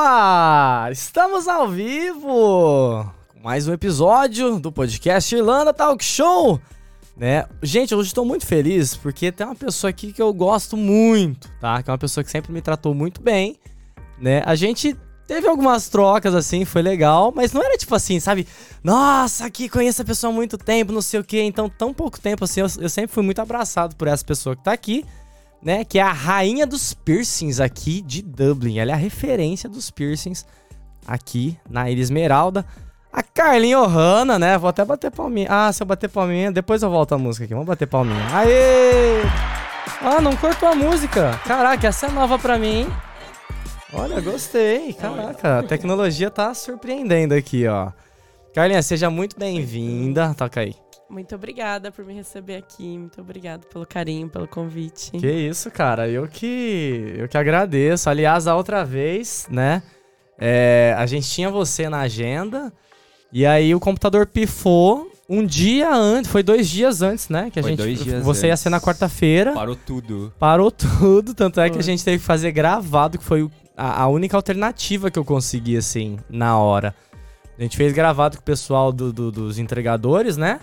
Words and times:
Opa! 0.00 0.88
Estamos 0.90 1.46
ao 1.46 1.68
vivo! 1.68 3.06
Mais 3.44 3.68
um 3.68 3.74
episódio 3.74 4.58
do 4.58 4.72
podcast 4.72 5.36
Irlanda 5.36 5.74
Talk 5.74 6.02
Show! 6.02 6.58
Né? 7.14 7.44
Gente, 7.62 7.94
hoje 7.94 8.08
estou 8.08 8.24
muito 8.24 8.46
feliz 8.46 8.96
porque 8.96 9.30
tem 9.30 9.46
uma 9.46 9.54
pessoa 9.54 9.90
aqui 9.90 10.10
que 10.10 10.22
eu 10.22 10.32
gosto 10.32 10.74
muito, 10.74 11.50
tá? 11.60 11.82
Que 11.82 11.90
é 11.90 11.92
uma 11.92 11.98
pessoa 11.98 12.24
que 12.24 12.30
sempre 12.30 12.50
me 12.50 12.62
tratou 12.62 12.94
muito 12.94 13.20
bem, 13.20 13.58
né? 14.18 14.42
A 14.46 14.54
gente 14.54 14.96
teve 15.28 15.46
algumas 15.46 15.90
trocas 15.90 16.34
assim, 16.34 16.64
foi 16.64 16.80
legal, 16.80 17.30
mas 17.36 17.52
não 17.52 17.62
era 17.62 17.76
tipo 17.76 17.94
assim, 17.94 18.18
sabe? 18.18 18.48
Nossa, 18.82 19.44
aqui 19.44 19.68
conheço 19.68 20.00
a 20.00 20.04
pessoa 20.06 20.32
há 20.32 20.34
muito 20.34 20.56
tempo, 20.56 20.92
não 20.92 21.02
sei 21.02 21.20
o 21.20 21.24
quê. 21.24 21.42
Então, 21.42 21.68
tão 21.68 21.92
pouco 21.92 22.18
tempo 22.18 22.44
assim, 22.44 22.60
eu, 22.60 22.68
eu 22.80 22.88
sempre 22.88 23.12
fui 23.12 23.22
muito 23.22 23.42
abraçado 23.42 23.94
por 23.96 24.08
essa 24.08 24.24
pessoa 24.24 24.56
que 24.56 24.64
tá 24.64 24.72
aqui 24.72 25.04
né? 25.62 25.84
Que 25.84 25.98
é 25.98 26.02
a 26.02 26.12
rainha 26.12 26.66
dos 26.66 26.94
piercings 26.94 27.60
aqui 27.60 28.00
de 28.00 28.22
Dublin. 28.22 28.78
Ela 28.78 28.92
é 28.92 28.94
a 28.94 28.96
referência 28.96 29.68
dos 29.68 29.90
piercings 29.90 30.46
aqui 31.06 31.58
na 31.68 31.90
Ilha 31.90 32.00
Esmeralda. 32.00 32.64
A 33.12 33.22
Carlinha 33.22 33.80
Ohana, 33.80 34.38
né? 34.38 34.56
Vou 34.56 34.70
até 34.70 34.84
bater 34.84 35.10
palminha. 35.10 35.48
Ah, 35.50 35.72
se 35.72 35.82
eu 35.82 35.86
bater 35.86 36.08
palminha, 36.08 36.52
depois 36.52 36.82
eu 36.82 36.90
volto 36.90 37.14
a 37.14 37.18
música 37.18 37.44
aqui. 37.44 37.54
Vamos 37.54 37.66
bater 37.66 37.86
palminha. 37.86 38.24
Aê! 38.32 39.22
Ah, 40.00 40.20
não 40.20 40.36
cortou 40.36 40.68
a 40.68 40.74
música. 40.74 41.38
Caraca, 41.44 41.88
essa 41.88 42.06
é 42.06 42.10
nova 42.10 42.38
pra 42.38 42.56
mim, 42.56 42.82
hein? 42.82 42.86
Olha, 43.92 44.20
gostei. 44.20 44.92
Caraca, 44.92 45.58
a 45.58 45.62
tecnologia 45.64 46.30
tá 46.30 46.54
surpreendendo 46.54 47.34
aqui, 47.34 47.66
ó. 47.66 47.90
Carlinha, 48.54 48.82
seja 48.82 49.10
muito 49.10 49.36
bem-vinda. 49.36 50.32
Toca 50.34 50.60
aí. 50.60 50.74
Muito 51.10 51.34
obrigada 51.34 51.90
por 51.90 52.04
me 52.04 52.14
receber 52.14 52.56
aqui. 52.56 52.96
Muito 52.96 53.20
obrigada 53.20 53.66
pelo 53.72 53.84
carinho, 53.84 54.28
pelo 54.28 54.46
convite. 54.46 55.10
Que 55.12 55.30
isso, 55.30 55.70
cara. 55.70 56.08
Eu 56.08 56.28
que 56.28 57.14
eu 57.18 57.28
que 57.28 57.36
agradeço. 57.36 58.08
Aliás, 58.08 58.46
a 58.46 58.54
outra 58.56 58.84
vez, 58.84 59.46
né? 59.50 59.82
É, 60.38 60.94
a 60.96 61.04
gente 61.06 61.28
tinha 61.28 61.50
você 61.50 61.88
na 61.88 62.00
agenda 62.00 62.72
e 63.32 63.44
aí 63.44 63.74
o 63.74 63.80
computador 63.80 64.26
pifou 64.26 65.10
um 65.28 65.44
dia 65.44 65.92
antes, 65.94 66.30
foi 66.30 66.42
dois 66.42 66.68
dias 66.68 67.02
antes, 67.02 67.28
né? 67.28 67.50
Que 67.52 67.58
a 67.58 67.62
Foi 67.62 67.70
gente, 67.72 67.78
dois 67.78 68.02
dias 68.02 68.22
você 68.24 68.46
ia 68.46 68.52
antes. 68.52 68.62
ser 68.62 68.70
na 68.70 68.80
quarta-feira, 68.80 69.52
Parou 69.52 69.76
tudo. 69.76 70.32
parou 70.38 70.70
tudo, 70.72 71.34
tanto 71.34 71.60
é 71.60 71.68
que 71.70 71.78
a 71.78 71.82
gente 71.82 72.04
teve 72.04 72.18
que 72.18 72.24
fazer 72.24 72.50
gravado, 72.52 73.16
que 73.18 73.24
foi 73.24 73.48
a, 73.76 74.02
a 74.02 74.08
única 74.08 74.36
alternativa 74.36 75.10
que 75.10 75.18
eu 75.18 75.24
consegui 75.24 75.76
assim 75.76 76.18
na 76.28 76.58
hora. 76.58 76.94
A 77.58 77.62
gente 77.62 77.76
fez 77.76 77.92
gravado 77.92 78.38
com 78.38 78.42
o 78.42 78.44
pessoal 78.44 78.90
do- 78.90 79.12
do- 79.12 79.30
dos 79.30 79.58
entregadores, 79.58 80.36
né? 80.36 80.58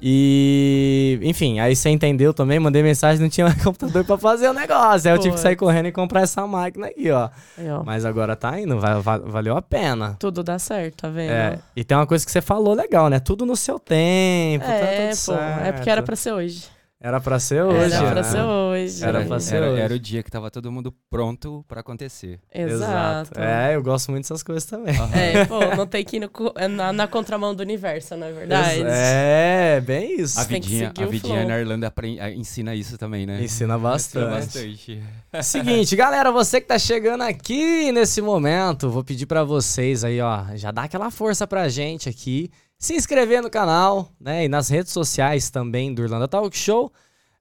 E, 0.00 1.18
enfim, 1.22 1.58
aí 1.58 1.74
você 1.74 1.88
entendeu 1.88 2.32
também, 2.34 2.58
mandei 2.58 2.82
mensagem, 2.82 3.20
não 3.22 3.28
tinha 3.28 3.46
mais 3.46 3.60
computador 3.64 4.04
pra 4.04 4.18
fazer 4.18 4.48
o 4.48 4.52
negócio. 4.52 5.10
Aí 5.10 5.16
eu 5.16 5.20
tive 5.20 5.34
que 5.34 5.40
sair 5.40 5.56
correndo 5.56 5.86
e 5.86 5.92
comprar 5.92 6.22
essa 6.22 6.46
máquina 6.46 6.86
aqui, 6.88 7.10
ó. 7.10 7.28
Aí, 7.56 7.70
ó, 7.70 7.82
Mas 7.84 8.04
agora 8.04 8.36
tá 8.36 8.58
indo, 8.60 8.78
va- 8.78 9.00
va- 9.00 9.18
valeu 9.18 9.56
a 9.56 9.62
pena. 9.62 10.16
tudo 10.18 10.42
dá 10.42 10.58
certo, 10.58 10.96
tá 11.02 11.08
vendo? 11.08 11.30
É, 11.32 11.58
e 11.74 11.82
tem 11.84 11.96
uma 11.96 12.06
coisa 12.06 12.24
que 12.24 12.30
você 12.30 12.40
falou 12.40 12.74
legal, 12.74 13.08
né? 13.08 13.18
Tudo 13.18 13.46
no 13.46 13.56
seu 13.56 13.78
tempo, 13.78 14.64
tá 14.64 14.70
É, 14.72 15.10
tudo 15.10 15.26
pô, 15.26 15.40
é 15.64 15.72
porque 15.72 15.90
era 15.90 16.02
pra 16.02 16.16
ser 16.16 16.32
hoje. 16.32 16.64
Era 16.98 17.20
pra 17.20 17.38
ser 17.38 17.62
hoje, 17.62 17.94
era 17.94 18.06
pra 18.10 18.14
né? 18.14 18.22
ser 18.22 18.40
hoje. 18.40 19.04
Era 19.04 19.24
pra 19.26 19.38
ser 19.38 19.56
era, 19.56 19.70
hoje. 19.70 19.80
era 19.82 19.94
o 19.94 19.98
dia 19.98 20.22
que 20.22 20.30
tava 20.30 20.50
todo 20.50 20.72
mundo 20.72 20.94
pronto 21.10 21.62
pra 21.68 21.80
acontecer. 21.80 22.40
Exato. 22.52 23.38
É, 23.38 23.74
eu 23.76 23.82
gosto 23.82 24.10
muito 24.10 24.24
dessas 24.24 24.42
coisas 24.42 24.64
também. 24.64 24.94
É, 25.14 25.44
pô, 25.44 25.60
não 25.76 25.86
tem 25.86 26.02
que 26.02 26.16
ir 26.16 26.20
no 26.20 26.30
é 26.56 26.66
na, 26.66 26.94
na 26.94 27.06
contramão 27.06 27.54
do 27.54 27.60
universo, 27.60 28.16
não 28.16 28.26
é 28.26 28.32
verdade? 28.32 28.82
É, 28.86 29.78
bem 29.84 30.20
isso. 30.20 30.40
A 30.40 30.44
vidinha, 30.44 30.90
a 30.98 31.04
vidinha 31.04 31.44
na 31.44 31.60
Irlanda 31.60 31.86
apren- 31.88 32.18
a- 32.18 32.30
ensina 32.30 32.74
isso 32.74 32.96
também, 32.96 33.26
né? 33.26 33.44
Ensina 33.44 33.78
bastante. 33.78 34.30
bastante. 34.30 35.02
Seguinte, 35.42 35.94
galera, 35.96 36.32
você 36.32 36.62
que 36.62 36.66
tá 36.66 36.78
chegando 36.78 37.22
aqui 37.24 37.92
nesse 37.92 38.22
momento, 38.22 38.88
vou 38.88 39.04
pedir 39.04 39.26
pra 39.26 39.44
vocês 39.44 40.02
aí, 40.02 40.18
ó, 40.22 40.44
já 40.54 40.70
dá 40.70 40.84
aquela 40.84 41.10
força 41.10 41.46
pra 41.46 41.68
gente 41.68 42.08
aqui, 42.08 42.50
se 42.78 42.94
inscrever 42.94 43.42
no 43.42 43.50
canal, 43.50 44.12
né, 44.20 44.44
e 44.44 44.48
nas 44.48 44.68
redes 44.68 44.92
sociais 44.92 45.50
também 45.50 45.94
do 45.94 46.02
Irlanda 46.02 46.28
Talk 46.28 46.56
Show, 46.56 46.92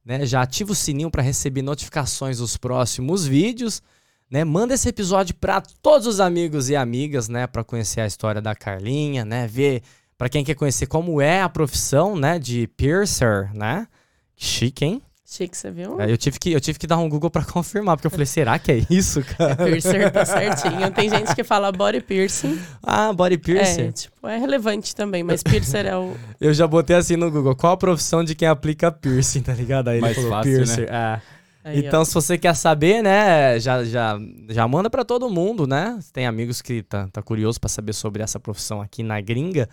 né, 0.03 0.25
já 0.25 0.41
ativa 0.41 0.71
o 0.71 0.75
sininho 0.75 1.11
pra 1.11 1.21
receber 1.21 1.61
notificações 1.61 2.37
dos 2.37 2.57
próximos 2.57 3.25
vídeos, 3.25 3.81
né, 4.29 4.43
manda 4.43 4.73
esse 4.73 4.89
episódio 4.89 5.35
pra 5.35 5.61
todos 5.61 6.07
os 6.07 6.19
amigos 6.19 6.69
e 6.69 6.75
amigas, 6.75 7.27
né, 7.29 7.47
Pra 7.47 7.63
conhecer 7.63 8.01
a 8.01 8.07
história 8.07 8.41
da 8.41 8.55
Carlinha, 8.55 9.25
né, 9.25 9.47
ver 9.47 9.83
pra 10.17 10.29
quem 10.29 10.43
quer 10.43 10.55
conhecer 10.55 10.87
como 10.87 11.21
é 11.21 11.41
a 11.41 11.49
profissão, 11.49 12.15
né, 12.15 12.39
de 12.39 12.67
piercer, 12.67 13.53
né? 13.53 13.87
Chique, 14.37 14.85
hein? 14.85 15.01
Chique, 15.27 15.57
você 15.57 15.71
viu? 15.71 15.99
É, 15.99 16.11
eu, 16.11 16.17
tive 16.17 16.37
que, 16.37 16.51
eu 16.51 16.61
tive 16.61 16.77
que 16.77 16.85
dar 16.85 16.97
um 16.97 17.09
Google 17.09 17.31
pra 17.31 17.43
confirmar, 17.43 17.97
porque 17.97 18.05
eu 18.05 18.11
falei, 18.11 18.27
será 18.27 18.59
que 18.59 18.71
é 18.71 18.85
isso, 18.91 19.23
cara? 19.23 19.55
Piercer 19.55 20.11
tá 20.11 20.23
certinho. 20.23 20.91
Tem 20.91 21.09
gente 21.09 21.33
que 21.33 21.43
fala 21.43 21.71
body 21.71 22.01
piercing. 22.01 22.59
Ah, 22.83 23.11
body 23.11 23.39
piercing. 23.39 23.87
É, 23.87 23.91
tipo, 23.91 24.27
é 24.27 24.37
relevante 24.37 24.95
também, 24.95 25.23
mas 25.23 25.41
piercer 25.41 25.87
é 25.87 25.97
o. 25.97 26.15
Eu 26.39 26.53
já 26.53 26.67
botei 26.67 26.95
assim 26.95 27.15
no 27.15 27.31
Google, 27.31 27.55
qual 27.55 27.73
a 27.73 27.77
profissão 27.77 28.23
de 28.23 28.35
quem 28.35 28.47
aplica 28.47 28.91
piercing, 28.91 29.41
tá 29.41 29.53
ligado? 29.53 29.87
Aí 29.87 29.95
ele 29.95 30.01
Mais 30.01 30.15
falou 30.15 30.29
fácil, 30.29 30.51
piercer. 30.53 30.89
É. 30.91 31.21
Aí, 31.63 31.77
ó. 31.77 31.87
Então, 31.87 32.05
se 32.05 32.13
você 32.13 32.37
quer 32.37 32.55
saber, 32.55 33.01
né, 33.01 33.59
já, 33.59 33.83
já, 33.83 34.19
já 34.47 34.67
manda 34.67 34.87
pra 34.91 35.03
todo 35.03 35.27
mundo, 35.27 35.65
né? 35.65 35.97
Tem 36.13 36.27
amigos 36.27 36.61
que 36.61 36.83
tá, 36.83 37.07
tá 37.11 37.23
curioso 37.23 37.59
pra 37.59 37.67
saber 37.67 37.93
sobre 37.93 38.21
essa 38.21 38.39
profissão 38.39 38.79
aqui 38.79 39.01
na 39.01 39.19
gringa. 39.19 39.67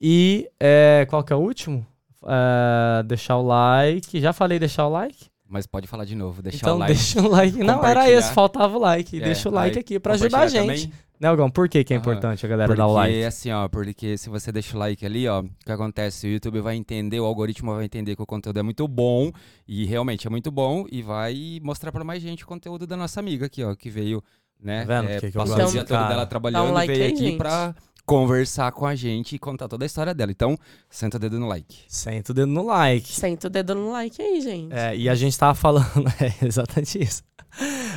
E 0.00 0.48
é, 0.60 1.04
qual 1.10 1.24
que 1.24 1.32
é 1.32 1.36
o 1.36 1.40
último? 1.40 1.84
É, 2.26 3.02
deixar 3.04 3.36
o 3.36 3.42
like. 3.42 4.20
Já 4.20 4.32
falei 4.32 4.58
deixar 4.58 4.86
o 4.86 4.90
like? 4.90 5.26
Mas 5.48 5.64
pode 5.66 5.86
falar 5.86 6.04
de 6.04 6.16
novo, 6.16 6.42
deixar 6.42 6.58
então 6.58 6.76
o 6.76 6.78
like. 6.78 6.94
deixa 6.94 7.22
o 7.22 7.28
like. 7.28 7.58
Não, 7.58 7.84
era 7.84 8.10
esse, 8.10 8.32
faltava 8.32 8.76
o 8.76 8.80
like. 8.80 9.20
É, 9.20 9.24
deixa 9.24 9.48
o 9.48 9.52
like 9.52 9.76
aí, 9.76 9.80
aqui 9.80 10.00
pra 10.00 10.14
ajudar 10.14 10.40
a 10.40 10.48
gente. 10.48 10.60
também. 10.60 10.92
Né, 11.18 11.28
Algão? 11.28 11.48
Por 11.48 11.68
que, 11.68 11.82
que 11.82 11.94
é 11.94 11.96
importante 11.96 12.44
a 12.44 12.48
galera 12.48 12.68
Porque, 12.68 12.78
dar 12.78 12.88
o 12.88 12.92
like? 12.92 13.24
assim, 13.24 13.50
ó, 13.50 13.68
porque 13.68 14.18
se 14.18 14.28
você 14.28 14.52
deixa 14.52 14.76
o 14.76 14.78
like 14.78 15.06
ali, 15.06 15.26
ó, 15.26 15.40
o 15.40 15.48
que 15.64 15.72
acontece? 15.72 16.26
O 16.26 16.30
YouTube 16.30 16.60
vai 16.60 16.76
entender, 16.76 17.18
o 17.20 17.24
algoritmo 17.24 17.74
vai 17.74 17.84
entender 17.84 18.14
que 18.14 18.22
o 18.22 18.26
conteúdo 18.26 18.58
é 18.58 18.62
muito 18.62 18.86
bom, 18.86 19.32
e 19.66 19.86
realmente 19.86 20.26
é 20.26 20.30
muito 20.30 20.50
bom, 20.50 20.84
e 20.90 21.00
vai 21.00 21.58
mostrar 21.62 21.90
pra 21.90 22.04
mais 22.04 22.22
gente 22.22 22.44
o 22.44 22.46
conteúdo 22.46 22.86
da 22.86 22.96
nossa 22.96 23.18
amiga 23.18 23.46
aqui, 23.46 23.64
ó, 23.64 23.74
que 23.74 23.88
veio, 23.88 24.22
né? 24.60 24.84
Tá 24.84 25.00
vendo 25.00 25.10
é, 25.10 25.20
que 25.20 25.30
que 25.30 25.38
eu 25.38 25.42
passou 25.42 25.68
o 25.68 25.70
dia 25.70 25.84
todo 25.84 26.06
dela 26.06 26.26
trabalhando, 26.26 26.72
like 26.72 26.92
veio 26.92 27.04
aí, 27.04 27.12
aqui 27.12 27.24
gente. 27.24 27.38
pra 27.38 27.74
conversar 28.06 28.70
com 28.70 28.86
a 28.86 28.94
gente 28.94 29.34
e 29.34 29.38
contar 29.38 29.68
toda 29.68 29.84
a 29.84 29.86
história 29.86 30.14
dela. 30.14 30.30
Então, 30.30 30.56
senta 30.88 31.16
o 31.16 31.20
dedo 31.20 31.38
no 31.40 31.48
like. 31.48 31.76
Senta 31.88 32.30
o 32.30 32.34
dedo 32.34 32.46
no 32.46 32.64
like. 32.64 33.12
Senta 33.12 33.48
o 33.48 33.50
dedo 33.50 33.74
no 33.74 33.90
like 33.90 34.22
aí, 34.22 34.40
gente. 34.40 34.72
É, 34.72 34.96
e 34.96 35.08
a 35.08 35.14
gente 35.16 35.36
tava 35.36 35.54
falando, 35.54 36.06
é 36.22 36.46
exatamente 36.46 37.02
isso. 37.02 37.22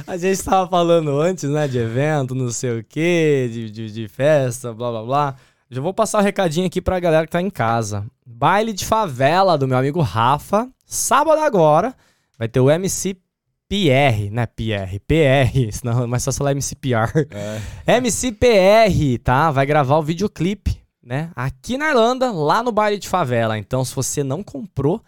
A 0.08 0.18
gente 0.18 0.44
tava 0.44 0.68
falando 0.68 1.20
antes, 1.22 1.44
né, 1.50 1.68
de 1.68 1.78
evento, 1.78 2.34
não 2.34 2.50
sei 2.50 2.80
o 2.80 2.84
quê, 2.84 3.50
de, 3.52 3.70
de, 3.70 3.92
de 3.92 4.08
festa, 4.08 4.74
blá 4.74 4.90
blá 4.90 5.04
blá. 5.04 5.36
Já 5.70 5.82
vou 5.82 5.94
passar 5.94 6.20
o 6.20 6.24
recadinho 6.24 6.66
aqui 6.66 6.82
pra 6.82 7.00
galera 7.00 7.28
que 7.28 7.32
tá 7.32 7.42
em 7.42 7.50
casa. 7.50 8.06
Baile 8.26 8.74
de 8.74 8.86
favela 8.86 9.58
do 9.58 9.68
meu 9.68 9.78
amigo 9.78 10.02
Rafa, 10.02 10.68
sábado 10.86 11.40
agora, 11.42 11.96
vai 12.38 12.48
ter 12.48 12.60
o 12.60 12.72
MC 12.72 13.16
PR, 13.70 14.32
né, 14.32 14.48
PR, 14.48 15.00
PR, 15.06 15.70
senão 15.72 16.04
é 16.04 16.08
mais 16.08 16.24
só 16.24 16.32
falar 16.32 16.52
MC 16.52 16.76
PR. 16.76 17.14
MCPR, 17.86 19.20
tá? 19.24 19.52
Vai 19.52 19.68
gravar 19.68 19.98
o 19.98 20.04
videoclipe, 20.04 20.82
né? 21.04 21.30
Aqui 21.36 21.78
na 21.78 21.90
Irlanda, 21.90 22.32
lá 22.32 22.64
no 22.64 22.72
baile 22.72 22.98
de 22.98 23.08
favela. 23.08 23.60
Então, 23.60 23.86
se 23.86 23.94
você 23.96 24.24
não 24.24 24.42
comprou, 24.42 25.04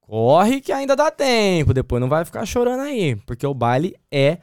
corre 0.00 0.60
que 0.60 0.70
ainda 0.70 0.94
dá 0.94 1.10
tempo. 1.10 1.74
Depois 1.74 2.00
não 2.00 2.08
vai 2.08 2.24
ficar 2.24 2.46
chorando 2.46 2.82
aí, 2.82 3.16
porque 3.26 3.44
o 3.44 3.52
baile 3.52 3.96
é 4.12 4.38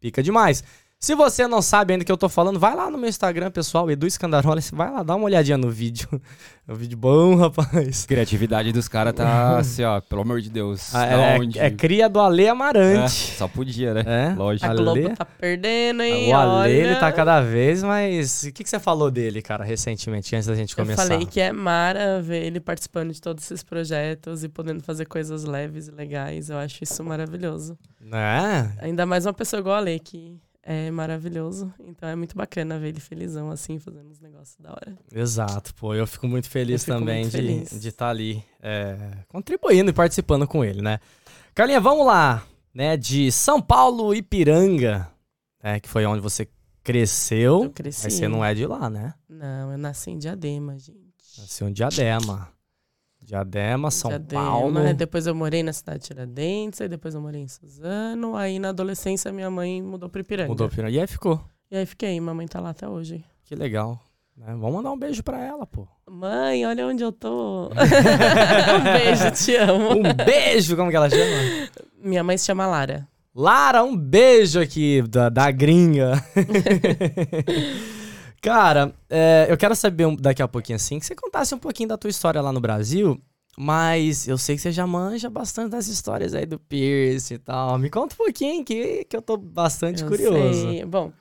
pica 0.00 0.22
demais. 0.22 0.62
Se 0.98 1.14
você 1.14 1.46
não 1.46 1.60
sabe 1.60 1.92
ainda 1.92 2.02
o 2.02 2.06
que 2.06 2.10
eu 2.10 2.16
tô 2.16 2.28
falando, 2.28 2.58
vai 2.58 2.74
lá 2.74 2.90
no 2.90 2.96
meu 2.96 3.08
Instagram, 3.08 3.50
pessoal, 3.50 3.88
Edu 3.90 4.10
Scandaroli, 4.10 4.62
vai 4.72 4.90
lá, 4.90 5.02
dá 5.02 5.14
uma 5.14 5.26
olhadinha 5.26 5.58
no 5.58 5.70
vídeo. 5.70 6.08
É 6.68 6.72
um 6.72 6.74
vídeo 6.74 6.98
bom, 6.98 7.36
rapaz. 7.38 8.04
Criatividade 8.06 8.72
dos 8.72 8.88
caras 8.88 9.14
tá 9.14 9.54
assim, 9.56 9.84
ó, 9.84 10.00
pelo 10.00 10.22
amor 10.22 10.40
de 10.40 10.50
Deus. 10.50 10.92
Ah, 10.92 11.06
da 11.06 11.12
é, 11.12 11.38
onde? 11.38 11.60
é 11.60 11.70
cria 11.70 12.08
do 12.08 12.18
Ale 12.18 12.42
É, 12.46 12.48
Amarante. 12.48 13.12
só 13.36 13.46
podia, 13.46 13.94
né? 13.94 14.02
É, 14.04 14.34
Lógico. 14.34 14.66
A 14.66 14.70
Ale- 14.70 14.82
Globo 14.82 15.14
tá 15.16 15.24
perdendo, 15.24 16.02
hein? 16.02 16.32
O 16.32 16.36
Ale, 16.36 16.50
Olha. 16.50 16.68
ele 16.72 16.96
tá 16.96 17.12
cada 17.12 17.40
vez 17.40 17.84
mais. 17.84 18.42
O 18.42 18.52
que, 18.52 18.64
que 18.64 18.68
você 18.68 18.80
falou 18.80 19.12
dele, 19.12 19.40
cara, 19.40 19.62
recentemente, 19.62 20.34
antes 20.34 20.48
da 20.48 20.56
gente 20.56 20.72
Eu 20.76 20.84
começar? 20.84 21.04
falei 21.06 21.24
que 21.24 21.40
é 21.40 21.52
mara 21.52 22.20
ver 22.20 22.42
ele 22.44 22.58
participando 22.58 23.12
de 23.12 23.20
todos 23.20 23.44
esses 23.44 23.62
projetos 23.62 24.42
e 24.42 24.48
podendo 24.48 24.82
fazer 24.82 25.06
coisas 25.06 25.44
leves 25.44 25.86
e 25.86 25.92
legais. 25.92 26.50
Eu 26.50 26.58
acho 26.58 26.82
isso 26.82 27.04
maravilhoso. 27.04 27.78
Né? 28.00 28.72
Ainda 28.80 29.06
mais 29.06 29.24
uma 29.24 29.32
pessoa 29.32 29.60
igual 29.60 29.76
a 29.76 29.80
Lê, 29.80 30.00
que 30.00 30.36
é 30.68 30.90
maravilhoso. 30.90 31.72
Então 31.78 32.08
é 32.08 32.16
muito 32.16 32.36
bacana 32.36 32.76
ver 32.76 32.88
ele 32.88 32.98
felizão 32.98 33.52
assim, 33.52 33.78
fazendo 33.78 34.10
uns 34.10 34.18
negócios 34.18 34.56
da 34.58 34.70
hora. 34.70 34.98
Exato, 35.14 35.72
pô. 35.76 35.94
Eu 35.94 36.08
fico 36.08 36.26
muito 36.26 36.50
feliz 36.50 36.84
fico 36.84 36.98
também 36.98 37.22
muito 37.22 37.78
de 37.78 37.88
estar 37.88 38.06
tá 38.06 38.10
ali 38.10 38.44
é, 38.60 38.96
contribuindo 39.28 39.90
e 39.90 39.94
participando 39.94 40.44
com 40.44 40.64
ele, 40.64 40.82
né? 40.82 40.98
Carlinha, 41.54 41.80
vamos 41.80 42.04
lá, 42.04 42.44
né? 42.74 42.96
De 42.96 43.30
São 43.30 43.62
Paulo, 43.62 44.12
Ipiranga, 44.12 45.08
né? 45.62 45.78
Que 45.78 45.88
foi 45.88 46.04
onde 46.04 46.20
você 46.20 46.48
cresceu. 46.82 47.62
Eu 47.64 47.70
cresci. 47.70 48.02
Mas 48.04 48.14
você 48.14 48.26
não 48.26 48.44
é 48.44 48.52
de 48.52 48.66
lá, 48.66 48.90
né? 48.90 49.14
Não, 49.28 49.70
eu 49.70 49.78
nasci 49.78 50.10
em 50.10 50.18
Diadema, 50.18 50.76
gente. 50.76 51.38
Nasceu 51.38 51.68
em 51.68 51.72
Diadema. 51.72 52.48
Diadema, 53.26 53.90
São 53.90 54.08
Diadema, 54.08 54.42
Paulo. 54.42 54.78
aí 54.78 54.94
Depois 54.94 55.26
eu 55.26 55.34
morei 55.34 55.60
na 55.60 55.72
cidade 55.72 55.98
de 55.98 56.06
Tiradentes, 56.06 56.80
aí 56.80 56.88
depois 56.88 57.12
eu 57.12 57.20
morei 57.20 57.42
em 57.42 57.48
Suzano. 57.48 58.36
Aí 58.36 58.60
na 58.60 58.68
adolescência 58.68 59.32
minha 59.32 59.50
mãe 59.50 59.82
mudou 59.82 60.08
pra 60.08 60.20
Ipiranga. 60.20 60.48
Mudou 60.48 60.68
pra 60.68 60.88
E 60.88 61.00
aí 61.00 61.06
ficou. 61.08 61.40
E 61.68 61.76
aí 61.76 61.84
fiquei, 61.84 62.18
mamãe 62.20 62.46
tá 62.46 62.60
lá 62.60 62.70
até 62.70 62.88
hoje. 62.88 63.24
Que 63.44 63.56
legal. 63.56 64.00
né? 64.36 64.46
Vamos 64.46 64.74
mandar 64.74 64.92
um 64.92 64.98
beijo 64.98 65.24
pra 65.24 65.44
ela, 65.44 65.66
pô. 65.66 65.88
Mãe, 66.08 66.64
olha 66.64 66.86
onde 66.86 67.02
eu 67.02 67.10
tô. 67.10 67.68
um 67.74 68.84
beijo, 68.92 69.30
te 69.32 69.56
amo. 69.56 69.90
Um 69.98 70.14
beijo, 70.24 70.76
como 70.76 70.88
que 70.90 70.96
ela 70.96 71.10
chama? 71.10 71.68
Minha 72.00 72.22
mãe 72.22 72.38
se 72.38 72.44
chama 72.46 72.64
Lara. 72.64 73.08
Lara, 73.34 73.82
um 73.82 73.96
beijo 73.96 74.60
aqui 74.60 75.02
da, 75.02 75.28
da 75.28 75.50
gringa. 75.50 76.12
Cara, 78.40 78.94
é, 79.08 79.46
eu 79.48 79.56
quero 79.56 79.74
saber 79.74 80.14
daqui 80.16 80.42
a 80.42 80.48
pouquinho 80.48 80.76
assim, 80.76 80.98
que 80.98 81.06
você 81.06 81.14
contasse 81.14 81.54
um 81.54 81.58
pouquinho 81.58 81.88
da 81.88 81.96
tua 81.96 82.10
história 82.10 82.40
lá 82.40 82.52
no 82.52 82.60
Brasil, 82.60 83.20
mas 83.58 84.28
eu 84.28 84.36
sei 84.38 84.56
que 84.56 84.62
você 84.62 84.70
já 84.70 84.86
manja 84.86 85.30
bastante 85.30 85.70
das 85.70 85.88
histórias 85.88 86.34
aí 86.34 86.46
do 86.46 86.58
Pierce 86.58 87.34
e 87.34 87.38
tal. 87.38 87.78
Me 87.78 87.90
conta 87.90 88.14
um 88.14 88.18
pouquinho 88.18 88.64
que, 88.64 89.04
que 89.04 89.16
eu 89.16 89.22
tô 89.22 89.36
bastante 89.36 90.02
Eu 90.02 90.08
curioso. 90.08 90.68
sei. 90.68 90.84
Bom, 90.84 91.12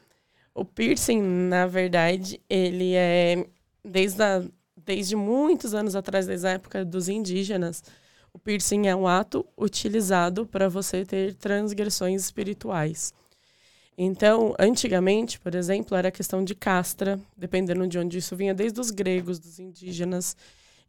o 0.53 0.63
piercing, 0.63 1.21
na 1.21 1.67
verdade, 1.67 2.39
ele 2.49 2.93
é 2.93 3.45
desde, 3.83 4.23
a, 4.23 4.41
desde 4.85 5.15
muitos 5.15 5.73
anos 5.73 5.95
atrás, 5.95 6.25
desde 6.25 6.47
a 6.47 6.51
época 6.51 6.85
dos 6.85 7.09
indígenas, 7.09 7.83
o 8.33 8.39
piercing 8.39 8.87
é 8.87 8.95
um 8.95 9.07
ato 9.07 9.45
utilizado 9.57 10.45
para 10.45 10.69
você 10.69 11.05
ter 11.05 11.33
transgressões 11.35 12.21
espirituais. 12.21 13.13
Então, 13.97 14.53
antigamente, 14.59 15.39
por 15.39 15.55
exemplo, 15.55 15.95
era 15.95 16.11
questão 16.11 16.43
de 16.43 16.53
castra, 16.53 17.19
dependendo 17.37 17.87
de 17.87 17.97
onde 17.97 18.17
isso 18.17 18.35
vinha, 18.35 18.53
desde 18.53 18.79
os 18.79 18.91
gregos, 18.91 19.39
dos 19.39 19.57
indígenas. 19.57 20.35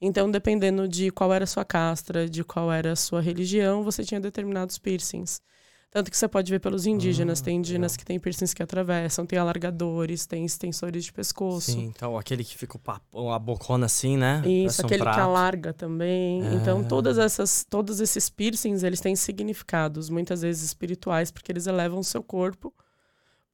Então, 0.00 0.31
dependendo 0.31 0.88
de 0.88 1.11
qual 1.11 1.32
era 1.32 1.44
a 1.44 1.47
sua 1.47 1.64
castra, 1.64 2.29
de 2.29 2.43
qual 2.43 2.70
era 2.73 2.93
a 2.93 2.97
sua 2.97 3.20
religião, 3.20 3.82
você 3.82 4.05
tinha 4.05 4.20
determinados 4.20 4.76
piercings. 4.76 5.41
Tanto 5.88 6.11
que 6.11 6.17
você 6.19 6.29
pode 6.29 6.50
ver 6.50 6.58
pelos 6.58 6.85
indígenas. 6.85 7.41
Ah, 7.41 7.44
tem 7.44 7.56
indígenas 7.56 7.93
legal. 7.93 7.99
que 8.00 8.05
têm 8.05 8.19
piercings 8.19 8.53
que 8.53 8.62
atravessam, 8.62 9.25
tem 9.25 9.38
alargadores, 9.38 10.26
tem 10.26 10.44
extensores 10.44 11.05
de 11.05 11.12
pescoço. 11.12 11.70
Sim, 11.73 11.85
então 11.85 12.19
aquele 12.19 12.44
que 12.44 12.59
fica 12.59 12.76
o 12.76 12.79
papo, 12.81 13.31
a 13.31 13.38
bocona 13.38 13.87
assim, 13.87 14.17
né? 14.17 14.43
Isso, 14.44 14.76
Parece 14.79 14.82
um 14.82 14.87
aquele 14.87 15.02
que 15.05 15.20
alarga 15.20 15.73
também. 15.73 16.43
Então, 16.55 16.81
Ah. 16.81 16.85
todas 16.85 17.17
essas, 17.17 17.64
todos 17.64 18.00
esses 18.00 18.29
piercings, 18.29 18.82
eles 18.82 19.00
têm 19.00 19.17
significados, 19.17 20.11
muitas 20.11 20.43
vezes 20.43 20.64
espirituais, 20.64 21.31
porque 21.31 21.50
eles 21.52 21.67
elevam 21.67 22.00
o 22.00 22.05
seu 22.05 22.23
corpo 22.23 22.75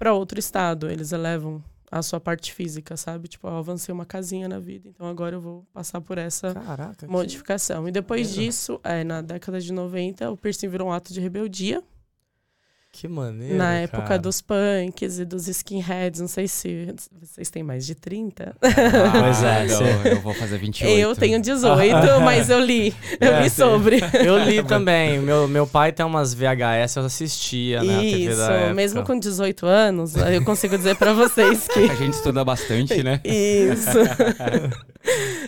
para 0.03 0.13
outro 0.13 0.37
estado. 0.41 0.91
Eles 0.91 1.13
elevam 1.13 1.63
a 1.89 2.03
sua 2.03 2.19
parte 2.19 2.53
física, 2.53 2.97
sabe? 2.97 3.29
Tipo, 3.29 3.47
eu 3.47 3.57
avancei 3.57 3.93
uma 3.93 4.05
casinha 4.05 4.49
na 4.49 4.59
vida, 4.59 4.89
então 4.89 5.07
agora 5.07 5.37
eu 5.37 5.41
vou 5.41 5.65
passar 5.73 6.01
por 6.01 6.19
essa 6.19 6.53
Caraca, 6.55 7.07
que- 7.07 7.13
modificação. 7.13 7.87
E 7.87 7.93
depois 7.93 8.33
disso, 8.35 8.81
é, 8.83 9.05
na 9.05 9.21
década 9.21 9.61
de 9.61 9.73
90, 9.73 10.29
o 10.31 10.37
piercing 10.37 10.69
virou 10.69 10.89
um 10.89 10.93
ato 10.93 11.13
de 11.13 11.21
rebeldia. 11.21 11.83
Que 12.93 13.09
maneiro. 13.09 13.57
na 13.57 13.73
época 13.77 14.03
cara. 14.03 14.19
dos 14.19 14.43
punks 14.43 15.19
e 15.19 15.25
dos 15.25 15.49
skinheads, 15.49 16.21
não 16.21 16.29
sei 16.29 16.47
se 16.47 16.95
vocês 17.21 17.49
têm 17.49 17.63
mais 17.63 17.87
de 17.87 17.95
30. 17.95 18.55
Pois 18.61 19.43
é, 19.43 19.63
Ah, 19.63 19.65
não, 19.67 20.13
eu 20.13 20.21
vou 20.21 20.35
fazer 20.35 20.59
28. 20.59 20.99
Eu 21.01 21.17
tenho 21.17 21.41
18, 21.41 22.21
mas 22.23 22.51
eu 22.51 22.61
li. 22.61 22.95
Eu 23.19 23.33
É, 23.35 23.43
li 23.43 23.49
sim. 23.51 23.57
sobre. 23.57 23.99
Eu 24.25 24.39
li 24.45 24.63
também. 24.63 25.19
Meu, 25.19 25.49
meu 25.49 25.67
pai 25.67 25.91
tem 25.91 26.05
umas 26.05 26.35
VHS, 26.35 26.97
eu 26.97 27.05
assistia, 27.07 27.83
né? 27.83 28.05
Isso, 28.05 28.37
da 28.37 28.53
época. 28.53 28.75
mesmo 28.75 29.03
com 29.05 29.19
18 29.19 29.65
anos, 29.67 30.15
eu 30.15 30.45
consigo 30.45 30.77
dizer 30.77 30.95
pra 30.97 31.15
vocês 31.15 31.67
que. 31.69 31.81
A 31.91 31.95
gente 31.95 32.13
estuda 32.15 32.45
bastante, 32.45 33.03
né? 33.03 33.21
Isso. 33.25 33.99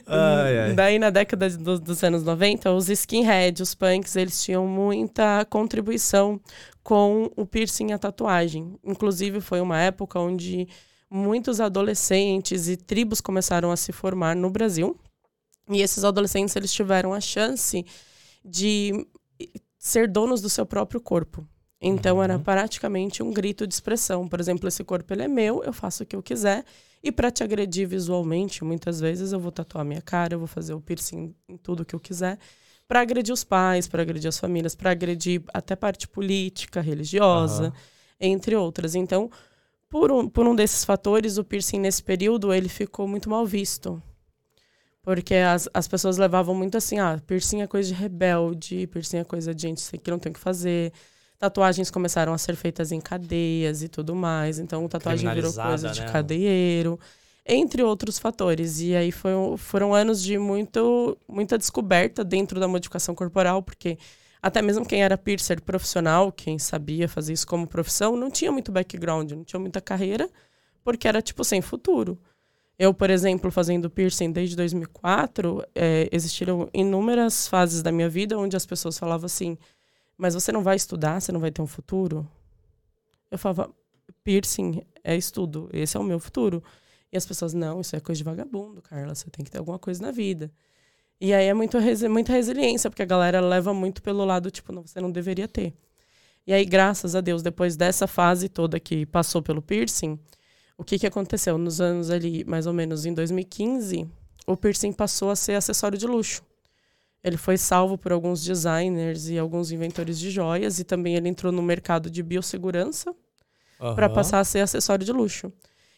Ai, 0.06 0.58
ai. 0.58 0.72
Daí, 0.74 0.98
na 0.98 1.10
década 1.10 1.48
dos 1.48 2.02
anos 2.04 2.22
90, 2.22 2.72
os 2.72 2.88
skinheads, 2.88 3.60
os 3.60 3.74
punks, 3.74 4.16
eles 4.16 4.42
tinham 4.44 4.66
muita 4.66 5.44
contribuição 5.46 6.40
com 6.82 7.30
o 7.36 7.46
piercing 7.46 7.88
e 7.88 7.92
a 7.92 7.98
tatuagem. 7.98 8.78
Inclusive, 8.84 9.40
foi 9.40 9.60
uma 9.60 9.80
época 9.80 10.18
onde 10.18 10.68
muitos 11.10 11.60
adolescentes 11.60 12.68
e 12.68 12.76
tribos 12.76 13.20
começaram 13.20 13.70
a 13.70 13.76
se 13.76 13.92
formar 13.92 14.36
no 14.36 14.50
Brasil. 14.50 14.96
E 15.70 15.80
esses 15.80 16.04
adolescentes, 16.04 16.54
eles 16.56 16.72
tiveram 16.72 17.14
a 17.14 17.20
chance 17.20 17.84
de 18.44 19.06
ser 19.78 20.08
donos 20.08 20.42
do 20.42 20.50
seu 20.50 20.66
próprio 20.66 21.00
corpo. 21.00 21.46
Então, 21.86 22.22
era 22.22 22.38
Uhum. 22.38 22.42
praticamente 22.42 23.22
um 23.22 23.30
grito 23.32 23.66
de 23.66 23.74
expressão. 23.74 24.26
Por 24.28 24.40
exemplo, 24.40 24.66
esse 24.68 24.82
corpo 24.84 25.12
ele 25.12 25.22
é 25.22 25.28
meu, 25.28 25.62
eu 25.64 25.72
faço 25.72 26.02
o 26.02 26.06
que 26.06 26.16
eu 26.16 26.22
quiser. 26.22 26.64
E 27.02 27.12
para 27.12 27.30
te 27.30 27.44
agredir 27.44 27.86
visualmente, 27.86 28.64
muitas 28.64 28.98
vezes 29.00 29.32
eu 29.32 29.38
vou 29.40 29.52
tatuar 29.52 29.84
minha 29.84 30.00
cara, 30.00 30.34
eu 30.34 30.38
vou 30.38 30.48
fazer 30.48 30.72
o 30.74 30.80
piercing 30.80 31.34
em 31.48 31.56
tudo 31.58 31.84
que 31.84 31.94
eu 31.94 32.00
quiser, 32.00 32.38
para 32.88 33.00
agredir 33.00 33.32
os 33.34 33.44
pais, 33.44 33.86
para 33.86 34.00
agredir 34.02 34.28
as 34.28 34.38
famílias, 34.38 34.74
para 34.74 34.90
agredir 34.92 35.42
até 35.52 35.76
parte 35.76 36.08
política, 36.08 36.80
religiosa, 36.80 37.64
Aham. 37.64 37.72
entre 38.20 38.56
outras. 38.56 38.94
Então, 38.94 39.30
por 39.90 40.10
um, 40.12 40.28
por 40.28 40.46
um 40.46 40.54
desses 40.56 40.84
fatores, 40.84 41.38
o 41.38 41.44
piercing 41.44 41.80
nesse 41.80 42.02
período 42.02 42.52
ele 42.54 42.68
ficou 42.70 43.06
muito 43.08 43.28
mal 43.30 43.44
visto. 43.46 44.02
Porque 45.02 45.34
as, 45.34 45.68
as 45.74 45.86
pessoas 45.86 46.16
levavam 46.16 46.54
muito 46.54 46.78
assim, 46.78 46.98
ah, 46.98 47.20
piercing 47.26 47.60
é 47.60 47.66
coisa 47.66 47.88
de 47.88 47.94
rebelde, 47.94 48.86
piercing 48.86 49.18
é 49.18 49.24
coisa 49.24 49.54
de 49.54 49.62
gente 49.62 49.98
que 49.98 50.10
não 50.10 50.18
tem 50.18 50.30
o 50.30 50.34
que 50.34 50.40
fazer. 50.40 50.92
Tatuagens 51.44 51.90
começaram 51.90 52.32
a 52.32 52.38
ser 52.38 52.56
feitas 52.56 52.90
em 52.90 52.98
cadeias 52.98 53.82
e 53.82 53.88
tudo 53.88 54.14
mais. 54.14 54.58
Então, 54.58 54.88
tatuagem 54.88 55.30
virou 55.34 55.52
coisa 55.52 55.90
de 55.90 56.00
né? 56.00 56.10
cadeieiro, 56.10 56.98
entre 57.44 57.82
outros 57.82 58.18
fatores. 58.18 58.80
E 58.80 58.96
aí 58.96 59.12
foi, 59.12 59.32
foram 59.58 59.92
anos 59.92 60.22
de 60.22 60.38
muito, 60.38 61.18
muita 61.28 61.58
descoberta 61.58 62.24
dentro 62.24 62.58
da 62.58 62.66
modificação 62.66 63.14
corporal, 63.14 63.62
porque 63.62 63.98
até 64.40 64.62
mesmo 64.62 64.86
quem 64.86 65.02
era 65.02 65.18
piercer 65.18 65.60
profissional, 65.60 66.32
quem 66.32 66.58
sabia 66.58 67.06
fazer 67.06 67.34
isso 67.34 67.46
como 67.46 67.66
profissão, 67.66 68.16
não 68.16 68.30
tinha 68.30 68.50
muito 68.50 68.72
background, 68.72 69.32
não 69.32 69.44
tinha 69.44 69.60
muita 69.60 69.82
carreira, 69.82 70.30
porque 70.82 71.06
era 71.06 71.20
tipo 71.20 71.44
sem 71.44 71.60
futuro. 71.60 72.18
Eu, 72.78 72.94
por 72.94 73.10
exemplo, 73.10 73.50
fazendo 73.50 73.90
piercing 73.90 74.32
desde 74.32 74.56
2004, 74.56 75.62
eh, 75.74 76.08
existiram 76.10 76.70
inúmeras 76.72 77.46
fases 77.46 77.82
da 77.82 77.92
minha 77.92 78.08
vida 78.08 78.38
onde 78.38 78.56
as 78.56 78.64
pessoas 78.64 78.98
falavam 78.98 79.26
assim: 79.26 79.58
Mas 80.16 80.34
você 80.34 80.52
não 80.52 80.62
vai 80.62 80.76
estudar, 80.76 81.20
você 81.20 81.32
não 81.32 81.40
vai 81.40 81.50
ter 81.50 81.62
um 81.62 81.66
futuro? 81.66 82.28
Eu 83.30 83.38
falava: 83.38 83.74
Piercing 84.22 84.82
é 85.02 85.16
estudo, 85.16 85.68
esse 85.72 85.96
é 85.96 86.00
o 86.00 86.04
meu 86.04 86.18
futuro. 86.18 86.62
E 87.12 87.16
as 87.16 87.26
pessoas: 87.26 87.52
Não, 87.52 87.80
isso 87.80 87.94
é 87.96 88.00
coisa 88.00 88.18
de 88.18 88.24
vagabundo, 88.24 88.82
Carla, 88.82 89.14
você 89.14 89.30
tem 89.30 89.44
que 89.44 89.50
ter 89.50 89.58
alguma 89.58 89.78
coisa 89.78 90.02
na 90.02 90.10
vida. 90.10 90.50
E 91.20 91.32
aí 91.32 91.46
é 91.46 91.54
muito, 91.54 91.78
muita 92.10 92.32
resiliência, 92.32 92.90
porque 92.90 93.02
a 93.02 93.06
galera 93.06 93.40
leva 93.40 93.72
muito 93.72 94.02
pelo 94.02 94.24
lado, 94.24 94.50
tipo, 94.50 94.72
não, 94.72 94.86
você 94.86 95.00
não 95.00 95.10
deveria 95.10 95.48
ter. 95.48 95.72
E 96.46 96.52
aí, 96.52 96.64
graças 96.64 97.14
a 97.14 97.20
Deus, 97.20 97.42
depois 97.42 97.76
dessa 97.76 98.06
fase 98.06 98.48
toda 98.48 98.78
que 98.78 99.06
passou 99.06 99.40
pelo 99.40 99.62
piercing, 99.62 100.18
o 100.76 100.84
que, 100.84 100.98
que 100.98 101.06
aconteceu? 101.06 101.56
Nos 101.56 101.80
anos 101.80 102.10
ali, 102.10 102.44
mais 102.44 102.66
ou 102.66 102.72
menos 102.72 103.06
em 103.06 103.14
2015, 103.14 104.06
o 104.46 104.56
piercing 104.56 104.92
passou 104.92 105.30
a 105.30 105.36
ser 105.36 105.54
acessório 105.54 105.96
de 105.96 106.06
luxo. 106.06 106.42
Ele 107.24 107.38
foi 107.38 107.56
salvo 107.56 107.96
por 107.96 108.12
alguns 108.12 108.44
designers 108.44 109.28
e 109.28 109.38
alguns 109.38 109.72
inventores 109.72 110.18
de 110.18 110.30
joias, 110.30 110.78
e 110.78 110.84
também 110.84 111.16
ele 111.16 111.28
entrou 111.28 111.50
no 111.50 111.62
mercado 111.62 112.10
de 112.10 112.22
biossegurança 112.22 113.14
para 113.78 114.06
Aham. 114.06 114.14
passar 114.14 114.40
a 114.40 114.44
ser 114.44 114.60
acessório 114.60 115.06
de 115.06 115.12
luxo. 115.12 115.50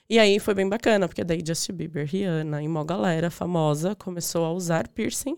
E 0.09 0.21
aí 0.21 0.39
foi 0.39 0.55
bem 0.55 0.69
bacana, 0.69 1.09
porque 1.09 1.25
daí 1.25 1.43
Justin 1.45 1.73
Bieber, 1.73 2.07
Rihanna 2.07 2.63
e 2.63 2.69
uma 2.69 2.85
galera 2.85 3.29
famosa 3.29 3.97
começou 3.97 4.45
a 4.45 4.53
usar 4.53 4.87
piercing 4.87 5.37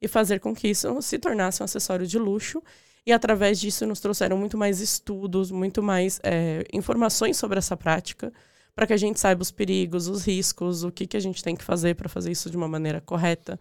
e 0.00 0.06
fazer 0.06 0.40
com 0.40 0.54
que 0.54 0.68
isso 0.68 1.00
se 1.00 1.18
tornasse 1.18 1.62
um 1.62 1.64
acessório 1.64 2.06
de 2.06 2.18
luxo. 2.18 2.62
E 3.06 3.12
através 3.12 3.58
disso 3.58 3.86
nos 3.86 3.98
trouxeram 3.98 4.36
muito 4.36 4.58
mais 4.58 4.78
estudos, 4.78 5.50
muito 5.50 5.82
mais 5.82 6.20
é, 6.22 6.64
informações 6.70 7.38
sobre 7.38 7.58
essa 7.58 7.74
prática, 7.74 8.30
para 8.74 8.86
que 8.86 8.92
a 8.92 8.96
gente 8.96 9.18
saiba 9.18 9.40
os 9.40 9.50
perigos, 9.50 10.06
os 10.06 10.26
riscos, 10.26 10.84
o 10.84 10.92
que, 10.92 11.06
que 11.06 11.16
a 11.16 11.20
gente 11.20 11.42
tem 11.42 11.56
que 11.56 11.64
fazer 11.64 11.94
para 11.94 12.10
fazer 12.10 12.30
isso 12.30 12.50
de 12.50 12.58
uma 12.58 12.68
maneira 12.68 13.00
correta, 13.00 13.58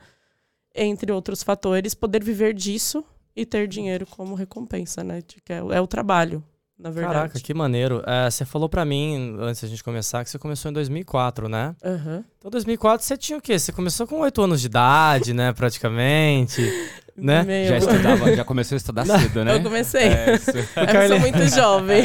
entre 0.73 1.11
outros 1.11 1.43
fatores, 1.43 1.93
poder 1.93 2.23
viver 2.23 2.53
disso 2.53 3.03
e 3.35 3.45
ter 3.45 3.67
dinheiro 3.67 4.05
como 4.05 4.35
recompensa, 4.35 5.03
né? 5.03 5.21
Que 5.21 5.53
é, 5.53 5.63
o- 5.63 5.71
é 5.73 5.79
o 5.81 5.87
trabalho, 5.87 6.43
na 6.79 6.89
verdade. 6.89 7.13
Caraca, 7.13 7.39
que 7.39 7.53
maneiro. 7.53 8.01
É, 8.07 8.31
você 8.31 8.45
falou 8.45 8.69
pra 8.69 8.85
mim, 8.85 9.35
antes 9.39 9.61
da 9.61 9.67
gente 9.67 9.83
começar, 9.83 10.23
que 10.23 10.29
você 10.29 10.39
começou 10.39 10.71
em 10.71 10.73
2004, 10.73 11.49
né? 11.49 11.75
Aham. 11.83 12.23
Então, 12.37 12.49
2004 12.49 13.05
você 13.05 13.17
tinha 13.17 13.37
o 13.37 13.41
quê? 13.41 13.59
Você 13.59 13.73
começou 13.73 14.07
com 14.07 14.21
8 14.21 14.41
anos 14.41 14.61
de 14.61 14.67
idade, 14.67 15.33
né? 15.33 15.51
Praticamente. 15.53 16.61
Né? 17.21 17.43
Meu, 17.43 17.67
Já 17.67 17.77
estudava, 17.79 18.33
já 18.33 18.45
começou 18.45 18.75
a 18.75 18.77
estudar 18.77 19.05
cedo, 19.05 19.43
né? 19.43 19.57
Eu 19.57 19.61
comecei. 19.61 20.03
É, 20.03 20.35
isso. 20.39 20.51
Eu 20.51 21.07
sou 21.09 21.19
muito 21.19 21.47
jovem. 21.53 22.03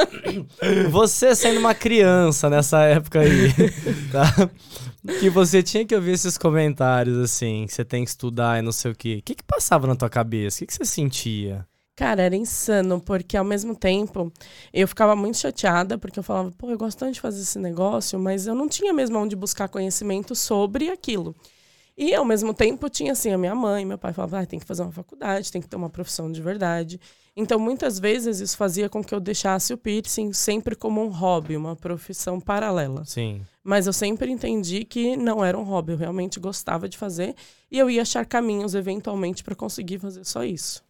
Você 0.92 1.34
sendo 1.34 1.58
uma 1.58 1.74
criança 1.74 2.50
nessa 2.50 2.82
época 2.82 3.20
aí, 3.20 3.50
tá? 4.12 4.50
Que 5.18 5.30
você 5.30 5.62
tinha 5.62 5.86
que 5.86 5.94
ouvir 5.94 6.10
esses 6.10 6.36
comentários, 6.36 7.16
assim, 7.16 7.64
que 7.66 7.72
você 7.72 7.86
tem 7.86 8.04
que 8.04 8.10
estudar 8.10 8.58
e 8.58 8.62
não 8.62 8.72
sei 8.72 8.90
o 8.90 8.94
quê. 8.94 9.16
O 9.20 9.22
que 9.22 9.34
que 9.36 9.42
passava 9.44 9.86
na 9.86 9.96
tua 9.96 10.10
cabeça? 10.10 10.56
O 10.56 10.58
que 10.60 10.66
que 10.66 10.74
você 10.74 10.84
sentia? 10.84 11.64
Cara, 11.98 12.22
era 12.22 12.36
insano, 12.36 13.00
porque 13.00 13.36
ao 13.36 13.44
mesmo 13.44 13.74
tempo 13.74 14.32
eu 14.72 14.86
ficava 14.86 15.16
muito 15.16 15.36
chateada, 15.36 15.98
porque 15.98 16.16
eu 16.16 16.22
falava, 16.22 16.52
pô, 16.52 16.70
eu 16.70 16.78
gosto 16.78 16.96
tanto 16.96 17.14
de 17.14 17.20
fazer 17.20 17.42
esse 17.42 17.58
negócio, 17.58 18.20
mas 18.20 18.46
eu 18.46 18.54
não 18.54 18.68
tinha 18.68 18.92
mesmo 18.92 19.18
onde 19.18 19.34
buscar 19.34 19.68
conhecimento 19.68 20.32
sobre 20.36 20.90
aquilo. 20.90 21.34
E 21.96 22.14
ao 22.14 22.24
mesmo 22.24 22.54
tempo 22.54 22.88
tinha 22.88 23.10
assim 23.10 23.32
a 23.32 23.36
minha 23.36 23.52
mãe, 23.52 23.84
meu 23.84 23.98
pai 23.98 24.12
falava, 24.12 24.38
ah, 24.38 24.46
tem 24.46 24.60
que 24.60 24.64
fazer 24.64 24.82
uma 24.82 24.92
faculdade, 24.92 25.50
tem 25.50 25.60
que 25.60 25.66
ter 25.66 25.74
uma 25.74 25.90
profissão 25.90 26.30
de 26.30 26.40
verdade. 26.40 27.00
Então 27.36 27.58
muitas 27.58 27.98
vezes 27.98 28.38
isso 28.38 28.56
fazia 28.56 28.88
com 28.88 29.02
que 29.02 29.12
eu 29.12 29.18
deixasse 29.18 29.74
o 29.74 29.76
piercing 29.76 30.32
sempre 30.32 30.76
como 30.76 31.02
um 31.02 31.08
hobby, 31.08 31.56
uma 31.56 31.74
profissão 31.74 32.38
paralela. 32.38 33.04
Sim. 33.04 33.42
Mas 33.64 33.88
eu 33.88 33.92
sempre 33.92 34.30
entendi 34.30 34.84
que 34.84 35.16
não 35.16 35.44
era 35.44 35.58
um 35.58 35.64
hobby, 35.64 35.94
eu 35.94 35.98
realmente 35.98 36.38
gostava 36.38 36.88
de 36.88 36.96
fazer 36.96 37.34
e 37.68 37.76
eu 37.76 37.90
ia 37.90 38.02
achar 38.02 38.24
caminhos 38.24 38.76
eventualmente 38.76 39.42
para 39.42 39.56
conseguir 39.56 39.98
fazer 39.98 40.24
só 40.24 40.44
isso. 40.44 40.86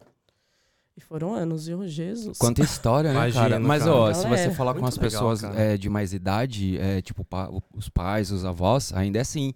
E 0.99 1.01
foram 1.01 1.33
anos, 1.33 1.69
e 1.69 1.73
oh, 1.73 1.87
Jesus. 1.87 2.37
Quanta 2.37 2.61
história, 2.61 3.11
né, 3.13 3.15
Imagino, 3.15 3.41
cara? 3.41 3.59
Mas, 3.61 3.83
cara. 3.83 3.95
ó, 3.95 4.13
se 4.13 4.27
você 4.27 4.51
falar 4.51 4.73
com 4.73 4.85
as 4.85 4.97
legal, 4.97 5.09
pessoas 5.09 5.43
é, 5.55 5.77
de 5.77 5.89
mais 5.89 6.11
idade, 6.11 6.77
é, 6.77 7.01
tipo 7.01 7.23
pa- 7.23 7.49
os 7.73 7.87
pais, 7.87 8.31
os 8.31 8.43
avós, 8.43 8.91
ainda 8.93 9.17
é 9.17 9.21
assim. 9.21 9.53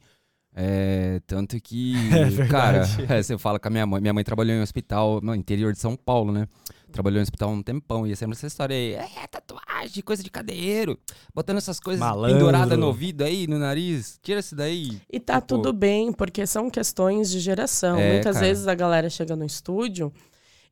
É, 0.56 1.20
tanto 1.28 1.60
que, 1.60 1.96
É 2.40 2.48
cara, 2.48 2.88
é, 3.10 3.22
você 3.22 3.38
fala 3.38 3.60
com 3.60 3.68
a 3.68 3.72
minha 3.72 3.86
mãe. 3.86 4.00
Minha 4.00 4.14
mãe 4.14 4.24
trabalhou 4.24 4.56
em 4.56 4.60
um 4.60 4.64
hospital 4.64 5.20
no 5.22 5.36
interior 5.36 5.74
de 5.74 5.80
São 5.80 5.98
Paulo, 5.98 6.32
né? 6.32 6.48
Trabalhou 6.94 7.18
em 7.18 7.20
um 7.20 7.24
hospital 7.24 7.50
um 7.50 7.62
tempão. 7.62 8.08
E 8.08 8.14
é 8.14 8.16
sempre 8.16 8.38
essa 8.38 8.48
história 8.48 8.74
aí. 8.74 8.94
É, 8.94 9.28
tatuagem, 9.30 10.02
coisa 10.02 10.24
de 10.24 10.30
cadeiro. 10.30 10.98
Botando 11.36 11.58
essas 11.58 11.78
coisas 11.80 12.00
Malandro. 12.00 12.38
penduradas 12.38 12.80
no 12.80 12.86
ouvido 12.88 13.24
aí, 13.24 13.48
no 13.48 13.60
nariz. 13.60 14.18
Tira 14.22 14.40
isso 14.40 14.56
daí. 14.56 15.02
E 15.12 15.20
tá 15.20 15.42
Tipo- 15.42 15.48
tudo 15.58 15.74
bem, 15.74 16.14
porque 16.14 16.48
são 16.48 16.70
questões 16.70 17.30
de 17.32 17.40
geração. 17.42 17.98
É, 17.98 18.14
Muitas 18.14 18.36
cara. 18.36 18.46
vezes 18.48 18.66
a 18.68 18.76
galera 18.76 19.10
chega 19.10 19.36
no 19.36 19.44
estúdio 19.44 20.14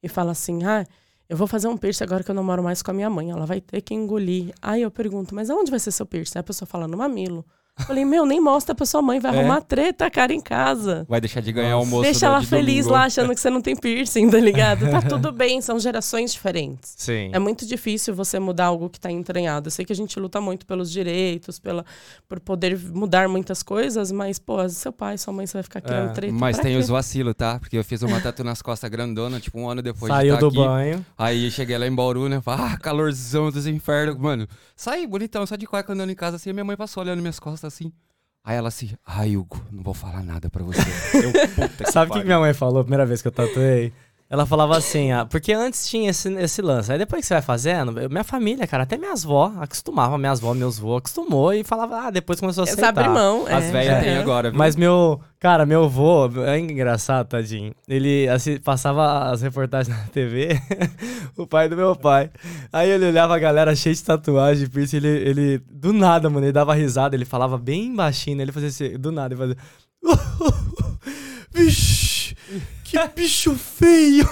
e 0.04 0.10
fala 0.10 0.32
assim: 0.32 0.64
ah, 0.64 0.86
eu 1.30 1.38
vou 1.38 1.48
fazer 1.48 1.68
um 1.68 1.78
piercing 1.78 2.04
agora 2.04 2.24
que 2.24 2.32
eu 2.32 2.36
não 2.36 2.44
moro 2.44 2.62
mais 2.62 2.82
com 2.82 2.92
a 2.92 2.94
minha 2.94 3.10
mãe. 3.10 3.32
Ela 3.32 3.46
vai 3.46 3.62
ter 3.62 3.82
que 3.82 3.94
engolir. 3.94 4.54
Aí 4.62 4.82
eu 4.82 4.92
pergunto, 4.92 5.34
mas 5.34 5.50
aonde 5.50 5.72
vai 5.72 5.80
ser 5.80 5.92
seu 5.92 6.06
piercing? 6.06 6.38
Aí 6.38 6.42
a 6.42 6.44
pessoa 6.44 6.68
fala, 6.68 6.88
no 6.88 6.98
mamilo. 6.98 7.46
Falei, 7.88 8.06
meu, 8.06 8.26
nem 8.26 8.40
mostra 8.40 8.74
pra 8.76 8.86
sua 8.86 9.02
mãe, 9.02 9.20
vai 9.20 9.36
É. 9.36 9.40
arrumar 9.40 9.62
treta, 9.62 10.10
cara, 10.10 10.34
em 10.34 10.42
casa. 10.42 11.06
Vai 11.10 11.20
deixar 11.22 11.42
de 11.42 11.52
ganhar 11.52 11.74
almoço 11.74 12.04
Deixa 12.04 12.26
ela 12.26 12.40
de 12.40 12.48
feliz 12.48 12.86
domingo. 12.86 12.92
lá 12.94 13.04
achando 13.06 13.34
que 13.34 13.40
você 13.40 13.50
não 13.50 13.62
tem 13.62 13.76
piercing, 13.76 14.30
tá 14.30 14.38
ligado? 14.40 14.90
Tá 14.90 15.02
tudo 15.02 15.32
bem, 15.34 15.62
são 15.62 15.80
gerações 15.80 16.32
diferentes. 16.34 16.94
Sim. 16.98 17.30
É 17.34 17.40
muito 17.40 17.66
difícil 17.66 18.14
você 18.16 18.40
mudar 18.40 18.66
algo 18.66 18.90
que 18.90 18.98
está 18.98 19.12
entranhado. 19.12 19.68
Eu 19.68 19.72
sei 19.72 19.86
que 19.86 19.94
a 19.94 19.96
gente 19.96 20.20
luta 20.20 20.40
muito 20.42 20.66
pelos 20.66 20.92
direitos, 20.92 21.60
pela, 21.60 21.86
por 22.28 22.40
poder 22.40 22.78
mudar 22.94 23.28
muitas 23.28 23.62
coisas, 23.64 24.12
mas, 24.12 24.40
pô, 24.40 24.68
seu 24.70 24.92
pai, 24.94 25.18
sua 25.18 25.34
mãe, 25.34 25.46
você 25.48 25.54
vai 25.54 25.64
ficar 25.64 25.82
querendo 25.82 26.10
É, 26.10 26.14
treta. 26.14 26.34
Mas 26.34 26.58
tem 26.60 26.74
quê? 26.74 26.78
os 26.80 26.88
vacilos, 26.90 27.34
tá? 27.36 27.60
Porque 27.60 27.78
eu 27.78 27.84
fiz 27.84 28.02
uma 28.02 28.20
tatu 28.22 28.44
nas 28.44 28.62
costas 28.62 28.90
grandona, 28.90 29.40
tipo, 29.40 29.60
um 29.60 29.70
ano 29.70 29.82
depois 29.82 30.12
Saiu 30.12 30.36
de 30.36 30.40
do 30.40 30.48
estar 30.50 30.62
aqui. 30.62 30.70
banho. 30.70 31.06
Aí 31.18 31.52
cheguei 31.52 31.78
lá 31.78 31.88
em 31.88 31.94
Bauru, 31.96 32.28
né? 32.30 32.42
Falei, 32.42 32.66
ah, 32.74 32.78
calorzão 32.78 33.50
dos 33.52 33.68
infernos. 33.68 34.18
Mano, 34.18 34.48
saí 34.76 35.06
bonitão, 35.08 35.46
só 35.46 35.56
de 35.56 35.66
cueca 35.66 35.94
andando 35.94 36.10
em 36.12 36.16
casa 36.16 36.36
assim. 36.36 36.52
Minha 36.54 36.66
mãe 36.66 36.76
passou 36.76 37.04
olhando 37.04 37.20
minhas 37.22 37.40
costas 37.40 37.71
assim. 37.72 37.92
Aí 38.44 38.58
ela 38.58 38.70
assim, 38.70 38.90
ai, 39.06 39.38
Hugo, 39.38 39.64
não 39.72 39.84
vou 39.84 39.94
falar 39.94 40.24
nada 40.24 40.50
pra 40.50 40.64
você. 40.64 40.82
Eu, 41.14 41.70
puta 41.70 41.92
Sabe 41.92 42.12
o 42.12 42.14
que, 42.14 42.20
que 42.20 42.26
minha 42.26 42.40
mãe 42.40 42.54
falou 42.54 42.82
a 42.82 42.84
primeira 42.84 43.06
vez 43.06 43.22
que 43.22 43.28
eu 43.28 43.32
tatuei? 43.32 43.94
Ela 44.34 44.46
falava 44.46 44.78
assim, 44.78 45.12
ah, 45.12 45.26
porque 45.26 45.52
antes 45.52 45.90
tinha 45.90 46.10
esse, 46.10 46.32
esse 46.36 46.62
lance. 46.62 46.90
Aí 46.90 46.98
depois 46.98 47.20
que 47.20 47.28
você 47.28 47.34
vai 47.34 47.42
fazendo, 47.42 48.00
eu- 48.00 48.10
minha 48.10 48.24
família, 48.24 48.66
cara, 48.66 48.84
até 48.84 48.98
minhas 48.98 49.26
avó 49.26 49.52
acostumava, 49.60 50.18
minhas 50.18 50.40
avó, 50.40 50.54
meus 50.54 50.80
avô 50.80 50.96
acostumou 50.96 51.54
e 51.54 51.66
falava, 51.66 52.08
ah, 52.08 52.10
depois 52.10 52.40
começou 52.40 52.62
a 52.64 52.66
Você 52.66 52.72
aceitar. 52.72 52.90
abre 52.92 53.10
mão. 53.10 53.46
As 53.46 53.66
é. 53.66 53.72
velhas 53.72 53.98
É. 53.98 54.02
têm 54.02 54.18
agora, 54.18 54.50
viu? 54.50 54.58
Mas 54.58 54.78
meu, 54.78 55.20
cara, 55.38 55.66
meu 55.66 55.84
avô, 55.84 56.30
é 56.46 56.58
engraçado, 56.58 57.28
tadinho. 57.28 57.76
Ele 57.90 58.26
assim, 58.30 58.58
passava 58.58 59.30
as 59.32 59.42
reportagens 59.42 59.94
na 59.94 60.04
TV, 60.06 60.58
o 61.36 61.46
pai 61.46 61.68
do 61.68 61.76
meu 61.76 61.94
pai. 61.94 62.32
Aí 62.72 62.90
ele 62.90 63.08
olhava 63.08 63.36
a 63.36 63.40
galera 63.40 63.76
cheia 63.76 63.94
de 63.94 64.02
tatuagem, 64.02 64.70
piercing, 64.70 64.96
ele, 64.96 65.08
ele, 65.10 65.58
do 65.70 65.92
nada, 65.92 66.30
mano, 66.30 66.46
ele 66.46 66.54
dava 66.54 66.74
risada, 66.74 67.18
ele 67.18 67.26
falava 67.26 67.58
bem 67.58 67.94
baixinho, 67.94 68.38
né? 68.38 68.44
ele 68.44 68.54
fazia 68.54 68.70
assim, 68.70 68.98
do 68.98 69.12
nada, 69.12 69.34
ele 69.34 69.42
fazia. 69.42 69.58
Vixe, 71.54 72.34
que 72.92 73.22
bicho 73.22 73.54
feio! 73.56 74.28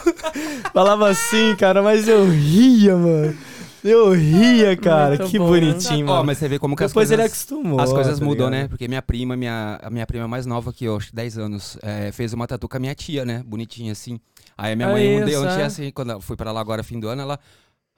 Falava 0.73 1.09
assim, 1.09 1.55
cara, 1.57 1.81
mas 1.81 2.07
eu 2.07 2.29
ria, 2.29 2.95
mano. 2.95 3.37
Eu 3.83 4.11
ria, 4.11 4.75
cara. 4.75 5.15
Muito 5.15 5.27
que 5.31 5.39
bom. 5.39 5.47
bonitinho, 5.47 6.05
Ó, 6.07 6.11
mano. 6.15 6.25
mas 6.25 6.37
você 6.37 6.47
vê 6.49 6.59
como 6.59 6.75
que 6.75 6.83
as 6.83 6.91
Depois 6.91 7.07
coisas... 7.07 7.13
ele 7.13 7.27
acostumou. 7.27 7.79
As 7.79 7.93
coisas 7.93 8.19
tá 8.19 8.25
mudam, 8.25 8.49
ligado? 8.49 8.61
né? 8.63 8.67
Porque 8.67 8.87
minha 8.89 9.01
prima, 9.01 9.37
minha, 9.37 9.79
a 9.81 9.89
minha 9.89 10.05
prima 10.05 10.27
mais 10.27 10.45
nova 10.45 10.73
que 10.73 10.83
eu, 10.83 10.97
acho 10.97 11.07
que 11.09 11.15
10 11.15 11.37
anos, 11.37 11.77
é, 11.81 12.11
fez 12.11 12.33
uma 12.33 12.45
tatu 12.45 12.67
com 12.67 12.75
a 12.75 12.79
minha 12.79 12.93
tia, 12.93 13.23
né? 13.23 13.41
Bonitinha 13.45 13.93
assim. 13.93 14.19
Aí 14.57 14.73
a 14.73 14.75
minha 14.75 14.89
É 14.89 14.91
mãe, 14.91 15.29
isso, 15.29 15.39
um 15.39 15.47
dia 15.47 15.61
é. 15.61 15.65
assim, 15.65 15.91
quando 15.91 16.11
eu 16.11 16.19
fui 16.19 16.35
pra 16.35 16.51
lá 16.51 16.59
agora, 16.59 16.83
fim 16.83 16.99
do 16.99 17.07
ano, 17.07 17.21
ela. 17.21 17.39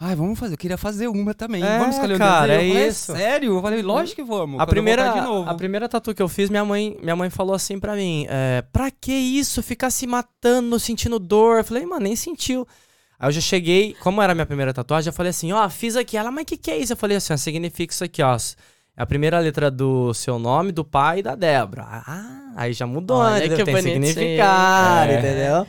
Ai, 0.03 0.15
vamos 0.15 0.39
fazer. 0.39 0.55
Eu 0.55 0.57
queria 0.57 0.77
fazer 0.77 1.07
uma 1.07 1.31
também. 1.33 1.63
É, 1.63 1.77
vamos 1.77 1.95
escolher 1.95 2.17
cara, 2.17 2.47
desenho. 2.57 2.59
é 2.59 2.65
Eu 2.65 2.73
falei, 2.73 2.87
isso. 2.87 3.15
Sério? 3.15 3.55
Eu 3.57 3.61
falei, 3.61 3.81
lógico 3.83 4.15
que 4.15 4.27
vamos. 4.27 4.59
A 4.59 4.65
primeira, 4.65 5.13
a 5.45 5.53
primeira 5.53 5.87
tatu 5.87 6.15
que 6.15 6.21
eu 6.21 6.27
fiz, 6.27 6.49
minha 6.49 6.65
mãe, 6.65 6.97
minha 7.03 7.15
mãe 7.15 7.29
falou 7.29 7.53
assim 7.53 7.79
pra 7.79 7.95
mim: 7.95 8.25
é, 8.27 8.63
Pra 8.73 8.89
que 8.89 9.11
isso? 9.13 9.61
Ficar 9.61 9.91
se 9.91 10.07
matando, 10.07 10.79
sentindo 10.79 11.19
dor? 11.19 11.59
Eu 11.59 11.63
falei, 11.63 11.85
mano, 11.85 12.01
nem 12.01 12.15
sentiu. 12.15 12.67
Aí 13.19 13.27
eu 13.27 13.31
já 13.31 13.41
cheguei, 13.41 13.95
como 14.01 14.19
era 14.23 14.31
a 14.31 14.35
minha 14.35 14.47
primeira 14.47 14.73
tatuagem, 14.73 15.09
eu 15.09 15.13
falei 15.13 15.29
assim: 15.29 15.51
Ó, 15.51 15.69
fiz 15.69 15.95
aqui. 15.95 16.17
Ela, 16.17 16.31
mas 16.31 16.41
o 16.41 16.45
que, 16.47 16.57
que 16.57 16.71
é 16.71 16.77
isso? 16.77 16.93
Eu 16.93 16.97
falei 16.97 17.17
assim: 17.17 17.33
ó, 17.33 17.37
significa 17.37 17.93
isso 17.93 18.03
aqui, 18.03 18.23
ó. 18.23 18.35
É 18.97 19.03
a 19.03 19.05
primeira 19.05 19.37
letra 19.39 19.69
do 19.69 20.13
seu 20.15 20.39
nome, 20.39 20.71
do 20.71 20.83
pai 20.83 21.19
e 21.19 21.23
da 21.23 21.35
Débora. 21.35 21.83
Ah, 21.87 22.53
aí 22.55 22.73
já 22.73 22.87
mudou, 22.87 23.17
Olha 23.17 23.37
entendeu? 23.45 23.57
que 23.59 23.63
Tem 23.65 23.75
bonitinho. 23.75 24.05
significado, 24.07 25.11
É. 25.11 25.19
entendeu? 25.19 25.67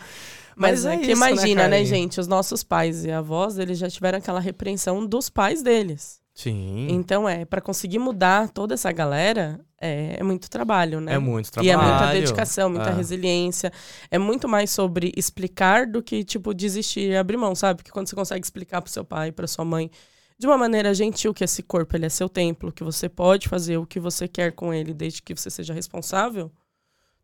Mas, 0.56 0.84
é, 0.84 0.94
é 0.94 0.96
que 0.98 1.02
isso, 1.04 1.12
imagina, 1.12 1.62
né, 1.64 1.70
carinho? 1.78 1.86
gente? 1.86 2.20
Os 2.20 2.26
nossos 2.28 2.62
pais 2.62 3.04
e 3.04 3.10
avós, 3.10 3.58
eles 3.58 3.78
já 3.78 3.88
tiveram 3.88 4.18
aquela 4.18 4.40
repreensão 4.40 5.04
dos 5.06 5.28
pais 5.28 5.62
deles. 5.62 6.20
Sim. 6.34 6.86
Então, 6.90 7.28
é, 7.28 7.44
para 7.44 7.60
conseguir 7.60 7.98
mudar 7.98 8.48
toda 8.48 8.72
essa 8.72 8.90
galera, 8.90 9.60
é, 9.78 10.16
é 10.18 10.22
muito 10.22 10.48
trabalho, 10.48 10.98
né? 11.00 11.14
É 11.14 11.18
muito 11.18 11.50
E 11.62 11.68
é 11.68 11.72
trabalho. 11.74 11.90
muita 11.98 12.12
dedicação, 12.12 12.70
muita 12.70 12.88
É. 12.88 12.94
resiliência. 12.94 13.70
É 14.10 14.18
muito 14.18 14.48
mais 14.48 14.70
sobre 14.70 15.12
explicar 15.14 15.86
do 15.86 16.02
que, 16.02 16.24
tipo, 16.24 16.54
desistir 16.54 17.10
e 17.10 17.16
abrir 17.16 17.36
mão, 17.36 17.54
sabe? 17.54 17.78
Porque 17.78 17.90
quando 17.90 18.08
você 18.08 18.16
consegue 18.16 18.44
explicar 18.44 18.80
pro 18.80 18.90
seu 18.90 19.04
pai, 19.04 19.30
pra 19.30 19.46
sua 19.46 19.64
mãe, 19.64 19.90
de 20.38 20.46
uma 20.46 20.56
maneira 20.56 20.94
gentil, 20.94 21.34
que 21.34 21.44
esse 21.44 21.62
corpo 21.62 21.94
ele 21.94 22.06
é 22.06 22.08
seu 22.08 22.28
templo, 22.30 22.72
que 22.72 22.82
você 22.82 23.08
pode 23.10 23.46
fazer 23.48 23.76
o 23.76 23.86
que 23.86 24.00
você 24.00 24.26
quer 24.26 24.52
com 24.52 24.72
ele, 24.72 24.94
desde 24.94 25.20
que 25.22 25.34
você 25.34 25.50
seja 25.50 25.74
responsável, 25.74 26.50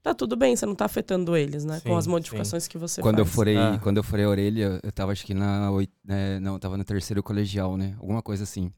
tá 0.09 0.15
tudo 0.15 0.37
bem, 0.37 0.57
você 0.57 0.65
não 0.67 0.75
tá 0.75 0.85
afetando 0.87 1.37
eles, 1.37 1.65
né? 1.65 1.81
Sim, 1.81 1.89
com 1.89 1.97
as 1.97 2.05
sim. 2.05 2.11
modificações 2.11 2.67
que 2.67 2.79
você 2.79 3.01
Quando 3.03 3.19
eu 3.19 3.25
faz. 3.25 3.35
furei, 3.35 3.57
Ah. 3.57 3.79
quando 3.83 3.97
eu 3.99 4.03
furei 4.03 4.25
a 4.25 4.29
orelha, 4.29 4.81
eu 4.83 4.93
tava 4.93 5.13
acho 5.13 5.25
que 5.27 5.35
na 5.35 5.71
oit... 5.71 5.93
é, 6.09 6.39
não, 6.41 6.55
eu 6.55 6.59
tava 6.59 6.77
no 6.77 6.85
terceiro 6.85 7.23
colegial, 7.23 7.77
né? 7.77 7.95
Alguma 8.01 8.23
coisa 8.23 8.45
assim. 8.45 8.71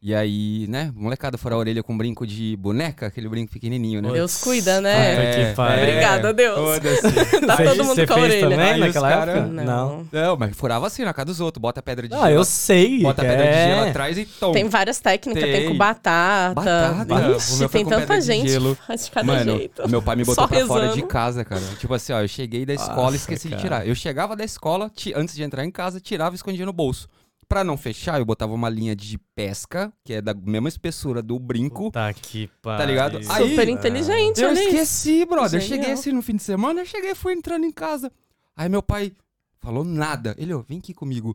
E 0.00 0.14
aí, 0.14 0.64
né, 0.68 0.92
molecada 0.94 1.36
furar 1.36 1.56
a 1.56 1.58
orelha 1.58 1.82
com 1.82 1.98
brinco 1.98 2.24
de 2.24 2.56
boneca, 2.56 3.08
aquele 3.08 3.28
brinco 3.28 3.52
pequenininho, 3.52 4.00
né? 4.00 4.12
Deus 4.12 4.36
cuida, 4.40 4.80
né? 4.80 5.48
Que 5.50 5.54
pariu. 5.56 5.82
Obrigada, 5.82 6.32
Deus. 6.32 6.56
Foda-se. 6.56 7.40
Tá 7.48 7.56
Você- 7.56 7.64
todo 7.64 7.84
mundo 7.84 8.06
com 8.06 8.12
a 8.14 8.16
orelha. 8.18 8.48
também 8.48 8.60
Aí 8.60 8.78
naquela 8.80 9.08
cara- 9.08 9.32
época? 9.32 9.46
Não. 9.48 10.06
Não, 10.12 10.36
mas 10.36 10.56
furava 10.56 10.86
assim 10.86 11.02
na 11.04 11.12
casa 11.12 11.26
dos 11.26 11.40
outros, 11.40 11.60
bota 11.60 11.82
pedra 11.82 12.06
de 12.06 12.14
Não, 12.14 12.22
gelo. 12.22 12.32
eu 12.32 12.44
sei. 12.44 13.00
Bota 13.02 13.22
que 13.22 13.28
pedra 13.28 13.46
de 13.48 13.52
gelo 13.54 13.80
é. 13.86 13.90
atrás 13.90 14.18
e 14.18 14.24
tom. 14.24 14.52
Tem 14.52 14.68
várias 14.68 15.00
técnicas, 15.00 15.42
tem, 15.42 15.52
Tem. 15.52 15.68
com 15.68 15.76
batata. 15.76 16.54
Batata. 16.54 17.36
Ixi, 17.36 17.68
tem 17.68 17.84
tanta 17.84 18.20
gente 18.20 18.50
gelo. 18.50 18.76
faz 18.86 19.06
de 19.06 19.10
cada 19.10 19.26
Mano, 19.26 19.56
jeito. 19.58 19.88
meu 19.88 20.00
pai 20.00 20.14
me 20.14 20.22
botou 20.24 20.44
Só 20.44 20.46
pra 20.48 20.64
fora 20.64 20.82
de 20.82 20.88
rezando. 20.90 21.06
casa, 21.08 21.44
cara. 21.44 21.62
Tipo 21.76 21.92
assim, 21.94 22.12
ó, 22.12 22.20
eu 22.20 22.28
cheguei 22.28 22.64
da 22.64 22.74
escola 22.74 23.14
e 23.14 23.16
esqueci 23.16 23.48
cara. 23.48 23.56
de 23.56 23.62
tirar. 23.62 23.88
Eu 23.88 23.96
chegava 23.96 24.36
da 24.36 24.44
escola, 24.44 24.92
antes 25.16 25.34
de 25.34 25.42
entrar 25.42 25.64
em 25.64 25.72
casa, 25.72 25.98
tirava 26.00 26.34
e 26.34 26.36
escondia 26.36 26.64
no 26.64 26.72
bolso. 26.72 27.08
Pra 27.48 27.64
não 27.64 27.78
fechar, 27.78 28.18
eu 28.18 28.26
botava 28.26 28.52
uma 28.52 28.68
linha 28.68 28.94
de 28.94 29.16
pesca, 29.34 29.90
que 30.04 30.12
é 30.12 30.20
da 30.20 30.34
mesma 30.34 30.68
espessura 30.68 31.22
do 31.22 31.38
brinco. 31.38 31.84
Puta 31.84 32.12
que 32.12 32.50
pariu. 32.60 32.86
ligado? 32.86 33.16
Aí- 33.30 33.50
Super 33.50 33.68
inteligente, 33.68 34.40
Eu 34.42 34.52
esqueci, 34.52 35.24
brother. 35.24 35.58
Eu 35.58 35.64
Genial. 35.64 35.78
cheguei 35.80 35.92
assim 35.94 36.12
no 36.12 36.20
fim 36.20 36.36
de 36.36 36.42
semana, 36.42 36.80
eu 36.82 36.86
cheguei 36.86 37.12
e 37.12 37.14
fui 37.14 37.32
entrando 37.32 37.64
em 37.64 37.72
casa. 37.72 38.12
Aí 38.54 38.68
meu 38.68 38.82
pai 38.82 39.12
falou 39.60 39.82
nada. 39.82 40.34
Ele, 40.36 40.52
ó, 40.52 40.62
vem 40.68 40.78
aqui 40.78 40.92
comigo. 40.92 41.34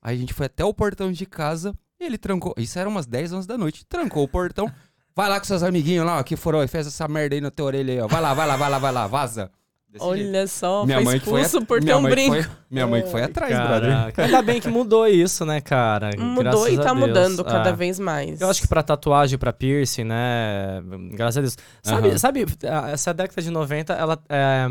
Aí 0.00 0.16
a 0.16 0.18
gente 0.18 0.32
foi 0.32 0.46
até 0.46 0.64
o 0.64 0.72
portão 0.72 1.12
de 1.12 1.26
casa 1.26 1.74
e 2.00 2.04
ele 2.04 2.16
trancou. 2.16 2.54
Isso 2.56 2.78
era 2.78 2.88
umas 2.88 3.04
10, 3.04 3.32
11 3.34 3.46
da 3.46 3.58
noite. 3.58 3.84
Trancou 3.84 4.24
o 4.24 4.28
portão. 4.28 4.72
Vai 5.14 5.28
lá 5.28 5.38
com 5.38 5.44
seus 5.44 5.62
amiguinhos 5.62 6.06
lá, 6.06 6.18
ó, 6.18 6.22
que 6.22 6.34
foram 6.34 6.62
e 6.62 6.66
fez 6.66 6.86
essa 6.86 7.06
merda 7.06 7.34
aí 7.34 7.40
na 7.42 7.50
tua 7.50 7.66
orelha 7.66 7.92
aí, 7.92 8.00
ó. 8.00 8.06
Vai 8.08 8.22
lá, 8.22 8.32
vai 8.32 8.46
lá, 8.46 8.56
vai 8.56 8.70
lá, 8.70 8.78
vai 8.78 8.92
lá, 8.92 9.06
vaza. 9.06 9.50
Desse 9.92 10.04
jeito. 10.06 10.28
Olha 10.28 10.46
só, 10.46 10.86
minha 10.86 10.96
foi 10.98 11.04
mãe 11.04 11.18
que 11.20 11.24
foi, 11.26 11.40
expulso 11.42 11.62
a- 11.64 11.66
por 11.66 11.78
ter 11.80 11.84
minha 11.84 11.98
um 11.98 12.02
brinco. 12.02 12.34
foi- 12.42 12.46
minha 12.70 12.86
mãe 12.86 13.02
que 13.02 13.10
foi 13.10 13.22
atrás, 13.22 13.54
brother. 13.54 14.12
Ainda 14.16 14.40
bem 14.42 14.58
que 14.60 14.68
mudou 14.68 15.06
isso, 15.06 15.44
né, 15.44 15.60
cara? 15.60 16.10
Mudou 16.18 16.42
Graças 16.44 16.68
e 16.72 16.74
a 16.78 16.82
tá 16.82 16.94
Deus. 16.94 16.98
mudando 17.08 17.44
cada 17.44 17.68
É. 17.70 17.72
vez 17.74 17.98
mais. 18.00 18.40
Eu 18.40 18.48
acho 18.48 18.62
que 18.62 18.68
pra 18.68 18.82
tatuagem, 18.82 19.38
pra 19.38 19.52
piercing, 19.52 20.04
né? 20.04 20.82
Graças 21.12 21.36
a 21.36 21.40
Deus. 21.42 21.56
Sabe, 21.82 22.18
sabe 22.18 22.46
essa 22.90 23.12
década 23.12 23.42
de 23.42 23.50
90, 23.50 23.92
ela 23.92 24.18
é, 24.30 24.66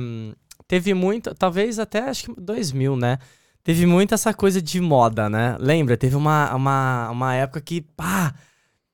teve 0.67 0.93
muita, 0.95 1.35
talvez 1.35 1.77
até 1.77 2.09
acho 2.09 2.33
que 2.33 2.41
2000, 2.41 2.95
né? 2.97 3.19
Teve 3.63 3.85
muito 3.85 4.15
essa 4.15 4.33
coisa 4.33 4.59
de 4.59 4.81
moda, 4.81 5.29
né? 5.29 5.55
Lembra? 5.59 5.95
Teve 5.95 6.15
uma, 6.15 6.51
uma, 6.55 7.09
uma 7.11 7.35
época 7.35 7.61
que, 7.61 7.81
pá, 7.81 8.33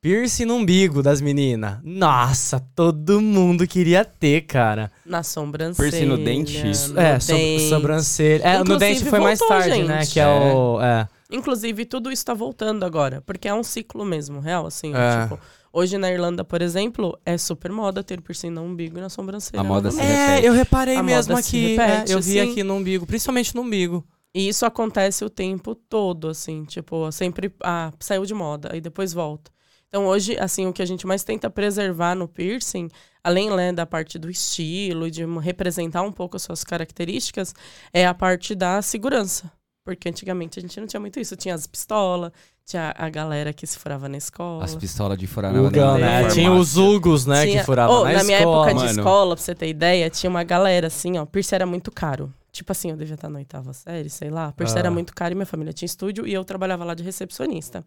piercing 0.07 0.45
no 0.45 0.55
umbigo 0.55 1.03
das 1.03 1.19
meninas. 1.19 1.79
Nossa, 1.83 2.61
todo 2.73 3.19
mundo 3.19 3.67
queria 3.67 4.05
ter, 4.05 4.41
cara. 4.41 4.89
Na 5.05 5.21
sobrancelha. 5.21 5.91
Piercing 5.91 6.07
no 6.07 6.17
dente? 6.17 6.63
no 6.63 6.99
é, 6.99 7.19
so, 7.19 7.33
dente. 7.33 7.69
sobrancelha. 7.69 8.41
É, 8.43 8.57
no 8.59 8.61
Inclusive, 8.61 8.93
dente 8.93 9.05
foi 9.05 9.19
mais 9.19 9.39
voltou, 9.39 9.57
tarde, 9.57 9.83
né? 9.83 10.01
gente. 10.01 10.13
Que 10.13 10.19
é, 10.21 10.27
o. 10.27 10.81
É. 10.81 11.07
Inclusive, 11.29 11.83
tudo 11.83 12.09
isso 12.09 12.23
tá 12.23 12.33
voltando 12.33 12.85
agora. 12.85 13.21
Porque 13.25 13.49
é 13.49 13.53
um 13.53 13.63
ciclo 13.63 14.05
mesmo, 14.05 14.39
real, 14.39 14.65
assim. 14.65 14.93
É. 14.95 15.23
Tipo, 15.23 15.39
Hoje 15.73 15.97
na 15.97 16.09
Irlanda, 16.09 16.43
por 16.43 16.61
exemplo, 16.61 17.19
é 17.25 17.37
super 17.37 17.71
moda 17.71 18.01
ter 18.01 18.21
piercing 18.21 18.49
no 18.49 18.63
umbigo 18.63 18.97
e 18.97 19.01
na 19.01 19.09
sobrancelha. 19.09 19.59
A 19.59 19.63
moda 19.63 19.91
se 19.91 19.97
novamente. 19.97 20.19
repete. 20.19 20.45
É, 20.45 20.49
eu 20.49 20.53
reparei 20.53 20.95
A 20.95 21.03
mesmo 21.03 21.37
aqui. 21.37 21.75
repete, 21.75 22.11
é, 22.13 22.15
eu 22.15 22.21
vi 22.21 22.39
assim. 22.39 22.51
aqui 22.51 22.63
no 22.63 22.75
umbigo, 22.75 23.05
principalmente 23.05 23.53
no 23.53 23.61
umbigo. 23.61 24.03
E 24.33 24.47
isso 24.47 24.65
acontece 24.65 25.25
o 25.25 25.29
tempo 25.29 25.75
todo, 25.75 26.29
assim, 26.29 26.63
tipo, 26.63 27.11
sempre 27.11 27.53
ah, 27.63 27.91
saiu 27.99 28.25
de 28.25 28.33
moda, 28.33 28.69
aí 28.71 28.79
depois 28.79 29.13
volta. 29.13 29.51
Então 29.89 30.05
hoje, 30.05 30.37
assim, 30.37 30.67
o 30.67 30.73
que 30.73 30.81
a 30.81 30.85
gente 30.85 31.07
mais 31.07 31.23
tenta 31.23 31.49
preservar 31.49 32.13
no 32.13 32.27
piercing, 32.27 32.89
além 33.23 33.49
né, 33.55 33.71
da 33.71 33.85
parte 33.85 34.19
do 34.19 34.29
estilo 34.29 35.07
e 35.07 35.11
de 35.11 35.23
representar 35.39 36.01
um 36.01 36.11
pouco 36.11 36.35
as 36.35 36.43
suas 36.43 36.63
características, 36.63 37.53
é 37.93 38.05
a 38.05 38.13
parte 38.13 38.53
da 38.53 38.81
segurança. 38.81 39.49
Porque 39.85 40.09
antigamente 40.09 40.59
a 40.59 40.61
gente 40.61 40.77
não 40.81 40.85
tinha 40.87 40.99
muito 40.99 41.17
isso. 41.17 41.37
Tinha 41.37 41.55
as 41.55 41.65
pistolas, 41.65 42.33
tinha 42.65 42.93
a 42.97 43.09
galera 43.09 43.53
que 43.53 43.65
se 43.65 43.79
furava 43.79 44.09
na 44.09 44.17
escola. 44.17 44.65
As 44.65 44.75
pistolas 44.75 45.17
de 45.17 45.25
furar 45.25 45.53
na 45.53 45.61
Ugão, 45.61 45.93
na- 45.93 45.97
né? 45.97 46.21
na 46.23 46.27
Tinha 46.29 46.51
os 46.51 46.75
Ugos, 46.75 47.25
né? 47.25 47.45
Tinha- 47.45 47.59
Que 47.61 47.65
furavam 47.65 48.01
Oh, 48.01 48.03
na, 48.03 48.11
na 48.11 48.23
minha 48.25 48.39
escola. 48.39 48.65
época 48.69 48.79
de 48.81 48.85
Mano. 48.87 48.99
escola, 48.99 49.35
pra 49.37 49.43
você 49.45 49.55
ter 49.55 49.69
ideia, 49.69 50.09
tinha 50.09 50.29
uma 50.29 50.43
galera 50.43 50.87
assim, 50.87 51.17
ó. 51.17 51.25
Piercing 51.25 51.55
era 51.55 51.65
muito 51.65 51.89
caro. 51.89 52.33
Tipo 52.51 52.73
assim, 52.73 52.91
eu 52.91 52.97
devia 52.97 53.15
estar 53.15 53.29
na 53.29 53.39
oitava 53.39 53.71
série, 53.71 54.09
sei 54.09 54.29
lá. 54.29 54.51
Piercing 54.51 54.75
Ah. 54.75 54.79
era 54.79 54.91
muito 54.91 55.15
caro 55.15 55.31
e 55.31 55.35
minha 55.35 55.45
família 55.45 55.71
tinha 55.71 55.85
estúdio 55.85 56.27
e 56.27 56.33
eu 56.33 56.43
trabalhava 56.43 56.83
lá 56.83 56.93
de 56.93 57.03
recepcionista. 57.03 57.85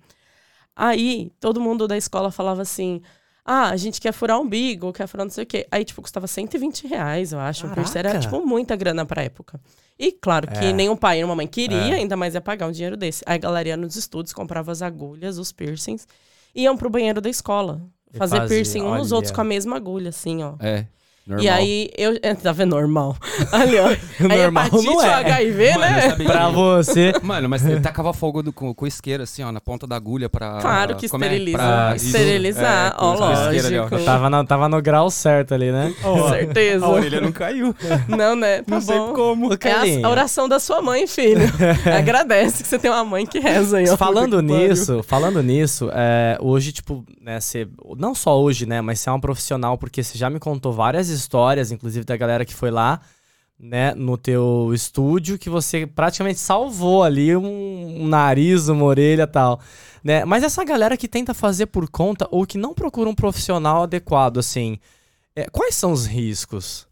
Aí, 0.83 1.31
todo 1.39 1.61
mundo 1.61 1.87
da 1.87 1.95
escola 1.97 2.31
falava 2.31 2.63
assim: 2.63 3.03
ah, 3.45 3.69
a 3.69 3.77
gente 3.77 4.01
quer 4.01 4.13
furar 4.13 4.41
umbigo, 4.41 4.91
quer 4.95 5.07
furar 5.07 5.27
não 5.27 5.31
sei 5.31 5.45
o 5.45 5.47
quê. 5.47 5.67
Aí, 5.71 5.85
tipo, 5.85 6.01
custava 6.01 6.27
120 6.27 6.87
reais, 6.87 7.33
eu 7.33 7.39
acho. 7.39 7.67
Um 7.67 7.71
piercing 7.71 7.99
era, 7.99 8.09
Caraca. 8.13 8.27
tipo, 8.31 8.47
muita 8.47 8.75
grana 8.77 9.05
pra 9.05 9.23
época. 9.23 9.61
E 9.99 10.11
claro 10.11 10.47
que 10.49 10.65
É. 10.65 10.73
nenhum 10.73 10.97
pai 10.97 11.17
e 11.17 11.19
nenhuma 11.19 11.35
mãe 11.37 11.47
queria, 11.47 11.77
É. 11.77 11.93
ainda 11.97 12.17
mais 12.17 12.35
ia 12.35 12.41
pagar 12.41 12.67
um 12.67 12.73
dinheiro 12.73 12.97
desse. 12.97 13.23
Aí 13.27 13.35
a 13.35 13.39
galera 13.39 13.69
ia 13.69 13.77
nos 13.77 13.97
estudos, 13.97 14.33
comprava 14.33 14.73
as 14.73 14.81
agulhas, 14.81 15.37
os 15.37 15.53
piercings, 15.53 16.09
iam 16.55 16.77
pro 16.77 16.89
banheiro 16.89 17.21
da 17.21 17.29
escola. 17.29 17.83
E 18.13 18.17
Fazer 18.17 18.37
fazia, 18.39 18.49
piercing 18.57 18.81
uns 18.83 18.99
nos 18.99 19.13
outros 19.13 19.31
com 19.31 19.41
a 19.43 19.45
mesma 19.45 19.77
agulha, 19.77 20.09
assim, 20.09 20.43
ó. 20.43 20.55
É, 20.61 20.87
normal. 21.31 21.45
E 21.45 21.49
aí, 21.49 21.91
eu. 21.97 22.19
É, 22.23 22.35
tá 22.35 22.53
vendo? 22.53 22.71
Normal. 22.71 23.17
Ali, 23.53 23.79
ó. 23.79 23.87
Aí 24.31 24.39
Normal 24.43 24.67
hepatite 24.67 24.87
não 24.87 25.03
é. 25.03 25.15
HIV, 25.15 25.71
Mano, 25.75 25.81
né? 25.81 26.17
Pra 26.25 26.49
você. 26.49 27.13
Mano, 27.23 27.49
mas 27.49 27.65
ele 27.65 27.81
tacava 27.81 28.13
fogo 28.13 28.43
do- 28.43 28.53
com, 28.53 28.73
com 28.75 28.87
isqueiro, 28.87 29.23
assim, 29.23 29.43
ó, 29.43 29.51
na 29.51 29.61
ponta 29.61 29.87
da 29.87 29.97
agulha 29.97 30.29
pra. 30.29 30.59
Claro 30.61 30.97
que 30.97 31.09
como 31.09 31.25
é? 31.25 31.29
esteriliza. 31.29 31.59
Pra- 31.59 31.97
Esterilizar, 31.97 32.87
É, 32.89 32.91
com 32.99 33.05
ó, 33.05 33.33
isqueiro 33.33 33.67
ali, 33.67 33.79
ó. 33.79 33.83
lógico. 33.85 34.05
Tava, 34.05 34.31
na- 34.31 34.45
tava 34.45 34.69
no 34.69 34.81
grau 34.83 35.11
certo 35.11 35.55
ali, 35.55 35.73
né? 35.73 35.95
Com 36.03 36.29
certeza. 36.29 36.87
não 37.21 37.33
caiu. 37.33 37.75
Não, 38.09 38.37
né? 38.37 38.63
Tá 38.63 38.81
bom. 38.81 39.13
como. 39.15 39.51
É 39.55 39.73
a- 40.05 40.07
a 40.07 40.11
oração 40.11 40.49
da 40.49 40.59
sua 40.61 40.81
mãe, 40.83 41.07
filho. 41.07 41.43
Agradece 41.97 42.63
que 42.63 42.69
você 42.69 42.79
tem 42.79 42.91
uma 42.91 43.05
mãe 43.05 43.27
que 43.27 43.39
reza 43.39 43.79
aí, 43.79 43.89
ó. 43.89 43.97
Falando 43.97 44.37
Puta 44.37 44.43
que 44.43 44.49
pariu. 44.53 44.69
nisso, 44.69 45.03
falando 45.03 45.43
nisso, 45.43 45.91
é, 45.93 46.37
hoje, 46.41 46.73
tipo, 46.73 47.05
né, 47.21 47.41
você. 47.41 47.67
Não 47.97 48.15
só 48.15 48.41
hoje, 48.41 48.67
né? 48.67 48.81
Mas 48.81 49.01
você 49.01 49.09
é 49.09 49.13
um 49.13 49.21
profissional, 49.21 49.77
porque 49.79 50.03
você 50.03 50.17
já 50.17 50.29
me 50.31 50.39
contou 50.39 50.73
várias 50.73 51.09
histórias, 51.21 51.71
inclusive 51.73 52.05
da 52.05 52.17
galera 52.17 52.45
que 52.45 52.55
foi 52.55 52.71
lá, 52.71 53.01
né, 53.59 53.95
no 53.95 54.17
teu 54.17 54.73
estúdio, 54.73 55.39
que 55.39 55.51
você 55.51 55.87
praticamente 55.87 56.39
salvou 56.39 57.03
ali 57.03 57.37
um, 57.37 58.03
um 58.03 58.09
nariz, 58.09 58.69
uma 58.69 58.85
orelha 58.85 59.27
tal. 59.27 59.61
Né? 60.03 60.25
Mas 60.25 60.43
essa 60.43 60.65
galera 60.65 60.97
que 60.97 61.07
tenta 61.07 61.35
fazer 61.35 61.67
por 61.67 61.89
conta 61.91 62.27
ou 62.31 62.47
que 62.47 62.57
não 62.57 62.73
procura 62.73 63.11
um 63.11 63.15
profissional 63.15 63.83
adequado, 63.83 64.39
assim, 64.39 64.79
é, 65.37 65.49
quais 65.51 65.75
são 65.75 65.93
os 65.93 66.07
riscos? 66.07 66.89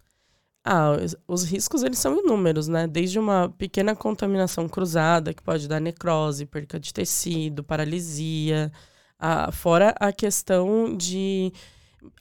Ah, 0.65 0.91
os, 1.03 1.17
os 1.27 1.45
riscos 1.45 1.83
eles 1.83 1.99
são 1.99 2.19
inúmeros, 2.19 2.69
né? 2.69 2.87
Desde 2.87 3.19
uma 3.19 3.49
pequena 3.57 3.97
contaminação 3.97 4.69
cruzada, 4.69 5.33
que 5.33 5.43
pode 5.43 5.67
dar 5.67 5.81
necrose, 5.81 6.45
perca 6.45 6.79
de 6.79 6.93
tecido, 6.93 7.65
paralisia, 7.65 8.71
ah, 9.19 9.51
fora 9.51 9.95
a 9.99 10.13
questão 10.13 10.95
de 10.95 11.53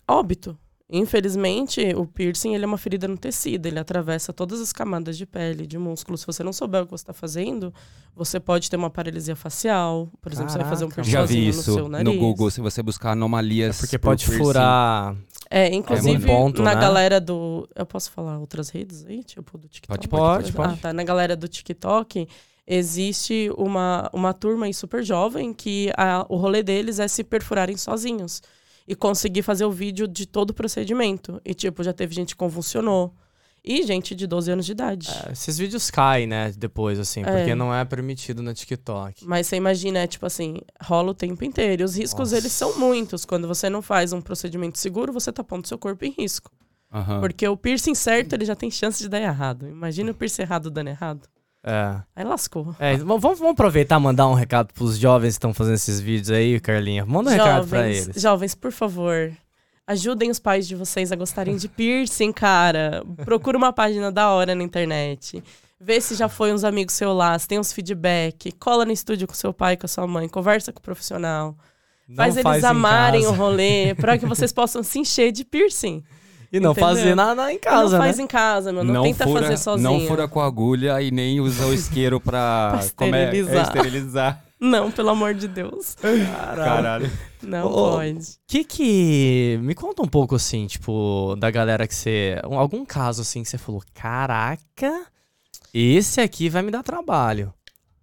óbito. 0.08 0.58
Infelizmente, 0.90 1.82
o 1.96 2.06
piercing 2.06 2.56
ele 2.56 2.64
é 2.64 2.68
uma 2.68 2.78
ferida 2.78 3.08
no 3.08 3.18
tecido, 3.18 3.66
ele 3.66 3.78
atravessa 3.78 4.32
todas 4.32 4.62
as 4.62 4.72
camadas 4.72 5.18
de 5.18 5.26
pele, 5.26 5.68
de 5.68 5.78
músculo. 5.78 6.18
Se 6.18 6.26
você 6.26 6.44
não 6.44 6.54
souber 6.54 6.82
o 6.84 6.86
que 6.86 6.92
você 6.92 7.02
está 7.04 7.12
fazendo, 7.14 7.74
você 8.16 8.40
pode 8.40 8.70
ter 8.70 8.78
uma 8.78 8.90
paralisia 8.90 9.36
facial. 9.36 10.10
Por 10.22 10.32
exemplo, 10.32 10.50
você 10.52 10.58
vai 10.58 10.70
fazer 10.70 10.86
um 10.86 10.90
piercing 10.90 11.12
Já 11.12 11.26
vi 11.26 11.50
isso 11.50 11.72
no 11.72 11.76
seu 11.78 11.90
nariz. 11.90 12.06
no 12.14 12.18
Google, 12.20 12.50
se 12.50 12.62
você 12.62 12.82
buscar 12.82 13.12
anomalias. 13.12 13.78
É 13.78 13.80
porque 13.82 13.98
por 14.00 14.10
pode 14.12 14.26
piercing. 14.26 14.44
furar. 14.44 15.16
É, 15.50 15.74
inclusive, 15.74 16.24
É 16.24 16.36
ponto, 16.36 16.62
na 16.64 16.74
né? 16.76 16.80
galera 16.82 17.20
do. 17.20 17.68
Eu 17.76 17.86
posso 17.86 18.10
falar 18.12 18.38
outras 18.40 18.70
redes 18.70 19.06
aí? 19.06 19.24
Tipo, 19.24 19.58
do 19.58 19.68
TikTok? 19.68 20.08
Pode, 20.08 20.08
pode, 20.08 20.44
Pode, 20.44 20.54
pode. 20.54 20.74
Ah, 20.74 20.78
tá. 20.82 20.94
Na 20.94 21.04
galera 21.04 21.36
do 21.36 21.48
TikTok, 21.48 22.28
existe 22.66 23.50
uma, 23.58 24.10
uma 24.14 24.34
turma 24.34 24.66
aí 24.66 24.74
super 24.74 25.04
jovem 25.04 25.54
que 25.54 25.92
a- 25.98 26.26
o 26.30 26.36
rolê 26.38 26.62
deles 26.64 27.00
é 27.00 27.08
se 27.08 27.24
perfurarem 27.24 27.76
sozinhos. 27.78 28.42
E 28.88 28.96
conseguir 28.96 29.42
fazer 29.42 29.66
o 29.66 29.72
vídeo 29.72 30.08
de 30.08 30.26
todo 30.26 30.52
o 30.52 30.54
procedimento. 30.54 31.42
E, 31.44 31.54
tipo, 31.54 31.84
já 31.84 31.92
teve 31.92 32.16
gente 32.16 32.30
que 32.30 32.38
convulsionou. 32.38 33.14
E 33.64 33.84
gente 33.84 34.16
de 34.16 34.26
12 34.26 34.50
anos 34.50 34.66
de 34.66 34.72
idade. 34.72 35.10
É, 35.28 35.34
esses 35.34 35.58
vídeos 35.58 35.92
caem, 35.92 36.26
né, 36.26 36.54
depois, 36.58 36.98
assim, 36.98 37.20
É. 37.22 37.24
porque 37.26 37.54
não 37.54 37.74
é 37.76 37.84
permitido 37.84 38.42
no 38.42 38.54
TikTok. 38.54 39.26
Mas 39.28 39.48
você 39.48 39.58
imagina, 39.58 40.00
é 40.00 40.08
tipo 40.08 40.26
assim, 40.26 40.62
rola 40.82 41.12
o 41.12 41.14
tempo 41.14 41.44
inteiro. 41.44 41.82
E 41.82 41.84
os 41.86 41.98
riscos, 41.98 42.32
Nossa. 42.32 42.38
eles 42.38 42.54
são 42.54 42.80
muitos. 42.80 43.26
Quando 43.26 43.46
você 43.46 43.70
não 43.70 43.82
faz 43.82 44.14
um 44.14 44.22
procedimento 44.22 44.78
seguro, 44.80 45.12
você 45.12 45.34
tá 45.34 45.44
pondo 45.44 45.68
seu 45.68 45.78
corpo 45.78 46.06
em 46.06 46.12
risco. 46.18 46.50
Aham. 46.94 47.20
Porque 47.20 47.46
o 47.46 47.58
piercing 47.58 47.94
certo, 47.96 48.32
ele 48.32 48.46
já 48.46 48.56
tem 48.56 48.72
chance 48.72 49.04
de 49.04 49.10
dar 49.10 49.20
errado. 49.20 49.68
Imagina 49.68 50.12
o 50.12 50.16
piercing 50.16 50.44
errado 50.44 50.72
dando 50.72 50.88
errado. 50.88 51.28
É. 51.70 52.02
Aí 52.16 52.24
lascou. 52.24 52.74
É, 52.80 52.96
vamos, 52.96 53.22
vamos 53.22 53.52
aproveitar 53.52 54.00
e 54.00 54.02
mandar 54.02 54.26
um 54.28 54.34
recado 54.34 54.74
pros 54.74 54.98
jovens 54.98 55.34
que 55.34 55.40
estão 55.40 55.54
fazendo 55.54 55.76
esses 55.76 56.00
vídeos 56.00 56.32
aí, 56.32 56.58
Carlinha. 56.62 57.06
Manda 57.06 57.30
um 57.30 57.34
recado 57.34 57.68
pra 57.68 57.80
jovens, 57.80 58.08
eles. 58.08 58.22
jovens, 58.22 58.56
por 58.56 58.72
favor, 58.72 59.34
ajudem 59.86 60.30
os 60.32 60.40
pais 60.40 60.66
de 60.66 60.76
vocês 60.76 61.12
a 61.12 61.16
gostarem 61.18 61.58
de 61.58 61.68
piercing, 61.68 62.32
cara. 62.32 63.04
Procura 63.26 63.58
uma 63.58 63.74
página 63.74 64.10
da 64.10 64.30
hora 64.30 64.56
na 64.56 64.64
internet. 64.64 65.44
Vê 65.78 66.00
se 66.00 66.16
já 66.16 66.30
foi 66.30 66.54
uns 66.54 66.64
amigos 66.64 66.96
seus 66.96 67.16
lá, 67.16 67.38
se 67.38 67.48
tem 67.50 67.60
uns 67.60 67.74
feedback. 67.74 68.54
Cola 68.54 68.86
no 68.86 68.94
estúdio 68.94 69.28
com 69.28 69.34
seu 69.34 69.54
pai, 69.54 69.76
com 69.76 69.86
a 69.86 69.90
sua 69.90 70.08
mãe. 70.08 70.30
Conversa 70.30 70.72
com 70.72 70.80
o 70.80 70.82
profissional. 70.82 71.54
Não 72.08 72.16
faz 72.16 72.38
eles 72.38 72.64
em 72.64 72.66
amarem 72.66 73.22
casa. 73.24 73.34
o 73.34 73.36
rolê 73.36 73.94
pra 73.96 74.18
que 74.18 74.26
vocês 74.26 74.54
possam 74.54 74.82
se 74.82 75.00
encher 75.00 75.34
de 75.34 75.44
piercing. 75.44 76.02
E 76.52 76.60
não 76.60 76.72
entendeu? 76.72 76.90
fazer 76.90 77.16
nada 77.16 77.52
em 77.52 77.56
E 77.56 77.60
casa, 77.60 77.98
não 77.98 78.04
faz 78.04 78.18
né? 78.18 78.24
em 78.24 78.28
casa, 78.28 78.72
meu. 78.74 78.84
Não, 78.84 79.04
tenta 79.04 79.26
fura, 79.28 79.42
fazer 79.42 79.58
sozinho. 79.58 79.90
Não 79.92 80.08
fura 80.08 80.28
com 80.28 80.40
a 80.40 80.46
agulha 80.46 81.02
e 81.02 81.12
nem 81.12 81.40
usa 81.42 81.66
o 81.66 81.74
isqueiro 81.74 82.20
pra, 82.22 82.80
Pra 82.80 82.90
como 82.96 83.16
é? 83.16 83.24
É, 83.24 83.26
esterilizar. 83.26 83.64
esterilizar. 83.76 84.44
Não, 84.60 84.90
pelo 84.90 85.10
amor 85.10 85.34
de 85.36 85.48
Deus. 85.48 85.96
Caralho. 86.02 87.12
Não 87.44 87.68
Ô, 87.68 87.92
pode. 87.92 88.20
Que 88.48 88.64
que... 88.64 89.60
Me 89.62 89.76
conta 89.76 90.02
um 90.02 90.08
pouco, 90.08 90.36
assim, 90.36 90.66
tipo, 90.66 91.36
da 91.38 91.52
galera 91.52 91.88
que 91.88 91.94
você... 91.94 92.42
um- 92.50 92.58
Algum 92.58 92.84
caso, 92.84 93.22
assim, 93.22 93.44
que 93.44 93.50
você 93.50 93.58
falou, 93.60 93.84
caraca, 93.94 95.06
esse 95.74 96.20
aqui 96.22 96.50
vai 96.50 96.64
me 96.64 96.72
dar 96.72 96.82
trabalho. 96.82 97.54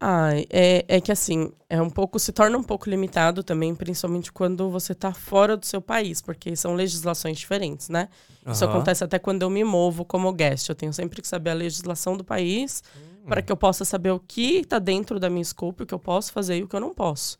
Ah, 0.07 0.33
é, 0.51 0.85
é 0.87 1.01
que 1.01 1.11
assim, 1.11 1.51
é 1.67 1.81
um 1.81 1.89
pouco, 1.89 2.19
se 2.19 2.31
torna 2.31 2.59
um 2.59 2.63
pouco 2.63 2.91
limitado 2.91 3.43
também, 3.43 3.75
principalmente 3.75 4.31
quando 4.31 4.69
você 4.69 4.95
tá 4.95 5.15
fora 5.15 5.57
do 5.57 5.65
seu 5.65 5.81
país, 5.81 6.21
porque 6.21 6.55
são 6.55 6.75
legislações 6.75 7.39
diferentes, 7.39 7.89
né? 7.89 8.11
Isso 8.47 8.63
Aham. 8.67 8.75
acontece 8.75 9.03
até 9.03 9.19
quando 9.19 9.41
eu 9.41 9.49
me 9.49 9.65
movo 9.65 10.05
como 10.05 10.31
guest. 10.31 10.69
Eu 10.69 10.75
tenho 10.75 10.93
sempre 10.93 11.23
que 11.23 11.27
saber 11.27 11.49
a 11.51 11.55
legislação 11.55 12.19
do 12.19 12.23
país 12.23 12.83
Hum. 12.95 13.29
para 13.31 13.41
que 13.41 13.51
eu 13.51 13.57
possa 13.57 13.83
saber 13.87 14.11
o 14.11 14.21
que 14.21 14.63
tá 14.67 14.79
dentro 14.79 15.19
da 15.19 15.31
minha 15.31 15.43
scope, 15.43 15.85
o 15.85 15.87
que 15.87 15.95
eu 15.95 15.99
posso 15.99 16.31
fazer 16.35 16.59
e 16.59 16.63
o 16.63 16.69
que 16.69 16.77
eu 16.77 16.81
não 16.81 16.93
posso. 16.93 17.39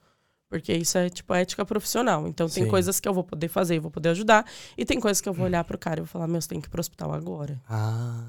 Porque 0.49 0.73
isso 0.73 0.97
é 0.97 1.11
tipo 1.11 1.35
ética 1.35 1.67
profissional. 1.67 2.27
Então 2.27 2.49
tem 2.49 2.63
Sim. 2.65 2.71
coisas 2.71 2.99
que 2.99 3.07
eu 3.07 3.13
vou 3.13 3.25
poder 3.25 3.49
fazer 3.49 3.75
e 3.75 3.79
vou 3.79 3.91
poder 3.91 4.09
ajudar, 4.09 4.47
e 4.79 4.87
tem 4.87 4.99
coisas 4.99 5.21
que 5.21 5.29
eu 5.29 5.35
vou 5.35 5.45
olhar 5.45 5.63
pro 5.65 5.77
cara 5.77 6.01
e 6.01 6.03
vou 6.03 6.09
falar: 6.09 6.27
"Meu, 6.27 6.41
você 6.41 6.49
tem 6.49 6.63
que 6.63 6.69
ir 6.69 6.71
pro 6.71 6.81
hospital 6.81 7.13
agora". 7.13 7.61
Ah, 7.69 8.25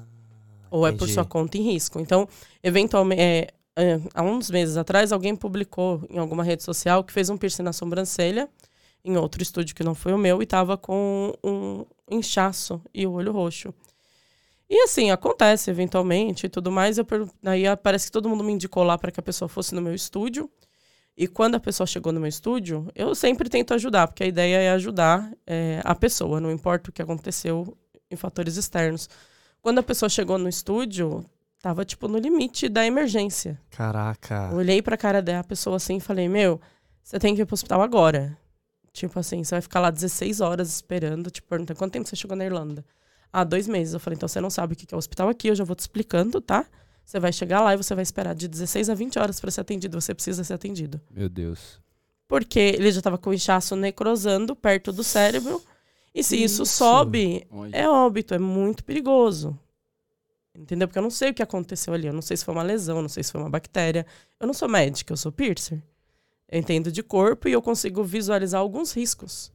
Ou 0.70 0.86
é 0.86 0.90
por 0.90 0.96
entendi. 0.96 1.14
sua 1.14 1.24
conta 1.24 1.56
em 1.56 1.62
risco. 1.62 1.98
Então, 2.00 2.28
eventualmente, 2.62 3.22
é, 3.22 3.48
é, 3.76 4.00
há 4.14 4.22
uns 4.22 4.50
meses 4.50 4.76
atrás, 4.76 5.12
alguém 5.12 5.36
publicou 5.36 6.02
em 6.08 6.18
alguma 6.18 6.42
rede 6.42 6.62
social 6.62 7.04
que 7.04 7.12
fez 7.12 7.28
um 7.28 7.36
piercing 7.36 7.62
na 7.62 7.72
sobrancelha, 7.72 8.48
em 9.04 9.16
outro 9.16 9.42
estúdio 9.42 9.74
que 9.74 9.84
não 9.84 9.94
foi 9.94 10.12
o 10.12 10.18
meu, 10.18 10.42
e 10.42 10.46
tava 10.46 10.76
com 10.76 11.32
um 11.44 11.84
inchaço 12.10 12.80
e 12.92 13.06
o 13.06 13.12
olho 13.12 13.32
roxo. 13.32 13.72
E 14.68 14.82
assim, 14.82 15.10
acontece 15.10 15.70
eventualmente 15.70 16.46
e 16.46 16.48
tudo 16.48 16.72
mais. 16.72 16.98
Eu 16.98 17.04
per... 17.04 17.24
Aí 17.44 17.64
parece 17.76 18.06
que 18.06 18.12
todo 18.12 18.28
mundo 18.28 18.42
me 18.42 18.52
indicou 18.52 18.82
lá 18.82 18.98
para 18.98 19.12
que 19.12 19.20
a 19.20 19.22
pessoa 19.22 19.48
fosse 19.48 19.74
no 19.74 19.80
meu 19.80 19.94
estúdio. 19.94 20.50
E 21.16 21.28
quando 21.28 21.54
a 21.54 21.60
pessoa 21.60 21.86
chegou 21.86 22.12
no 22.12 22.20
meu 22.20 22.28
estúdio, 22.28 22.90
eu 22.94 23.14
sempre 23.14 23.48
tento 23.48 23.72
ajudar, 23.74 24.08
porque 24.08 24.24
a 24.24 24.26
ideia 24.26 24.56
é 24.56 24.70
ajudar 24.72 25.32
é, 25.46 25.80
a 25.84 25.94
pessoa, 25.94 26.40
não 26.40 26.50
importa 26.50 26.90
o 26.90 26.92
que 26.92 27.00
aconteceu 27.00 27.76
em 28.10 28.16
fatores 28.16 28.56
externos. 28.56 29.08
Quando 29.62 29.78
a 29.78 29.82
pessoa 29.82 30.10
chegou 30.10 30.36
no 30.36 30.48
estúdio, 30.48 31.24
tava 31.62 31.84
tipo 31.84 32.08
no 32.08 32.18
limite 32.18 32.68
da 32.68 32.84
emergência. 32.86 33.60
Caraca. 33.70 34.50
Olhei 34.54 34.80
pra 34.82 34.96
cara 34.96 35.20
da 35.22 35.42
pessoa 35.44 35.76
assim 35.76 35.96
e 35.96 36.00
falei: 36.00 36.28
Meu, 36.28 36.60
você 37.02 37.18
tem 37.18 37.34
que 37.34 37.42
ir 37.42 37.46
pro 37.46 37.54
hospital 37.54 37.82
agora. 37.82 38.36
Tipo 38.92 39.18
assim, 39.18 39.44
você 39.44 39.54
vai 39.54 39.60
ficar 39.62 39.80
lá 39.80 39.90
16 39.90 40.40
horas 40.40 40.68
esperando. 40.74 41.30
Te 41.30 41.42
perguntando 41.42 41.78
quanto 41.78 41.92
tempo 41.92 42.08
você 42.08 42.16
chegou 42.16 42.36
na 42.36 42.44
Irlanda? 42.44 42.84
Ah, 43.32 43.44
dois 43.44 43.68
meses. 43.68 43.94
Eu 43.94 44.00
falei: 44.00 44.16
Então 44.16 44.28
você 44.28 44.40
não 44.40 44.50
sabe 44.50 44.72
o 44.72 44.76
que 44.76 44.86
é 44.92 44.96
o 44.96 44.98
hospital 44.98 45.28
aqui, 45.28 45.48
eu 45.48 45.54
já 45.54 45.64
vou 45.64 45.76
te 45.76 45.80
explicando, 45.80 46.40
tá? 46.40 46.64
Você 47.04 47.20
vai 47.20 47.32
chegar 47.32 47.60
lá 47.60 47.72
e 47.74 47.76
você 47.76 47.94
vai 47.94 48.02
esperar 48.02 48.34
de 48.34 48.48
16 48.48 48.90
a 48.90 48.94
20 48.94 49.18
horas 49.18 49.38
pra 49.38 49.50
ser 49.50 49.60
atendido. 49.60 50.00
Você 50.00 50.12
precisa 50.14 50.42
ser 50.42 50.54
atendido. 50.54 51.00
Meu 51.10 51.28
Deus. 51.28 51.80
porque 52.26 52.58
ele 52.58 52.90
já 52.90 52.98
estava 52.98 53.16
com 53.16 53.30
o 53.30 53.34
inchaço 53.34 53.76
necrosando 53.76 54.56
perto 54.56 54.92
do 54.92 55.04
cérebro. 55.04 55.62
E 56.12 56.24
se 56.24 56.42
isso, 56.42 56.62
Isso. 56.64 56.74
sobe, 56.74 57.46
Olha. 57.50 57.76
é 57.76 57.88
óbito, 57.88 58.32
é 58.34 58.38
muito 58.38 58.82
perigoso. 58.82 59.56
Entendeu? 60.58 60.88
Porque 60.88 60.98
eu 60.98 61.02
não 61.02 61.10
sei 61.10 61.30
o 61.30 61.34
que 61.34 61.42
aconteceu 61.42 61.92
ali. 61.94 62.06
Eu 62.06 62.12
não 62.12 62.22
sei 62.22 62.36
se 62.36 62.44
foi 62.44 62.54
uma 62.54 62.62
lesão, 62.62 63.02
não 63.02 63.08
sei 63.08 63.22
se 63.22 63.32
foi 63.32 63.40
uma 63.40 63.50
bactéria. 63.50 64.06
Eu 64.40 64.46
não 64.46 64.54
sou 64.54 64.68
médica, 64.68 65.12
eu 65.12 65.16
sou 65.16 65.30
piercer. 65.30 65.82
Eu 66.48 66.58
entendo 66.58 66.90
de 66.90 67.02
corpo 67.02 67.48
e 67.48 67.52
eu 67.52 67.62
consigo 67.62 68.02
visualizar 68.04 68.60
alguns 68.60 68.92
riscos. 68.92 69.52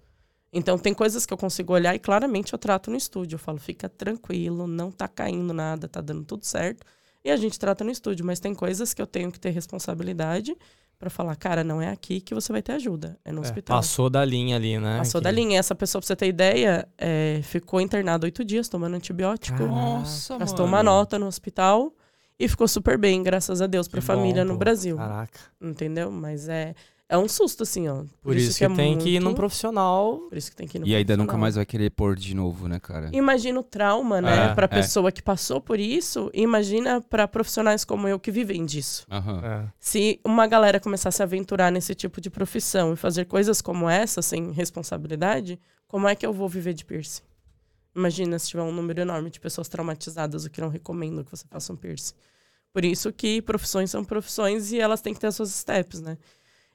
Então, 0.53 0.77
tem 0.77 0.93
coisas 0.93 1.25
que 1.25 1.33
eu 1.33 1.37
consigo 1.37 1.73
olhar 1.73 1.95
e 1.95 1.99
claramente 1.99 2.53
eu 2.53 2.59
trato 2.59 2.91
no 2.91 2.97
estúdio. 2.97 3.35
Eu 3.35 3.39
falo, 3.39 3.57
fica 3.57 3.87
tranquilo, 3.87 4.67
não 4.67 4.91
tá 4.91 5.07
caindo 5.07 5.53
nada, 5.53 5.87
tá 5.87 6.01
dando 6.01 6.25
tudo 6.25 6.45
certo. 6.45 6.85
E 7.23 7.31
a 7.31 7.37
gente 7.37 7.57
trata 7.57 7.83
no 7.83 7.91
estúdio. 7.91 8.25
Mas 8.25 8.39
tem 8.39 8.53
coisas 8.53 8.93
que 8.93 9.01
eu 9.01 9.07
tenho 9.07 9.31
que 9.31 9.39
ter 9.39 9.51
responsabilidade 9.51 10.55
para 11.01 11.09
falar, 11.09 11.35
cara, 11.35 11.63
não 11.63 11.81
é 11.81 11.89
aqui 11.89 12.21
que 12.21 12.31
você 12.35 12.51
vai 12.53 12.61
ter 12.61 12.73
ajuda, 12.73 13.17
é 13.25 13.31
no 13.31 13.39
É, 13.39 13.41
hospital. 13.41 13.75
passou 13.75 14.07
da 14.07 14.23
linha 14.23 14.55
ali, 14.55 14.77
né? 14.77 14.99
Passou 14.99 15.19
Que- 15.19 15.23
da 15.25 15.31
linha. 15.31 15.57
Essa 15.57 15.73
pessoa, 15.73 15.99
pra 15.99 16.05
você 16.05 16.15
ter 16.15 16.27
ideia, 16.27 16.87
é, 16.95 17.39
ficou 17.43 17.81
internada 17.81 18.27
oito 18.27 18.45
dias 18.45 18.69
tomando 18.69 18.93
antibiótico. 18.95 19.57
Caraca. 19.57 19.75
Nossa, 19.75 20.37
Gastou 20.37 20.67
mano. 20.67 20.77
uma 20.77 20.83
nota 20.83 21.17
no 21.17 21.25
hospital 21.25 21.91
e 22.39 22.47
ficou 22.47 22.67
super 22.67 22.99
bem, 22.99 23.23
graças 23.23 23.61
a 23.63 23.65
Deus, 23.67 23.87
pra 23.87 23.99
Que 23.99 24.05
família 24.05 24.43
bom, 24.43 24.49
no 24.49 24.53
pô. 24.53 24.59
Brasil. 24.59 24.95
Caraca. 24.95 25.39
Entendeu? 25.59 26.11
Mas 26.11 26.47
é, 26.47 26.75
é 27.11 27.17
um 27.17 27.27
susto, 27.27 27.63
assim, 27.63 27.89
ó. 27.89 28.05
Por, 28.21 28.37
isso, 28.37 28.57
que, 28.57 28.63
é 28.63 28.69
tem 28.69 28.97
que 28.97 29.09
ir 29.09 29.19
num 29.19 29.25
muito- 29.25 29.37
profissional. 29.37 30.17
Por 30.29 30.37
isso 30.37 30.49
que 30.49 30.55
tem 30.55 30.65
que 30.65 30.77
ir 30.77 30.79
no 30.79 30.87
E 30.87 30.95
ainda 30.95 31.17
nunca 31.17 31.37
mais 31.37 31.55
vai 31.55 31.65
querer 31.65 31.89
pôr 31.91 32.15
de 32.15 32.33
novo, 32.33 32.67
né, 32.69 32.79
cara? 32.79 33.09
Imagina 33.11 33.59
o 33.59 33.63
trauma, 33.63 34.21
né, 34.21 34.51
É, 34.51 34.55
pra 34.55 34.63
é. 34.63 34.67
pessoa 34.67 35.11
que 35.11 35.21
passou 35.21 35.59
por 35.59 35.79
isso, 35.79 36.31
imagina 36.33 37.01
pra 37.01 37.27
profissionais 37.27 37.83
como 37.83 38.07
eu 38.07 38.17
que 38.17 38.31
vivem 38.31 38.65
disso. 38.65 39.05
Aham. 39.11 39.41
É. 39.43 39.67
Se 39.77 40.19
uma 40.23 40.47
galera 40.47 40.79
começasse 40.79 41.21
a 41.21 41.25
aventurar 41.25 41.69
nesse 41.69 41.93
tipo 41.93 42.21
de 42.21 42.29
profissão 42.29 42.93
e 42.93 42.95
fazer 42.95 43.25
coisas 43.25 43.61
como 43.61 43.89
essa, 43.89 44.21
sem 44.21 44.51
responsabilidade, 44.51 45.59
como 45.87 46.07
é 46.07 46.15
que 46.15 46.25
eu 46.25 46.31
vou 46.31 46.47
viver 46.47 46.73
de 46.73 46.85
piercing? 46.85 47.23
Imagina 47.93 48.39
se 48.39 48.47
tiver 48.47 48.63
um 48.63 48.71
número 48.71 49.01
enorme 49.01 49.29
de 49.29 49.37
pessoas 49.39 49.67
traumatizadas, 49.67 50.45
o 50.45 50.49
que 50.49 50.61
não 50.61 50.69
recomendo 50.69 51.25
que 51.25 51.31
você 51.31 51.45
faça 51.49 51.73
um 51.73 51.75
piercing. 51.75 52.13
Por 52.73 52.85
isso 52.85 53.11
que 53.11 53.41
profissões 53.41 53.91
são 53.91 54.01
profissões 54.05 54.71
e 54.71 54.79
elas 54.79 55.01
têm 55.01 55.13
que 55.13 55.19
ter 55.19 55.27
as 55.27 55.35
suas 55.35 55.49
steps, 55.51 55.99
né? 55.99 56.17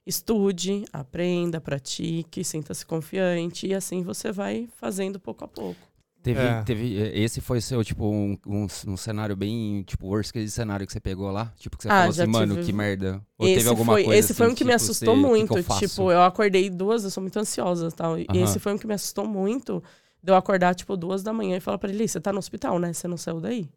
Estude, 0.06 0.84
aprenda, 0.92 1.60
pratique, 1.60 2.44
sinta-se 2.44 2.86
confiante 2.86 3.66
e 3.66 3.74
assim 3.74 4.02
você 4.02 4.30
vai 4.30 4.68
fazendo 4.80 5.18
pouco 5.18 5.44
a 5.44 5.48
pouco. 5.48 5.80
Teve, 6.22 6.40
É. 6.40 6.62
teve, 6.62 7.00
eh, 7.00 7.20
esse 7.20 7.40
foi 7.40 7.60
seu, 7.60 7.82
tipo, 7.84 8.04
um, 8.04 8.36
um, 8.46 8.66
um 8.88 8.96
cenário 8.96 9.34
bem, 9.36 9.82
tipo, 9.84 10.06
worst 10.08 10.32
case 10.32 10.50
cenário 10.50 10.84
que 10.86 10.92
você 10.92 10.98
pegou 11.00 11.30
lá? 11.30 11.52
Tipo, 11.56 11.76
que 11.76 11.84
você 11.84 11.88
Ah, 11.88 11.98
falou 11.98 12.10
assim, 12.10 12.26
mano, 12.26 12.54
tive- 12.54 12.66
que 12.66 12.72
merda. 12.72 13.20
Ou 13.38 13.46
esse 13.46 13.56
teve 13.58 13.68
alguma 13.68 13.92
foi, 13.92 14.04
coisa 14.04 14.18
esse 14.18 14.34
foi 14.34 14.46
assim, 14.46 14.52
um 14.52 14.56
que 14.56 14.64
me 14.64 14.70
tipo, 14.70 14.76
assustou 14.82 15.14
você- 15.14 15.20
que 15.20 15.22
que 15.22 15.28
muito. 15.28 15.56
eu 15.58 15.78
tipo, 15.88 16.10
eu 16.10 16.22
acordei 16.22 16.68
duas, 16.70 17.04
eu 17.04 17.10
sou 17.10 17.20
muito 17.20 17.38
ansiosa 17.38 17.88
e 17.88 17.92
tal. 17.92 18.18
E 18.18 18.26
Aham. 18.28 18.42
esse 18.42 18.58
foi 18.58 18.74
um 18.74 18.78
que 18.78 18.86
me 18.86 18.94
assustou 18.94 19.26
muito. 19.26 19.82
De 20.22 20.32
eu 20.32 20.36
acordar, 20.36 20.74
tipo, 20.74 20.96
duas 20.96 21.22
da 21.22 21.32
manhã 21.32 21.56
e 21.56 21.60
falar 21.60 21.78
pra 21.78 21.88
ele, 21.90 22.02
"Ih, 22.02 22.08
você 22.08 22.20
tá 22.20 22.32
no 22.32 22.38
hospital, 22.38 22.78
né? 22.80 22.92
Você 22.92 23.06
não 23.06 23.16
saiu 23.16 23.40
daí. 23.40 23.68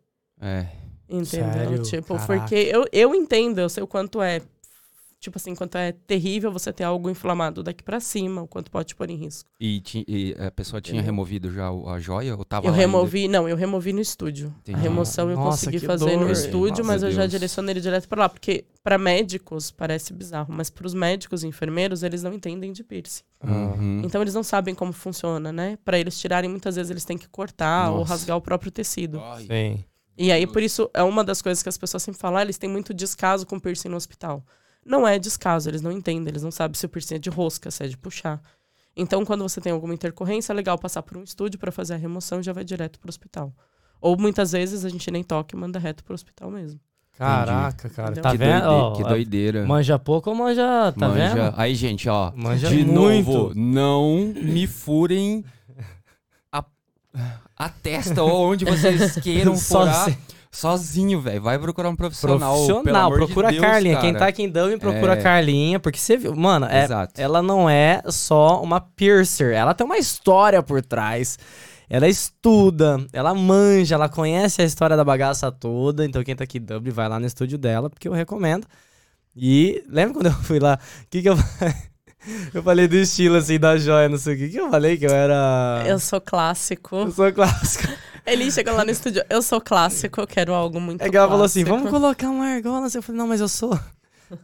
É. 0.41 0.65
Entendeu? 1.07 1.25
Sério? 1.25 1.83
Tipo, 1.83 2.15
Caraca. 2.17 2.39
porque 2.39 2.55
eu, 2.55 2.85
eu 2.91 3.13
entendo, 3.13 3.59
eu 3.59 3.69
sei 3.69 3.83
o 3.83 3.87
quanto 3.87 4.21
é. 4.21 4.41
Tipo 5.19 5.38
assim, 5.38 5.53
quanto 5.53 5.77
é 5.77 5.91
terrível 5.91 6.49
você 6.49 6.71
ter 6.71 6.86
algo 6.86 7.10
inflamado 7.10 7.62
daqui 7.62 7.84
pra 7.84 7.99
cima, 7.99 8.41
o 8.41 8.47
quanto 8.47 8.71
pode 8.71 8.88
te 8.88 8.95
pôr 8.95 9.10
em 9.10 9.17
risco. 9.17 9.49
E, 9.60 9.82
ti- 9.82 10.05
e 10.08 10.34
a 10.39 10.49
pessoa 10.49 10.79
tinha 10.82 11.01
removido 11.01 11.51
já 11.51 11.69
a 11.69 11.99
joia? 11.99 12.38
Ou 12.38 12.45
tava 12.45 12.65
eu 12.67 12.71
lá 12.71 12.77
ainda? 12.77 12.88
removi, 12.88 13.27
não, 13.27 13.47
eu 13.49 13.58
removi 13.58 13.91
no 13.91 13.99
estúdio. 13.99 14.55
Entendi. 14.62 14.77
A 14.79 14.82
remoção 14.82 15.29
eu 15.29 15.36
Nossa, 15.36 15.65
consegui 15.65 15.86
fazer 15.86 16.12
dor. 16.17 16.21
no 16.25 16.32
estúdio, 16.32 16.69
Nossa, 16.69 16.84
mas 16.84 17.03
eu 17.03 17.12
já 17.12 17.21
Deus. 17.23 17.32
direcionei 17.32 17.73
ele 17.73 17.82
direto 17.82 18.08
pra 18.08 18.21
lá. 18.21 18.29
Porque 18.29 18.63
pra 18.82 18.97
médicos 18.97 19.71
parece 19.71 20.13
bizarro, 20.13 20.53
mas 20.53 20.69
pros 20.69 20.93
médicos 20.93 21.43
e 21.43 21.47
enfermeiros, 21.47 22.01
eles 22.01 22.23
não 22.23 22.32
entendem 22.34 22.71
de 22.71 22.82
piercing. 22.82 23.23
Uhum. 23.43 24.01
Então 24.05 24.21
eles 24.21 24.34
não 24.34 24.43
sabem 24.43 24.73
como 24.73 24.93
funciona, 24.93 25.51
né? 25.51 25.77
Pra 25.84 25.99
eles 25.99 26.17
tirarem, 26.17 26.49
muitas 26.49 26.77
vezes 26.77 26.89
eles 26.91 27.03
têm 27.03 27.17
que 27.17 27.27
cortar 27.27 27.91
ou 27.91 27.97
Nossa. 27.99 28.13
rasgar 28.13 28.38
o 28.38 28.41
próprio 28.41 28.71
tecido. 28.71 29.19
Ai. 29.19 29.45
Sim. 29.45 29.84
E 30.17 30.32
aí, 30.32 30.47
por 30.47 30.62
isso, 30.62 30.89
é 30.93 31.03
uma 31.03 31.25
das 31.25 31.41
coisas 31.41 31.62
que 31.62 31.67
as 31.69 31.77
pessoas 31.77 32.03
sempre 32.03 32.19
falam, 32.21 32.38
ah, 32.38 32.41
eles 32.41 32.58
têm 32.58 32.69
muito 32.69 32.93
descaso 32.93 33.45
com 33.45 33.60
piercing 33.60 33.89
no 33.89 33.97
hospital. 33.97 34.43
Não 34.89 35.08
é 35.08 35.19
descaso, 35.19 35.69
eles 35.69 35.82
não 35.82 35.91
entendem, 35.91 36.28
eles 36.32 36.41
não 36.43 36.52
sabem 36.52 36.75
se 36.75 36.86
o 36.86 36.89
piercing 36.89 37.15
é 37.15 37.19
de 37.19 37.30
rosca, 37.30 37.69
se 37.69 37.84
é 37.84 37.88
de 37.88 37.95
puxar. 37.95 38.41
Então, 38.97 39.23
quando 39.23 39.43
você 39.47 39.62
tem 39.62 39.71
alguma 39.71 39.93
intercorrência, 39.93 40.52
é 40.52 40.56
legal 40.56 40.78
passar 40.80 41.04
por 41.04 41.15
um 41.15 41.23
estúdio 41.23 41.60
pra 41.60 41.71
fazer 41.71 41.93
a 41.93 41.97
remoção 41.97 42.39
e 42.39 42.43
já 42.43 42.52
vai 42.52 42.63
direto 42.63 42.99
pro 42.99 43.08
hospital. 43.08 43.54
Ou 44.02 44.17
muitas 44.17 44.52
vezes 44.52 44.84
a 44.84 44.89
gente 44.89 45.10
nem 45.12 45.23
toca 45.23 45.56
e 45.56 45.60
manda 45.60 45.78
reto 45.78 46.04
pro 46.04 46.13
hospital 46.15 46.49
mesmo. 46.49 46.80
Caraca, 47.17 47.89
cara. 47.89 48.12
Entendeu? 48.12 48.23
Tá 48.23 48.32
que, 48.32 48.38
vendo? 48.38 48.62
doide- 48.63 48.73
Ó, 48.82 48.91
que 48.95 49.04
doideira. 49.04 49.65
Manja 49.65 49.99
pouco 49.99 50.30
ou 50.30 50.36
manja. 50.36 50.91
Tá 50.97 51.08
Manja. 51.10 51.34
vendo? 51.36 51.54
Aí, 51.58 51.75
gente, 51.75 52.08
ó. 52.10 52.32
Manja 52.36 52.69
de 52.69 52.84
muito. 52.86 53.30
novo, 53.32 53.54
não 53.56 54.34
me 54.36 54.65
furem 54.65 55.43
a, 56.52 56.63
a 57.58 57.69
testa 57.69 58.23
ou 58.23 58.52
onde 58.52 58.63
vocês 58.65 59.15
queiram 59.19 59.56
furar. 59.60 60.17
Sozinho, 60.51 61.21
velho. 61.21 61.41
Vai 61.41 61.57
procurar 61.59 61.89
um 61.89 61.95
profissional. 61.95 62.55
pelo 62.55 62.67
Profissional, 62.67 63.05
amor 63.07 63.19
de 63.19 63.25
procura 63.25 63.49
Deus, 63.51 63.63
a 63.63 63.67
Carlinha. 63.67 63.95
cara. 63.95 64.05
Quem 64.07 64.15
tá 64.15 64.27
aqui 64.27 64.43
em 64.43 64.49
Dublin, 64.49 64.77
procura 64.77 65.13
É. 65.15 65.19
a 65.19 65.21
Carlinha, 65.21 65.79
porque 65.79 65.99
você 65.99 66.17
viu. 66.17 66.35
Mano, 66.35 66.65
é, 66.65 66.88
ela 67.17 67.41
não 67.41 67.69
é 67.69 68.01
só 68.07 68.62
uma 68.62 68.81
piercer, 68.81 69.53
ela 69.53 69.73
tem 69.73 69.85
uma 69.85 69.97
história 69.97 70.62
por 70.63 70.81
trás. 70.81 71.38
Ela 71.91 72.07
estuda, 72.07 73.03
ela 73.12 73.33
manja, 73.33 73.95
ela 73.95 74.07
conhece 74.07 74.62
a 74.62 74.65
história 74.65 74.95
da 74.95 75.03
bagaça 75.03 75.51
toda. 75.51 76.05
Então, 76.05 76.23
quem 76.23 76.35
tá 76.35 76.43
aqui 76.43 76.59
em 76.59 76.62
Dublin, 76.62 76.91
vai 76.91 77.09
lá 77.09 77.19
no 77.19 77.25
estúdio 77.25 77.57
dela, 77.57 77.89
porque 77.89 78.07
eu 78.07 78.13
recomendo. 78.13 78.67
E 79.35 79.83
lembra 79.88 80.13
quando 80.13 80.25
eu 80.27 80.33
fui 80.43 80.59
lá? 80.59 80.77
O 81.03 81.07
que, 81.09 81.21
que 81.23 81.29
eu. 81.29 81.35
eu 82.53 82.62
falei 82.62 82.88
do 82.88 82.95
estilo 82.95 83.38
assim, 83.38 83.57
da 83.57 83.75
joia, 83.77 84.07
não 84.09 84.17
sei 84.19 84.35
o 84.35 84.38
que. 84.38 84.49
que 84.49 84.59
eu 84.59 84.69
falei 84.69 84.97
que 84.97 85.05
eu 85.05 85.12
era. 85.12 85.83
Eu 85.88 85.97
sou 85.97 86.21
clássico. 86.21 86.95
Eu 86.95 87.12
sou 87.12 87.31
clássico. 87.33 87.88
Ele 88.31 88.51
chegou 88.51 88.73
lá 88.75 88.83
no 88.85 88.91
estúdio, 88.91 89.23
eu 89.29 89.41
sou 89.41 89.59
clássico, 89.61 90.21
eu 90.21 90.27
quero 90.27 90.53
algo 90.53 90.79
muito 90.79 91.01
É 91.01 91.09
que 91.09 91.17
ela 91.17 91.27
falou 91.27 91.45
assim: 91.45 91.63
vamos 91.63 91.89
colocar 91.89 92.29
uma 92.29 92.45
argola. 92.47 92.87
Eu 92.93 93.01
falei: 93.01 93.19
não, 93.19 93.27
mas 93.27 93.41
eu 93.41 93.47
sou. 93.47 93.77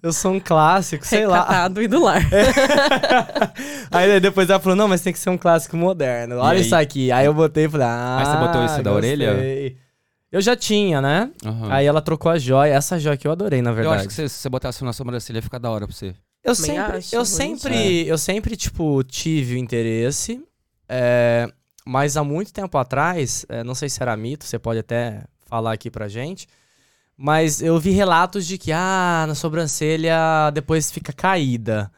Eu 0.02 0.12
sou 0.12 0.32
um 0.34 0.40
clássico, 0.40 1.06
sei 1.06 1.28
lá. 1.28 1.42
Recatado 1.42 1.80
e 1.82 1.88
do 1.88 2.02
lar. 2.04 2.20
Aí 3.92 4.20
depois 4.20 4.50
ela 4.50 4.60
falou, 4.60 4.76
não, 4.76 4.88
mas 4.88 5.02
tem 5.02 5.14
que 5.14 5.20
ser 5.20 5.30
um 5.30 5.38
clássico 5.38 5.78
moderno. 5.78 6.38
Olha 6.38 6.58
isso 6.60 6.76
aqui. 6.76 7.12
Aí 7.12 7.26
eu 7.26 7.34
botei 7.34 7.66
e 7.66 7.70
falei, 7.70 7.86
ah. 7.88 8.18
Aí 8.20 8.26
você 8.26 8.38
botou 8.38 8.66
esse 8.66 8.82
da 8.82 8.92
gostei. 8.92 9.12
orelha? 9.14 9.76
Eu 10.32 10.42
já 10.42 10.56
tinha, 10.56 11.02
né? 11.02 11.30
Aham. 11.46 11.72
Aí 11.72 11.86
ela 11.86 12.02
trocou 12.02 12.32
a 12.32 12.38
joia. 12.40 12.74
Essa 12.74 13.00
joia 13.00 13.16
que 13.16 13.28
eu 13.28 13.32
adorei, 13.32 13.62
na 13.62 13.70
Eu 13.72 13.76
verdade. 13.76 14.00
acho 14.00 14.08
que 14.08 14.14
se 14.16 14.28
você 14.28 14.50
botasse 14.50 14.84
na 14.84 14.92
sobrancelha 14.92 15.38
ia 15.38 15.42
ficar 15.42 15.60
da 15.60 15.70
hora 15.70 15.86
pra 15.88 15.96
você. 15.96 16.14
Eu 16.44 16.56
Também 16.56 16.76
sempre, 16.76 17.06
eu 17.12 17.26
sempre, 17.26 18.08
eu 18.08 18.18
sempre, 18.18 18.56
tipo, 18.56 19.04
tive 19.04 19.56
o 19.56 19.58
interesse. 19.58 20.44
é, 20.90 21.48
mas 21.86 22.18
há 22.18 22.24
muito 22.24 22.52
tempo 22.52 22.78
atrás, 22.78 23.46
é, 23.48 23.64
não 23.64 23.76
sei 23.76 23.88
se 23.88 24.02
era 24.02 24.18
mito, 24.18 24.44
você 24.44 24.58
pode 24.58 24.80
até 24.80 25.24
falar 25.46 25.72
aqui 25.72 25.92
pra 25.92 26.08
gente. 26.08 26.48
Mas 27.18 27.62
eu 27.62 27.80
vi 27.80 27.92
relatos 27.92 28.46
de 28.46 28.58
que, 28.58 28.72
ah, 28.72 29.26
na 29.28 29.36
sobrancelha 29.36 30.50
depois 30.54 30.92
fica 30.92 31.14
caída. 31.14 31.90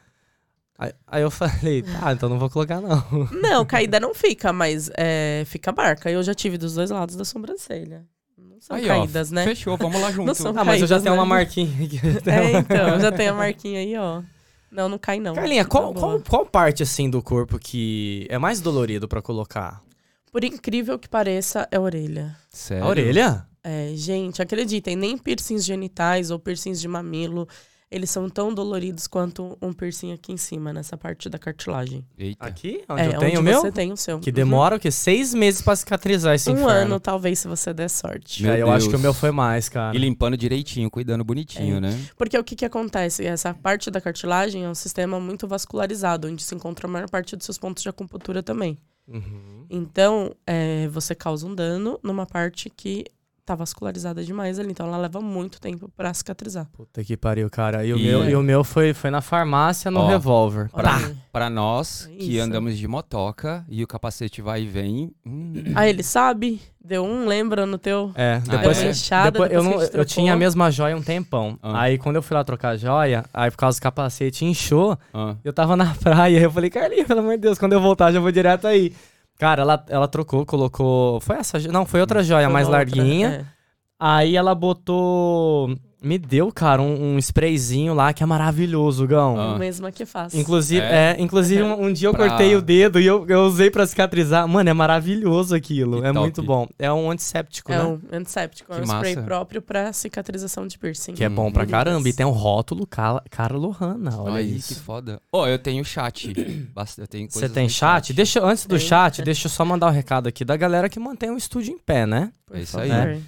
Aí, 0.78 0.92
aí 1.06 1.22
eu 1.22 1.30
falei, 1.32 1.82
tá, 1.82 2.12
então 2.12 2.28
não 2.28 2.38
vou 2.38 2.50
colocar 2.50 2.80
não. 2.80 3.02
Não, 3.32 3.64
caída 3.64 3.98
não 3.98 4.14
fica, 4.14 4.52
mas 4.52 4.90
é, 4.96 5.42
fica 5.46 5.72
marca. 5.72 6.10
Eu 6.10 6.22
já 6.22 6.34
tive 6.34 6.56
dos 6.56 6.74
dois 6.74 6.90
lados 6.90 7.16
da 7.16 7.24
sobrancelha. 7.24 8.04
Não 8.36 8.60
são 8.60 8.76
Aí, 8.76 8.86
caídas, 8.86 9.32
ó, 9.32 9.34
né? 9.34 9.44
Fechou, 9.44 9.76
vamos 9.76 10.00
lá 10.00 10.12
junto. 10.12 10.26
Não 10.26 10.34
são 10.34 10.52
Ah, 10.56 10.64
mas 10.64 10.80
eu 10.80 10.86
já 10.86 11.00
tenho 11.00 11.14
né? 11.14 11.20
uma 11.20 11.26
marquinha 11.26 11.84
aqui. 11.84 11.98
É, 12.30 12.58
então, 12.58 13.00
já 13.00 13.10
tem 13.10 13.28
a 13.28 13.34
marquinha 13.34 13.80
aí, 13.80 13.96
ó. 13.96 14.22
Não, 14.70 14.88
não 14.88 14.98
cai 14.98 15.18
não. 15.18 15.34
Carlinha, 15.34 15.64
qual, 15.64 15.94
qual, 15.94 16.20
qual 16.20 16.46
parte, 16.46 16.82
assim, 16.82 17.08
do 17.08 17.22
corpo 17.22 17.58
que 17.58 18.26
é 18.28 18.38
mais 18.38 18.60
dolorido 18.60 19.08
pra 19.08 19.22
colocar? 19.22 19.82
Por 20.30 20.44
incrível 20.44 20.98
que 20.98 21.08
pareça, 21.08 21.66
é 21.70 21.76
a 21.76 21.80
orelha. 21.80 22.36
Sério? 22.50 22.84
A 22.84 22.88
orelha? 22.88 23.46
É, 23.64 23.92
gente, 23.94 24.40
acreditem, 24.40 24.94
nem 24.94 25.16
piercings 25.18 25.64
genitais 25.64 26.30
ou 26.30 26.38
piercings 26.38 26.80
de 26.80 26.88
mamilo, 26.88 27.48
eles 27.90 28.10
são 28.10 28.28
tão 28.28 28.52
doloridos 28.52 29.06
quanto 29.06 29.56
um 29.62 29.72
piercing 29.72 30.12
aqui 30.12 30.32
em 30.32 30.36
cima, 30.36 30.72
nessa 30.72 30.96
parte 30.96 31.28
da 31.28 31.38
cartilagem. 31.38 32.04
Eita. 32.18 32.46
Aqui? 32.46 32.82
Onde 32.88 33.00
é, 33.02 33.06
eu 33.06 33.18
tenho 33.18 33.24
onde 33.32 33.38
o 33.38 33.42
meu? 33.42 33.60
você 33.60 33.72
tem 33.72 33.92
o 33.92 33.96
seu. 33.96 34.18
Que 34.20 34.30
Uhum. 34.30 34.34
demora 34.34 34.76
o 34.76 34.80
quê? 34.80 34.90
Seis 34.90 35.32
meses 35.32 35.62
pra 35.62 35.74
cicatrizar 35.74 36.34
esse 36.34 36.50
Um 36.50 36.54
inferno. 36.54 36.70
ano, 36.70 37.00
talvez, 37.00 37.38
se 37.38 37.48
você 37.48 37.72
der 37.72 37.88
sorte. 37.88 38.42
Meu 38.42 38.52
É, 38.52 38.60
eu 38.60 38.70
acho 38.70 38.88
que 38.90 38.96
o 38.96 38.98
meu 38.98 39.14
foi 39.14 39.30
mais, 39.30 39.68
cara. 39.68 39.96
E 39.96 39.98
limpando 39.98 40.36
direitinho, 40.36 40.90
cuidando 40.90 41.24
bonitinho, 41.24 41.76
É. 41.76 41.80
né? 41.80 41.98
Porque 42.16 42.36
o 42.38 42.44
que, 42.44 42.54
que 42.56 42.64
acontece? 42.64 43.24
Essa 43.24 43.54
parte 43.54 43.90
da 43.90 44.00
cartilagem 44.00 44.64
é 44.64 44.68
um 44.68 44.74
sistema 44.74 45.18
muito 45.18 45.48
vascularizado, 45.48 46.28
onde 46.28 46.42
se 46.42 46.54
encontra 46.54 46.86
a 46.86 46.90
maior 46.90 47.08
parte 47.08 47.36
dos 47.36 47.44
seus 47.46 47.56
pontos 47.58 47.82
de 47.82 47.88
acupuntura 47.88 48.42
também. 48.42 48.76
Uhum. 49.06 49.64
Então, 49.70 50.34
é, 50.46 50.86
você 50.88 51.14
causa 51.14 51.46
um 51.46 51.54
dano 51.54 51.98
numa 52.02 52.26
parte 52.26 52.68
que 52.68 53.04
tá 53.48 53.54
vascularizada 53.54 54.22
demais 54.22 54.58
ali, 54.58 54.70
então 54.70 54.86
ela 54.86 54.98
leva 54.98 55.20
muito 55.20 55.58
tempo 55.60 55.90
pra 55.96 56.12
cicatrizar. 56.12 56.66
Puta 56.72 57.02
que 57.02 57.16
pariu, 57.16 57.48
cara. 57.48 57.84
E 57.84 57.92
o 57.92 57.98
E- 57.98 58.02
meu, 58.02 58.28
e 58.30 58.36
o 58.36 58.42
meu 58.42 58.62
foi, 58.62 58.92
foi 58.92 59.10
na 59.10 59.20
farmácia 59.22 59.90
no 59.90 60.00
Ó, 60.00 60.06
revólver. 60.08 60.68
Olha 60.72 60.94
aí. 60.94 61.16
Pra 61.32 61.48
nós 61.48 62.06
É 62.12 62.16
que 62.16 62.36
isso. 62.36 62.44
andamos 62.44 62.76
de 62.76 62.86
motoca 62.86 63.64
e 63.68 63.82
o 63.82 63.86
capacete 63.86 64.42
vai 64.42 64.62
e 64.62 64.66
vem. 64.66 65.12
hum, 65.24 65.54
Aí 65.74 65.88
ele 65.90 66.02
sabe, 66.02 66.60
deu 66.84 67.04
um, 67.04 67.26
lembra 67.26 67.64
no 67.64 67.78
teu. 67.78 68.12
É, 68.14 68.34
Ah, 68.46 68.56
depois, 68.56 68.82
é? 68.82 68.90
Inchada, 68.90 69.30
depois 69.30 69.50
eu, 69.52 69.62
depois 69.62 69.82
não, 69.82 69.90
que 69.90 69.96
eu 69.98 70.04
tinha 70.04 70.32
a 70.32 70.36
mesma 70.36 70.70
joia 70.70 70.96
um 70.96 71.02
tempão. 71.02 71.58
Ah. 71.62 71.82
Aí 71.82 71.96
quando 71.96 72.16
eu 72.16 72.22
fui 72.22 72.36
lá 72.36 72.44
trocar 72.44 72.70
a 72.70 72.76
joia, 72.76 73.24
aí 73.32 73.50
por 73.50 73.56
causa 73.56 73.78
do 73.78 73.82
capacete 73.82 74.44
inchou, 74.44 74.98
ah. 75.14 75.36
eu 75.44 75.52
tava 75.52 75.76
na 75.76 75.94
praia. 76.02 76.38
Eu 76.40 76.50
falei, 76.50 76.68
Carlinhos, 76.70 77.06
pelo 77.06 77.20
amor 77.20 77.32
de 77.32 77.38
Deus, 77.42 77.58
quando 77.58 77.72
eu 77.72 77.80
voltar 77.80 78.12
já 78.12 78.20
vou 78.20 78.30
direto 78.32 78.66
aí. 78.66 78.92
Cara, 79.38 79.62
ela, 79.62 79.86
ela 79.88 80.08
trocou, 80.08 80.44
colocou. 80.44 81.20
Foi 81.20 81.36
essa? 81.36 81.58
Não, 81.60 81.86
foi 81.86 82.00
outra 82.00 82.22
joia 82.24 82.46
Foi 82.46 82.52
mais 82.52 82.66
outra, 82.66 82.78
larguinha. 82.78 83.46
é. 83.54 83.58
Aí 84.00 84.36
ela 84.36 84.54
botou. 84.54 85.74
Me 86.00 86.16
deu, 86.16 86.52
cara, 86.52 86.80
um, 86.80 87.14
um 87.14 87.18
sprayzinho 87.18 87.92
lá 87.92 88.12
que 88.12 88.22
é 88.22 88.26
maravilhoso, 88.26 89.04
Gão. 89.06 89.36
Ah. 89.38 89.54
O 89.56 89.58
mesmo 89.58 89.90
que 89.90 90.06
faz. 90.06 90.32
Inclusive, 90.32 90.80
É? 90.80 91.16
é, 91.18 91.20
inclusive 91.22 91.60
um, 91.62 91.86
um 91.86 91.92
dia 91.92 92.06
eu 92.08 92.12
Pra- 92.14 92.28
cortei 92.28 92.54
o 92.54 92.62
dedo 92.62 93.00
e 93.00 93.06
eu, 93.06 93.26
eu 93.28 93.40
usei 93.40 93.68
pra 93.68 93.84
cicatrizar. 93.86 94.46
Mano, 94.46 94.70
é 94.70 94.72
maravilhoso 94.72 95.54
aquilo. 95.56 96.00
Que 96.00 96.06
é 96.06 96.12
top. 96.12 96.18
muito 96.20 96.42
bom. 96.42 96.68
É 96.78 96.92
um 96.92 97.10
antisséptico, 97.10 97.72
É 97.72 97.78
né? 97.78 97.84
um 97.84 98.00
antisséptico, 98.12 98.72
é 98.72 98.76
Que 98.76 98.82
um 98.82 98.84
spray 98.84 99.14
massa. 99.16 99.26
próprio 99.26 99.60
pra 99.60 99.92
cicatrização 99.92 100.66
de 100.68 100.78
piercing. 100.78 101.14
Que 101.14 101.24
é 101.24 101.28
bom 101.28 101.50
pra 101.50 101.62
Feridas. 101.62 101.84
caramba. 101.84 102.08
E 102.08 102.12
tem 102.12 102.24
um 102.24 102.30
rótulo 102.30 102.86
Car 102.86 103.20
Carlo 103.30 103.70
Hanna. 103.70 104.20
Olha 104.20 104.34
Aí, 104.36 104.56
isso. 104.56 104.74
que 104.74 104.80
foda. 104.80 105.20
Ó, 105.32 105.48
eu 105.48 105.58
tenho 105.58 105.84
chat. 105.84 106.32
Eu 106.98 107.06
tenho 107.06 107.28
Você 107.30 107.48
tem 107.48 107.64
no 107.64 107.70
chat? 107.70 108.12
Deixa, 108.12 108.44
antes 108.44 108.66
do 108.66 108.76
Tem. 108.78 108.86
chat, 108.86 109.20
deixa 109.22 109.46
eu 109.46 109.50
só 109.50 109.64
mandar 109.64 109.86
um 109.88 109.90
recado 109.90 110.26
aqui 110.28 110.44
da 110.44 110.56
galera 110.56 110.88
que 110.88 110.98
mantém 111.00 111.30
o 111.30 111.36
estúdio 111.36 111.72
em 111.74 111.78
pé, 111.78 112.06
né? 112.06 112.30
Por 112.46 112.56
É 112.56 112.60
isso 112.62 112.72
favor. 112.78 112.90
aí. 112.90 113.20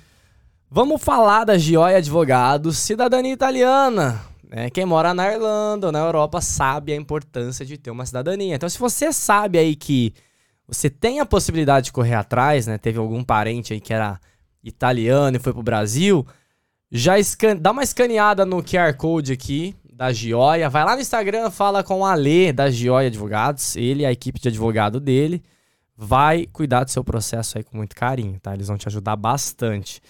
Vamos 0.73 1.03
falar 1.03 1.43
da 1.43 1.59
Gioia 1.59 1.97
Advogados, 1.97 2.79
cidadania 2.79 3.33
italiana. 3.33 4.21
né? 4.49 4.71
Quem 4.71 4.87
mora 4.87 5.13
na 5.13 5.29
Irlanda 5.29 5.89
ou 5.89 5.93
na 5.93 5.99
Europa 5.99 6.41
sabe 6.41 6.93
a 6.93 6.97
importância 6.97 7.67
de 7.67 7.77
ter 7.77 7.91
uma 7.91 8.07
cidadania. 8.07 8.55
Então, 8.55 8.69
se 8.69 8.79
você 8.79 9.13
sabe 9.13 9.59
aí 9.59 9.75
que 9.75 10.15
você 10.69 10.89
tem 10.89 11.19
a 11.19 11.27
possibilidade 11.27 11.87
de 11.87 11.93
correr 11.93 12.15
atrás, 12.15 12.69
né? 12.69 12.79
Teve 12.79 13.01
algum 13.01 13.25
parente 13.25 13.73
aí 13.73 13.81
que 13.81 13.93
era 13.93 14.21
italiano 14.63 15.37
e 15.37 15.41
foi 15.41 15.53
pro 15.53 15.61
Brasil, 15.61 16.25
já 16.89 17.15
dá 17.61 17.73
uma 17.73 17.83
escaneada 17.83 18.47
no 18.47 18.63
QR 18.63 18.95
Code 18.97 19.33
aqui 19.33 19.75
da 19.93 20.13
Gioia. 20.13 20.71
Vai 20.71 20.85
lá 20.85 20.95
no 20.95 21.03
Instagram, 21.03 21.51
fala 21.51 21.83
com 21.83 21.99
o 21.99 22.05
Ale 22.05 22.53
da 22.53 22.71
Gioia 22.71 23.09
Advogados. 23.09 23.75
Ele 23.75 24.05
e 24.05 24.07
a 24.07 24.13
equipe 24.13 24.39
de 24.39 24.47
advogado 24.47 25.01
dele 25.01 25.43
vai 25.97 26.47
cuidar 26.47 26.85
do 26.85 26.93
seu 26.93 27.03
processo 27.03 27.59
aí 27.59 27.65
com 27.65 27.77
muito 27.77 27.97
carinho, 27.97 28.39
tá? 28.39 28.55
Eles 28.55 28.69
vão 28.69 28.79
te 28.79 28.87
ajudar 28.87 29.17
bastante. 29.17 30.01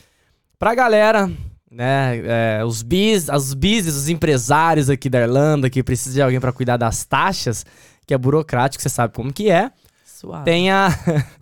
Pra 0.61 0.75
galera, 0.75 1.33
né, 1.73 2.59
é, 2.59 2.63
os 2.63 2.83
bis, 2.83 3.31
os 3.31 3.55
business, 3.55 3.97
os 3.97 4.11
empresários 4.11 4.91
aqui 4.91 5.09
da 5.09 5.23
Irlanda 5.23 5.71
que 5.71 5.83
precisam 5.83 6.17
de 6.17 6.23
alguém 6.23 6.39
pra 6.39 6.53
cuidar 6.53 6.77
das 6.77 7.03
taxas, 7.03 7.65
que 8.07 8.13
é 8.13 8.19
burocrático, 8.19 8.83
você 8.83 8.91
sabe 8.91 9.15
como 9.15 9.33
que 9.33 9.51
é. 9.51 9.71
Suave. 10.05 10.45
Tem 10.45 10.71
a 10.71 10.91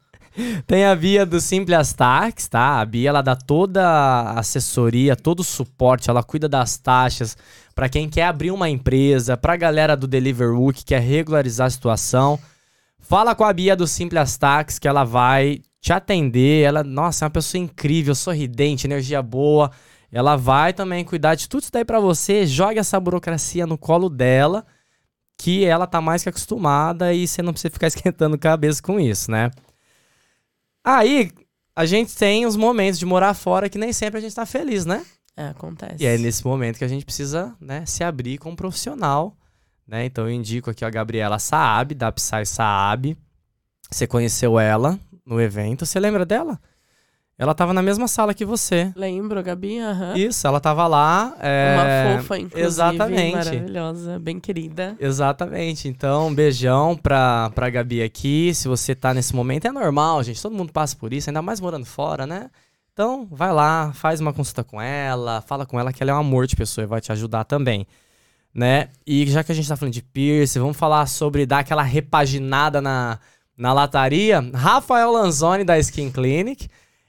tem 0.69 0.85
a 0.85 0.95
Bia 0.95 1.27
do 1.27 1.41
Simples 1.41 1.93
Tax, 1.93 2.47
tá? 2.47 2.81
A 2.81 2.85
Bia 2.85 3.09
ela 3.09 3.21
dá 3.21 3.35
toda 3.35 3.85
a 3.85 4.39
assessoria, 4.39 5.17
todo 5.17 5.41
o 5.41 5.45
suporte, 5.45 6.09
ela 6.09 6.23
cuida 6.23 6.49
das 6.49 6.79
taxas 6.79 7.37
pra 7.75 7.89
quem 7.89 8.09
quer 8.09 8.27
abrir 8.27 8.53
uma 8.53 8.71
empresa, 8.71 9.37
pra 9.37 9.57
galera 9.57 9.97
do 9.97 10.07
Deliveroo 10.07 10.73
que 10.73 10.85
quer 10.85 11.01
regularizar 11.01 11.67
a 11.67 11.71
situação. 11.71 12.39
Fala 13.01 13.35
com 13.35 13.43
a 13.43 13.53
Bia 13.53 13.75
do 13.75 13.89
Simples 13.89 14.37
Tax 14.37 14.79
que 14.79 14.87
ela 14.87 15.03
vai 15.03 15.61
te 15.81 15.93
atender. 15.93 16.65
Ela, 16.65 16.83
nossa, 16.83 17.25
é 17.25 17.27
uma 17.27 17.31
pessoa 17.31 17.61
incrível, 17.61 18.15
sorridente, 18.15 18.87
energia 18.87 19.23
boa. 19.23 19.71
Ela 20.11 20.37
vai 20.37 20.73
também 20.73 21.05
cuidar 21.05 21.35
de 21.35 21.49
tudo 21.49 21.63
isso 21.63 21.73
daí 21.73 21.85
pra 21.85 22.01
você. 22.01 22.47
Joga 22.47 22.81
essa 22.81 22.99
burocracia 22.99 23.67
no 23.67 23.77
colo 23.77 24.09
dela, 24.09 24.67
que 25.37 25.65
ela 25.65 25.87
tá 25.87 26.01
mais 26.01 26.23
que 26.23 26.29
acostumada 26.29 27.13
e 27.13 27.29
você 27.29 27.43
não 27.43 27.53
precisa 27.53 27.73
ficar 27.73 27.87
esquentando 27.89 28.39
cabeça 28.39 28.83
com 28.83 28.99
isso, 28.99 29.31
né? 29.31 29.51
Aí, 30.83 31.31
a 31.77 31.85
gente 31.85 32.17
tem 32.17 32.47
os 32.47 32.57
momentos 32.57 32.99
de 32.99 33.07
morar 33.07 33.35
fora 33.35 33.69
que 33.69 33.79
nem 33.79 33.93
sempre 33.93 34.19
a 34.19 34.21
gente 34.23 34.35
tá 34.35 34.47
feliz, 34.47 34.87
né? 34.87 35.05
É, 35.37 35.49
acontece. 35.49 36.03
E 36.03 36.07
é 36.07 36.19
nesse 36.19 36.45
momento 36.45 36.79
que 36.79 36.85
a 36.85 36.89
gente 36.89 37.05
precisa, 37.05 37.55
né, 37.61 37.87
se 37.87 38.03
abrir 38.03 38.39
com 38.39 38.51
um 38.51 38.57
profissional, 38.57 39.37
né? 39.87 40.05
Então 40.05 40.25
eu 40.25 40.33
indico 40.33 40.71
aqui 40.71 40.85
a 40.85 40.91
Gabriela 40.91 41.39
Saab, 41.39 41.95
da 41.95 42.11
Psy 42.11 42.45
Saab. 42.45 43.17
Você 43.89 44.07
conheceu 44.07 44.59
ela 44.59 44.99
no 45.29 45.41
evento, 45.41 45.85
você 45.85 46.01
lembra 46.01 46.25
dela? 46.25 46.59
Ela 47.37 47.55
tava 47.55 47.73
na 47.73 47.81
mesma 47.83 48.09
sala 48.09 48.35
que 48.35 48.45
você. 48.45 48.93
Lembro, 48.97 49.41
Gabi? 49.45 49.79
Aham. 49.79 50.17
Isso, 50.17 50.45
ela 50.45 50.59
tava 50.59 50.89
lá. 50.89 51.37
é, 51.39 51.75
Uma 51.77 52.19
fofa, 52.19 52.37
inclusive. 52.39 52.67
exatamente. 52.67 53.37
Maravilhosa, 53.37 54.19
bem 54.19 54.41
querida. 54.41 54.97
Exatamente. 54.99 55.87
Então, 55.87 56.27
um 56.27 56.35
beijão 56.35 56.97
pra, 56.97 57.49
pra 57.55 57.71
Gabi 57.71 58.03
aqui. 58.03 58.53
Se 58.53 58.67
você 58.67 58.93
tá 58.93 59.15
nesse 59.15 59.37
momento, 59.37 59.69
é 59.69 59.71
normal, 59.71 60.25
gente. 60.25 60.43
Todo 60.43 60.57
mundo 60.57 60.73
passa 60.73 60.97
por 60.97 61.13
isso, 61.13 61.31
ainda 61.31 61.41
mais 61.41 61.61
morando 61.61 61.87
fora, 61.87 62.27
né? 62.27 62.51
Então, 62.93 63.29
vai 63.31 63.53
lá, 63.53 63.93
faz 63.93 64.21
uma 64.21 64.33
consulta 64.33 64.65
com 64.65 64.83
ela, 64.83 65.41
fala 65.43 65.65
com 65.65 65.79
ela 65.79 65.93
que 65.93 66.03
ela 66.03 66.11
é 66.11 66.15
um 66.15 66.19
amor 66.19 66.49
de 66.49 66.57
pessoa 66.57 66.83
e 66.83 66.89
vai 66.89 67.01
te 67.01 67.13
ajudar 67.13 67.45
também. 67.45 67.87
Né? 68.53 68.89
E 69.07 69.25
já 69.29 69.45
que 69.45 69.53
a 69.53 69.55
gente 69.55 69.69
tá 69.69 69.77
falando 69.77 69.95
de 69.95 70.03
piercing, 70.03 70.59
vamos 70.59 70.77
falar 70.77 71.07
sobre 71.07 71.47
dar 71.47 71.61
aquela 71.61 71.85
repaginada 71.85 72.81
na, 72.81 73.21
na 73.59 73.73
lataria. 73.73 74.41
Rafael 74.55 75.11
Lanzoni, 75.13 75.65
da 75.65 75.79
Skin 75.79 76.11
Clinic, 76.11 76.69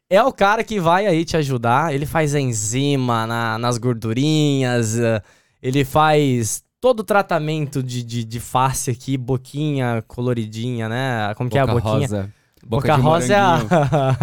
é 0.09 0.21
o 0.23 0.33
cara 0.33 0.63
que 0.63 0.79
vai 0.79 1.05
aí 1.05 1.23
te 1.23 1.37
ajudar. 1.37 1.93
Ele 1.93 2.05
faz 2.05 2.33
enzima 2.35 3.27
na- 3.27 3.57
nas 3.59 3.77
gordurinhas, 3.77 4.97
eh, 4.99 5.21
ele 5.61 5.85
faz 5.85 6.63
todo 6.81 7.01
o 7.01 7.03
tratamento 7.03 7.83
de, 7.83 8.01
de, 8.03 8.23
de 8.23 8.39
face 8.39 8.89
aqui, 8.89 9.17
boquinha 9.17 10.03
coloridinha, 10.07 10.87
né? 10.89 11.33
Como 11.35 11.49
que 11.49 11.57
é 11.57 11.61
a 11.61 11.67
Boca 11.67 11.81
boquinha? 11.81 12.07
rosa. 12.07 12.29
Boca, 12.65 12.95
de 12.95 13.01
rosa 13.01 13.33
é 13.33 13.37
a. 13.39 13.57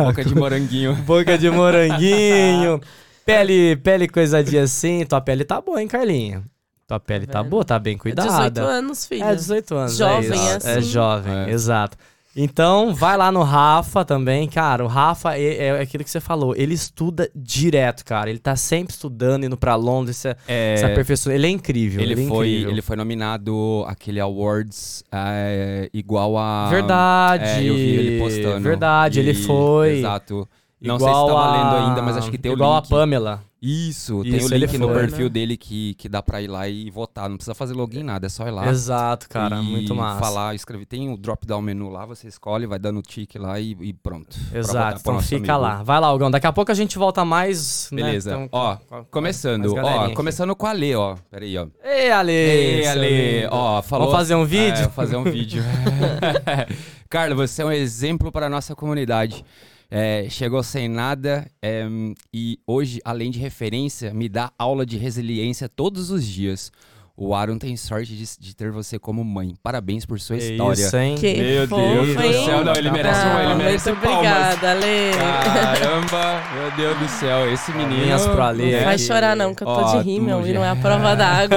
Boca 0.04 0.24
de 0.24 0.34
moranguinho. 0.34 0.94
Boca 1.06 1.38
de 1.38 1.50
moranguinho. 1.50 2.80
pele, 3.24 3.76
pele 3.76 4.08
coisadinha 4.08 4.62
assim. 4.64 5.04
Tua 5.06 5.20
pele 5.20 5.44
tá 5.44 5.60
boa, 5.60 5.80
hein, 5.80 5.88
Carlinha? 5.88 6.42
Tua 6.86 7.00
pele 7.00 7.26
tá 7.26 7.40
vendo? 7.42 7.50
boa, 7.50 7.64
tá 7.64 7.78
bem 7.78 7.96
cuidada. 7.98 8.28
18 8.28 8.58
anos, 8.60 9.06
filho. 9.06 9.24
É, 9.24 9.34
18 9.34 9.74
anos. 9.74 9.96
Jovem, 9.96 10.30
é, 10.30 10.56
isso. 10.56 10.68
é 10.68 10.72
É 10.74 10.78
assim. 10.78 10.88
jovem, 10.90 11.34
É. 11.34 11.50
exato. 11.50 11.96
Então, 12.36 12.94
vai 12.94 13.16
lá 13.16 13.32
no 13.32 13.42
Rafa 13.42 14.04
também, 14.04 14.46
cara. 14.46 14.84
O 14.84 14.86
Rafa 14.86 15.38
é, 15.38 15.68
é 15.68 15.80
aquilo 15.80 16.04
que 16.04 16.10
você 16.10 16.20
falou. 16.20 16.54
Ele 16.54 16.74
estuda 16.74 17.30
direto, 17.34 18.04
cara. 18.04 18.28
Ele 18.28 18.38
tá 18.38 18.54
sempre 18.54 18.92
estudando, 18.92 19.44
indo 19.44 19.56
pra 19.56 19.74
Londres, 19.74 20.18
se, 20.18 20.36
É, 20.46 20.76
se 20.76 20.84
aperfeiçoando. 20.84 21.34
Ele 21.38 21.46
é 21.46 21.50
incrível. 21.50 22.02
ele, 22.02 22.12
é 22.12 22.28
foi, 22.28 22.48
incrível. 22.50 22.70
ele 22.70 22.82
foi 22.82 22.94
nominado 22.96 23.84
aquele 23.88 24.20
awards 24.20 25.02
é, 25.10 25.88
igual 25.94 26.36
a. 26.36 26.68
Verdade. 26.68 27.44
É, 27.44 27.64
eu 27.64 27.74
vi 27.74 27.80
ele 27.80 28.18
postando. 28.18 28.60
Verdade, 28.60 29.20
ele 29.20 29.30
E- 29.30 29.34
foi. 29.44 29.98
Exato. 30.00 30.46
Não 30.78 30.98
sei 30.98 31.08
se 31.08 31.12
igual 31.14 31.26
tá 31.26 31.32
a- 31.32 31.46
valendo 31.46 31.86
ainda, 31.88 32.02
mas 32.02 32.18
acho 32.18 32.30
que 32.30 32.36
tem 32.36 32.52
o 32.52 32.54
Igual 32.54 32.74
a 32.74 32.82
Pamela. 32.82 33.42
Isso, 33.66 34.22
tem 34.22 34.36
Isso, 34.36 34.48
o 34.48 34.54
ele 34.54 34.66
link 34.66 34.78
no 34.78 34.86
foi, 34.86 34.94
perfil 35.00 35.24
né? 35.24 35.30
dele 35.30 35.56
que, 35.56 35.94
que 35.94 36.08
dá 36.08 36.22
pra 36.22 36.40
ir 36.40 36.46
lá 36.46 36.68
e 36.68 36.88
votar. 36.90 37.28
Não 37.28 37.36
precisa 37.36 37.54
fazer 37.54 37.74
login, 37.74 38.04
nada, 38.04 38.26
é 38.26 38.28
só 38.28 38.46
ir 38.46 38.52
lá. 38.52 38.68
Exato, 38.68 39.28
cara. 39.28 39.60
muito 39.60 39.94
massa. 39.94 40.20
falar, 40.20 40.54
escrever. 40.54 40.86
Tem 40.86 41.12
o 41.12 41.16
drop 41.16 41.44
down 41.44 41.60
menu 41.60 41.88
lá, 41.88 42.06
você 42.06 42.28
escolhe, 42.28 42.64
vai 42.66 42.78
dando 42.78 43.02
tique 43.02 43.38
lá 43.38 43.58
e, 43.58 43.76
e 43.80 43.92
pronto. 43.92 44.36
Exato, 44.54 45.00
então 45.00 45.20
fica 45.20 45.54
amigo. 45.54 45.68
lá. 45.68 45.82
Vai 45.82 45.98
lá, 46.00 46.06
Algão. 46.06 46.30
Daqui 46.30 46.46
a 46.46 46.52
pouco 46.52 46.70
a 46.70 46.74
gente 46.74 46.96
volta 46.96 47.24
mais. 47.24 47.88
né, 47.90 48.02
Beleza. 48.02 48.30
então, 48.30 48.48
Ó, 48.52 48.76
com 48.76 49.04
Começando, 49.10 49.74
ó, 49.74 50.04
aqui. 50.04 50.14
começando 50.14 50.54
com 50.54 50.66
a 50.66 50.70
Ale, 50.70 50.94
ó. 50.94 51.16
Peraí, 51.28 51.58
ó. 51.58 51.66
Ei, 51.82 52.12
Ale! 52.12 52.32
Ei, 52.32 52.86
Ale, 52.86 53.48
ó, 53.50 53.82
falou. 53.82 54.06
Vamos 54.06 54.20
fazer 54.20 54.34
um 54.36 54.44
vídeo? 54.44 54.78
É, 54.78 54.82
vou 54.82 54.90
fazer 54.92 55.16
um 55.16 55.24
vídeo. 55.24 55.62
Carla, 57.10 57.34
você 57.34 57.62
é 57.62 57.64
um 57.64 57.72
exemplo 57.72 58.30
para 58.30 58.46
a 58.46 58.48
nossa 58.48 58.74
comunidade. 58.74 59.44
É, 59.90 60.28
chegou 60.28 60.62
sem 60.62 60.88
nada 60.88 61.50
é, 61.62 61.86
e 62.32 62.58
hoje, 62.66 63.00
além 63.04 63.30
de 63.30 63.38
referência, 63.38 64.12
me 64.12 64.28
dá 64.28 64.52
aula 64.58 64.84
de 64.84 64.96
resiliência 64.96 65.68
todos 65.68 66.10
os 66.10 66.24
dias. 66.24 66.72
O 67.18 67.34
Aaron 67.34 67.56
tem 67.56 67.74
sorte 67.78 68.14
de, 68.14 68.24
de 68.38 68.54
ter 68.54 68.70
você 68.70 68.98
como 68.98 69.24
mãe. 69.24 69.54
Parabéns 69.62 70.04
por 70.04 70.20
sua 70.20 70.36
Que 70.36 70.50
história. 70.52 70.82
Isso, 70.82 70.96
hein? 70.98 71.14
Que 71.14 71.34
Meu 71.34 71.66
fofo, 71.66 71.80
Deus 71.82 72.14
do 72.16 72.22
hein? 72.22 72.44
céu, 72.44 72.62
não, 72.64 72.74
ele 72.74 72.90
merece 72.90 73.20
Ah, 73.20 73.30
uma, 73.30 73.42
ele 73.42 73.54
merece 73.54 73.88
Muito 73.90 74.02
palmas. 74.02 74.18
obrigada, 74.18 74.70
Ale. 74.70 75.12
Caramba, 75.54 76.42
meu 76.54 76.70
Deus 76.76 76.98
do 76.98 77.08
céu, 77.08 77.50
esse 77.52 77.70
menino. 77.72 77.90
Palminhas 77.96 78.26
pro 78.26 78.42
Ale? 78.42 78.72
Não 78.72 78.84
vai 78.84 78.94
aqui. 78.94 79.02
chorar 79.04 79.34
não, 79.34 79.54
que 79.54 79.62
eu 79.62 79.66
tô 79.66 79.72
Ó, 79.72 79.96
de 79.96 80.04
rímel 80.04 80.46
e 80.46 80.52
não 80.52 80.62
é 80.64 80.68
a 80.68 80.76
prova 80.76 81.14
d'água. 81.16 81.56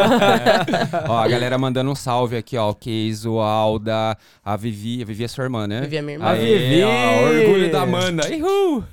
ó, 1.10 1.18
a 1.18 1.28
galera 1.28 1.58
mandando 1.58 1.92
um 1.92 1.96
salve 1.96 2.38
aqui, 2.38 2.56
ó. 2.58 2.70
O 2.70 2.76
Keizo, 2.76 3.40
a 3.40 3.48
Alda, 3.50 4.18
a 4.44 4.56
Vivi. 4.56 5.02
A 5.02 5.06
Vivi 5.06 5.24
é 5.26 5.28
sua 5.28 5.44
irmã, 5.44 5.68
né? 5.68 5.82
Vivi 5.82 5.98
é 5.98 6.02
minha 6.02 6.14
irmã. 6.16 6.26
A 6.30 6.34
Vivi! 6.36 6.84
ó, 6.84 7.24
orgulho 7.28 7.72
da 7.72 7.86
Mana. 7.86 8.28
Ihu! 8.30 8.84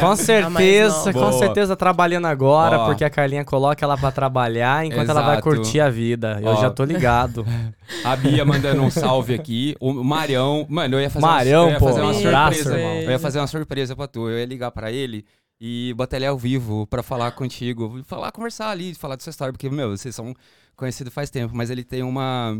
Com 0.00 0.14
certeza, 0.16 1.12
com 1.12 1.18
Boa. 1.20 1.32
certeza 1.32 1.74
trabalhando 1.74 2.26
agora, 2.26 2.78
Ó. 2.78 2.86
porque 2.86 3.04
a 3.04 3.10
Carlinha 3.10 3.44
coloca 3.44 3.84
ela 3.84 3.96
pra 3.96 4.12
trabalhar 4.12 4.84
enquanto 4.86 5.08
ela 5.10 5.22
vai 5.22 5.32
Exato. 5.38 5.42
curtir 5.42 5.80
a 5.80 5.87
vida. 5.90 6.38
Eu 6.42 6.48
Ó. 6.48 6.60
já 6.60 6.70
tô 6.70 6.84
ligado. 6.84 7.44
A 8.04 8.14
Bia 8.16 8.44
mandando 8.44 8.82
um 8.82 8.90
salve 8.90 9.34
aqui. 9.34 9.74
O 9.80 9.92
Marião. 10.04 10.66
Mano, 10.68 10.96
eu 10.96 11.00
ia 11.00 11.10
fazer 11.10 11.26
Marião, 11.26 11.62
uma, 11.64 11.68
eu 11.68 11.72
ia 11.74 11.78
pô. 11.78 11.86
fazer 11.86 12.00
uma 12.00 12.10
Um 12.10 12.14
surpresa. 12.14 12.78
irmão. 12.78 12.94
Eu 13.02 13.10
ia 13.10 13.18
fazer 13.18 13.38
uma 13.40 13.46
surpresa 13.46 13.96
pra 13.96 14.06
tu. 14.06 14.28
Eu 14.28 14.38
ia 14.38 14.44
ligar 14.46 14.70
pra 14.70 14.90
ele. 14.92 15.24
e 15.60 15.92
botar 15.96 16.16
ele 16.16 16.26
ao 16.26 16.38
vivo 16.38 16.86
pra 16.86 17.02
falar 17.02 17.32
contigo, 17.32 18.00
falar, 18.06 18.30
conversar 18.30 18.70
ali, 18.70 18.94
falar 18.94 19.16
da 19.16 19.22
sua 19.24 19.30
história, 19.30 19.52
porque, 19.52 19.68
meu, 19.68 19.90
vocês 19.90 20.14
são 20.14 20.32
conhecidos 20.76 21.12
faz 21.12 21.30
tempo, 21.30 21.52
mas 21.56 21.68
ele 21.68 21.82
tem 21.82 22.02
uma. 22.04 22.56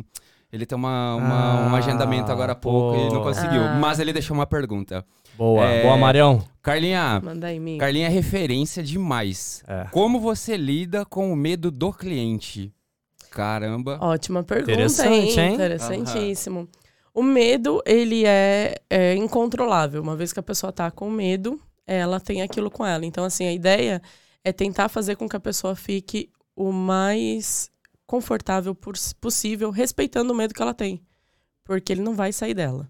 Ele 0.52 0.64
tem 0.66 0.76
uma, 0.76 1.14
uma- 1.14 1.60
um 1.68 1.74
Ah, 1.74 1.78
agendamento 1.78 2.32
agora 2.32 2.52
há 2.52 2.54
pouco 2.56 2.96
e 2.98 3.04
não 3.04 3.18
pô. 3.18 3.22
conseguiu. 3.22 3.62
Ah. 3.62 3.78
Mas 3.78 4.00
ele 4.00 4.12
deixou 4.14 4.34
uma 4.34 4.46
pergunta. 4.46 5.04
Boa, 5.36 5.64
É, 5.64 5.82
boa, 5.82 5.96
Marião. 5.96 6.42
Carlinha, 6.62 7.20
Manda 7.22 7.46
aí, 7.48 7.58
amigo. 7.58 7.78
Carlinha 7.78 8.06
é 8.06 8.10
referência 8.10 8.82
demais. 8.82 9.62
É. 9.68 9.84
Como 9.92 10.18
você 10.18 10.56
lida 10.56 11.04
com 11.04 11.30
o 11.32 11.36
medo 11.36 11.70
do 11.70 11.92
cliente? 11.92 12.72
Caramba. 13.38 13.98
Ótima 14.01 14.42
pergunta, 14.42 14.72
Interessante, 14.72 15.38
hein? 15.38 15.46
hein? 15.51 15.55
Interessantíssimo. 15.55 16.68
O 17.14 17.22
medo, 17.22 17.81
ele 17.87 18.24
é, 18.27 18.74
é 18.90 19.14
incontrolável. 19.14 20.03
Uma 20.03 20.16
vez 20.16 20.33
que 20.33 20.40
a 20.40 20.42
pessoa 20.42 20.72
tá 20.72 20.90
com 20.90 21.09
medo, 21.09 21.61
ela 21.87 22.18
tem 22.18 22.42
aquilo 22.42 22.68
com 22.68 22.85
ela. 22.85 23.07
Então, 23.07 23.24
assim, 23.24 23.46
a 23.46 23.53
ideia 23.53 24.03
é 24.42 24.53
tentar 24.53 24.88
fazer 24.88 25.14
com 25.14 25.29
que 25.29 25.37
a 25.37 25.40
pessoa 25.40 25.77
fique 25.77 26.31
o 26.57 26.72
mais 26.72 27.70
confortável 28.09 28.77
possível, 29.20 29.70
respeitando 29.70 30.33
o 30.33 30.37
medo 30.37 30.53
que 30.53 30.61
ela 30.62 30.74
tem. 30.74 31.01
Porque 31.64 31.92
ele 31.92 32.03
não 32.03 32.16
vai 32.16 32.33
sair 32.33 32.55
dela. 32.55 32.88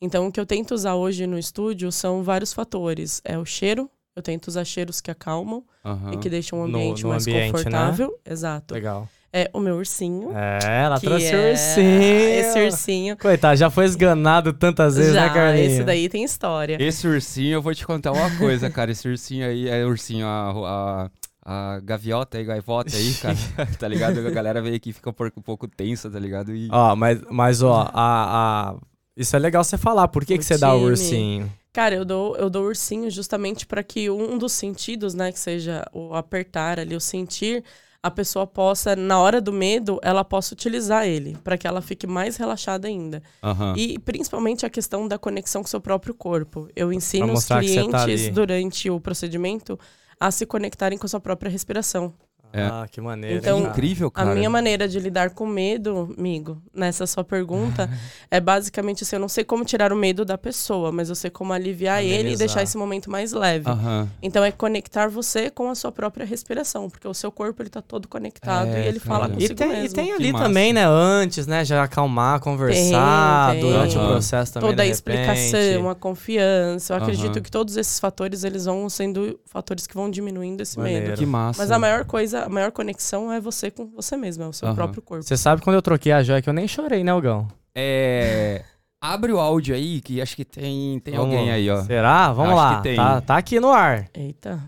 Então, 0.00 0.28
o 0.28 0.32
que 0.32 0.38
eu 0.38 0.46
tento 0.46 0.74
usar 0.74 0.94
hoje 0.94 1.26
no 1.26 1.36
estúdio 1.36 1.90
são 1.90 2.22
vários 2.22 2.52
fatores. 2.52 3.20
É 3.24 3.36
o 3.36 3.44
cheiro. 3.44 3.90
Eu 4.14 4.22
tento 4.22 4.46
usar 4.46 4.64
cheiros 4.64 5.00
que 5.00 5.10
acalmam 5.10 5.64
Aham. 5.84 6.12
e 6.14 6.18
que 6.18 6.28
deixam 6.30 6.60
o 6.60 6.68
No- 6.68 6.78
ambiente 6.78 7.02
no 7.02 7.08
mais 7.10 7.22
ambiente, 7.26 7.46
né? 7.46 7.50
confortável. 7.52 8.18
Exato. 8.24 8.74
Legal. 8.74 9.08
É 9.32 9.50
o 9.52 9.60
meu 9.60 9.76
ursinho. 9.76 10.30
É, 10.34 10.84
ela 10.84 10.98
trouxe 10.98 11.26
é 11.26 11.36
o 11.36 11.50
ursinho. 11.50 12.02
Esse 12.02 12.60
ursinho. 12.64 13.16
Coitado, 13.16 13.56
já 13.56 13.68
foi 13.68 13.84
esganado 13.84 14.52
tantas 14.54 14.96
vezes, 14.96 15.12
Já, 15.12 15.26
né, 15.28 15.34
Carlinhos? 15.34 15.72
esse 15.74 15.84
daí 15.84 16.08
tem 16.08 16.24
história. 16.24 16.76
Esse 16.80 17.06
ursinho, 17.06 17.54
eu 17.54 17.62
vou 17.62 17.74
te 17.74 17.86
contar 17.86 18.12
uma 18.12 18.34
coisa, 18.38 18.70
cara. 18.70 18.90
Esse 18.90 19.06
ursinho 19.06 19.46
aí 19.46 19.68
é 19.68 19.84
ursinho, 19.84 20.26
a, 20.26 21.10
a, 21.44 21.74
a 21.76 21.80
gaviota 21.80 22.40
e 22.40 22.44
gaivota 22.44 22.96
aí, 22.96 23.14
cara. 23.14 23.36
tá 23.78 23.86
ligado? 23.86 24.26
A 24.26 24.30
galera 24.30 24.62
veio 24.62 24.76
aqui 24.76 24.90
e 24.90 24.92
fica 24.94 25.10
um 25.10 25.12
pouco, 25.12 25.40
um 25.40 25.42
pouco 25.42 25.68
tensa, 25.68 26.10
tá 26.10 26.18
ligado? 26.18 26.54
E... 26.54 26.68
Ó, 26.72 26.96
mas, 26.96 27.20
mas 27.30 27.62
ó, 27.62 27.90
a, 27.92 28.70
a- 28.72 28.76
isso 29.14 29.36
é 29.36 29.38
legal 29.38 29.62
você 29.62 29.76
falar. 29.76 30.08
Por 30.08 30.24
que, 30.24 30.36
O 30.36 30.38
que 30.38 30.44
você 30.44 30.56
dá 30.56 30.74
o 30.74 30.82
ursinho? 30.84 31.52
Cara, 31.72 31.94
eu 31.94 32.04
dou, 32.04 32.34
eu 32.36 32.48
dou 32.48 32.64
ursinho 32.64 33.10
justamente 33.10 33.66
para 33.66 33.82
que 33.82 34.08
um 34.08 34.38
dos 34.38 34.52
sentidos, 34.52 35.12
né, 35.14 35.30
que 35.30 35.38
seja 35.38 35.84
o 35.92 36.14
apertar 36.14 36.78
ali, 36.80 36.96
o 36.96 37.00
sentir, 37.00 37.62
a 38.02 38.10
pessoa 38.10 38.46
possa, 38.46 38.94
na 38.94 39.18
hora 39.18 39.40
do 39.40 39.52
medo, 39.52 39.98
ela 40.02 40.24
possa 40.24 40.54
utilizar 40.54 41.06
ele, 41.06 41.36
para 41.42 41.58
que 41.58 41.66
ela 41.66 41.82
fique 41.82 42.06
mais 42.06 42.36
relaxada 42.36 42.86
ainda. 42.86 43.22
Aham. 43.42 43.74
E 43.76 43.98
principalmente 43.98 44.64
a 44.64 44.70
questão 44.70 45.08
da 45.08 45.18
conexão 45.18 45.62
com 45.62 45.66
o 45.66 45.70
seu 45.70 45.80
próprio 45.80 46.14
corpo. 46.14 46.68
Eu 46.76 46.92
ensino 46.92 47.32
os 47.32 47.46
tá 47.46 47.58
clientes 47.58 47.94
ali. 47.94 48.30
durante 48.30 48.88
o 48.88 49.00
procedimento 49.00 49.78
a 50.20 50.30
se 50.30 50.46
conectarem 50.46 50.96
com 50.98 51.06
a 51.06 51.08
sua 51.08 51.20
própria 51.20 51.50
respiração. 51.50 52.14
É. 52.52 52.62
Ah, 52.64 52.86
que 52.90 52.98
maneiro. 53.00 53.36
Então, 53.38 53.58
cara? 53.60 53.70
Incrível, 53.72 54.08
A 54.08 54.10
cara. 54.10 54.34
minha 54.34 54.48
maneira 54.48 54.88
de 54.88 54.98
lidar 54.98 55.30
com 55.30 55.46
medo, 55.46 56.14
amigo, 56.18 56.62
nessa 56.74 57.06
sua 57.06 57.22
pergunta, 57.22 57.90
é 58.30 58.40
basicamente 58.40 59.02
assim, 59.04 59.16
eu 59.16 59.20
não 59.20 59.28
sei 59.28 59.44
como 59.44 59.64
tirar 59.66 59.92
o 59.92 59.96
medo 59.96 60.24
da 60.24 60.38
pessoa, 60.38 60.90
mas 60.90 61.10
eu 61.10 61.14
sei 61.14 61.30
como 61.30 61.52
aliviar 61.52 62.02
ele 62.02 62.12
e 62.12 62.14
Amenizar. 62.20 62.38
deixar 62.38 62.62
esse 62.62 62.76
momento 62.78 63.10
mais 63.10 63.32
leve. 63.32 63.68
Aham. 63.68 64.08
Então 64.22 64.42
é 64.42 64.50
conectar 64.50 65.08
você 65.08 65.50
com 65.50 65.68
a 65.68 65.74
sua 65.74 65.92
própria 65.92 66.24
respiração, 66.24 66.88
porque 66.88 67.06
o 67.06 67.12
seu 67.12 67.30
corpo 67.30 67.62
ele 67.62 67.68
tá 67.70 67.82
todo 67.82 68.08
conectado 68.08 68.68
É, 68.68 68.84
e 68.84 68.88
ele 68.88 68.98
fala 68.98 69.28
cara. 69.28 69.32
E 69.32 69.34
consigo 69.34 69.54
tem, 69.54 69.68
e 69.68 69.72
mesmo. 69.82 69.94
tem 69.94 70.06
Que 70.06 70.12
ali 70.12 70.32
também, 70.32 70.72
né, 70.72 70.84
antes, 70.86 71.46
né, 71.46 71.64
já 71.66 71.82
acalmar, 71.82 72.40
conversar 72.40 73.52
Tem, 73.52 73.60
durante 73.60 73.94
tem. 73.94 74.02
o 74.04 74.08
processo 74.08 74.52
também, 74.54 74.70
Toda 74.70 74.82
a 74.82 74.86
explicação, 74.86 75.90
a 75.90 75.94
confiança. 75.94 76.94
Eu 76.94 76.96
acredito 76.98 77.32
Aham. 77.32 77.42
que 77.42 77.50
todos 77.50 77.76
esses 77.76 77.98
fatores 78.00 78.44
eles 78.44 78.64
vão 78.64 78.88
sendo 78.88 79.38
fatores 79.46 79.86
que 79.86 79.94
vão 79.94 80.10
diminuindo 80.10 80.62
esse 80.62 80.78
Maneiro. 80.78 81.08
medo. 81.08 81.18
Que 81.18 81.26
massa. 81.26 81.60
Mas 81.60 81.70
a 81.70 81.78
maior 81.78 82.04
coisa, 82.04 82.37
a 82.44 82.48
maior 82.48 82.70
conexão 82.72 83.32
é 83.32 83.40
você 83.40 83.70
com 83.70 83.86
você 83.86 84.16
mesmo, 84.16 84.44
é 84.44 84.48
o 84.48 84.52
seu 84.52 84.66
Aham. 84.68 84.74
próprio 84.76 85.02
corpo. 85.02 85.22
Você 85.24 85.36
sabe 85.36 85.62
quando 85.62 85.76
eu 85.76 85.82
troquei 85.82 86.12
a 86.12 86.22
joia 86.22 86.40
que 86.42 86.48
eu 86.48 86.52
nem 86.54 86.66
chorei, 86.68 87.02
né, 87.04 87.10
Algão? 87.12 87.48
É... 87.74 88.64
Abre 89.00 89.32
o 89.32 89.38
áudio 89.38 89.74
aí, 89.76 90.00
que 90.00 90.20
acho 90.20 90.34
que 90.34 90.44
tem, 90.44 90.98
tem 91.00 91.14
Vamos- 91.14 91.32
alguém 91.34 91.52
aí, 91.52 91.70
ó. 91.70 91.82
Será? 91.82 92.32
Vamos 92.32 92.52
Acho 92.54 92.56
lá. 92.62 92.76
que 92.78 92.82
tem. 92.82 92.96
Tá, 92.96 93.20
tá 93.20 93.36
aqui 93.36 93.60
no 93.60 93.70
ar. 93.70 94.08
Eita. 94.12 94.60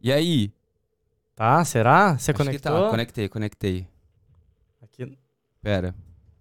E 0.00 0.12
aí? 0.12 0.52
Tá? 1.34 1.64
Será? 1.64 2.10
Você 2.16 2.30
Acho 2.30 2.38
que 2.38 2.44
conectou? 2.44 2.84
tá. 2.84 2.90
Conectei, 2.90 3.28
conectei. 3.28 3.86
Aqui- 4.80 5.18
Pera. 5.60 5.94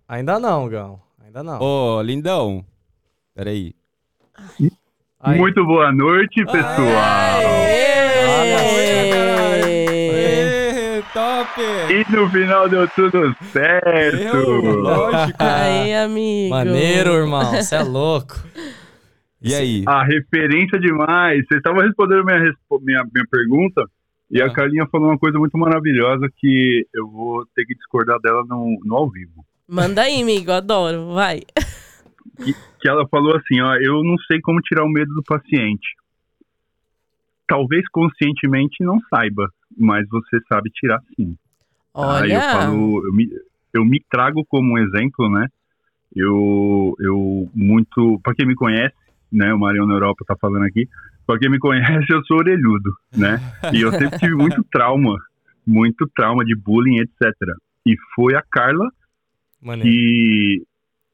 Ainda 0.08 0.40
não, 0.40 0.70
Gão. 0.70 1.00
Ainda 1.24 1.42
não. 1.42 1.60
Ô, 1.62 2.02
lindão. 2.04 2.64
Pera 3.34 3.50
aí. 3.50 3.74
Aí. 5.20 5.38
Muito 5.40 5.66
boa 5.66 5.92
noite, 5.92 6.44
pessoal. 6.46 7.42
Ê, 7.68 8.91
top! 11.46 11.62
E 11.92 12.16
no 12.16 12.30
final 12.30 12.70
deu 12.70 12.88
tudo 12.90 13.36
certo. 13.52 14.38
lógico. 14.38 15.38
Aí, 15.40 15.94
amigo. 15.96 16.50
Maneiro, 16.50 17.12
irmão. 17.14 17.52
Você 17.52 17.76
é 17.76 17.84
louco. 17.84 18.36
E 19.42 19.54
aí? 19.56 19.84
A 19.88 20.04
referência 20.04 20.80
demais. 20.80 21.46
Vocês 21.48 21.58
estavam 21.58 21.82
respondendo 21.82 22.24
minha, 22.26 22.40
minha, 22.40 23.04
minha 23.14 23.26
pergunta 23.30 23.86
e 24.30 24.42
Ah. 24.42 24.46
a 24.46 24.54
Carlinha 24.54 24.88
falou 24.92 25.10
uma 25.10 25.18
coisa 25.18 25.38
muito 25.40 25.58
maravilhosa 25.58 26.30
que 26.38 26.86
eu 26.94 27.08
vou 27.10 27.46
ter 27.56 27.66
que 27.66 27.76
discordar 27.76 28.20
dela 28.20 28.44
no, 28.48 28.80
no 28.86 28.96
ao 28.96 29.10
vivo. 29.10 29.44
Manda 29.68 30.04
aí, 30.04 30.22
amigo. 30.22 30.52
Adoro. 30.52 31.14
Vai. 31.14 31.42
Que 32.80 32.88
ela 32.90 33.08
falou 33.10 33.36
assim, 33.36 33.60
ó, 33.62 33.76
eu 33.76 34.04
não 34.04 34.18
sei 34.28 34.40
como 34.42 34.60
tirar 34.62 34.84
o 34.84 34.90
medo 34.90 35.14
do 35.14 35.24
paciente. 35.24 35.88
Talvez 37.48 37.84
conscientemente 37.92 38.84
não 38.84 38.98
saiba, 39.10 39.50
mas 39.78 40.08
você 40.10 40.40
sabe 40.48 40.70
tirar 40.72 41.00
sim. 41.16 41.36
Aí 41.96 42.32
Olha. 42.32 42.34
eu 42.36 42.42
falo, 42.52 43.06
eu 43.06 43.14
me, 43.14 43.30
eu 43.74 43.86
me 43.86 44.02
trago 44.10 44.46
como 44.46 44.74
um 44.74 44.78
exemplo, 44.78 45.30
né? 45.30 45.48
Eu, 46.16 46.96
eu 47.00 47.50
muito, 47.56 48.20
para 48.24 48.34
quem 48.36 48.46
me 48.46 48.56
conhece, 48.56 48.96
né? 49.32 49.54
O 49.54 49.60
Marião 49.60 49.86
na 49.88 49.94
Europa 49.94 50.26
tá 50.28 50.36
falando 50.36 50.64
aqui. 50.64 50.88
Pra 51.26 51.38
quem 51.40 51.50
me 51.50 51.60
conhece, 51.60 52.06
eu 52.12 52.24
sou 52.26 52.38
orelhudo, 52.38 52.92
né? 53.16 53.40
E 53.72 53.82
eu 53.82 53.92
sempre 53.92 54.18
tive 54.20 54.36
muito 54.36 54.64
trauma, 54.72 55.18
muito 55.66 56.10
trauma 56.16 56.44
de 56.44 56.56
bullying, 56.56 57.00
etc. 57.00 57.32
E 57.86 57.96
foi 58.16 58.36
a 58.36 58.42
Carla 58.42 58.90
Maneiro. 59.62 59.90
que, 59.96 60.64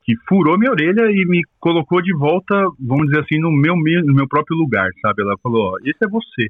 que 0.04 0.15
furou 0.28 0.58
minha 0.58 0.72
orelha 0.72 1.12
e 1.12 1.26
me 1.26 1.41
colocou 1.60 2.02
de 2.02 2.13
volta, 2.15 2.56
vamos 2.80 3.08
dizer 3.08 3.22
assim, 3.22 3.39
no 3.39 3.52
meu, 3.52 3.76
me- 3.76 4.02
no 4.02 4.13
meu 4.13 4.28
próprio 4.28 4.58
lugar, 4.58 4.89
sabe? 5.02 5.22
Ela 5.22 5.38
falou, 5.43 5.74
ó, 5.74 5.78
esse 5.84 6.04
é 6.04 6.08
você. 6.08 6.48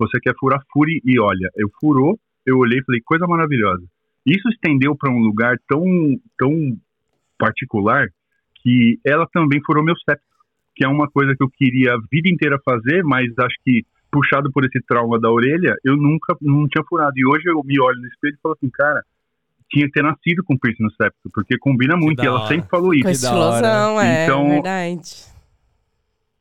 Você 0.00 0.18
quer 0.18 0.34
furar, 0.38 0.60
fure 0.72 1.00
e 1.04 1.20
olha. 1.20 1.50
Eu 1.56 1.70
furou, 1.80 2.18
eu 2.46 2.56
olhei 2.58 2.78
e 2.80 2.84
falei, 2.84 3.00
coisa 3.04 3.26
maravilhosa. 3.26 3.84
Isso 4.26 4.48
estendeu 4.48 4.96
para 4.96 5.10
um 5.12 5.18
lugar 5.20 5.56
tão, 5.68 5.84
tão 6.38 6.76
particular 7.38 8.08
que 8.62 8.98
ela 9.06 9.26
também 9.32 9.60
furou 9.64 9.84
meu 9.84 9.94
septo, 9.98 10.24
que 10.74 10.84
é 10.84 10.88
uma 10.88 11.08
coisa 11.10 11.34
que 11.36 11.42
eu 11.42 11.50
queria 11.50 11.94
a 11.94 11.98
vida 12.10 12.28
inteira 12.28 12.58
fazer, 12.64 13.02
mas 13.04 13.26
acho 13.38 13.56
que 13.64 13.84
puxado 14.10 14.50
por 14.52 14.64
esse 14.64 14.80
trauma 14.86 15.20
da 15.20 15.30
orelha, 15.30 15.74
eu 15.84 15.96
nunca 15.96 16.36
não 16.40 16.66
tinha 16.68 16.84
furado. 16.88 17.12
E 17.16 17.26
hoje 17.26 17.44
eu 17.46 17.62
me 17.64 17.80
olho 17.80 18.00
no 18.00 18.08
espelho 18.08 18.34
e 18.34 18.40
falo 18.42 18.54
assim, 18.54 18.70
cara, 18.70 19.02
tinha 19.70 19.86
que 19.86 19.92
ter 19.92 20.02
nascido 20.02 20.42
com 20.44 20.58
piercing 20.58 20.82
no 20.82 20.90
septo, 20.92 21.30
porque 21.32 21.56
combina 21.58 21.96
muito. 21.96 22.22
E 22.22 22.26
ela 22.26 22.40
hora. 22.40 22.48
sempre 22.48 22.68
falou 22.68 22.92
isso. 22.92 23.04
Com 23.04 23.10
estilosão, 23.10 24.00
é 24.00 24.24
Então- 24.24 24.48
verdade. 24.48 25.30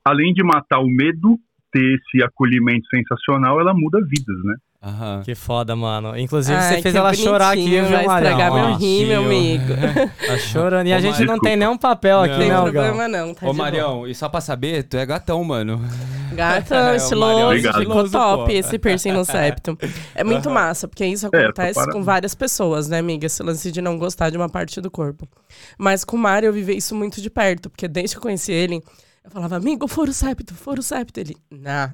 Além 0.03 0.33
de 0.33 0.43
matar 0.43 0.79
o 0.79 0.87
medo, 0.89 1.37
ter 1.71 1.95
esse 1.95 2.23
acolhimento 2.23 2.87
sensacional, 2.89 3.59
ela 3.59 3.73
muda 3.73 3.99
vidas, 4.01 4.35
né? 4.43 4.55
Aham. 4.81 5.21
Que 5.25 5.35
foda, 5.35 5.75
mano. 5.75 6.17
Inclusive, 6.17 6.57
Ai, 6.57 6.75
você 6.77 6.81
fez 6.81 6.95
ela 6.95 7.13
chorar 7.13 7.51
aqui, 7.51 7.69
viu, 7.69 7.83
Vai 7.83 8.05
Marião? 8.05 8.31
estragar 8.31 8.53
meu 8.53 8.63
Ó, 8.63 8.75
rim, 8.77 9.05
meu 9.07 9.23
amigo. 9.25 9.63
Tá 10.25 10.37
chorando. 10.37 10.87
E 10.87 10.93
a 10.93 11.01
gente 11.01 11.15
Marião. 11.15 11.33
não 11.35 11.39
tem 11.41 11.57
nenhum 11.57 11.77
papel 11.77 12.21
aqui, 12.21 12.31
Não. 12.31 12.39
né, 12.39 12.71
Tem 12.71 12.71
problema 12.81 13.07
não, 13.09 13.33
tá 13.33 13.41
Ô, 13.45 13.53
boa. 13.53 13.55
Marião, 13.65 14.07
e 14.07 14.15
só 14.15 14.29
pra 14.29 14.39
saber, 14.39 14.83
tu 14.83 14.95
é 14.95 15.05
gatão, 15.05 15.43
mano. 15.43 15.81
Gata, 16.33 16.75
É, 16.75 16.91
o 16.93 16.95
estiloso, 16.95 17.45
Marião 17.45 17.73
ficou 17.73 18.09
top 18.09 18.45
pô. 18.45 18.49
esse 18.51 18.79
piercing 18.79 19.11
no 19.11 19.25
septo. 19.25 19.77
É 20.15 20.23
muito 20.23 20.45
Aham. 20.47 20.55
massa, 20.55 20.87
porque 20.87 21.05
isso 21.05 21.27
É, 21.33 21.43
acontece 21.43 21.73
para- 21.73 21.91
com 21.91 22.01
várias 22.01 22.33
pessoas, 22.33 22.87
né, 22.87 22.99
amiga? 22.99 23.25
Esse 23.25 23.43
lance 23.43 23.69
de 23.73 23.81
não 23.81 23.97
gostar 23.97 24.29
de 24.29 24.37
uma 24.37 24.47
parte 24.47 24.79
do 24.79 24.89
corpo. 24.89 25.27
Mas 25.77 26.05
com 26.05 26.15
o 26.15 26.19
Mário 26.19 26.47
eu 26.47 26.53
vivi 26.53 26.77
isso 26.77 26.95
muito 26.95 27.21
de 27.21 27.29
perto, 27.29 27.69
porque 27.69 27.85
desde 27.85 28.15
que 28.15 28.19
eu 28.19 28.21
conheci 28.23 28.53
ele, 28.53 28.81
eu 29.29 29.33
falava, 29.33 29.55
amigo, 29.57 29.87
fora 29.87 30.09
o 30.09 30.13
septo, 30.13 30.53
fora 30.53 30.79
o 30.79 30.83
septo. 30.83 31.19
Ele, 31.19 31.37
nah. 31.51 31.93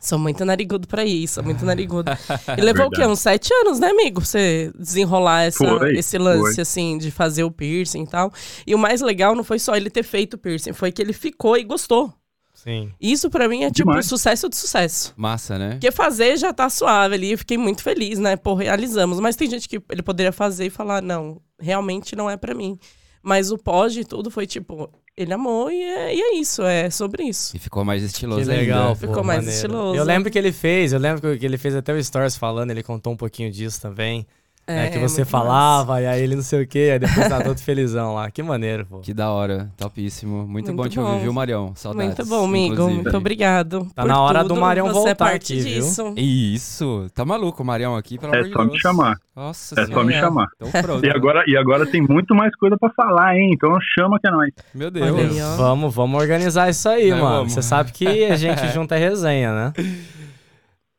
Sou 0.00 0.16
muito 0.16 0.44
narigudo 0.44 0.86
pra 0.86 1.04
isso, 1.04 1.34
sou 1.34 1.42
muito 1.44 1.64
narigudo. 1.64 2.12
E 2.56 2.60
levou 2.60 2.86
o 2.86 2.90
quê? 2.90 3.04
Uns 3.04 3.18
sete 3.18 3.52
anos, 3.52 3.80
né, 3.80 3.88
amigo? 3.88 4.20
Pra 4.20 4.26
você 4.28 4.70
desenrolar 4.78 5.42
essa, 5.42 5.58
Foi, 5.78 5.96
esse 5.98 6.16
lance, 6.18 6.54
foi. 6.54 6.62
assim, 6.62 6.98
de 6.98 7.10
fazer 7.10 7.42
o 7.42 7.50
piercing 7.50 8.04
e 8.04 8.06
tal. 8.06 8.32
E 8.64 8.74
o 8.76 8.78
mais 8.78 9.00
legal 9.00 9.34
não 9.34 9.42
foi 9.42 9.58
só 9.58 9.74
ele 9.74 9.90
ter 9.90 10.04
feito 10.04 10.34
o 10.34 10.38
piercing, 10.38 10.72
foi 10.72 10.92
que 10.92 11.02
ele 11.02 11.12
ficou 11.12 11.56
e 11.56 11.64
gostou. 11.64 12.14
Sim. 12.54 12.92
Isso 13.00 13.28
pra 13.28 13.48
mim 13.48 13.64
é 13.64 13.70
tipo 13.70 13.88
Demais. 13.88 14.06
sucesso 14.06 14.48
de 14.48 14.56
sucesso. 14.56 15.14
Massa, 15.16 15.58
né? 15.58 15.70
Porque 15.72 15.90
fazer 15.90 16.36
já 16.36 16.52
tá 16.52 16.68
suave 16.70 17.14
ali, 17.14 17.32
eu 17.32 17.38
fiquei 17.38 17.56
muito 17.58 17.82
feliz, 17.82 18.18
né? 18.20 18.36
Pô, 18.36 18.54
realizamos. 18.54 19.18
Mas 19.20 19.34
tem 19.36 19.48
gente 19.50 19.68
que 19.68 19.80
ele 19.90 20.02
poderia 20.02 20.32
fazer 20.32 20.66
e 20.66 20.70
falar, 20.70 21.00
não, 21.02 21.40
realmente 21.58 22.14
não 22.14 22.30
é 22.30 22.36
pra 22.36 22.54
mim. 22.54 22.78
Mas 23.20 23.50
o 23.50 23.58
pós 23.58 23.92
de 23.92 24.04
tudo 24.04 24.30
foi 24.30 24.46
tipo, 24.46 24.88
ele 25.18 25.32
amou 25.32 25.70
e 25.70 25.82
é, 25.82 26.14
e 26.14 26.20
é 26.20 26.34
isso, 26.36 26.62
é 26.62 26.88
sobre 26.90 27.24
isso. 27.24 27.56
E 27.56 27.58
ficou 27.58 27.84
mais 27.84 28.02
estiloso 28.02 28.40
Que 28.42 28.46
legal, 28.46 28.88
ainda. 28.88 29.00
pô, 29.00 29.06
Ficou 29.08 29.24
mais 29.24 29.40
maneiro. 29.40 29.56
estiloso. 29.56 29.96
Eu 29.98 30.04
lembro 30.04 30.30
que 30.30 30.38
ele 30.38 30.52
fez, 30.52 30.92
eu 30.92 30.98
lembro 30.98 31.36
que 31.38 31.44
ele 31.44 31.58
fez 31.58 31.74
até 31.74 31.92
o 31.92 32.02
Stories 32.02 32.36
falando, 32.36 32.70
ele 32.70 32.82
contou 32.82 33.12
um 33.12 33.16
pouquinho 33.16 33.50
disso 33.50 33.80
também. 33.80 34.26
É, 34.70 34.88
que 34.90 34.98
você 34.98 35.22
muito 35.22 35.30
falava, 35.30 36.00
e 36.02 36.06
aí 36.06 36.22
ele 36.22 36.36
não 36.36 36.42
sei 36.42 36.62
o 36.62 36.66
quê, 36.66 36.90
aí 36.92 36.98
depois 36.98 37.28
tá 37.28 37.40
todo 37.42 37.58
felizão 37.58 38.14
lá. 38.14 38.30
Que 38.30 38.42
maneiro, 38.42 38.84
pô. 38.86 38.98
Que 39.00 39.14
da 39.14 39.30
hora, 39.30 39.70
topíssimo. 39.76 40.46
Muito, 40.46 40.66
Muito 40.66 40.72
bom 40.74 40.88
te 40.88 41.00
ouvir, 41.00 41.20
viu, 41.22 41.32
Marião? 41.32 41.68
massa. 41.70 41.82
Saudades. 41.82 42.16
Muito 42.16 42.26
bom, 42.28 42.44
amigo. 42.44 42.74
inclusive. 42.74 43.02
Muito 43.02 43.16
obrigado. 43.16 43.86
Tá 43.94 44.02
por 44.02 44.08
na 44.08 44.20
hora 44.20 44.42
do 44.42 44.48
tudo. 44.50 44.60
Marião 44.60 44.86
Você 44.88 44.92
voltar 44.92 45.10
é 45.10 45.14
parte 45.14 45.52
aqui, 45.54 45.62
viu? 45.62 45.80
disso. 45.82 46.14
Isso, 46.16 47.06
tá 47.14 47.24
maluco 47.24 47.62
o 47.62 47.66
Marião 47.66 47.96
aqui, 47.96 48.18
pelo 48.18 48.34
É 48.34 48.38
amor 48.40 48.48
de 48.48 48.52
só 48.52 48.64
me 48.64 48.78
chamar. 48.78 49.16
Nossa 49.34 49.80
É 49.80 49.86
só 49.86 50.02
me 50.02 50.12
Senhora. 50.12 50.26
chamar. 50.26 50.46
Então 50.56 50.82
pronto. 50.82 51.06
E 51.06 51.10
agora, 51.10 51.44
e 51.46 51.56
agora 51.56 51.86
tem 51.86 52.02
muito 52.02 52.34
mais 52.34 52.54
coisa 52.56 52.76
pra 52.78 52.90
falar, 52.90 53.36
hein? 53.36 53.50
Então 53.54 53.70
chama 53.98 54.18
que 54.20 54.28
é 54.28 54.30
nóis. 54.30 54.52
Meu 54.74 54.90
Deus. 54.90 55.06
Aí. 55.18 55.56
Vamos, 55.56 55.94
vamos 55.94 56.20
organizar 56.20 56.68
isso 56.68 56.88
aí, 56.88 57.10
Não, 57.10 57.18
mano. 57.18 57.36
vamos. 57.38 57.52
Você 57.54 57.62
sabe 57.62 57.92
que 57.92 58.24
a 58.26 58.36
gente 58.36 58.66
junta 58.74 58.96
é 58.96 58.98
resenha, 58.98 59.52
né? 59.54 59.72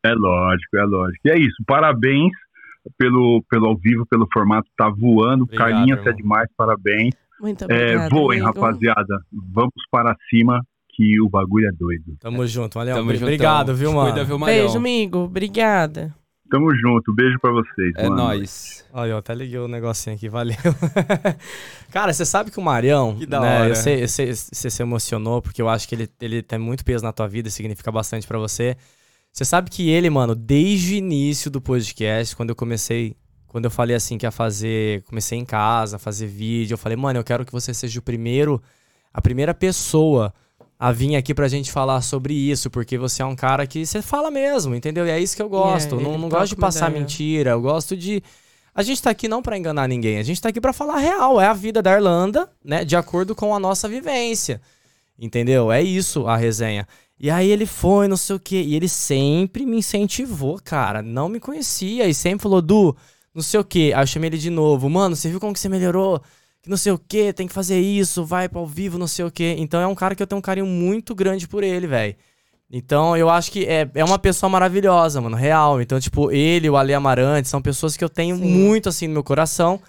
É 0.05 0.13
lógico, 0.13 0.77
é 0.77 0.83
lógico. 0.83 1.19
E 1.27 1.31
é 1.31 1.37
isso. 1.39 1.57
Parabéns 1.67 2.31
pelo, 2.97 3.43
pelo 3.49 3.67
ao 3.67 3.77
vivo, 3.77 4.05
pelo 4.05 4.27
formato. 4.33 4.67
Tá 4.77 4.89
voando. 4.89 5.43
Obrigado, 5.43 5.69
Carlinha, 5.69 5.95
você 5.97 6.09
é 6.09 6.13
demais. 6.13 6.47
Parabéns. 6.57 7.13
Muito 7.41 7.63
É, 7.63 7.65
obrigada, 7.65 8.09
voem, 8.09 8.41
amigo. 8.41 8.59
rapaziada. 8.59 9.21
Vamos 9.53 9.73
para 9.91 10.15
cima 10.29 10.61
que 10.89 11.21
o 11.21 11.29
bagulho 11.29 11.67
é 11.67 11.71
doido. 11.71 12.17
Tamo 12.19 12.45
junto, 12.45 12.73
valeu. 12.77 12.95
Tamo 12.95 13.11
juntão. 13.11 13.27
Obrigado, 13.27 13.73
viu, 13.75 13.93
mano? 13.93 14.11
Cuida, 14.11 14.25
viu? 14.25 14.37
Beijo, 14.39 14.77
amigo. 14.77 15.19
Obrigada. 15.19 16.13
Tamo 16.51 16.73
junto. 16.75 17.13
Beijo 17.13 17.37
pra 17.39 17.51
vocês. 17.51 17.93
É 17.95 18.09
mano. 18.09 18.15
nóis. 18.23 18.83
Olha, 18.91 19.11
eu 19.11 19.17
até 19.17 19.33
liguei 19.35 19.59
o 19.59 19.67
negocinho 19.67 20.15
aqui, 20.15 20.27
valeu. 20.27 20.57
Cara, 21.91 22.11
você 22.13 22.25
sabe 22.25 22.51
que 22.51 22.59
o 22.59 22.61
Marião, 22.61 23.15
Que 23.15 23.25
da 23.25 23.39
né, 23.39 23.59
hora. 23.61 23.69
eu 23.69 23.75
sei, 23.75 24.03
eu 24.03 24.07
sei- 24.07 24.33
você 24.33 24.69
se 24.69 24.81
emocionou, 24.81 25.41
porque 25.41 25.61
eu 25.61 25.69
acho 25.69 25.87
que 25.87 25.95
ele, 25.95 26.09
ele 26.21 26.41
tem 26.41 26.59
muito 26.59 26.83
peso 26.83 27.03
na 27.03 27.11
tua 27.13 27.27
vida 27.27 27.47
e 27.47 27.51
significa 27.51 27.91
bastante 27.91 28.27
pra 28.27 28.37
você. 28.37 28.75
Você 29.39 29.45
sabe 29.45 29.69
que 29.69 29.89
ele, 29.89 30.09
mano, 30.09 30.35
desde 30.35 30.95
o 30.95 30.97
início 30.97 31.49
do 31.49 31.61
podcast, 31.61 32.35
quando 32.35 32.49
eu 32.49 32.55
comecei, 32.57 33.15
quando 33.47 33.63
eu 33.63 33.71
falei 33.71 33.95
assim 33.95 34.17
que 34.17 34.25
ia 34.25 34.31
fazer, 34.31 35.01
comecei 35.03 35.39
em 35.39 35.45
casa, 35.45 35.95
a 35.95 35.99
fazer 35.99 36.27
vídeo, 36.27 36.73
eu 36.73 36.77
falei, 36.77 36.97
mano, 36.97 37.19
eu 37.19 37.23
quero 37.23 37.45
que 37.45 37.51
você 37.53 37.73
seja 37.73 38.01
o 38.01 38.01
primeiro, 38.01 38.61
a 39.13 39.21
primeira 39.21 39.53
pessoa 39.53 40.33
a 40.77 40.91
vir 40.91 41.15
aqui 41.15 41.33
pra 41.33 41.47
gente 41.47 41.71
falar 41.71 42.01
sobre 42.01 42.33
isso, 42.33 42.69
porque 42.69 42.97
você 42.97 43.21
é 43.21 43.25
um 43.25 43.33
cara 43.33 43.65
que 43.65 43.85
você 43.85 44.01
fala 44.01 44.29
mesmo, 44.29 44.75
entendeu? 44.75 45.07
E 45.07 45.09
é 45.09 45.17
isso 45.17 45.37
que 45.37 45.41
eu 45.41 45.47
gosto. 45.47 45.95
ele 45.95 46.03
não 46.03 46.17
não 46.17 46.27
gosto 46.27 46.49
de 46.49 46.57
passar 46.57 46.89
ideia. 46.89 46.99
mentira, 46.99 47.51
eu 47.51 47.61
gosto 47.61 47.95
de 47.95 48.21
a 48.75 48.83
gente 48.83 49.01
tá 49.01 49.09
aqui 49.09 49.29
não 49.29 49.41
pra 49.41 49.57
enganar 49.57 49.87
ninguém, 49.87 50.17
a 50.17 50.23
gente 50.23 50.41
tá 50.41 50.49
aqui 50.49 50.59
pra 50.59 50.73
falar 50.73 50.95
a 50.95 50.99
real, 50.99 51.39
é 51.39 51.47
a 51.47 51.53
vida 51.53 51.81
da 51.81 51.93
Irlanda, 51.93 52.49
né, 52.61 52.83
de 52.83 52.97
acordo 52.97 53.33
com 53.33 53.55
a 53.55 53.59
nossa 53.59 53.87
vivência. 53.87 54.59
Entendeu? 55.17 55.71
É 55.71 55.81
isso 55.81 56.27
a 56.27 56.35
resenha. 56.35 56.85
E 57.19 57.29
aí 57.29 57.49
ele 57.49 57.65
foi, 57.65 58.07
não 58.07 58.15
sei 58.15 58.35
o 58.35 58.39
quê, 58.39 58.61
e 58.61 58.75
ele 58.75 58.87
sempre 58.87 59.65
me 59.65 59.77
incentivou, 59.77 60.59
cara, 60.63 61.01
não 61.01 61.27
me 61.27 61.39
conhecia 61.39 62.07
e 62.07 62.13
sempre 62.13 62.43
falou: 62.43 62.61
"Du, 62.61 62.95
não 63.33 63.41
sei 63.41 63.59
o 63.59 63.63
quê". 63.63 63.91
Aí 63.95 64.03
eu 64.03 64.07
chamei 64.07 64.29
ele 64.29 64.37
de 64.37 64.49
novo: 64.49 64.89
"Mano, 64.89 65.15
você 65.15 65.29
viu 65.29 65.39
como 65.39 65.53
que 65.53 65.59
você 65.59 65.69
melhorou?" 65.69 66.21
Que 66.61 66.69
não 66.69 66.77
sei 66.77 66.91
o 66.91 66.97
quê, 66.99 67.31
tem 67.31 67.47
que 67.47 67.53
fazer 67.53 67.79
isso, 67.79 68.25
vai 68.25 68.49
para 68.49 68.59
ao 68.59 68.67
vivo, 68.67 68.97
não 68.97 69.07
sei 69.07 69.23
o 69.23 69.31
quê. 69.31 69.55
Então 69.57 69.79
é 69.79 69.87
um 69.87 69.95
cara 69.95 70.13
que 70.13 70.21
eu 70.21 70.27
tenho 70.27 70.39
um 70.39 70.41
carinho 70.41 70.65
muito 70.65 71.15
grande 71.15 71.47
por 71.47 71.63
ele, 71.63 71.87
velho. 71.87 72.15
Então 72.71 73.17
eu 73.17 73.29
acho 73.29 73.51
que 73.51 73.65
é, 73.65 73.89
é 73.95 74.03
uma 74.03 74.19
pessoa 74.19 74.49
maravilhosa, 74.49 75.21
mano, 75.21 75.35
real. 75.35 75.81
Então, 75.81 75.99
tipo, 75.99 76.31
ele, 76.31 76.69
o 76.69 76.75
Ale 76.75 76.93
Amarante, 76.93 77.47
são 77.47 77.61
pessoas 77.61 77.95
que 77.97 78.03
eu 78.03 78.09
tenho 78.09 78.35
Sim. 78.35 78.43
muito 78.43 78.89
assim 78.89 79.07
no 79.07 79.13
meu 79.13 79.23
coração. 79.23 79.81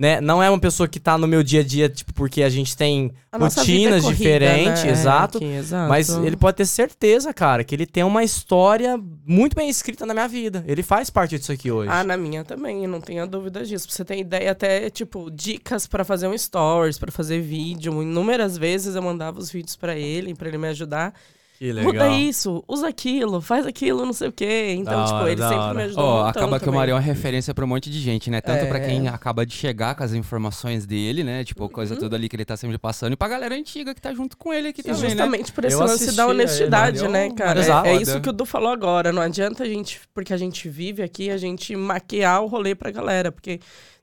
Né? 0.00 0.18
Não 0.18 0.42
é 0.42 0.48
uma 0.48 0.58
pessoa 0.58 0.88
que 0.88 0.98
tá 0.98 1.18
no 1.18 1.28
meu 1.28 1.42
dia 1.42 1.60
a 1.60 1.62
dia, 1.62 1.86
tipo, 1.86 2.14
porque 2.14 2.42
a 2.42 2.48
gente 2.48 2.74
tem 2.74 3.12
A 3.30 3.36
é 3.36 3.38
rotinas 3.38 4.02
corrida, 4.02 4.16
diferentes, 4.16 4.82
né? 4.82 4.90
exato. 4.92 5.36
Aqui, 5.36 5.44
exato. 5.44 5.90
Mas 5.90 6.08
ele 6.08 6.38
pode 6.38 6.56
ter 6.56 6.64
certeza, 6.64 7.34
cara, 7.34 7.62
que 7.62 7.74
ele 7.74 7.84
tem 7.84 8.02
uma 8.02 8.24
história 8.24 8.98
muito 9.26 9.54
bem 9.54 9.68
escrita 9.68 10.06
na 10.06 10.14
minha 10.14 10.26
vida. 10.26 10.64
Ele 10.66 10.82
faz 10.82 11.10
parte 11.10 11.38
disso 11.38 11.52
aqui 11.52 11.70
hoje. 11.70 11.90
Ah, 11.92 12.02
na 12.02 12.16
minha 12.16 12.42
também, 12.42 12.86
não 12.86 12.98
tenha 12.98 13.26
dúvida 13.26 13.62
disso. 13.62 13.86
Pra 13.88 13.94
você 13.94 14.02
ter 14.02 14.16
ideia, 14.16 14.52
até, 14.52 14.88
tipo, 14.88 15.30
dicas 15.30 15.86
pra 15.86 16.02
fazer 16.02 16.28
um 16.28 16.38
stories, 16.38 16.98
pra 16.98 17.12
fazer 17.12 17.42
vídeo. 17.42 18.02
Inúmeras 18.02 18.56
vezes 18.56 18.96
eu 18.96 19.02
mandava 19.02 19.38
os 19.38 19.50
vídeos 19.52 19.76
pra 19.76 19.94
ele, 19.94 20.34
pra 20.34 20.48
ele 20.48 20.56
me 20.56 20.68
ajudar. 20.68 21.12
Que 21.60 21.72
Muda 21.74 22.08
isso, 22.08 22.64
usa 22.66 22.88
aquilo, 22.88 23.38
faz 23.42 23.66
aquilo, 23.66 24.06
não 24.06 24.14
sei 24.14 24.28
o 24.28 24.32
quê. 24.32 24.74
Então, 24.78 24.98
Da 25.00 25.04
tipo, 25.04 25.16
hora, 25.18 25.30
ele 25.32 25.42
sempre 25.42 25.56
hora. 25.58 25.74
me 25.74 25.82
ajudou. 25.82 26.04
Montão 26.06 26.26
acaba 26.28 26.58
que 26.58 26.62
o 26.64 26.66
também. 26.66 26.80
Marião 26.80 26.96
é 26.96 27.00
referência 27.02 27.52
pra 27.52 27.66
um 27.66 27.68
monte 27.68 27.90
de 27.90 28.00
gente, 28.00 28.30
né? 28.30 28.40
Tanto 28.40 28.66
pra 28.66 28.78
É. 28.78 28.86
quem 28.86 29.08
acaba 29.08 29.44
de 29.44 29.52
chegar 29.52 29.94
com 29.94 30.02
as 30.02 30.14
informações 30.14 30.86
dele, 30.86 31.22
né? 31.22 31.44
Tipo, 31.44 31.68
coisa 31.68 31.92
Uhum. 31.94 32.00
toda 32.00 32.16
ali 32.16 32.30
que 32.30 32.36
ele 32.36 32.46
tá 32.46 32.56
sempre 32.56 32.78
passando. 32.78 33.12
E 33.12 33.16
pra 33.16 33.28
galera 33.28 33.54
antiga 33.54 33.94
que 33.94 34.00
tá 34.00 34.14
junto 34.14 34.38
com 34.38 34.54
ele 34.54 34.68
aqui 34.68 34.80
E 34.80 34.84
também, 34.84 35.02
né? 35.02 35.08
justamente 35.10 35.52
por 35.52 35.64
esse 35.66 35.76
lance 35.76 36.16
da 36.16 36.22
ele, 36.22 36.32
honestidade, 36.32 37.02
Marião, 37.02 37.12
né, 37.12 37.30
cara? 37.36 37.60
Exato. 37.60 37.86
É, 37.88 37.92
é 37.94 38.00
isso 38.00 38.20
que 38.22 38.30
o 38.30 38.32
Du 38.32 38.46
falou 38.46 38.70
agora. 38.72 39.12
Não 39.12 39.20
adianta 39.20 39.62
a 39.64 39.66
gente, 39.68 40.00
porque 40.14 40.32
a 40.32 40.38
gente 40.38 40.66
vive 40.66 41.02
aqui, 41.02 41.28
a 41.30 41.36
gente 41.36 41.76
maquiar 41.76 42.42
o 42.42 42.46
rolê 42.46 42.74
pra 42.74 42.90
galera. 42.90 43.30
Porque 43.30 43.60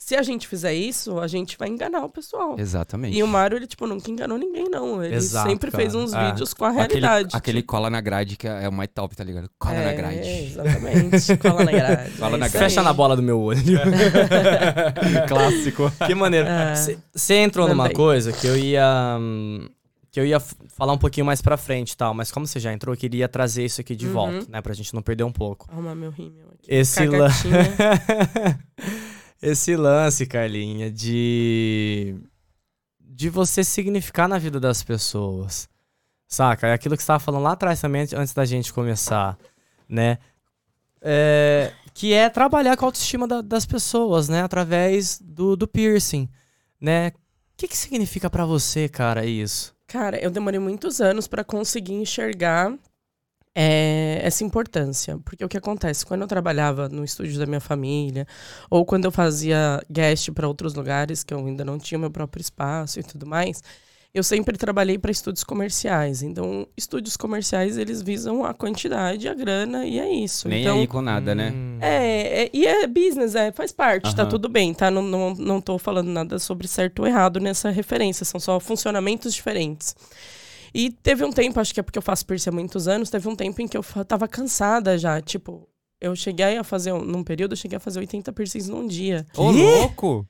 se 0.08 0.16
a 0.16 0.24
gente 0.24 0.48
fizer 0.48 0.74
isso, 0.74 1.20
a 1.20 1.28
gente 1.28 1.58
vai 1.58 1.68
enganar 1.68 2.00
o 2.06 2.10
pessoal. 2.10 2.56
Exatamente. 2.58 3.18
E 3.18 3.22
o 3.22 3.28
Mário, 3.28 3.58
ele, 3.58 3.68
tipo, 3.68 3.86
nunca 3.86 4.10
enganou 4.10 4.38
ninguém, 4.38 4.70
não. 4.70 5.04
Ele 5.04 5.16
Exato, 5.16 5.50
sempre 5.50 5.70
cara. 5.70 5.82
fez 5.84 5.94
uns 5.96 6.14
É. 6.14 6.28
vídeos 6.30 6.54
com 6.54 6.64
a 6.64 6.70
Aquele, 6.70 7.02
realidade. 7.02 7.36
aquele 7.36 7.60
tipo. 7.62 7.72
cola 7.74 7.90
na 7.90 8.00
grade 8.00 8.38
que 8.38 8.48
é 8.48 8.70
o 8.70 8.72
mais 8.72 8.90
top, 8.96 9.14
tá 9.18 9.24
ligado? 9.26 9.50
Cola 9.60 9.76
é, 9.76 9.86
na 9.86 9.94
grade. 9.94 10.30
Exatamente. 10.30 11.36
Cola 11.44 11.64
na 11.66 11.72
grade. 11.74 12.12
Cola 12.12 12.36
É 12.36 12.40
na 12.40 12.48
grade. 12.48 12.58
Fecha 12.58 12.82
na 12.82 12.94
bola 12.94 13.18
do 13.18 13.22
meu 13.22 13.38
olho. 13.42 13.60
Clássico. 15.28 15.92
que 16.06 16.16
maneiro. 16.16 16.48
É. 16.48 16.74
Você 17.14 17.36
entrou 17.36 17.68
numa 17.68 17.84
Também. 17.84 17.98
coisa 17.98 18.32
que 18.32 18.48
eu 18.48 18.58
ia. 18.58 19.18
hum, 19.20 19.68
Que 20.10 20.22
eu 20.22 20.26
ia 20.26 20.40
falar 20.40 20.94
um 20.94 20.98
pouquinho 20.98 21.26
mais 21.26 21.42
pra 21.42 21.58
frente 21.58 21.92
e 21.92 21.98
tal, 21.98 22.14
mas 22.14 22.32
como 22.32 22.48
você 22.48 22.60
já 22.60 22.72
entrou, 22.74 22.94
eu 22.96 22.98
queria 22.98 23.28
trazer 23.28 23.66
isso 23.66 23.82
aqui 23.82 23.96
de 23.96 24.08
Uhum. 24.08 24.14
volta, 24.14 24.46
né? 24.50 24.62
Pra 24.62 24.74
gente 24.74 24.94
não 24.94 25.02
perder 25.02 25.24
um 25.26 25.32
pouco. 25.34 25.68
Arrumar 25.70 25.94
meu 25.96 26.10
rímel 26.12 26.46
aqui. 26.54 26.66
Esse, 26.68 27.06
lan- 27.06 27.28
Cagatinha. 27.28 28.60
Esse 29.42 29.76
lance, 29.76 30.26
Carlinha, 30.26 30.90
de. 30.92 32.16
de 33.00 33.30
você 33.30 33.64
significar 33.64 34.28
na 34.28 34.38
vida 34.38 34.60
das 34.60 34.84
pessoas. 34.84 35.70
Saca? 36.28 36.68
É 36.68 36.74
aquilo 36.74 36.96
que 36.96 37.02
você 37.02 37.06
estava 37.06 37.20
falando 37.20 37.44
lá 37.44 37.54
atrás 37.54 37.80
também, 37.80 38.06
antes 38.16 38.34
da 38.34 38.46
gente 38.46 38.74
começar, 38.74 39.38
né? 39.88 40.18
É, 41.02 41.72
que 41.94 42.14
é 42.14 42.30
trabalhar 42.30 42.76
com 42.76 42.86
a 42.86 42.88
autoestima 42.90 43.28
da- 43.28 43.42
das 43.42 43.66
pessoas, 43.66 44.28
né? 44.28 44.42
Através 44.42 45.20
do, 45.24 45.56
do 45.56 45.68
piercing, 45.68 46.28
né? 46.82 47.10
O 47.10 47.14
que, 47.58 47.68
que 47.68 47.78
significa 47.78 48.30
pra 48.30 48.46
você, 48.46 48.90
cara, 48.90 49.26
isso? 49.26 49.74
Cara, 49.88 50.18
eu 50.20 50.30
demorei 50.30 50.60
muitos 50.60 51.00
anos 51.00 51.28
pra 51.28 51.44
conseguir 51.44 51.94
enxergar 51.94 52.74
é, 53.60 54.20
essa 54.22 54.44
importância. 54.44 55.18
Porque 55.26 55.44
o 55.44 55.50
que 55.50 55.58
acontece? 55.58 56.06
Quando 56.06 56.22
eu 56.22 56.28
trabalhava 56.28 56.88
no 56.88 57.04
estúdio 57.04 57.40
da 57.40 57.48
minha 57.48 57.60
família, 57.60 58.28
ou 58.70 58.86
quando 58.86 59.06
eu 59.06 59.12
fazia 59.12 59.82
guest 59.92 60.30
pra 60.32 60.48
outros 60.48 60.76
lugares, 60.76 61.24
que 61.24 61.34
eu 61.34 61.40
ainda 61.40 61.66
não 61.66 61.80
tinha 61.80 61.98
meu 61.98 62.12
próprio 62.12 62.40
espaço 62.40 63.00
e 63.00 63.04
tudo 63.04 63.26
mais, 63.26 63.64
eu 64.14 64.22
sempre 64.22 64.58
trabalhei 64.60 65.00
para 65.00 65.10
estúdios 65.10 65.44
comerciais. 65.44 66.22
Então, 66.22 66.68
estúdios 66.78 67.18
comerciais, 67.18 67.80
eles 67.80 68.04
visam 68.04 68.46
a 68.46 68.54
quantidade, 68.54 69.28
a 69.28 69.34
grana, 69.34 69.88
e 69.88 70.00
é 70.00 70.08
isso. 70.08 70.48
Nem 70.48 70.62
então, 70.62 70.78
aí 70.78 70.86
com 70.86 71.02
nada, 71.02 71.34
né? 71.34 71.52
Hum. 71.52 71.80
É, 71.82 72.44
é, 72.44 72.50
e 72.54 72.68
é 72.68 72.86
business, 72.86 73.34
é, 73.34 73.52
faz 73.52 73.72
parte, 73.72 74.16
tá 74.16 74.22
Aham. 74.22 74.30
tudo 74.30 74.48
bem, 74.48 74.72
tá? 74.72 74.92
Não, 74.92 75.02
não, 75.02 75.34
não 75.34 75.60
tô 75.60 75.80
falando 75.80 76.10
nada 76.10 76.38
sobre 76.38 76.68
certo 76.68 77.00
ou 77.00 77.08
errado 77.08 77.40
nessa 77.40 77.72
referência, 77.72 78.24
são 78.24 78.40
só 78.40 78.60
funcionamentos 78.60 79.34
diferentes. 79.34 79.96
E 80.74 80.90
teve 80.92 81.24
um 81.26 81.32
tempo, 81.32 81.60
acho 81.60 81.74
que 81.74 81.80
é 81.80 81.84
porque 81.84 81.98
eu 81.98 82.02
faço 82.04 82.26
piercing 82.26 82.50
há 82.50 82.54
muitos 82.54 82.88
anos, 82.88 83.10
teve 83.10 83.28
um 83.28 83.36
tempo 83.36 83.62
em 83.62 83.68
que 83.68 83.78
eu 83.78 83.84
tava 84.08 84.28
cansada 84.28 84.98
já, 84.98 85.20
tipo, 85.22 85.68
eu 86.00 86.16
cheguei 86.16 86.58
a 86.58 86.64
fazer, 86.64 86.92
um- 86.94 87.02
num 87.04 87.24
período, 87.24 87.54
eu 87.54 87.58
cheguei 87.58 87.78
a 87.78 87.80
fazer 87.80 88.00
80 88.00 88.32
piercings 88.32 88.68
num 88.70 88.86
dia. 88.86 89.26
Ô, 89.36 89.50
louco! 89.52 90.28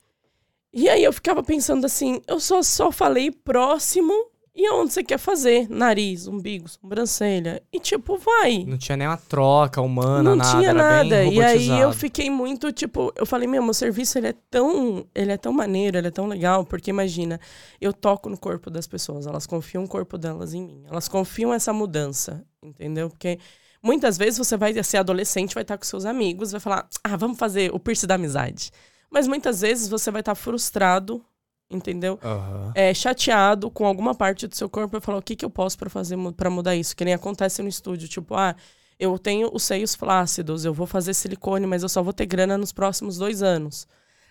E 0.74 0.88
aí 0.90 1.04
eu 1.04 1.12
ficava 1.14 1.42
pensando 1.44 1.86
assim, 1.86 2.22
eu 2.28 2.40
só, 2.40 2.62
só 2.62 2.92
falei 2.92 3.32
próximo 3.32 4.14
e 4.60 4.72
onde 4.72 4.92
você 4.92 5.04
quer 5.04 5.20
fazer? 5.20 5.70
Nariz, 5.70 6.26
umbigo, 6.26 6.68
sobrancelha. 6.68 7.62
E 7.72 7.80
tipo, 7.80 8.18
vai. 8.18 8.66
Não 8.66 8.76
tinha 8.76 8.98
nem 8.98 9.08
uma 9.08 9.16
troca 9.16 9.80
humana, 9.80 10.32
não 10.32 10.36
nada. 10.36 10.50
tinha 10.50 10.70
era 10.72 11.02
bem 11.04 11.10
nada. 11.12 11.26
E 11.26 11.40
aí 11.44 11.80
eu 11.80 11.94
fiquei 11.94 12.28
muito, 12.28 12.72
tipo, 12.72 13.14
eu 13.16 13.24
falei, 13.24 13.48
meu, 13.48 13.62
meu 13.62 13.74
serviço 13.76 14.18
ele 14.18 14.30
é 14.30 14.34
tão, 14.50 15.06
ele 15.14 15.32
é 15.32 15.38
tão 15.38 15.54
maneiro, 15.54 16.00
ele 16.00 16.08
é 16.08 16.12
tão 16.12 16.26
legal, 16.26 16.66
porque 16.66 16.90
imagina, 16.90 17.40
eu 17.80 17.94
toco 17.94 18.30
no 18.32 18.38
corpo 18.38 18.72
das 18.72 18.88
pessoas, 18.88 19.28
elas 19.28 19.46
confiam 19.46 19.84
o 19.84 19.88
corpo 19.88 20.18
delas 20.18 20.56
em 20.56 20.64
mim. 20.66 20.84
Elas 20.90 21.08
confiam 21.08 21.54
essa 21.54 21.72
mudança, 21.72 22.44
entendeu? 22.60 23.12
Porque 23.12 23.38
muitas 23.84 24.18
vezes 24.18 24.40
você 24.40 24.58
vai 24.58 24.74
ser 24.84 24.98
adolescente, 24.98 25.54
vai 25.54 25.62
estar 25.62 25.78
com 25.78 25.86
seus 25.86 26.04
amigos, 26.04 26.52
vai 26.52 26.60
falar: 26.60 26.90
"Ah, 27.04 27.16
vamos 27.16 27.38
fazer 27.38 27.72
o 27.76 27.80
piercing 27.80 28.08
da 28.08 28.16
amizade". 28.16 28.72
Mas 29.08 29.28
muitas 29.28 29.62
vezes 29.62 29.88
você 29.88 30.10
vai 30.10 30.22
estar 30.22 30.34
frustrado, 30.34 31.24
entendeu? 31.70 32.20
Aham. 32.24 32.72
é, 32.76 32.94
chateado 32.94 33.70
com 33.70 33.86
alguma 33.86 34.16
parte 34.16 34.48
do 34.48 34.56
seu 34.56 34.70
corpo 34.70 34.98
e 34.98 35.02
falar 35.02 35.18
o 35.18 35.22
que, 35.22 35.36
que 35.36 35.46
eu 35.46 35.50
posso 35.50 35.78
para 35.78 35.90
fazer 35.90 36.18
para 36.36 36.50
mudar 36.50 36.76
isso, 36.76 36.96
que 36.96 37.04
nem 37.06 37.14
acontece 37.14 37.62
no 37.62 37.68
estúdio, 37.68 38.08
tipo, 38.08 38.36
ah, 38.36 38.56
eu 39.00 39.18
tenho 39.20 39.50
os 39.54 39.64
seios 39.64 39.94
flácidos, 39.96 40.66
eu 40.66 40.74
vou 40.74 40.88
fazer 40.88 41.14
silicone, 41.14 41.68
mas 41.68 41.84
eu 41.84 41.90
só 41.90 42.02
vou 42.02 42.14
ter 42.14 42.26
grana 42.26 42.58
nos 42.58 42.72
próximos 42.72 43.18
dois 43.18 43.44
anos. 43.44 43.88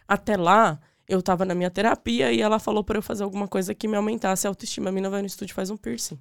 Até 0.09 0.37
lá, 0.37 0.81
Eu 1.09 1.23
tava 1.23 1.45
na 1.45 1.55
minha 1.55 1.71
terapia 1.71 2.33
e 2.33 2.43
ela 2.43 2.59
falou 2.59 2.83
pra 2.83 2.99
eu 2.99 3.03
fazer 3.03 3.23
alguma 3.23 3.47
coisa 3.47 3.73
que 3.73 3.87
me 3.87 3.97
aumentasse 3.97 4.45
a 4.47 4.51
autoestima. 4.51 4.89
A 4.89 4.93
mina 4.93 5.09
vai 5.09 5.21
no 5.21 5.27
estúdio 5.27 5.53
e 5.53 5.55
faz 5.55 5.71
um 5.71 5.77
piercing. 5.77 6.19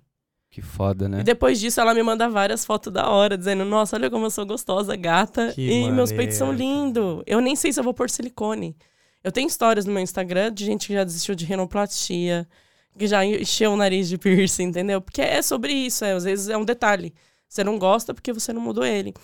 Que 0.51 0.61
foda, 0.61 1.09
né? 1.09 1.21
E 1.21 1.23
depois 1.23 1.59
disso, 1.59 1.81
ela 1.81 1.93
me 1.93 2.03
manda 2.03 2.29
várias 2.29 2.63
fotos 2.63 2.93
da 2.93 3.09
hora, 3.09 3.35
dizendo: 3.35 3.65
Nossa, 3.65 3.95
olha 3.95 4.11
como 4.11 4.27
eu 4.27 4.29
sou 4.29 4.45
gostosa, 4.45 4.95
gata. 4.95 5.51
Que 5.53 5.67
e 5.67 5.91
meus 5.91 6.11
peitos 6.11 6.37
são 6.37 6.47
maneiro, 6.47 6.83
lindos. 6.83 7.23
Eu 7.25 7.41
nem 7.41 7.55
sei 7.55 7.73
se 7.73 7.79
eu 7.79 7.83
vou 7.83 7.93
pôr 7.95 8.09
silicone. 8.09 8.77
Eu 9.25 9.31
tenho 9.31 9.47
histórias 9.47 9.85
no 9.85 9.91
meu 9.91 10.03
Instagram 10.03 10.53
de 10.53 10.63
gente 10.63 10.85
que 10.85 10.93
já 10.93 11.03
desistiu 11.03 11.33
de 11.33 11.45
renoplastia, 11.45 12.47
que 12.95 13.07
já 13.07 13.25
encheu 13.25 13.71
o 13.71 13.75
nariz 13.75 14.07
de 14.07 14.19
piercing, 14.19 14.65
entendeu? 14.65 15.01
Porque 15.01 15.19
é 15.19 15.41
sobre 15.41 15.73
isso, 15.73 16.05
é, 16.05 16.11
às 16.11 16.25
vezes 16.25 16.47
é 16.47 16.55
um 16.55 16.63
detalhe. 16.63 17.11
Você 17.49 17.63
não 17.63 17.79
gosta 17.79 18.13
porque 18.13 18.31
você 18.31 18.53
não 18.53 18.61
mudou 18.61 18.85
ele. 18.85 19.15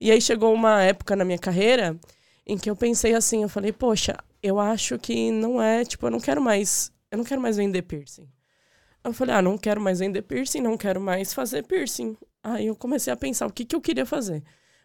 E 0.00 0.12
aí 0.12 0.20
chegou 0.20 0.54
uma 0.54 0.80
época 0.84 1.16
na 1.16 1.24
minha 1.24 1.40
carreira 1.40 1.98
em 2.46 2.56
que 2.56 2.70
eu 2.70 2.76
pensei 2.76 3.16
assim, 3.16 3.42
eu 3.42 3.48
falei, 3.48 3.72
poxa, 3.72 4.16
eu 4.40 4.60
acho 4.60 4.96
que 4.96 5.32
não 5.32 5.60
é, 5.60 5.84
tipo, 5.84 6.06
eu 6.06 6.10
não 6.12 6.20
quero 6.20 6.40
mais, 6.40 6.92
eu 7.10 7.18
não 7.18 7.24
quero 7.24 7.40
mais 7.40 7.56
vender 7.56 7.82
piercing. 7.82 8.28
Eu 9.02 9.12
falei, 9.12 9.34
ah, 9.34 9.42
não 9.42 9.58
quero 9.58 9.80
mais 9.80 9.98
vender 9.98 10.22
piercing, 10.22 10.60
não 10.60 10.76
quero 10.76 11.00
mais 11.00 11.34
fazer 11.34 11.64
piercing. 11.64 12.16
Aí 12.44 12.68
eu 12.68 12.76
comecei 12.76 13.12
a 13.12 13.16
pensar 13.16 13.48
o 13.48 13.52
que, 13.52 13.64
que 13.64 13.74
eu 13.74 13.80
queria 13.80 14.06
fazer. 14.06 14.40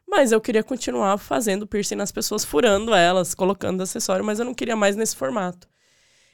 Mas 0.08 0.32
eu 0.32 0.40
queria 0.40 0.64
continuar 0.64 1.18
fazendo 1.18 1.66
piercing 1.66 1.96
nas 1.96 2.12
pessoas, 2.12 2.44
furando 2.46 2.94
elas, 2.94 3.34
colocando 3.34 3.82
acessório, 3.82 4.24
mas 4.24 4.40
eu 4.40 4.46
não 4.46 4.54
queria 4.54 4.76
mais 4.76 4.96
nesse 4.96 5.16
formato. 5.16 5.68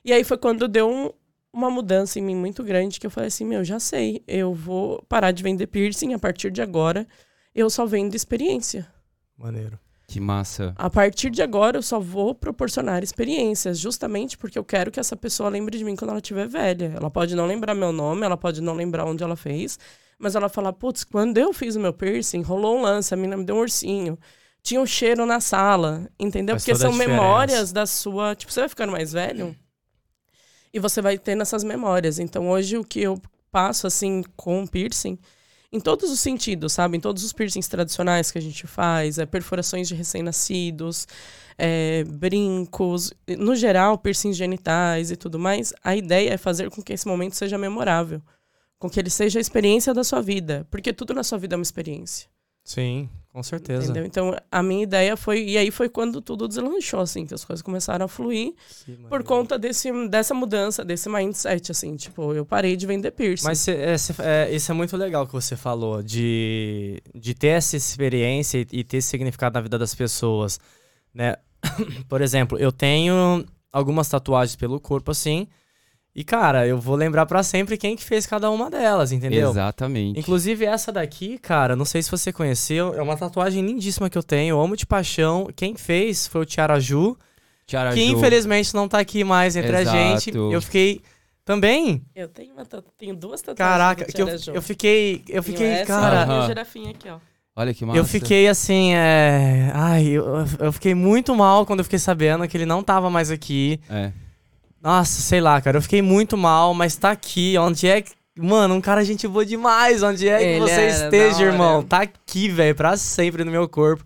E 0.04 0.12
aí 0.12 0.24
foi 0.24 0.38
quando 0.38 0.68
deu 0.68 0.90
um- 0.90 1.12
uma 1.52 1.70
mudança 1.70 2.20
em 2.20 2.22
mim 2.22 2.36
muito 2.36 2.64
grande, 2.64 3.00
que 3.00 3.08
eu 3.08 3.12
falei 3.12 3.28
assim, 3.28 3.46
meu, 3.46 3.64
já 3.64 3.80
sei, 3.80 4.24
eu 4.28 4.54
vou 4.54 5.02
parar 5.10 5.32
de 5.32 5.42
vender 5.44 5.68
piercing 5.68 6.14
a 6.14 6.20
partir 6.20 6.52
de 6.52 6.62
agora, 6.62 7.08
eu 7.56 7.70
só 7.70 7.86
vendo 7.86 8.16
experiência. 8.16 8.88
Maneiro. 9.38 9.80
Que 10.08 10.20
massa. 10.20 10.74
A 10.76 10.90
partir 10.90 11.30
de 11.30 11.42
agora, 11.42 11.78
eu 11.78 11.84
só 11.84 12.00
vou 12.00 12.34
proporcionar 12.34 13.04
experiências, 13.04 13.78
justamente 13.78 14.38
porque 14.40 14.58
eu 14.58 14.64
quero 14.64 14.90
que 14.90 15.00
essa 15.00 15.16
pessoa 15.16 15.50
lembre 15.50 15.78
de 15.78 15.84
mim 15.84 15.96
quando 15.96 16.10
ela 16.10 16.20
estiver 16.20 16.48
velha. 16.48 16.94
Ela 16.96 17.12
pode 17.12 17.36
não 17.36 17.46
lembrar 17.46 17.76
meu 17.76 17.92
nome, 17.92 18.26
ela 18.26 18.36
pode 18.36 18.60
não 18.60 18.74
lembrar 18.74 19.06
onde 19.06 19.24
ela 19.24 19.36
fez, 19.36 19.78
mas 20.20 20.36
ela 20.36 20.50
fala, 20.50 20.74
putz, 20.74 21.06
quando 21.06 21.38
eu 21.38 21.54
fiz 21.54 21.76
o 21.76 21.80
meu 21.80 21.94
piercing, 21.94 22.42
rolou 22.42 22.78
um 22.78 22.82
lance, 22.82 23.14
a 23.14 23.18
menina 23.18 23.38
me 23.38 23.46
deu 23.46 23.56
um 23.56 23.60
ursinho. 23.60 24.20
Tinha 24.62 24.82
um 24.82 24.86
cheiro 24.86 25.26
na 25.26 25.40
sala, 25.40 26.10
entendeu? 26.20 26.56
Faz 26.56 26.66
porque 26.66 26.76
são 26.78 26.94
memórias 26.94 27.72
da 27.72 27.86
sua. 27.86 28.36
Tipo, 28.36 28.52
você 28.52 28.60
vai 28.60 28.70
ficando 28.70 28.92
mais 28.92 29.14
velho 29.14 29.56
e 30.74 30.80
você 30.80 31.02
vai 31.02 31.18
tendo 31.18 31.42
essas 31.42 31.64
memórias. 31.64 32.20
Então, 32.20 32.50
hoje, 32.50 32.78
o 32.78 32.84
que 32.84 33.02
eu 33.02 33.20
passo, 33.50 33.88
assim, 33.88 34.24
com 34.36 34.68
piercing, 34.68 35.18
em 35.72 35.80
todos 35.80 36.10
os 36.12 36.20
sentidos, 36.20 36.74
sabe? 36.74 36.98
Em 36.98 37.00
todos 37.00 37.24
os 37.24 37.32
piercings 37.32 37.68
tradicionais 37.68 38.32
que 38.32 38.38
a 38.38 38.42
gente 38.42 38.68
faz, 38.68 39.18
é, 39.18 39.26
perfurações 39.26 39.88
de 39.88 39.96
recém-nascidos, 39.96 41.08
é, 41.58 42.04
brincos, 42.04 43.14
no 43.38 43.56
geral, 43.56 43.98
piercings 43.98 44.38
genitais 44.38 45.12
e 45.12 45.16
tudo 45.16 45.40
mais, 45.40 45.74
a 45.84 45.96
ideia 45.96 46.34
é 46.34 46.38
fazer 46.38 46.70
com 46.70 46.82
que 46.82 46.94
esse 46.94 47.08
momento 47.08 47.36
seja 47.36 47.58
memorável. 47.58 48.22
Com 48.80 48.90
que 48.90 49.00
ele 49.00 49.10
seja 49.10 49.40
a 49.40 49.42
experiência 49.42 49.94
da 49.94 50.04
sua 50.04 50.22
vida. 50.22 50.66
Porque 50.72 50.92
tudo 50.94 51.14
na 51.14 51.24
sua 51.24 51.38
vida 51.38 51.54
é 51.56 51.58
uma 51.58 51.62
experiência. 51.64 52.28
Sim, 52.64 53.10
com 53.34 53.42
certeza. 53.42 53.84
Entendeu? 53.86 54.06
Então, 54.06 54.36
a 54.52 54.62
minha 54.64 54.84
ideia 54.84 55.18
foi. 55.18 55.44
E 55.44 55.58
aí 55.58 55.72
foi 55.72 55.90
quando 55.90 56.22
tudo 56.22 56.48
deslanchou, 56.48 57.00
assim, 57.00 57.26
que 57.26 57.34
as 57.34 57.44
coisas 57.44 57.64
começaram 57.64 58.06
a 58.06 58.08
fluir 58.08 58.54
Que 58.86 58.94
por 59.10 59.24
conta 59.24 59.58
desse, 59.58 59.92
dessa 60.08 60.34
mudança, 60.36 60.86
desse 60.86 61.10
mindset, 61.10 61.72
assim. 61.72 61.96
Tipo, 61.96 62.34
eu 62.34 62.46
parei 62.46 62.76
de 62.76 62.86
vender 62.86 63.12
piercing. 63.12 63.46
Mas 63.48 63.60
cê- 63.60 63.72
é, 63.76 63.98
cê- 63.98 64.14
é, 64.20 64.50
isso 64.56 64.72
é 64.72 64.76
muito 64.76 64.96
legal 64.96 65.26
que 65.26 65.34
você 65.34 65.56
falou, 65.56 66.04
de, 66.04 67.02
de 67.16 67.34
ter 67.34 67.48
essa 67.58 67.76
experiência 67.76 68.60
e, 68.60 68.68
e 68.72 68.84
ter 68.84 68.98
esse 68.98 69.08
significado 69.10 69.56
na 69.56 69.62
vida 69.62 69.78
das 69.80 69.96
pessoas, 69.96 70.60
né? 71.14 71.36
Por 72.08 72.22
exemplo, 72.22 72.58
eu 72.58 72.72
tenho 72.72 73.44
algumas 73.72 74.08
tatuagens 74.10 74.56
pelo 74.56 74.80
corpo, 74.80 75.10
assim, 75.12 75.48
e, 76.20 76.24
cara, 76.26 76.68
eu 76.68 76.78
vou 76.78 76.96
lembrar 76.96 77.26
pra 77.26 77.42
sempre 77.44 77.78
quem 77.78 77.96
que 77.96 78.04
fez 78.04 78.26
cada 78.26 78.52
uma 78.52 78.70
delas, 78.70 79.12
entendeu? 79.14 79.50
Exatamente. 79.52 80.20
Inclusive, 80.20 80.66
essa 80.66 80.92
daqui, 80.92 81.38
cara, 81.38 81.76
não 81.76 81.86
sei 81.86 82.02
se 82.04 82.12
você 82.12 82.34
conheceu, 82.34 82.94
é 82.94 83.02
uma 83.02 83.16
tatuagem 83.16 83.66
lindíssima 83.66 84.10
que 84.10 84.18
eu 84.18 84.24
tenho, 84.24 84.54
eu 84.56 84.62
amo 84.62 84.76
de 84.76 84.86
paixão. 84.86 85.48
Quem 85.56 85.76
fez 85.76 86.28
foi 86.28 86.42
o 86.42 86.46
Tiaraju, 86.46 87.18
Tiara 87.66 87.94
que 87.94 88.04
infelizmente 88.04 88.74
não 88.74 88.88
tá 88.88 89.00
aqui 89.00 89.24
mais 89.24 89.56
entre 89.56 89.76
a 89.76 89.84
gente. 89.86 90.30
Exato. 90.32 90.52
Eu 90.52 90.62
fiquei 90.62 91.02
também 91.46 92.02
Eu 92.14 92.28
tenho, 92.28 92.54
uma 92.54 92.66
tatu- 92.66 92.92
tenho 92.98 93.16
duas 93.16 93.42
tatuagens. 93.42 93.58
Caraca, 93.78 94.06
do 94.06 94.12
que 94.14 94.22
eu, 94.22 94.56
eu 94.56 94.62
fiquei. 94.62 95.24
Eu 95.28 95.42
Tenho 95.42 95.44
fiquei, 95.44 95.68
essa 95.68 95.86
cara. 95.86 96.16
E 96.16 96.24
Aham. 96.24 96.44
a 96.44 96.46
girafinha 96.48 96.90
aqui, 96.92 97.10
ó. 97.10 97.18
Olha 97.56 97.74
que 97.74 97.86
massa. 97.86 97.98
Eu 97.98 98.06
fiquei 98.06 98.48
assim, 98.48 98.94
é. 98.94 99.72
Ai, 99.74 100.06
eu, 100.08 100.26
eu 100.60 100.72
fiquei 100.74 100.94
muito 100.94 101.36
mal 101.36 101.66
quando 101.66 101.80
eu 101.80 101.84
fiquei 101.84 102.00
sabendo 102.00 102.48
que 102.48 102.56
ele 102.58 102.66
não 102.66 102.84
tava 102.84 103.10
mais 103.10 103.32
aqui. 103.32 103.80
É. 103.90 104.12
Nossa, 104.82 105.22
sei 105.22 105.42
lá, 105.42 105.60
cara, 105.62 105.78
eu 105.78 105.82
fiquei 105.82 106.02
muito 106.02 106.38
mal, 106.38 106.74
mas 106.74 106.96
tá 106.96 107.12
aqui. 107.12 107.58
Onde 107.58 107.88
é 107.88 108.02
que. 108.02 108.12
Mano, 108.38 108.76
um 108.76 108.82
cara 108.82 109.04
gente 109.04 109.28
boa 109.28 109.46
demais. 109.46 110.02
Onde 110.02 110.28
é 110.28 110.38
que 110.38 110.44
Ele 110.44 110.60
você 110.62 110.72
era 110.72 111.06
esteja, 111.06 111.44
irmão? 111.44 111.84
Tá 111.84 112.02
aqui, 112.04 112.48
velho, 112.48 112.74
pra 112.74 112.96
sempre 112.96 113.44
no 113.44 113.52
meu 113.52 113.68
corpo. 113.68 114.04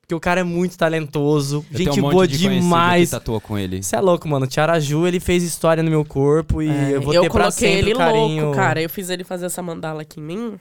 Porque 0.00 0.14
o 0.14 0.20
cara 0.20 0.40
é 0.40 0.44
muito 0.44 0.78
talentoso, 0.78 1.66
Eu 1.72 1.78
gente 1.78 1.90
tenho 1.90 1.98
um 1.98 2.06
monte 2.06 2.12
boa 2.12 2.28
de 2.28 2.38
demais. 2.38 3.10
Que 3.10 3.16
tatua 3.16 3.40
com 3.40 3.58
ele. 3.58 3.82
Você 3.82 3.96
é 3.96 4.00
louco, 4.00 4.28
mano. 4.28 4.46
O 4.46 4.48
Tiaraju, 4.48 5.04
ele 5.06 5.18
fez 5.18 5.42
história 5.42 5.82
no 5.82 5.90
meu 5.90 6.04
corpo 6.04 6.62
e 6.62 6.68
É, 6.68 6.94
eu 6.94 7.02
vou 7.02 7.12
ter 7.12 7.28
pra 7.28 7.42
coloquei 7.42 7.50
sempre 7.68 7.90
ele 7.90 7.94
o 7.94 7.98
carinho. 7.98 8.42
louco, 8.44 8.56
cara. 8.56 8.80
Eu 8.80 8.88
fiz 8.88 9.10
ele 9.10 9.24
fazer 9.24 9.46
essa 9.46 9.60
mandala 9.60 10.02
aqui 10.02 10.20
em 10.20 10.22
mim. 10.22 10.60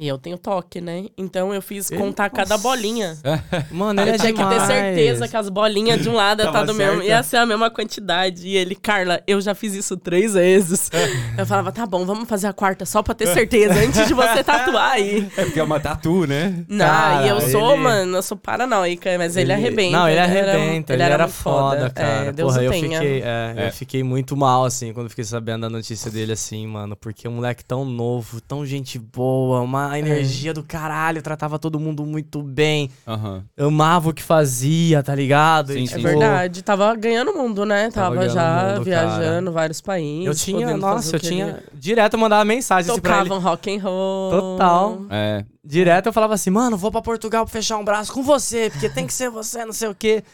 E 0.00 0.08
eu 0.08 0.16
tenho 0.16 0.38
toque, 0.38 0.80
né? 0.80 1.04
Então 1.18 1.52
eu 1.52 1.60
fiz 1.60 1.90
Ele- 1.90 2.00
contar 2.00 2.30
cada 2.30 2.56
bolinha. 2.56 3.18
Mano, 3.70 4.00
ele 4.00 4.12
eu 4.12 4.14
é 4.14 4.18
tinha 4.18 4.32
que 4.32 4.42
ter 4.42 4.60
certeza 4.62 5.28
que 5.28 5.36
as 5.36 5.50
bolinhas 5.50 6.00
de 6.00 6.08
um 6.08 6.14
lado 6.14 6.42
tá 6.50 6.64
do 6.64 6.72
mesmo. 6.74 7.02
Ia 7.02 7.22
ser 7.22 7.36
a 7.36 7.44
mesma 7.44 7.70
quantidade. 7.70 8.48
E 8.48 8.56
ele, 8.56 8.74
Carla, 8.74 9.20
eu 9.26 9.38
já 9.42 9.54
fiz 9.54 9.74
isso 9.74 9.98
três 9.98 10.32
vezes. 10.32 10.90
eu 11.36 11.44
falava, 11.44 11.70
tá 11.70 11.84
bom, 11.84 12.06
vamos 12.06 12.26
fazer 12.26 12.46
a 12.46 12.52
quarta 12.54 12.86
só 12.86 13.02
pra 13.02 13.12
ter 13.12 13.26
certeza, 13.26 13.74
antes 13.74 14.08
de 14.08 14.14
você 14.14 14.42
tatuar 14.42 14.92
aí. 14.92 15.28
É 15.36 15.44
porque 15.44 15.60
é 15.60 15.62
uma 15.62 15.78
tatu, 15.78 16.26
né? 16.26 16.64
Não, 16.66 16.86
Cara, 16.86 17.26
e 17.26 17.28
eu 17.28 17.40
sou, 17.42 17.72
ele- 17.74 17.82
mano, 17.82 18.16
eu 18.16 18.22
sou 18.22 18.36
paranoica, 18.38 19.10
mas 19.18 19.36
ele, 19.36 19.52
Ele- 19.52 19.52
arrebenta. 19.52 19.96
Não, 19.98 20.08
ele 20.08 20.18
era- 20.18 20.24
arrebenta. 20.54 20.92
Ele, 20.94 21.02
era, 21.02 21.24
muito 21.24 21.34
foda, 21.36 21.90
cara. 21.90 22.08
É, 22.26 22.32
Deus 22.32 22.52
Porra, 22.54 22.62
o 22.62 22.64
eu 22.64 22.70
tenha. 22.70 22.98
fiquei, 23.00 23.22
é, 23.22 23.54
É. 23.56 23.66
eu 23.68 23.72
fiquei 23.72 24.02
muito 24.02 24.34
mal, 24.34 24.64
assim, 24.64 24.94
quando 24.94 25.10
fiquei 25.10 25.24
sabendo 25.24 25.62
da 25.62 25.68
notícia 25.70 26.10
dele, 26.10 26.32
assim, 26.32 26.66
mano. 26.66 26.96
Porque 26.96 27.28
um 27.28 27.32
moleque 27.32 27.62
tão 27.64 27.84
novo, 27.84 28.40
tão 28.40 28.64
gente 28.64 28.98
boa, 28.98 29.60
uma 29.60 29.89
É. 29.96 29.98
energia 30.00 30.52
do 30.54 30.62
caralho, 30.62 31.22
tratava 31.22 31.58
todo 31.58 31.78
mundo 31.80 32.04
muito 32.04 32.42
bem, 32.42 32.90
Aham. 33.06 33.44
amava 33.58 34.10
o 34.10 34.14
que 34.14 34.22
fazia, 34.22 35.02
tá 35.02 35.14
ligado? 35.14 35.72
Sim, 35.72 35.82
E, 35.84 35.88
sim. 35.88 35.94
É 35.94 35.96
tipo, 35.98 36.08
verdade, 36.08 36.62
tava 36.62 36.94
ganhando 36.94 37.30
o 37.32 37.36
mundo, 37.38 37.64
né? 37.64 37.90
Tava 37.90 38.14
Tava, 38.16 38.28
já 38.28 38.72
mundo, 38.74 38.84
viajando 38.84 39.52
vários 39.52 39.80
países. 39.80 40.26
Eu 40.26 40.34
tinha, 40.34 40.76
nossa, 40.76 41.16
eu 41.16 41.20
que 41.20 41.26
tinha. 41.28 41.46
ele- 41.46 41.62
Direto 41.74 42.14
eu 42.14 42.20
mandava 42.20 42.44
mensagem 42.44 42.90
assim 42.90 43.00
pra 43.00 43.20
ele. 43.20 43.28
Tocavam 43.28 43.50
rock 43.50 43.70
and 43.76 43.82
roll. 43.82 44.30
Total. 44.30 45.00
É. 45.10 45.44
Direto 45.64 46.06
eu 46.06 46.12
falava 46.12 46.34
assim, 46.34 46.50
mano, 46.50 46.76
vou 46.76 46.90
pra 46.90 47.02
Portugal 47.02 47.44
pra 47.44 47.52
fechar 47.52 47.76
um 47.78 47.84
braço 47.84 48.12
com 48.12 48.22
você, 48.22 48.70
porque 48.70 48.88
tem 48.88 49.06
que 49.06 49.12
ser 49.12 49.28
você, 49.30 49.64
não 49.64 49.72
sei 49.72 49.88
o 49.88 49.94
quê. 49.94 50.24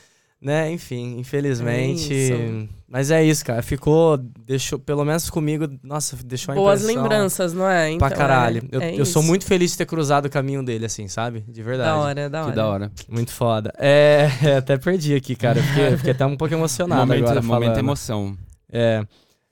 Né, 0.41 0.70
enfim, 0.70 1.16
infelizmente. 1.18 2.12
É 2.12 2.16
isso. 2.16 2.68
mas 2.87 3.11
é 3.11 3.24
isso, 3.24 3.43
cara. 3.45 3.62
Ficou, 3.62 4.18
deixou, 4.18 4.78
pelo 4.78 5.03
menos 5.03 5.30
comigo, 5.30 5.66
nossa, 5.82 6.14
deixou 6.22 6.53
a 6.53 6.55
Boas 6.55 6.82
lembranças, 6.82 7.55
não 7.55 7.66
é? 7.68 7.91
Então, 7.91 8.07
pra 8.07 8.14
caralho. 8.16 8.62
é- 8.70 8.76
eu 8.76 8.80
é 8.82 9.01
eu 9.01 9.07
sou 9.07 9.22
muito 9.22 9.47
feliz 9.47 9.72
de 9.72 9.78
ter 9.78 9.87
cruzado 9.87 10.26
o 10.26 10.30
caminho 10.30 10.62
dele, 10.62 10.84
assim, 10.84 11.09
sabe? 11.09 11.43
De 11.49 11.62
verdade. 11.62 11.89
Da 11.89 11.97
hora, 11.97 12.30
da 12.30 12.41
hora. 12.43 12.51
Que 12.51 12.57
da 12.57 12.66
hora. 12.68 12.93
Muito 13.09 13.32
foda. 13.32 13.72
É, 13.78 14.28
até 14.59 14.76
perdi 14.76 15.14
aqui, 15.14 15.34
cara. 15.34 15.59
Eu 15.59 15.62
fiquei, 15.64 15.97
fiquei 15.97 16.12
até 16.12 16.26
um 16.26 16.37
pouco 16.37 16.53
emocionado 16.55 17.01
momento, 17.01 17.24
agora 17.24 17.43
momento 17.43 17.62
falando. 17.68 17.78
emoção. 17.78 18.37
É. 18.70 19.05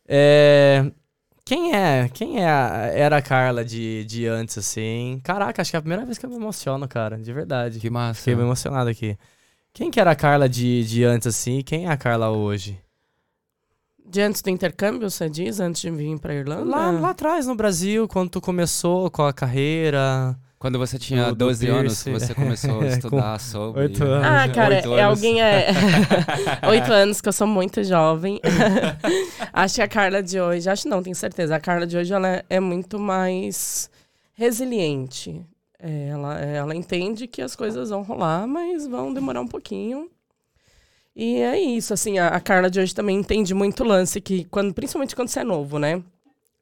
É. 0.06 0.84
Quem 1.46 1.74
é? 1.74 2.08
Quem 2.12 2.40
é 2.42 2.46
a- 2.48 2.90
era 2.94 3.16
a 3.16 3.22
Carla 3.22 3.64
de, 3.64 4.04
de 4.04 4.26
antes, 4.26 4.56
assim? 4.58 5.20
Caraca, 5.24 5.60
acho 5.60 5.70
que 5.70 5.76
é 5.76 5.78
a 5.78 5.82
primeira 5.82 6.04
vez 6.04 6.16
que 6.18 6.24
eu 6.26 6.30
me 6.30 6.36
emociono, 6.36 6.86
cara. 6.86 7.18
De 7.18 7.32
verdade. 7.32 7.80
Que 7.80 7.90
massa. 7.90 8.18
Fiquei 8.20 8.34
bem 8.34 8.44
emocionado 8.44 8.88
aqui. 8.88 9.16
Quem 9.74 9.90
que 9.90 9.98
era 10.00 10.12
a 10.12 10.16
Carla 10.16 10.48
de, 10.48 10.84
de 10.84 11.02
antes, 11.04 11.26
assim? 11.26 11.58
E 11.58 11.62
quem 11.64 11.86
é 11.86 11.90
a 11.90 11.96
Carla 11.96 12.30
hoje? 12.30 12.80
De 14.06 14.20
antes 14.20 14.40
do 14.40 14.48
intercâmbio, 14.48 15.10
você 15.10 15.28
diz? 15.28 15.58
Antes 15.58 15.82
de 15.82 15.90
vir 15.90 16.16
pra 16.20 16.32
Irlanda? 16.32 16.64
Lá, 16.64 16.90
lá 16.92 17.10
atrás, 17.10 17.46
no 17.46 17.56
Brasil, 17.56 18.06
quando 18.06 18.30
tu 18.30 18.40
começou 18.40 19.10
com 19.10 19.22
a 19.24 19.32
carreira. 19.32 20.38
Quando 20.60 20.78
você 20.78 20.96
tinha 20.98 21.24
Do- 21.26 21.30
do 21.34 21.44
12 21.46 21.66
anos, 21.68 22.02
piercing. 22.04 22.12
você 22.26 22.34
começou 22.34 22.80
a 22.82 22.86
estudar 22.88 23.40
sobre... 23.40 23.80
oito 23.82 24.04
anos. 24.04 24.24
Ah, 24.26 24.48
cara, 24.48 24.74
é 24.76 24.84
anos. 24.86 25.00
alguém 25.00 25.42
é. 25.42 25.66
Oito 26.70 26.92
anos, 26.92 27.20
que 27.20 27.28
eu 27.28 27.32
sou 27.32 27.46
muito 27.46 27.82
jovem. 27.84 28.40
acho 29.52 29.74
que 29.74 29.82
a 29.82 29.88
Carla 29.88 30.22
de 30.22 30.40
hoje, 30.40 30.70
acho 30.70 30.88
não, 30.88 31.02
tenho 31.02 31.16
certeza. 31.16 31.56
A 31.56 31.60
Carla 31.60 31.86
de 31.86 31.96
hoje 31.98 32.14
ela 32.14 32.28
é- 32.28 32.44
é 32.48 32.60
muito 32.60 32.98
mais 32.98 33.90
resiliente. 34.34 35.44
É, 35.86 36.08
ela, 36.08 36.40
ela 36.40 36.74
entende 36.74 37.26
que 37.26 37.42
as 37.42 37.54
coisas 37.54 37.90
vão 37.90 38.02
rolar, 38.02 38.46
mas 38.46 38.86
vão 38.86 39.12
demorar 39.12 39.42
um 39.42 39.46
pouquinho. 39.46 40.10
E 41.14 41.36
é 41.36 41.60
isso, 41.60 41.92
assim, 41.92 42.18
a, 42.18 42.28
a 42.28 42.40
Carla 42.40 42.70
de 42.70 42.80
hoje 42.80 42.94
também 42.94 43.18
entende 43.18 43.52
muito 43.52 43.84
o 43.84 43.86
lance 43.86 44.18
que, 44.18 44.46
quando, 44.46 44.72
principalmente 44.72 45.14
quando 45.14 45.28
você 45.28 45.40
é 45.40 45.44
novo, 45.44 45.78
né? 45.78 46.02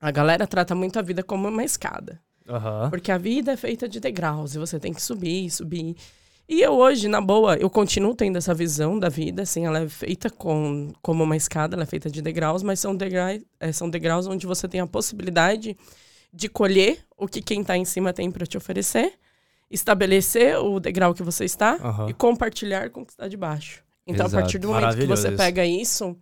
A 0.01 0.11
galera 0.11 0.45
trata 0.45 0.75
muito 0.75 0.99
a 0.99 1.03
vida 1.03 1.23
como 1.23 1.47
uma 1.47 1.63
escada. 1.63 2.21
Aham. 2.49 2.91
Porque 2.91 3.13
a 3.13 3.17
vida 3.17 3.53
é 3.53 3.57
feita 3.57 3.89
de 3.89 4.01
degraus 4.01 4.57
e 4.57 4.59
você 4.59 4.81
tem 4.81 4.93
que 4.93 5.01
subir, 5.01 5.49
subir. 5.51 5.95
E 6.49 6.61
eu 6.61 6.73
hoje, 6.73 7.07
na 7.07 7.21
boa, 7.21 7.57
eu 7.57 7.71
continuo 7.71 8.17
tendo 8.17 8.39
essa 8.39 8.53
visão 8.53 8.99
da 8.99 9.09
vida, 9.09 9.43
assim, 9.43 9.65
ela 9.65 9.79
é 9.79 9.89
feita 9.89 10.29
com, 10.31 10.93
como 11.01 11.23
uma 11.23 11.37
escada, 11.37 11.77
ela 11.77 11.85
é 11.85 11.87
feita 11.87 12.11
de 12.11 12.21
degraus, 12.21 12.65
mas 12.65 12.81
são 12.81 12.97
degraus, 12.97 13.41
é, 13.61 13.71
são 13.71 13.89
degraus 13.89 14.27
onde 14.27 14.49
você 14.49 14.67
tem 14.67 14.81
a 14.81 14.87
possibilidade 14.87 15.77
de 16.33 16.49
colher 16.49 17.05
o 17.17 17.29
que 17.29 17.43
quem 17.43 17.61
está 17.61 17.77
em 17.77 17.85
cima 17.85 18.13
tem 18.13 18.31
para 18.31 18.47
te 18.47 18.57
oferecer, 18.57 19.13
estabelecer 19.71 20.57
o 20.59 20.81
degrau 20.81 21.15
que 21.15 21.23
você 21.23 21.45
está 21.45 21.75
Aham. 21.75 22.09
e 22.09 22.15
compartilhar 22.15 22.91
com 22.91 23.03
o 23.03 23.07
que 23.07 23.13
está 23.13 23.29
de 23.29 23.37
baixo. 23.37 23.83
Então, 24.07 24.27
Exato. 24.27 24.39
a 24.39 24.41
partir 24.43 24.59
do 24.59 24.69
momento 24.69 24.97
que 24.97 25.07
você 25.07 25.31
pega 25.31 25.65
isso, 25.65 26.17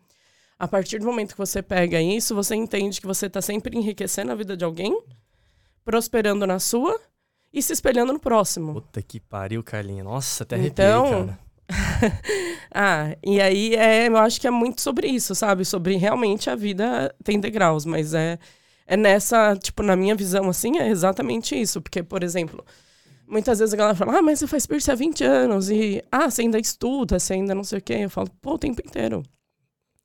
a 0.58 0.68
partir 0.68 0.98
do 0.98 1.06
momento 1.06 1.32
que 1.32 1.38
você 1.38 1.62
pega 1.62 2.00
isso, 2.02 2.34
você 2.34 2.54
entende 2.54 3.00
que 3.00 3.06
você 3.06 3.26
está 3.26 3.40
sempre 3.40 3.76
enriquecendo 3.76 4.30
a 4.30 4.34
vida 4.34 4.56
de 4.56 4.64
alguém, 4.64 5.00
prosperando 5.84 6.46
na 6.46 6.58
sua 6.58 7.00
e 7.52 7.62
se 7.62 7.72
espelhando 7.72 8.12
no 8.12 8.20
próximo. 8.20 8.74
Puta 8.74 9.00
que 9.02 9.18
pariu, 9.18 9.62
Carlinha. 9.62 10.04
Nossa, 10.04 10.42
até 10.42 10.56
arrepiei, 10.56 10.86
Então, 10.86 11.26
cara. 11.26 11.38
ah, 12.74 13.16
e 13.24 13.40
aí 13.40 13.74
é, 13.74 14.08
eu 14.08 14.16
acho 14.16 14.40
que 14.40 14.46
é 14.46 14.50
muito 14.50 14.80
sobre 14.80 15.06
isso, 15.08 15.34
sabe? 15.34 15.64
Sobre 15.64 15.96
realmente 15.96 16.50
a 16.50 16.54
vida 16.54 17.14
tem 17.24 17.40
degraus, 17.40 17.86
mas 17.86 18.12
é, 18.12 18.38
é 18.90 18.96
nessa, 18.96 19.54
tipo, 19.56 19.82
na 19.84 19.94
minha 19.94 20.14
visão, 20.16 20.48
assim, 20.50 20.78
é 20.78 20.88
exatamente 20.88 21.54
isso. 21.58 21.80
Porque, 21.80 22.02
por 22.02 22.24
exemplo, 22.24 22.64
muitas 23.26 23.60
vezes 23.60 23.72
a 23.72 23.76
galera 23.76 23.96
fala, 23.96 24.18
ah, 24.18 24.22
mas 24.22 24.40
você 24.40 24.46
faz 24.48 24.66
piercing 24.66 24.90
há 24.90 24.94
20 24.96 25.24
anos, 25.24 25.70
e 25.70 26.02
ah, 26.10 26.28
você 26.28 26.42
ainda 26.42 26.58
estuda, 26.58 27.18
você 27.18 27.34
ainda 27.34 27.54
não 27.54 27.62
sei 27.62 27.78
o 27.78 27.82
quê. 27.82 27.94
Eu 28.00 28.10
falo, 28.10 28.28
pô, 28.42 28.54
o 28.54 28.58
tempo 28.58 28.82
inteiro. 28.84 29.22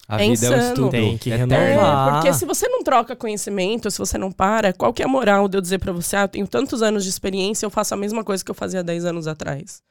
A 0.08 0.24
É 0.24 0.30
vida 0.30 0.46
é 0.46 0.50
um 0.50 0.54
insano. 0.54 0.68
estudo. 0.70 0.92
Tem 0.92 1.18
que 1.18 1.32
eterno. 1.32 1.52
renovar. 1.56 2.10
É, 2.10 2.12
porque 2.12 2.34
se 2.34 2.46
você 2.46 2.68
não 2.68 2.84
troca 2.84 3.16
conhecimento, 3.16 3.90
se 3.90 3.98
você 3.98 4.20
não 4.20 4.32
para, 4.32 4.72
qual 4.72 4.94
que 4.94 5.02
é 5.02 5.06
a 5.06 5.10
moral 5.10 5.48
de 5.48 5.58
eu 5.58 5.62
dizer 5.62 5.80
pra 5.80 5.92
você, 5.92 6.16
ah, 6.16 6.22
eu 6.26 6.28
tenho 6.28 6.48
tantos 6.48 6.84
anos 6.84 7.04
de 7.04 7.10
experiência, 7.10 7.66
eu 7.66 7.72
faço 7.72 7.96
a 7.96 7.98
mesma 7.98 8.24
coisa 8.24 8.46
que 8.46 8.52
eu 8.52 8.56
fazia 8.56 8.84
10 8.84 9.04
anos 9.04 9.26
atrás? 9.28 9.82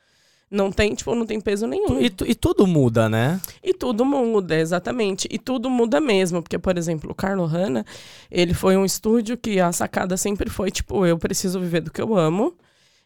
Não 0.55 0.71
tem, 0.71 0.95
tipo, 0.95 1.15
não 1.15 1.27
tem 1.27 1.41
peso 1.41 1.67
nenhum. 1.67 2.01
E, 2.01 2.07
e 2.27 2.35
tudo 2.35 2.65
muda, 2.65 3.09
né? 3.09 3.41
E 3.63 3.75
tudo 3.75 4.05
muda, 4.05 4.57
exatamente. 4.57 5.27
E 5.29 5.37
tudo 5.37 5.69
muda 5.69 6.01
mesmo. 6.01 6.41
Porque, 6.41 6.59
por 6.59 6.79
exemplo, 6.79 7.11
o 7.11 7.15
Carlo 7.15 7.45
Hanna, 7.45 7.85
ele 8.31 8.55
foi 8.55 8.77
um 8.77 8.85
estúdio 8.85 9.37
que 9.37 9.59
a 9.59 9.73
sacada 9.73 10.17
sempre 10.17 10.49
foi, 10.49 10.71
tipo, 10.71 11.05
eu 11.05 11.19
preciso 11.19 11.59
viver 11.59 11.81
do 11.81 11.91
que 11.91 12.01
eu 12.01 12.17
amo. 12.17 12.57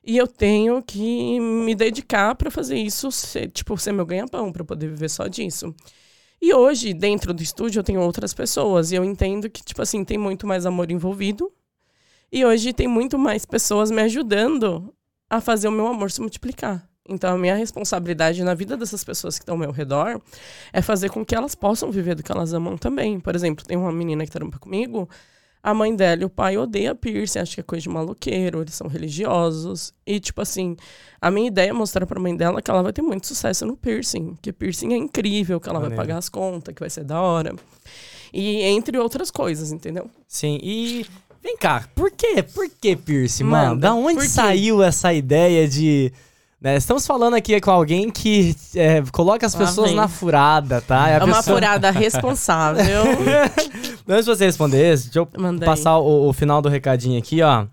E 0.04 0.16
eu 0.16 0.26
tenho 0.26 0.82
que 0.82 1.40
me 1.40 1.74
dedicar 1.74 2.34
pra 2.34 2.50
fazer 2.50 2.76
isso, 2.76 3.10
ser, 3.10 3.48
tipo, 3.48 3.76
ser 3.78 3.92
meu 3.92 4.04
ganha-pão, 4.04 4.52
pra 4.52 4.62
eu 4.62 4.66
poder 4.66 4.88
viver 4.88 5.08
só 5.08 5.26
disso. 5.26 5.74
E 6.40 6.54
hoje, 6.54 6.92
dentro 6.92 7.32
do 7.32 7.42
estúdio, 7.42 7.80
eu 7.80 7.84
tenho 7.84 8.00
outras 8.00 8.34
pessoas. 8.34 8.92
E 8.92 8.94
eu 8.94 9.04
entendo 9.04 9.48
que, 9.48 9.64
tipo 9.64 9.80
assim, 9.80 10.04
tem 10.04 10.18
muito 10.18 10.46
mais 10.46 10.66
amor 10.66 10.90
envolvido. 10.90 11.50
E 12.30 12.44
hoje 12.44 12.74
tem 12.74 12.86
muito 12.86 13.18
mais 13.18 13.46
pessoas 13.46 13.90
me 13.90 14.02
ajudando 14.02 14.94
a 15.30 15.40
fazer 15.40 15.68
o 15.68 15.72
meu 15.72 15.86
amor 15.86 16.10
se 16.10 16.20
multiplicar. 16.20 16.88
Então, 17.08 17.34
a 17.34 17.38
minha 17.38 17.54
responsabilidade 17.56 18.44
na 18.44 18.54
vida 18.54 18.76
dessas 18.76 19.02
pessoas 19.02 19.38
que 19.38 19.42
estão 19.42 19.54
ao 19.54 19.58
meu 19.58 19.70
redor 19.72 20.20
é 20.72 20.82
fazer 20.82 21.08
com 21.08 21.24
que 21.24 21.34
elas 21.34 21.54
possam 21.54 21.90
viver 21.90 22.14
do 22.14 22.22
que 22.22 22.30
elas 22.30 22.52
amam 22.52 22.76
também. 22.76 23.18
Por 23.18 23.34
exemplo, 23.34 23.64
tem 23.64 23.76
uma 23.76 23.90
menina 23.90 24.24
que 24.24 24.30
trampa 24.30 24.58
comigo, 24.58 25.08
a 25.62 25.74
mãe 25.74 25.94
dela 25.94 26.22
e 26.22 26.24
o 26.24 26.30
pai 26.30 26.56
odeiam 26.56 26.94
piercing, 26.94 27.40
acha 27.40 27.54
que 27.54 27.60
é 27.60 27.62
coisa 27.62 27.82
de 27.82 27.88
maloqueiro, 27.88 28.60
eles 28.60 28.74
são 28.74 28.86
religiosos. 28.86 29.92
E, 30.06 30.20
tipo 30.20 30.40
assim, 30.40 30.76
a 31.20 31.30
minha 31.30 31.48
ideia 31.48 31.70
é 31.70 31.72
mostrar 31.72 32.06
pra 32.06 32.20
mãe 32.20 32.36
dela 32.36 32.62
que 32.62 32.70
ela 32.70 32.82
vai 32.82 32.92
ter 32.92 33.02
muito 33.02 33.26
sucesso 33.26 33.66
no 33.66 33.76
piercing, 33.76 34.36
que 34.40 34.52
piercing 34.52 34.92
é 34.92 34.96
incrível, 34.96 35.58
que 35.60 35.68
ela 35.68 35.80
Maneiro. 35.80 35.96
vai 35.96 36.06
pagar 36.06 36.18
as 36.18 36.28
contas, 36.28 36.74
que 36.74 36.80
vai 36.80 36.90
ser 36.90 37.04
da 37.04 37.20
hora. 37.20 37.54
E 38.32 38.60
entre 38.62 38.98
outras 38.98 39.30
coisas, 39.30 39.72
entendeu? 39.72 40.10
Sim, 40.26 40.58
e 40.62 41.06
vem 41.42 41.56
cá, 41.56 41.88
por 41.94 42.10
quê? 42.10 42.42
Por 42.42 42.68
que 42.68 42.94
piercing, 42.94 43.44
mano? 43.44 43.70
Manda, 43.70 43.80
Da 43.88 43.94
onde 43.94 44.28
saiu 44.28 44.82
essa 44.82 45.12
ideia 45.12 45.66
de... 45.66 46.12
né, 46.60 46.76
estamos 46.76 47.06
falando 47.06 47.34
aqui 47.34 47.60
com 47.60 47.70
alguém 47.70 48.10
que 48.10 48.54
é, 48.74 49.02
coloca 49.12 49.46
as 49.46 49.54
Lá 49.54 49.60
pessoas 49.60 49.88
vem. 49.88 49.96
na 49.96 50.08
furada, 50.08 50.80
tá? 50.80 51.08
É 51.08 51.18
uma 51.22 51.36
pessoa- 51.36 51.56
furada 51.56 51.90
responsável. 51.90 53.04
Antes 54.08 54.24
de 54.24 54.30
você 54.36 54.44
responder 54.46 54.96
deixa 54.96 55.18
eu 55.18 55.28
Mandei. 55.38 55.66
passar 55.66 55.98
o, 55.98 56.28
o 56.28 56.32
final 56.32 56.60
do 56.62 56.68
recadinho 56.68 57.18
aqui, 57.18 57.42
ó. 57.42 57.66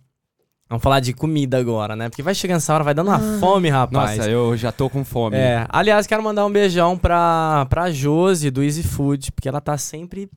Vamos 0.68 0.82
falar 0.84 1.00
de 1.00 1.14
comida 1.14 1.58
agora, 1.60 1.96
né? 1.96 2.10
Porque 2.10 2.24
vai 2.24 2.34
chegando 2.34 2.58
essa 2.58 2.74
hora, 2.74 2.84
vai 2.84 2.94
dando 2.94 3.08
uma 3.10 3.20
fome, 3.40 3.70
rapaz. 3.70 4.18
Nossa, 4.18 4.30
eu 4.30 4.58
já 4.58 4.72
tô 4.72 4.90
com 4.90 5.06
fome. 5.06 5.38
É, 5.38 5.66
aliás, 5.70 6.08
quero 6.08 6.24
mandar 6.24 6.44
um 6.46 6.52
beijão 6.52 6.98
pra, 6.98 7.68
pra 7.70 7.92
Josi 7.92 8.50
do 8.50 8.64
Easy 8.64 8.82
Food, 8.82 9.32
porque 9.32 9.48
ela 9.48 9.62
tá 9.62 9.78
sempre 9.78 10.28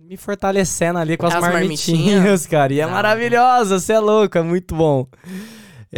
me 0.00 0.16
fortalecendo 0.16 0.98
ali 0.98 1.16
com 1.16 1.26
as, 1.26 1.34
As 1.36 1.40
marmitinhas, 1.40 2.00
marmitinhas? 2.14 2.46
cara. 2.46 2.72
E 2.72 2.80
é 2.80 2.82
Ah. 2.82 2.88
maravilhosa, 2.88 3.78
você 3.78 3.92
é 3.92 3.98
louco, 4.00 4.36
é 4.36 4.42
muito 4.42 4.74
bom. 4.74 5.06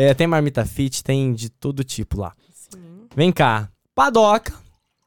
É, 0.01 0.14
tem 0.14 0.28
marmita 0.28 0.64
fit, 0.64 1.03
tem 1.03 1.34
de 1.34 1.51
todo 1.51 1.82
tipo 1.82 2.20
lá. 2.20 2.32
Sim. 2.53 3.09
Vem 3.16 3.32
cá, 3.32 3.68
Padoca. 3.96 4.55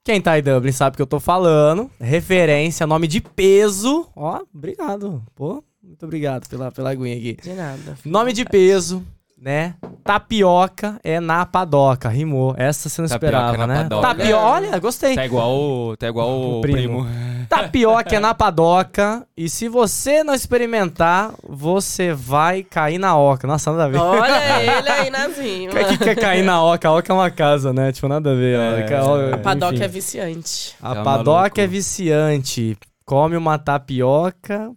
Quem 0.03 0.19
tá 0.19 0.37
em 0.37 0.43
Dublin 0.43 0.73
sabe 0.73 0.95
o 0.95 0.97
que 0.97 1.01
eu 1.01 1.07
tô 1.07 1.17
falando. 1.17 1.89
Referência, 1.97 2.85
nome 2.85 3.07
de 3.07 3.21
peso. 3.21 4.09
Ó, 4.13 4.41
obrigado. 4.53 5.23
Pô, 5.33 5.63
muito 5.81 6.03
obrigado 6.05 6.45
pela, 6.49 6.73
pela 6.73 6.89
aguinha 6.89 7.15
aqui. 7.15 7.37
De 7.41 7.53
nada. 7.53 7.97
Nome 8.03 8.33
de 8.33 8.43
peso, 8.43 9.01
né? 9.41 9.73
Tapioca 10.03 10.99
é 11.03 11.19
na 11.19 11.45
padoca. 11.45 12.07
Rimou. 12.09 12.53
Essa 12.57 12.87
você 12.89 13.01
não 13.01 13.09
Tapioca 13.09 13.25
esperava, 13.37 13.57
na 13.57 13.67
né? 13.67 13.83
padoca. 13.83 14.07
Tapioca, 14.07 14.37
olha, 14.45 14.79
gostei. 14.79 15.15
Tá 15.15 15.25
igual, 15.25 15.51
o- 15.51 15.97
tá 15.97 16.07
igual 16.07 16.29
o, 16.29 16.57
O 16.59 16.61
primo. 16.61 17.03
primo. 17.05 17.07
Tapioca 17.49 18.15
é 18.15 18.19
na 18.19 18.33
padoca. 18.35 19.25
E 19.35 19.49
se 19.49 19.67
você 19.67 20.23
não 20.23 20.33
experimentar, 20.33 21.33
você 21.47 22.13
vai 22.13 22.63
cair 22.63 22.97
na 22.99 23.17
oca. 23.17 23.47
Nossa, 23.47 23.71
nada 23.71 23.85
a 23.85 23.87
ver. 23.87 23.97
Olha 23.97 24.61
ele 24.61 24.89
aí, 24.89 25.09
Nazinho. 25.09 25.71
O 25.71 25.75
que 25.75 25.97
que 25.97 26.09
é 26.09 26.15
cair 26.15 26.43
na 26.43 26.63
oca? 26.63 26.87
A 26.87 26.93
oca 26.93 27.11
é 27.11 27.15
uma 27.15 27.31
casa, 27.31 27.73
né? 27.73 27.91
Tipo, 27.91 28.07
nada 28.07 28.31
a 28.31 28.35
ver. 28.35 28.59
É. 28.59 28.95
A 28.97 29.03
oca- 29.05 29.35
A 29.35 29.37
padoca 29.37 29.73
enfim. 29.75 29.83
é 29.83 29.87
viciante. 29.87 30.75
A 30.81 30.95
Tá 30.95 31.03
padoca 31.03 31.39
maluco. 31.41 31.61
é 31.61 31.67
viciante. 31.67 32.77
Come 33.05 33.35
uma 33.35 33.57
tapioca 33.57 34.71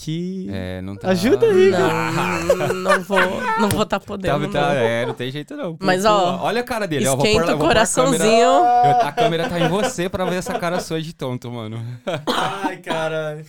que. 0.00 0.48
É, 0.50 0.80
não 0.82 0.96
tá... 0.96 1.10
Ajuda 1.10 1.46
aí, 1.46 1.70
Não, 1.70 2.74
não 2.74 3.00
vou, 3.02 3.18
não 3.60 3.68
vou 3.68 3.84
tá 3.86 3.98
Tá, 4.00 4.06
podendo. 4.06 4.48
tá, 4.48 4.60
não. 4.60 4.72
é, 4.72 5.06
não 5.06 5.14
tem 5.14 5.30
jeito 5.30 5.56
não. 5.56 5.76
Pô, 5.76 5.84
Mas, 5.84 6.02
pô, 6.02 6.08
ó, 6.08 6.38
olha 6.44 6.60
a 6.60 6.64
cara 6.64 6.86
dele. 6.86 7.06
ó, 7.06 7.10
vou 7.10 7.18
pôr- 7.18 7.26
Esquenta 7.26 7.44
o 7.44 7.48
vou 7.48 7.56
pôr 7.58 7.64
a 7.64 7.68
coraçãozinho. 7.68 8.20
câmera- 8.50 8.98
a 9.08 9.12
câmera 9.12 9.48
tá 9.48 9.60
em 9.60 9.68
você 9.68 10.08
pra 10.08 10.24
ver 10.24 10.36
essa 10.36 10.58
cara 10.58 10.80
sua 10.80 11.00
de 11.02 11.12
tonto, 11.12 11.50
mano. 11.50 11.82
Ai, 12.26 12.76
caralho. 12.78 13.44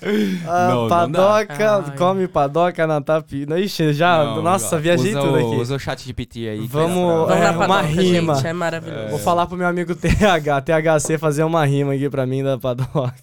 A 0.48 0.68
Não, 0.70 0.82
não 0.84 0.90
padoca, 0.90 1.84
Ai. 1.88 1.98
come 1.98 2.28
padoca 2.28 2.86
na 2.88 3.00
tapioca. 3.02 3.60
Ixi, 3.60 3.94
já. 3.94 4.24
Não, 4.24 4.42
nossa, 4.42 4.78
viajei 4.78 5.12
usa 5.12 5.20
tudo 5.22 5.34
o- 5.34 5.36
aqui. 5.38 5.62
Usa 5.62 5.76
o 5.76 5.80
chat 5.80 6.04
GPT 6.06 6.50
aí. 6.50 6.60
que 6.62 6.68
Vamos- 6.68 7.30
É, 7.32 7.40
na 7.52 7.66
uma 7.66 7.82
rima. 7.82 8.36
gente. 8.36 8.48
É 8.48 8.54
maravilhoso. 8.54 9.08
Vou 9.10 9.20
falar 9.20 9.46
pro 9.48 9.56
meu 9.58 9.68
amigo 9.68 9.96
TH, 9.96 10.62
THC, 10.62 11.18
fazer 11.18 11.44
uma 11.44 11.66
rima 11.66 11.94
aqui 11.94 12.10
pra 12.10 12.26
mim 12.26 12.44
da 12.44 12.58
padoca. 12.58 13.14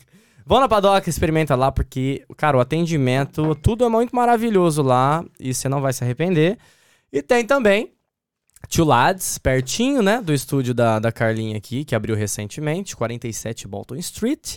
Vão 0.49 0.61
na 0.61 0.67
padoca, 0.67 1.11
experimenta 1.11 1.55
lá, 1.55 1.71
porque, 1.71 2.25
cara, 2.35 2.57
o 2.57 2.61
atendimento, 2.61 3.55
tudo 3.57 3.85
é 3.85 3.89
muito 3.91 4.17
maravilhoso 4.17 4.81
lá 4.81 5.23
e 5.39 5.53
você 5.53 5.69
não 5.69 5.83
vai 5.83 5.93
se 5.93 6.03
arrepender. 6.03 6.57
E 7.13 7.21
tem 7.21 7.45
também 7.45 7.93
Two 8.67 8.87
Lads, 8.87 9.37
pertinho, 9.37 10.01
né, 10.01 10.23
do 10.23 10.33
estúdio 10.33 10.73
da, 10.73 10.99
da 10.99 11.13
Carlinha 11.13 11.59
aqui, 11.59 11.85
que 11.85 11.95
abriu 11.95 12.17
recentemente, 12.17 12.97
47 12.97 13.69
Bolton 13.69 13.97
Street. 13.97 14.57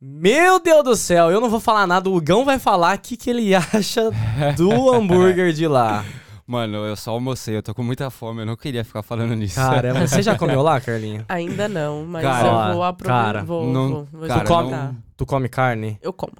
Meu 0.00 0.60
Deus 0.60 0.84
do 0.84 0.94
céu, 0.94 1.28
eu 1.28 1.40
não 1.40 1.50
vou 1.50 1.58
falar 1.58 1.88
nada, 1.88 2.08
o 2.08 2.20
Gão 2.20 2.44
vai 2.44 2.60
falar 2.60 2.96
o 2.96 3.00
que, 3.00 3.16
que 3.16 3.28
ele 3.28 3.50
acha 3.52 4.12
do 4.56 4.70
hambúrguer 4.94 5.52
de 5.52 5.66
lá. 5.66 6.04
Mano, 6.46 6.78
eu 6.84 6.94
só 6.94 7.12
almocei, 7.12 7.56
eu 7.56 7.62
tô 7.62 7.74
com 7.74 7.82
muita 7.82 8.10
fome, 8.10 8.42
eu 8.42 8.46
não 8.46 8.56
queria 8.56 8.84
ficar 8.84 9.02
falando 9.02 9.34
nisso. 9.34 9.54
Caramba, 9.56 10.04
você 10.06 10.20
já 10.22 10.36
comeu 10.36 10.60
lá, 10.62 10.78
Carlinha? 10.80 11.24
Ainda 11.28 11.68
não, 11.68 12.04
mas 12.04 12.22
Cara, 12.22 12.48
eu 12.68 12.74
vou 12.74 12.82
aproveitar. 12.84 13.24
cara, 13.24 13.44
vou, 13.44 13.72
não- 13.72 13.88
vou, 13.88 14.08
vou 14.12 14.28
cara, 14.28 14.42
experimentar. 14.42 14.92
não- 14.92 14.96
Tu 15.16 15.24
come 15.24 15.48
carne? 15.48 15.98
Eu 16.02 16.12
como. 16.12 16.32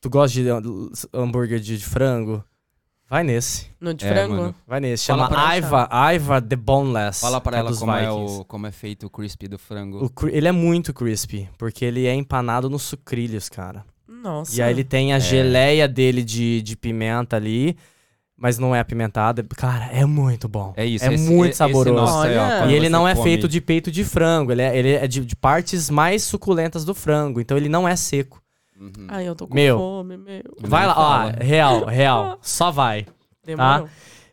Tu 0.00 0.10
gosta 0.10 0.40
de 0.42 0.48
hambúrguer 1.12 1.60
de, 1.60 1.78
de 1.78 1.84
frango? 1.84 2.42
Vai 3.08 3.22
nesse. 3.22 3.66
No 3.80 3.92
de 3.94 4.04
É, 4.04 4.08
frango? 4.08 4.34
mano. 4.34 4.54
Vai 4.66 4.80
nesse. 4.80 5.04
Chama 5.04 5.28
Aiva, 5.38 5.86
Aiva 5.90 6.40
The 6.42 6.56
Boneless. 6.56 7.20
Fala 7.20 7.40
pra 7.40 7.56
é 7.58 7.60
ela 7.60 7.76
como 7.76 7.92
é, 7.92 8.10
o, 8.10 8.44
como 8.46 8.66
é 8.66 8.72
feito 8.72 9.06
o 9.06 9.10
crispy 9.10 9.46
do 9.46 9.58
frango. 9.58 10.10
O 10.18 10.26
ele 10.28 10.48
é 10.48 10.52
muito 10.52 10.92
crispy, 10.92 11.48
porque 11.58 11.84
ele 11.84 12.06
é 12.06 12.14
empanado 12.14 12.68
nos 12.68 12.82
sucrilhos, 12.82 13.48
cara. 13.48 13.84
Nossa. 14.08 14.56
E 14.58 14.62
aí 14.62 14.72
ele 14.72 14.82
tem 14.84 15.12
a 15.12 15.18
geleia 15.18 15.86
dele 15.86 16.24
de, 16.24 16.62
de 16.62 16.76
pimenta 16.76 17.36
ali, 17.36 17.76
mas 18.36 18.58
não 18.58 18.74
é 18.74 18.80
apimentado. 18.80 19.44
Cara, 19.56 19.86
é 19.92 20.04
muito 20.04 20.48
bom. 20.48 20.72
É 20.76 20.84
isso, 20.84 21.04
É 21.04 21.14
esse- 21.14 21.28
muito 21.30 21.50
esse 21.50 21.58
saboroso. 21.58 22.12
ó, 22.12 22.22
quando 22.58 22.70
E 22.70 22.74
ele 22.74 22.88
não 22.88 23.06
é 23.06 23.14
come- 23.14 23.28
feito 23.30 23.48
de 23.48 23.60
peito 23.60 23.90
de 23.90 24.04
frango, 24.04 24.52
ele 24.52 24.62
é, 24.62 24.76
ele 24.76 24.92
é 24.92 25.06
de, 25.06 25.24
de 25.24 25.36
partes 25.36 25.88
mais 25.90 26.22
suculentas 26.24 26.84
do 26.84 26.94
frango, 26.94 27.40
então 27.40 27.56
ele 27.56 27.68
não 27.68 27.86
é 27.88 27.94
seco. 27.96 28.42
Uhum. 28.80 29.06
Ai, 29.08 29.26
eu 29.28 29.34
tô 29.36 29.46
com 29.46 29.54
Meu. 29.54 29.78
fome, 29.78 30.16
meu. 30.16 30.42
Vai 30.60 30.86
lá, 30.86 30.94
ó, 30.96 31.44
real, 31.44 31.84
real, 31.86 32.38
só 32.42 32.70
vai. 32.70 33.06
Demorou. 33.46 33.88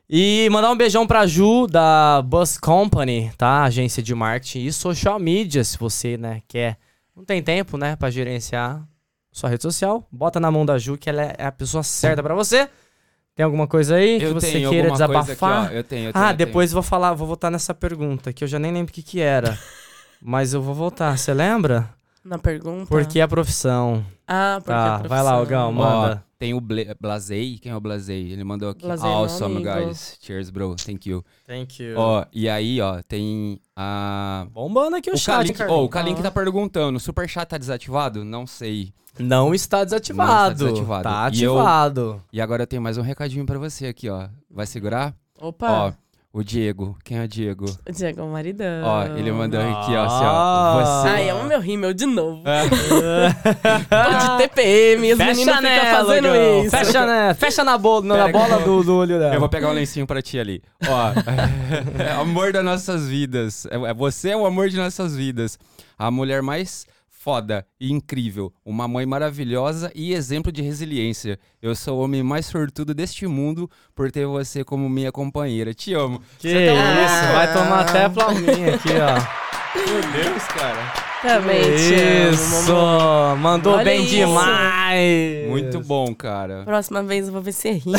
E 0.10 0.50
mandar 0.52 0.72
um 0.72 0.76
beijão 0.76 1.08
pra 1.08 1.26
Ju, 1.26 1.68
da 1.68 2.22
Bus 2.22 2.58
Company, 2.58 3.32
tá? 3.38 3.64
Agência 3.64 4.04
de 4.04 4.14
marketing 4.14 4.66
e 4.66 4.74
social 4.74 5.18
media, 5.20 5.64
se 5.64 5.78
você, 5.78 6.18
né, 6.18 6.42
quer. 6.48 6.78
Não 7.16 7.24
tem 7.24 7.42
tempo, 7.42 7.78
né, 7.78 7.96
pra 7.96 8.10
gerenciar 8.10 8.84
sua 9.32 9.50
rede 9.50 9.62
social. 9.64 10.06
Bota 10.12 10.40
na 10.40 10.52
mão 10.52 10.66
da 10.66 10.78
Ju, 10.78 10.98
que 10.98 11.10
ela 11.10 11.22
é 11.22 11.46
a 11.46 11.52
pessoa 11.52 11.82
certa 11.84 12.22
pra 12.22 12.34
você. 12.36 12.68
Tem 13.42 13.46
alguma 13.46 13.66
coisa 13.66 13.96
aí 13.96 14.20
que 14.20 14.26
Eu 14.26 14.34
você 14.36 14.52
tenho 14.52 14.70
queira 14.70 14.92
desabafar? 14.92 15.64
aqui, 15.66 15.74
ó. 15.74 15.76
Eu 15.76 15.84
tenho, 15.84 15.84
eu 15.84 15.84
tenho, 15.84 16.12
ah, 16.14 16.20
eu 16.20 16.26
tenho. 16.26 16.38
depois 16.38 16.70
eu 16.70 16.76
vou 16.76 16.84
falar, 16.84 17.12
vou 17.16 17.26
voltar 17.26 17.50
nessa 17.50 17.74
pergunta, 17.74 18.32
que 18.32 18.44
eu 18.44 18.48
já 18.48 18.60
nem 18.60 18.72
lembro 18.72 18.92
o 18.92 18.94
que 18.94 19.02
que 19.02 19.20
era. 19.20 19.58
Mas 20.22 20.54
eu 20.54 20.62
vou 20.62 20.76
voltar, 20.76 21.18
você 21.18 21.34
lembra? 21.34 21.90
Na 22.24 22.38
pergunta. 22.38 22.86
Por 22.86 23.04
que 23.08 23.20
a 23.20 23.28
profissão? 23.28 24.06
Ah, 24.34 24.56
porque 24.60 24.72
Tá, 24.72 24.96
a 24.96 25.08
vai 25.08 25.24
lá, 25.24 25.36
profissão. 25.38 25.70
Ogão, 25.70 25.70
Ó, 25.70 25.72
manda. 26.02 26.24
tem 26.40 26.54
o 26.54 26.62
Bla 26.62 26.96
Blazei. 27.00 27.58
Quem 27.60 27.72
é 27.72 27.76
o 27.76 27.82
Blazei? 27.82 28.32
Ele 28.32 28.44
mandou 28.44 28.70
aqui. 28.70 28.84
Blazei 28.86 29.06
é 29.10 29.10
meu 29.14 29.18
awesome, 29.24 29.56
amigo. 29.68 29.86
guys. 29.88 30.18
Cheers, 30.22 30.50
bro. 30.50 30.76
Thank 30.76 31.10
you. 31.10 31.24
Thank 31.46 31.84
you. 31.84 31.96
Ó, 31.98 32.26
e 32.32 32.48
aí, 32.48 32.80
ó, 32.80 33.02
tem 33.08 33.60
a. 33.76 34.48
Bombando 34.52 34.96
aqui 34.96 35.10
o, 35.10 35.14
O 35.16 35.18
chat, 35.18 35.52
Kalink, 35.54 35.64
ó, 35.74 35.84
o 35.84 35.90
Kalink 35.90 36.22
tá 36.22 36.32
perguntando: 36.32 36.96
o 36.98 37.00
superchat 37.00 37.46
tá 37.50 37.58
desativado? 37.58 38.24
Não 38.24 38.48
sei. 38.48 38.94
Não 39.20 39.54
está 39.54 39.84
desativado. 39.84 40.32
Não 40.32 40.52
está 40.52 40.54
desativado. 40.66 41.04
Tá 41.04 41.30
E 41.34 41.44
eu- 41.44 41.58
ativado. 41.60 42.24
E 42.32 42.40
agora 42.40 42.64
eu 42.64 42.68
tenho 42.68 42.82
mais 42.82 42.98
um 42.98 43.02
recadinho 43.02 43.46
pra 43.46 43.60
você 43.60 43.88
aqui, 43.88 44.10
ó. 44.10 44.30
Vai 44.50 44.66
segurar? 44.66 45.14
Opa, 45.40 45.70
Ó, 45.88 45.92
o 46.34 46.44
Diego. 46.44 46.98
Quem 47.04 47.18
é 47.20 47.24
o 47.24 47.28
Diego? 47.28 47.66
o 47.88 47.92
Diego 47.92 48.22
é 48.22 48.24
o 48.24 48.28
maridão. 48.28 48.84
Ó, 48.86 49.06
ele 49.18 49.32
mandou 49.32 49.60
aqui, 49.60 49.94
ó, 49.96 50.06
assim, 50.06 50.24
Ah. 50.24 50.76
ó. 50.78 51.02
Você. 51.02 51.08
Ai, 51.10 51.30
é 51.30 51.34
o 51.34 51.44
meu 51.46 51.60
rímel 51.60 51.94
de 51.94 52.06
novo. 52.06 52.42
É. 52.48 52.64
Tô 53.90 54.36
de 54.38 54.38
TPM, 54.44 55.12
os 55.14 55.18
meninos 55.18 55.56
ficam 55.56 55.86
fazendo 56.06 56.28
isso. 56.36 56.70
Fecha, 56.72 57.06
né? 57.06 57.34
Fecha 57.34 57.64
na, 57.64 57.78
bo 57.78 58.02
na 58.02 58.16
Pera 58.16 58.32
bola 58.32 58.60
do, 58.60 58.84
do 58.84 58.96
olho 58.96 59.20
dela. 59.20 59.34
Eu 59.34 59.40
vou 59.40 59.50
pegar 59.50 59.70
um 59.70 59.74
lencinho 59.74 60.08
pra 60.08 60.22
ti 60.22 60.40
ali. 60.40 60.62
Ó, 60.88 61.12
é 62.02 62.12
amor 62.14 62.54
das 62.54 62.64
nossas 62.64 63.08
vidas. 63.10 63.66
É, 63.68 63.76
é- 63.76 63.94
você 63.94 64.30
é 64.30 64.38
o 64.38 64.46
amor 64.46 64.70
de 64.70 64.78
nossas 64.78 65.16
vidas. 65.16 65.60
A 66.00 66.10
mulher 66.10 66.42
mais 66.42 66.86
foda 67.22 67.64
e 67.80 67.92
incrível. 67.92 68.52
Uma 68.66 68.88
mãe 68.88 69.06
maravilhosa 69.06 69.92
e 69.94 70.12
exemplo 70.14 70.52
de 70.52 70.64
resiliência. 70.64 71.40
Eu 71.62 71.76
sou 71.76 72.00
o 72.00 72.04
homem 72.04 72.24
mais 72.24 72.48
sortudo 72.48 72.96
deste 72.96 73.28
mundo 73.28 73.70
por 73.94 74.12
ter 74.12 74.26
você 74.26 74.64
como 74.64 74.90
minha 74.90 75.12
companheira. 75.12 75.72
Te 75.72 75.94
amo. 75.94 76.20
Que 76.40 76.52
tá 76.52 77.06
isso, 77.06 77.34
vai 77.34 77.54
tomar 77.54 77.82
até 77.82 78.10
palminha 78.10 78.74
aqui, 78.76 78.90
ó. 78.90 79.78
Meu 79.78 80.02
Deus, 80.12 80.44
cara. 80.48 81.11
Também 81.22 81.62
te 81.76 82.32
Isso, 82.34 82.72
amo. 82.76 83.38
mandou 83.38 83.74
Olha 83.76 83.84
bem 83.84 84.02
isso. 84.02 84.10
demais. 84.16 85.48
Muito 85.48 85.80
bom, 85.82 86.16
cara. 86.16 86.64
Próxima 86.66 87.04
vez 87.04 87.28
eu 87.28 87.34
vou 87.34 87.42
ver 87.44 87.52
se 87.52 87.70
ri. 87.72 87.92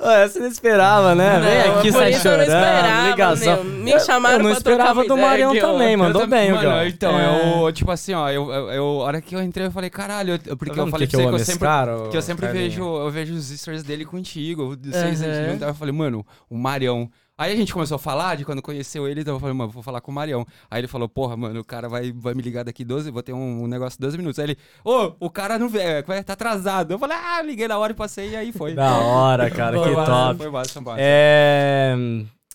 Ué, 0.00 0.28
Você 0.28 0.38
não 0.38 0.46
esperava, 0.46 1.14
né? 1.14 1.40
Vem 1.40 1.68
Não, 1.72 1.78
aqui, 1.78 1.90
por 1.92 1.98
sai 1.98 2.10
isso 2.12 2.28
eu 2.28 2.38
não 2.38 2.44
chorando, 2.44 2.64
esperava, 2.64 3.08
ligação. 3.10 3.64
meu. 3.64 3.74
Me 3.82 4.00
chamaram 4.00 4.36
eu 4.38 4.42
não 4.44 4.52
esperava 4.52 5.04
do 5.04 5.16
Marião 5.16 5.50
aqui, 5.50 5.60
também, 5.60 5.96
mandou 5.96 6.22
Eu 6.22 6.28
bem. 6.28 6.52
Mano, 6.52 6.86
então, 6.86 7.18
É. 7.18 7.62
eu, 7.64 7.72
tipo 7.72 7.90
assim, 7.90 8.14
ó, 8.14 8.28
eu, 8.30 8.50
eu, 8.52 8.70
eu- 8.70 8.84
a 9.02 9.04
hora 9.04 9.20
que 9.20 9.34
eu 9.34 9.42
entrei, 9.42 9.66
eu 9.66 9.72
falei, 9.72 9.90
caralho, 9.90 10.38
eu- 10.46 10.56
porque 10.56 10.74
Tá 10.74 10.82
eu 10.82 10.86
falei 10.86 11.06
que 11.06 11.16
pra 11.16 11.24
que 11.24 11.28
eu 11.28 11.32
você 11.32 11.44
que 11.44 11.50
eu 11.50 11.54
sempre, 11.54 11.66
cara, 11.68 12.08
que 12.10 12.16
eu 12.16 12.22
sempre 12.22 12.46
Carlinhos? 12.46 12.74
vejo, 12.74 12.84
eu 12.84 13.10
vejo 13.10 13.34
os 13.34 13.48
stories 13.48 13.82
dele 13.82 14.04
contigo, 14.04 14.76
vocês 14.82 15.20
uhum. 15.20 15.58
eu 15.68 15.74
falei, 15.74 15.92
mano, 15.92 16.24
o 16.48 16.56
Marião. 16.56 17.10
Aí 17.40 17.54
a 17.54 17.56
gente 17.56 17.72
começou 17.72 17.94
a 17.94 17.98
falar 17.98 18.36
de 18.36 18.44
quando 18.44 18.60
conheceu 18.60 19.08
ele, 19.08 19.22
então 19.22 19.32
eu 19.32 19.40
falei, 19.40 19.54
mano, 19.54 19.70
vou 19.70 19.82
falar 19.82 20.02
com 20.02 20.10
o 20.10 20.14
Marião. 20.14 20.44
Aí 20.70 20.82
ele 20.82 20.86
falou, 20.86 21.08
porra, 21.08 21.38
mano, 21.38 21.58
o 21.60 21.64
cara 21.64 21.88
vai, 21.88 22.12
vai 22.12 22.34
me 22.34 22.42
ligar 22.42 22.64
daqui 22.64 22.84
12, 22.84 23.10
vou 23.10 23.22
ter 23.22 23.32
um, 23.32 23.62
um 23.62 23.66
negócio 23.66 23.98
de 23.98 24.02
12 24.02 24.18
minutos. 24.18 24.38
Aí 24.38 24.44
ele, 24.44 24.58
ô, 24.84 25.14
o 25.18 25.30
cara 25.30 25.58
não 25.58 25.66
veio, 25.66 26.04
é, 26.06 26.22
tá 26.22 26.34
atrasado. 26.34 26.92
Eu 26.92 26.98
falei, 26.98 27.16
ah, 27.16 27.40
liguei 27.40 27.66
na 27.66 27.78
hora 27.78 27.92
e 27.92 27.96
passei, 27.96 28.32
e 28.32 28.36
aí 28.36 28.52
foi. 28.52 28.74
Da 28.74 28.94
hora, 28.98 29.50
cara, 29.50 29.82
que 29.82 29.90
massa, 29.90 30.12
top. 30.12 30.36
Foi 30.36 30.50
massa, 30.50 30.72
foi 30.74 30.82
massa. 30.82 30.98
É... 31.00 31.94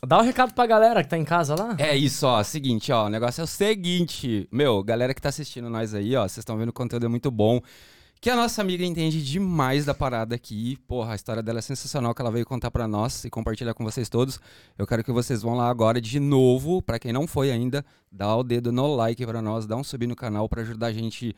Dá 0.05 0.19
um 0.19 0.21
recado 0.21 0.53
pra 0.53 0.67
galera 0.67 1.03
que 1.03 1.09
tá 1.09 1.17
em 1.17 1.25
casa 1.25 1.55
lá. 1.55 1.75
É 1.79 1.95
isso, 1.95 2.27
ó. 2.27 2.43
Seguinte, 2.43 2.91
ó. 2.91 3.07
O 3.07 3.09
negócio 3.09 3.41
é 3.41 3.43
o 3.43 3.47
seguinte. 3.47 4.47
Meu, 4.51 4.83
galera 4.83 5.15
que 5.15 5.21
tá 5.21 5.29
assistindo 5.29 5.67
nós 5.67 5.95
aí, 5.95 6.15
ó. 6.15 6.27
Vocês 6.27 6.38
estão 6.38 6.57
vendo 6.57 6.69
o 6.69 6.73
conteúdo 6.73 7.07
é 7.07 7.09
muito 7.09 7.31
bom. 7.31 7.59
Que 8.22 8.30
a 8.30 8.36
nossa 8.36 8.61
amiga 8.61 8.84
entende 8.84 9.24
demais 9.24 9.86
da 9.86 9.93
parada 9.93 10.34
aqui. 10.34 10.78
Porra, 10.88 11.13
a 11.13 11.16
história 11.16 11.43
dela 11.43 11.59
é 11.59 11.61
sensacional 11.61 12.13
que 12.16 12.22
ela 12.22 12.32
veio 12.32 12.45
contar 12.45 12.72
pra 12.72 12.88
nós 12.88 13.24
e 13.24 13.30
compartilhar 13.30 13.74
com 13.74 13.84
vocês 13.84 14.09
todos. 14.09 14.39
Eu 14.78 14.88
quero 14.88 15.03
que 15.03 15.11
vocês 15.11 15.41
vão 15.41 15.55
lá 15.55 15.70
agora 15.70 16.01
de 16.01 16.20
novo, 16.20 16.82
pra 16.82 16.97
quem 16.97 17.13
não 17.13 17.28
foi 17.28 17.51
ainda, 17.51 17.86
dá 18.11 18.36
o 18.36 18.43
dedo 18.43 18.72
no 18.72 18.95
like 18.95 19.24
pra 19.26 19.41
nós, 19.41 19.68
dá 19.68 19.76
um 19.76 19.84
subir 19.84 20.07
no 20.07 20.16
canal 20.16 20.49
pra 20.49 20.61
ajudar 20.63 20.88
a 20.88 20.93
gente 20.93 21.36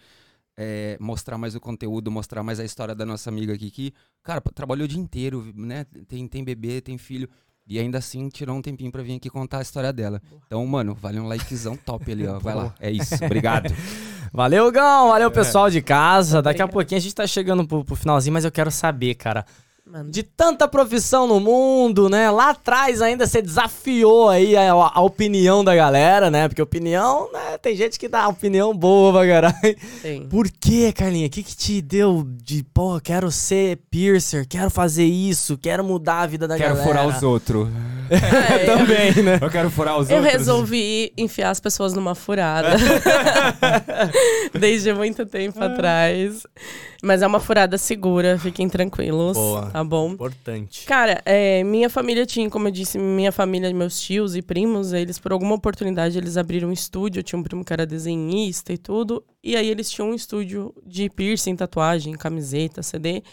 é, 0.58 0.98
mostrar 1.00 1.38
mais 1.38 1.56
o 1.56 1.60
conteúdo, 1.60 2.10
mostrar 2.10 2.42
mais 2.42 2.60
a 2.60 2.64
história 2.64 2.96
da 2.96 3.06
nossa 3.06 3.30
amiga 3.30 3.54
aqui 3.54 3.70
que, 3.70 3.94
cara, 4.24 4.40
trabalhou 4.40 4.86
o 4.86 4.88
dia 4.88 5.00
inteiro, 5.00 5.54
né? 5.56 5.86
Tem, 6.08 6.28
tem 6.28 6.44
bebê, 6.44 6.80
tem 6.80 6.98
filho. 6.98 7.30
E 7.70 7.78
ainda 7.78 7.98
assim 7.98 8.30
tirou 8.30 8.56
um 8.56 8.62
tempinho 8.62 8.90
pra 8.90 9.04
vir 9.04 9.16
aqui 9.16 9.30
contar 9.30 9.58
a 9.58 9.62
história 9.62 9.92
dela. 9.92 10.22
Então, 10.46 10.66
mano, 10.66 10.96
vale 10.96 11.20
um 11.20 11.28
likezão 11.28 11.76
top 11.76 12.10
ali, 12.10 12.26
ó. 12.26 12.40
Vai 12.40 12.56
lá. 12.56 12.74
É 12.80 12.90
isso. 12.90 13.14
Obrigado. 13.26 13.74
Valeu, 14.34 14.72
Gão. 14.72 15.08
É. 15.08 15.12
Valeu, 15.12 15.32
pessoal 15.32 15.70
de 15.70 15.82
casa. 15.82 16.42
Daqui 16.42 16.62
a 16.62 16.68
pouquinho 16.68 17.00
a 17.00 17.02
gente 17.02 17.16
tá 17.16 17.26
chegando 17.28 17.66
pro, 17.68 17.84
pro 17.84 17.96
finalzinho, 17.96 18.34
mas 18.34 18.46
eu 18.46 18.52
quero 18.52 18.72
saber, 18.72 19.16
cara. 19.16 19.46
Mano, 19.90 20.12
De 20.12 20.22
tanta 20.22 20.68
profissão 20.68 21.26
no 21.28 21.40
mundo, 21.40 22.10
né? 22.10 22.30
Lá 22.30 22.50
atrás 22.50 23.02
ainda 23.02 23.26
você 23.26 23.42
desafiou 23.42 24.28
aí 24.30 24.56
a, 24.56 24.72
a 24.72 25.02
opinião 25.02 25.64
da 25.64 25.74
galera, 25.76 26.30
né? 26.30 26.48
Porque 26.48 26.62
opinião, 26.62 27.32
né? 27.32 27.58
Tem 27.62 27.76
gente 27.76 27.98
que 27.98 28.08
dá 28.10 28.28
opinião 28.28 28.76
boa 28.76 29.14
pra 29.14 29.28
caralho. 29.28 29.78
tem. 30.02 30.28
Por 30.28 30.50
que, 30.50 30.92
Carlinha? 30.92 31.28
O 31.28 31.30
que, 31.30 31.42
que 31.42 31.56
te 31.56 31.82
deu 31.82 32.28
de, 32.44 32.64
pô, 32.74 33.00
quero 33.02 33.32
ser 33.32 33.78
piercer, 33.90 34.46
quero 34.46 34.70
fazer 34.70 35.06
isso, 35.06 35.58
quero 35.58 35.84
mudar 35.86 36.22
a 36.22 36.28
vida 36.28 36.48
da 36.48 36.58
quero 36.58 36.76
galera? 36.76 36.88
furar 36.88 37.08
os 37.08 37.24
outros. 37.24 37.68
É, 38.10 38.60
Também, 38.66 39.22
né? 39.22 39.38
Eu 39.42 39.50
quero 39.50 39.70
furar 39.70 40.00
os 40.00 40.10
Eu 40.10 40.16
outros. 40.20 40.34
resolvi 40.34 41.12
enfiar 41.18 41.50
as 41.50 41.60
pessoas 41.60 41.92
numa 41.94 42.16
furada. 42.16 42.78
Desde 44.58 44.94
muito 44.94 45.26
tempo 45.26 45.62
atrás. 45.62 46.46
Mas 47.04 47.22
é 47.22 47.28
uma 47.28 47.40
furada 47.40 47.78
segura, 47.78 48.40
fiquem 48.40 48.70
tranquilos. 48.70 49.36
Boa. 49.38 49.68
Tá 49.72 49.77
bom? 49.84 50.12
Importante. 50.12 50.86
Cara, 50.86 51.22
é, 51.26 51.64
minha 51.64 51.90
família 51.90 52.26
tinha, 52.26 52.50
como 52.50 52.68
eu 52.68 52.72
disse, 52.72 52.98
minha 52.98 53.32
família, 53.32 53.74
meus 53.74 54.00
tios 54.00 54.36
e 54.36 54.42
primos, 54.42 54.94
eles, 54.94 55.20
por 55.20 55.32
alguma 55.32 55.56
oportunidade, 55.56 56.18
eles 56.18 56.38
abriram 56.38 56.70
um 56.70 56.72
estúdio. 56.72 57.20
Eu 57.20 57.24
tinha 57.24 57.40
um 57.40 57.44
primo 57.44 57.64
que 57.64 57.74
era 57.74 57.86
desenhista 57.86 58.74
e 58.74 58.78
tudo. 58.78 59.24
E 59.44 59.56
aí 59.56 59.70
eles 59.70 59.90
tinham 59.90 60.10
um 60.10 60.14
estúdio 60.14 60.74
de 60.86 61.10
piercing, 61.10 61.56
tatuagem, 61.56 62.14
camiseta, 62.14 62.82
CD. 62.84 63.24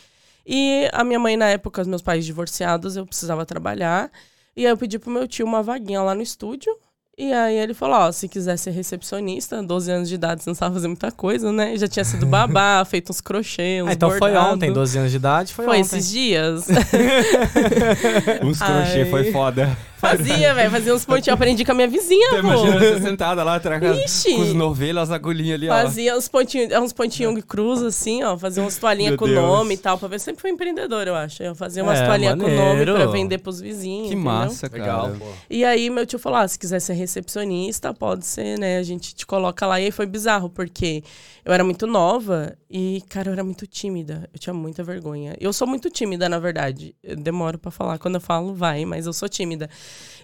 E 0.46 0.88
a 0.92 1.02
minha 1.02 1.18
mãe, 1.18 1.36
na 1.36 1.48
época, 1.48 1.82
os 1.82 1.88
meus 1.88 2.02
pais 2.02 2.24
divorciados, 2.24 2.96
eu 2.96 3.06
precisava 3.06 3.46
trabalhar. 3.46 4.10
E 4.56 4.66
aí 4.66 4.72
eu 4.72 4.76
pedi 4.76 4.98
pro 4.98 5.10
meu 5.10 5.26
tio 5.26 5.46
uma 5.46 5.62
vaguinha 5.62 6.02
lá 6.02 6.14
no 6.14 6.22
estúdio. 6.22 6.76
E 7.16 7.32
aí 7.32 7.56
ele 7.56 7.74
falou, 7.74 7.94
ó, 7.96 8.10
se 8.12 8.26
quiser 8.28 8.56
ser 8.56 8.72
recepcionista, 8.72 9.62
12 9.62 9.90
anos 9.90 10.08
de 10.08 10.16
idade, 10.16 10.42
você 10.42 10.50
não 10.50 10.54
sabe 10.54 10.74
fazer 10.74 10.88
muita 10.88 11.12
coisa, 11.12 11.52
né? 11.52 11.76
Já 11.76 11.86
tinha 11.86 12.04
sido 12.04 12.26
babá, 12.26 12.82
feito 12.90 13.10
uns 13.10 13.20
crochê, 13.20 13.80
uns 13.84 13.88
Ah, 13.90 13.92
então 13.92 14.10
foi 14.10 14.18
bordado. 14.18 14.54
ontem, 14.56 14.72
12 14.72 14.98
anos 14.98 15.10
de 15.12 15.16
idade, 15.18 15.54
foi, 15.54 15.64
Foi 15.64 15.78
ontem. 15.78 15.96
esses 15.98 16.10
dias. 16.10 16.66
Uns 18.42 18.58
crochê 18.58 19.02
Ai. 19.02 19.10
foi 19.10 19.30
foda. 19.30 19.76
Fazia, 20.04 20.54
velho. 20.54 20.70
Fazia 20.70 20.94
uns 20.94 21.04
pontinhos. 21.04 21.34
Aprendi 21.34 21.64
com 21.64 21.72
a 21.72 21.74
minha 21.74 21.88
vizinha, 21.88 22.30
Você 22.30 22.40
pô. 22.42 22.46
imagina 22.48 22.78
você 22.78 23.00
sentada 23.00 23.42
lá 23.42 23.56
atrás 23.56 23.82
Ixi. 24.04 24.34
com 24.34 24.40
os 24.42 24.54
novelos, 24.54 25.02
as 25.04 25.10
agulhinhas 25.10 25.54
ali, 25.54 25.68
ó. 25.68 25.72
Fazia 25.72 26.16
uns 26.16 26.28
pontinhos, 26.28 26.72
uns 26.78 26.92
pontinhos 26.92 27.44
cruz, 27.46 27.82
assim, 27.82 28.22
ó. 28.22 28.36
Fazia 28.36 28.62
umas 28.62 28.76
toalhinhas 28.76 29.10
Meu 29.12 29.18
com 29.18 29.26
Deus. 29.26 29.36
nome 29.40 29.74
e 29.74 29.76
tal. 29.78 29.98
Pra 29.98 30.08
ver. 30.08 30.20
Sempre 30.20 30.40
fui 30.42 30.50
empreendedor, 30.50 31.06
eu 31.06 31.14
acho. 31.14 31.42
Eu 31.42 31.54
fazia 31.54 31.82
umas 31.82 31.98
É, 32.00 32.06
toalhinhas 32.06 32.34
com 32.34 32.46
nome 32.48 32.56
maneiro. 32.56 32.94
pra 32.94 33.06
vender 33.06 33.38
pros 33.38 33.60
vizinhos. 33.60 34.08
Que 34.08 34.14
entendeu? 34.14 34.24
massa, 34.32 34.70
Legal, 34.72 35.02
cara. 35.06 35.14
pô. 35.18 35.24
E 35.50 35.64
aí, 35.64 35.90
meu 35.90 36.06
tio 36.06 36.18
falou: 36.18 36.38
ah, 36.38 36.48
se 36.48 36.58
quiser 36.58 36.80
ser 36.80 36.94
recepcionista, 36.94 37.92
pode 37.94 38.26
ser, 38.26 38.58
né? 38.58 38.78
A 38.78 38.82
gente 38.82 39.14
te 39.14 39.26
coloca 39.26 39.66
lá. 39.66 39.80
E 39.80 39.84
aí 39.86 39.90
foi 39.90 40.06
bizarro, 40.06 40.48
porque 40.50 41.02
eu 41.44 41.52
era 41.52 41.62
muito 41.64 41.86
nova 41.86 42.56
e, 42.70 43.02
cara, 43.08 43.28
eu 43.28 43.32
era 43.32 43.44
muito 43.44 43.66
tímida. 43.66 44.28
Eu 44.32 44.38
tinha 44.38 44.54
muita 44.54 44.82
vergonha. 44.82 45.36
Eu 45.40 45.52
sou 45.52 45.66
muito 45.66 45.90
tímida, 45.90 46.28
na 46.28 46.38
verdade. 46.38 46.94
Eu 47.02 47.16
demoro 47.16 47.58
pra 47.58 47.70
falar. 47.70 47.98
Quando 47.98 48.16
eu 48.16 48.20
falo, 48.20 48.54
vai, 48.54 48.84
mas 48.84 49.06
eu 49.06 49.12
sou 49.12 49.28
tímida. 49.28 49.68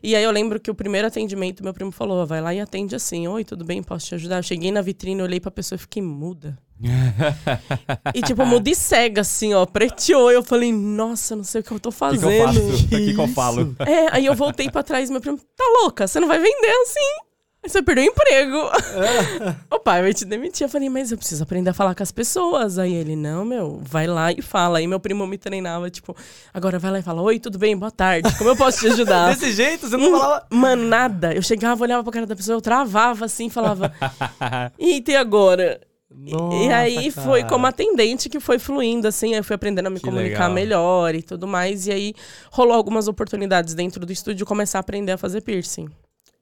E 0.02 0.16
aí 0.16 0.22
eu 0.24 0.30
lembro 0.30 0.58
que 0.58 0.70
o 0.70 0.74
primeiro 0.74 1.06
atendimento, 1.08 1.62
meu 1.62 1.74
primo 1.74 1.92
falou: 1.92 2.26
vai 2.26 2.40
lá 2.40 2.54
e 2.54 2.60
atende 2.60 2.94
assim. 2.96 3.28
Oi, 3.28 3.44
tudo 3.44 3.64
bem? 3.64 3.82
Posso 3.82 4.06
te 4.06 4.14
ajudar? 4.14 4.38
Eu 4.38 4.42
cheguei 4.42 4.72
na 4.72 4.80
vitrine, 4.80 5.22
olhei 5.22 5.38
pra 5.40 5.50
pessoa 5.50 5.76
e 5.76 5.80
fiquei 5.80 6.02
muda. 6.02 6.58
E 8.14 8.22
tipo, 8.22 8.44
muda 8.46 8.70
e 8.70 8.74
cega, 8.74 9.20
assim, 9.20 9.52
ó, 9.54 9.66
preteou. 9.66 10.30
Eu 10.30 10.42
falei, 10.42 10.72
nossa, 10.72 11.36
não 11.36 11.44
sei 11.44 11.60
o 11.60 11.64
que 11.64 11.70
eu 11.72 11.78
tô 11.80 11.90
O 11.90 11.92
que, 11.92 11.98
fazendo. 11.98 12.20
que 12.28 12.36
eu 12.36 12.46
faço? 12.46 12.84
O 12.84 12.88
que, 12.88 13.14
que 13.14 13.20
eu 13.20 13.28
falo? 13.34 13.76
É, 13.80 14.16
aí 14.16 14.26
eu 14.26 14.34
voltei 14.34 14.70
pra 14.70 14.82
trás 14.82 15.08
e 15.08 15.12
meu 15.12 15.20
primo, 15.20 15.38
tá 15.38 15.64
louca? 15.82 16.06
Você 16.08 16.18
não 16.18 16.28
vai 16.28 16.38
vender 16.38 16.70
assim? 16.82 17.29
Aí 17.62 17.68
você 17.68 17.82
perdeu 17.82 18.04
o 18.04 18.06
emprego. 18.08 18.56
o 19.70 19.78
pai 19.78 20.00
vai 20.00 20.14
te 20.14 20.24
demitir. 20.24 20.64
Eu 20.64 20.68
falei, 20.70 20.88
mas 20.88 21.12
eu 21.12 21.18
preciso 21.18 21.42
aprender 21.42 21.68
a 21.70 21.74
falar 21.74 21.94
com 21.94 22.02
as 22.02 22.10
pessoas. 22.10 22.78
Aí 22.78 22.94
ele, 22.94 23.14
não, 23.14 23.44
meu, 23.44 23.80
vai 23.82 24.06
lá 24.06 24.32
e 24.32 24.40
fala. 24.40 24.78
Aí 24.78 24.86
meu 24.86 24.98
primo 24.98 25.26
me 25.26 25.36
treinava, 25.36 25.90
tipo, 25.90 26.16
agora 26.54 26.78
vai 26.78 26.90
lá 26.90 26.98
e 27.00 27.02
fala, 27.02 27.20
oi, 27.20 27.38
tudo 27.38 27.58
bem, 27.58 27.76
boa 27.76 27.90
tarde, 27.90 28.34
como 28.38 28.48
eu 28.50 28.56
posso 28.56 28.80
te 28.80 28.86
ajudar? 28.86 29.28
Desse 29.36 29.52
jeito, 29.52 29.88
você 29.88 29.96
não 29.98 30.10
falava... 30.18 30.46
Mano, 30.50 30.84
nada. 30.84 31.34
Eu 31.34 31.42
chegava, 31.42 31.82
olhava 31.82 32.02
pra 32.02 32.12
cara 32.12 32.26
da 32.26 32.34
pessoa, 32.34 32.56
eu 32.56 32.62
travava 32.62 33.26
assim, 33.26 33.50
falava, 33.50 33.92
e 34.78 35.04
agora? 35.16 35.80
E- 36.24 36.30
e 36.30 36.34
Nossa, 36.34 36.76
aí 36.76 37.10
foi 37.10 37.40
cara. 37.40 37.52
como 37.52 37.66
atendente 37.66 38.28
que 38.28 38.40
foi 38.40 38.58
fluindo, 38.58 39.06
assim, 39.06 39.32
aí 39.32 39.38
eu 39.40 39.44
fui 39.44 39.54
aprendendo 39.54 39.86
a 39.86 39.90
me 39.90 39.96
Que 40.00 40.04
comunicar 40.06 40.48
legal. 40.48 40.50
melhor 40.52 41.14
e 41.14 41.22
tudo 41.22 41.46
mais. 41.46 41.86
E 41.86 41.92
aí 41.92 42.14
rolou 42.50 42.74
algumas 42.74 43.06
oportunidades 43.06 43.74
dentro 43.74 44.04
do 44.04 44.12
estúdio 44.12 44.44
começar 44.46 44.78
a 44.78 44.80
aprender 44.80 45.12
a 45.12 45.18
fazer 45.18 45.40
piercing. 45.42 45.88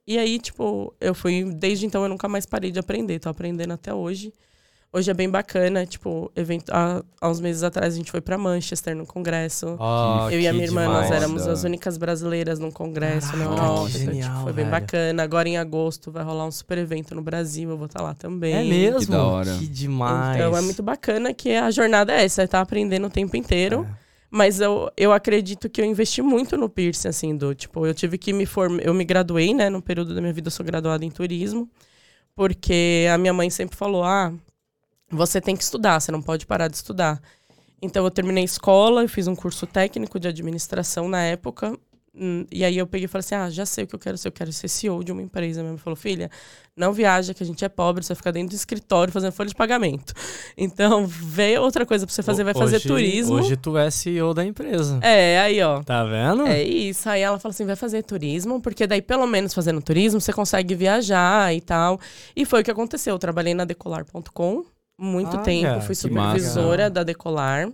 E 0.08 0.16
aí, 0.16 0.38
tipo, 0.38 0.94
eu 0.98 1.14
fui. 1.14 1.44
Desde 1.44 1.84
então 1.84 2.02
eu 2.02 2.08
nunca 2.08 2.26
mais 2.26 2.46
parei 2.46 2.70
de 2.70 2.78
aprender, 2.78 3.18
tô 3.18 3.28
aprendendo 3.28 3.74
até 3.74 3.92
hoje. 3.92 4.32
Hoje 4.90 5.10
é 5.10 5.12
bem 5.12 5.28
bacana, 5.28 5.84
tipo, 5.84 6.32
evento, 6.34 6.70
há, 6.70 7.04
há 7.20 7.28
uns 7.28 7.40
meses 7.40 7.62
atrás 7.62 7.92
a 7.92 7.96
gente 7.98 8.10
foi 8.10 8.22
pra 8.22 8.38
Manchester 8.38 8.96
no 8.96 9.04
congresso. 9.04 9.76
Ó, 9.78 10.30
eu 10.30 10.40
e 10.40 10.48
a 10.48 10.52
minha 10.54 10.64
irmã, 10.64 10.86
nós 10.86 11.04
demais. 11.04 11.10
éramos 11.10 11.42
Foda. 11.42 11.52
as 11.52 11.62
únicas 11.62 11.98
brasileiras 11.98 12.58
num 12.58 12.70
congresso 12.70 13.36
na 13.36 13.44
Caraca, 13.44 13.62
Europa. 13.62 13.90
que 13.90 13.98
então, 13.98 14.12
genial, 14.14 14.30
tipo, 14.30 14.42
foi 14.44 14.52
bem 14.54 14.64
velho. 14.64 14.80
bacana. 14.80 15.22
Agora 15.22 15.46
em 15.46 15.58
agosto 15.58 16.10
vai 16.10 16.24
rolar 16.24 16.46
um 16.46 16.50
super 16.50 16.78
evento 16.78 17.14
no 17.14 17.20
Brasil, 17.20 17.68
eu 17.68 17.76
vou 17.76 17.84
estar 17.84 18.00
lá 18.00 18.14
também. 18.14 18.54
É 18.54 18.64
mesmo? 18.64 19.00
Que 19.00 19.06
da 19.10 19.22
hora. 19.22 19.54
Que 19.58 19.66
demais. 19.66 20.36
Então 20.36 20.56
é 20.56 20.60
muito 20.62 20.82
bacana 20.82 21.34
que 21.34 21.52
a 21.52 21.70
jornada 21.70 22.14
é 22.14 22.24
essa, 22.24 22.40
é 22.44 22.46
tá 22.46 22.62
aprendendo 22.62 23.08
o 23.08 23.10
tempo 23.10 23.36
inteiro. 23.36 23.86
É. 24.04 24.07
Mas 24.30 24.60
eu, 24.60 24.90
eu 24.96 25.12
acredito 25.12 25.70
que 25.70 25.80
eu 25.80 25.84
investi 25.84 26.20
muito 26.20 26.56
no 26.56 26.68
piercing, 26.68 27.08
assim, 27.08 27.36
do 27.36 27.54
tipo, 27.54 27.86
eu 27.86 27.94
tive 27.94 28.18
que 28.18 28.32
me 28.32 28.44
formar. 28.44 28.82
Eu 28.82 28.92
me 28.92 29.04
graduei, 29.04 29.54
né? 29.54 29.70
No 29.70 29.80
período 29.80 30.14
da 30.14 30.20
minha 30.20 30.32
vida, 30.32 30.48
eu 30.48 30.52
sou 30.52 30.64
graduada 30.64 31.04
em 31.04 31.10
turismo. 31.10 31.68
Porque 32.34 33.06
a 33.12 33.18
minha 33.18 33.32
mãe 33.32 33.50
sempre 33.50 33.76
falou: 33.76 34.04
ah, 34.04 34.32
você 35.10 35.40
tem 35.40 35.56
que 35.56 35.62
estudar, 35.62 36.00
você 36.00 36.12
não 36.12 36.22
pode 36.22 36.46
parar 36.46 36.68
de 36.68 36.76
estudar. 36.76 37.20
Então 37.80 38.04
eu 38.04 38.10
terminei 38.10 38.44
escola, 38.44 39.02
eu 39.02 39.08
fiz 39.08 39.26
um 39.26 39.36
curso 39.36 39.66
técnico 39.66 40.20
de 40.20 40.28
administração 40.28 41.08
na 41.08 41.22
época. 41.22 41.78
Hum, 42.18 42.44
E 42.50 42.64
aí 42.64 42.76
eu 42.76 42.86
peguei 42.86 43.04
e 43.04 43.08
falei 43.08 43.20
assim: 43.20 43.34
ah, 43.34 43.50
já 43.50 43.64
sei 43.66 43.84
o 43.84 43.86
que 43.86 43.94
eu 43.94 43.98
quero 43.98 44.16
ser, 44.18 44.28
eu 44.28 44.32
quero 44.32 44.52
ser 44.52 44.68
CEO 44.68 45.02
de 45.04 45.12
uma 45.12 45.22
empresa. 45.22 45.60
Minha 45.60 45.72
mãe 45.72 45.78
falou: 45.78 45.96
filha, 45.96 46.30
não 46.76 46.92
viaja, 46.92 47.32
que 47.34 47.42
a 47.42 47.46
gente 47.46 47.64
é 47.64 47.68
pobre, 47.68 48.02
você 48.04 48.08
vai 48.08 48.16
ficar 48.16 48.30
dentro 48.30 48.50
do 48.50 48.54
escritório 48.56 49.12
fazendo 49.12 49.32
folha 49.32 49.48
de 49.48 49.54
pagamento. 49.54 50.12
Então, 50.60 51.06
vê 51.06 51.56
outra 51.56 51.86
coisa 51.86 52.04
pra 52.04 52.12
você 52.12 52.22
fazer, 52.22 52.42
vai 52.42 52.52
fazer 52.52 52.76
Hoje- 52.76 52.88
turismo. 52.88 53.34
Hoje 53.36 53.56
tu 53.56 53.78
é 53.78 53.90
CEO 53.90 54.34
da 54.34 54.44
empresa. 54.44 54.98
É, 55.02 55.38
aí, 55.38 55.62
ó. 55.62 55.82
Tá 55.84 56.02
vendo? 56.04 56.46
É 56.46 56.62
isso. 56.62 57.08
Aí 57.08 57.20
ela 57.20 57.38
falou 57.38 57.52
assim: 57.52 57.64
vai 57.64 57.76
fazer 57.76 58.02
turismo, 58.02 58.60
porque 58.60 58.86
daí, 58.86 59.00
pelo 59.00 59.26
menos 59.26 59.54
fazendo 59.54 59.80
turismo, 59.80 60.20
você 60.20 60.32
consegue 60.32 60.74
viajar 60.74 61.54
e 61.54 61.60
tal. 61.60 62.00
E 62.34 62.44
foi 62.44 62.62
o 62.62 62.64
que 62.64 62.70
aconteceu. 62.70 63.14
Eu 63.14 63.18
trabalhei 63.18 63.54
na 63.54 63.64
decolar.com 63.64 64.64
muito 65.00 65.34
Olha, 65.36 65.44
tempo, 65.44 65.80
fui 65.80 65.90
que 65.90 65.94
supervisora 65.94 66.90
da 66.90 67.04
Decolar. 67.04 67.70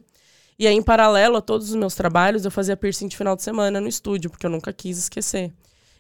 E 0.59 0.67
aí, 0.67 0.75
em 0.75 0.83
paralelo 0.83 1.37
a 1.37 1.41
todos 1.41 1.71
os 1.71 1.75
meus 1.75 1.95
trabalhos, 1.95 2.45
eu 2.45 2.51
fazia 2.51 2.77
piercing 2.77 3.09
de 3.09 3.17
final 3.17 3.35
de 3.35 3.43
semana 3.43 3.81
no 3.81 3.89
estúdio, 3.89 4.31
porque 4.31 4.47
eu 4.47 4.51
nunca 4.51 4.73
quis 4.73 4.99
esquecer. 4.99 5.53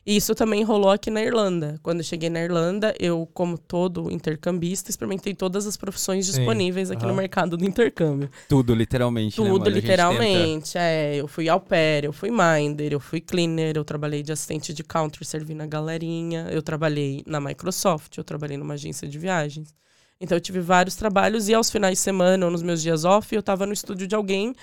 E 0.06 0.16
isso 0.16 0.34
também 0.34 0.62
rolou 0.62 0.90
aqui 0.90 1.10
na 1.10 1.22
Irlanda. 1.22 1.80
Quando 1.82 2.00
eu 2.00 2.04
cheguei 2.04 2.28
na 2.28 2.40
Irlanda, 2.40 2.94
eu, 3.00 3.26
como 3.32 3.56
todo 3.56 4.10
intercambista, 4.10 4.90
experimentei 4.90 5.34
todas 5.34 5.66
as 5.66 5.78
profissões 5.78 6.26
Sim, 6.26 6.32
disponíveis 6.32 6.90
aqui 6.90 7.06
no 7.06 7.14
mercado 7.14 7.56
do 7.56 7.64
intercâmbio. 7.64 8.28
Tudo, 8.46 8.74
literalmente. 8.74 9.40
né, 9.40 9.48
Tudo, 9.48 9.70
gente 9.70 9.80
literalmente. 9.80 10.76
É, 10.76 11.16
eu 11.16 11.26
fui 11.26 11.48
au 11.48 11.58
pair, 11.58 12.04
eu 12.04 12.12
fui 12.12 12.30
minder, 12.30 12.92
eu 12.92 13.00
fui 13.00 13.18
cleaner, 13.18 13.76
eu 13.76 13.84
trabalhei 13.84 14.22
de 14.22 14.30
assistente 14.30 14.74
de 14.74 14.84
counter 14.84 15.24
servindo 15.24 15.62
a 15.62 15.66
galerinha, 15.66 16.48
eu 16.50 16.62
trabalhei 16.62 17.22
na 17.26 17.40
Microsoft, 17.40 18.18
eu 18.18 18.24
trabalhei 18.24 18.58
numa 18.58 18.74
agência 18.74 19.08
de 19.08 19.18
viagens. 19.18 19.74
Então 20.20 20.36
eu 20.36 20.40
tive 20.40 20.60
vários 20.60 20.96
trabalhos 20.96 21.48
e 21.48 21.54
aos 21.54 21.70
finais 21.70 21.98
de 21.98 22.00
semana 22.00 22.46
ou 22.46 22.50
nos 22.50 22.62
meus 22.62 22.80
dias 22.80 23.04
off, 23.04 23.34
eu 23.34 23.42
tava 23.42 23.66
no 23.66 23.72
estúdio 23.72 24.06
de 24.06 24.14
alguém 24.14 24.54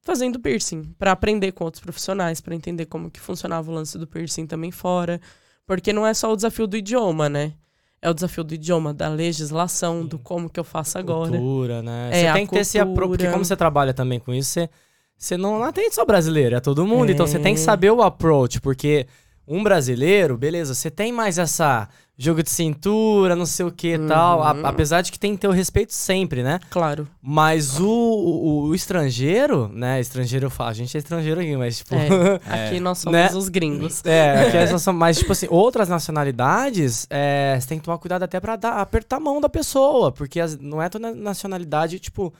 fazendo 0.00 0.38
piercing, 0.38 0.82
pra 0.98 1.12
aprender 1.12 1.52
com 1.52 1.64
outros 1.64 1.82
profissionais, 1.82 2.40
pra 2.40 2.54
entender 2.54 2.84
como 2.86 3.10
que 3.10 3.18
funcionava 3.18 3.70
o 3.70 3.74
lance 3.74 3.96
do 3.96 4.06
piercing 4.06 4.46
também 4.46 4.70
fora, 4.70 5.20
porque 5.66 5.92
não 5.92 6.06
é 6.06 6.12
só 6.12 6.30
o 6.30 6.36
desafio 6.36 6.66
do 6.66 6.76
idioma, 6.76 7.28
né? 7.28 7.54
É 8.02 8.10
o 8.10 8.12
desafio 8.12 8.44
do 8.44 8.52
idioma, 8.52 8.92
da 8.92 9.08
legislação, 9.08 10.04
do 10.04 10.18
como 10.18 10.50
que 10.50 10.60
eu 10.60 10.64
faço 10.64 10.98
agora. 10.98 11.30
Cultura, 11.30 11.82
né? 11.82 12.10
É, 12.12 12.26
você 12.26 12.32
tem 12.34 12.46
que 12.46 12.52
ter 12.52 12.60
esse 12.60 12.78
apro... 12.78 13.08
Porque 13.08 13.30
como 13.30 13.42
você 13.42 13.56
trabalha 13.56 13.94
também 13.94 14.20
com 14.20 14.34
isso, 14.34 14.50
você, 14.50 14.70
você 15.16 15.36
não 15.38 15.62
atende 15.62 15.94
só 15.94 16.04
brasileiro, 16.04 16.54
é 16.54 16.60
todo 16.60 16.86
mundo. 16.86 17.08
É. 17.08 17.12
Então 17.12 17.26
você 17.26 17.38
tem 17.38 17.54
que 17.54 17.60
saber 17.60 17.90
o 17.90 18.02
approach, 18.02 18.60
porque 18.60 19.06
um 19.46 19.62
brasileiro, 19.62 20.36
beleza, 20.36 20.74
você 20.74 20.90
tem 20.90 21.12
mais 21.12 21.38
essa 21.38 21.88
jogo 22.16 22.44
de 22.44 22.50
cintura, 22.50 23.34
não 23.34 23.44
sei 23.44 23.66
o 23.66 23.72
que 23.72 23.94
e 23.94 23.98
tal. 24.06 24.40
a- 24.42 24.52
Uhum. 24.52 24.66
apesar 24.66 25.02
de 25.02 25.10
que 25.10 25.18
tem 25.18 25.32
que 25.34 25.38
ter 25.40 25.48
o 25.48 25.50
respeito 25.50 25.92
sempre, 25.92 26.44
né? 26.44 26.60
Claro. 26.70 27.08
Mas 27.20 27.80
o, 27.80 27.88
o, 27.88 28.62
o 28.68 28.74
estrangeiro, 28.74 29.68
né? 29.74 30.00
Estrangeiro 30.00 30.46
eu 30.46 30.50
falo, 30.50 30.70
a 30.70 30.72
gente 30.72 30.96
é 30.96 30.98
estrangeiro 30.98 31.40
aqui, 31.40 31.56
mas 31.56 31.78
tipo. 31.78 31.92
É, 31.96 32.08
aqui 32.68 32.78
nós 32.78 32.98
somos 32.98 33.18
Né? 33.18 33.30
os 33.34 33.48
gringos. 33.48 34.00
É, 34.04 34.46
aqui 34.46 34.70
nós 34.72 34.80
somos- 34.82 34.98
mas, 35.00 35.18
tipo 35.18 35.32
assim, 35.32 35.46
outras 35.50 35.88
nacionalidades, 35.88 37.06
é, 37.10 37.58
você 37.60 37.66
tem 37.68 37.78
que 37.78 37.84
tomar 37.84 37.98
cuidado 37.98 38.22
até 38.22 38.38
pra 38.40 38.56
dar, 38.56 38.74
apertar 38.80 39.16
a 39.16 39.20
mão 39.20 39.40
da 39.40 39.48
pessoa, 39.48 40.12
porque 40.12 40.38
as- 40.40 40.56
não 40.58 40.80
é 40.80 40.88
toda 40.88 41.12
nacionalidade, 41.14 41.98
tipo, 41.98 42.32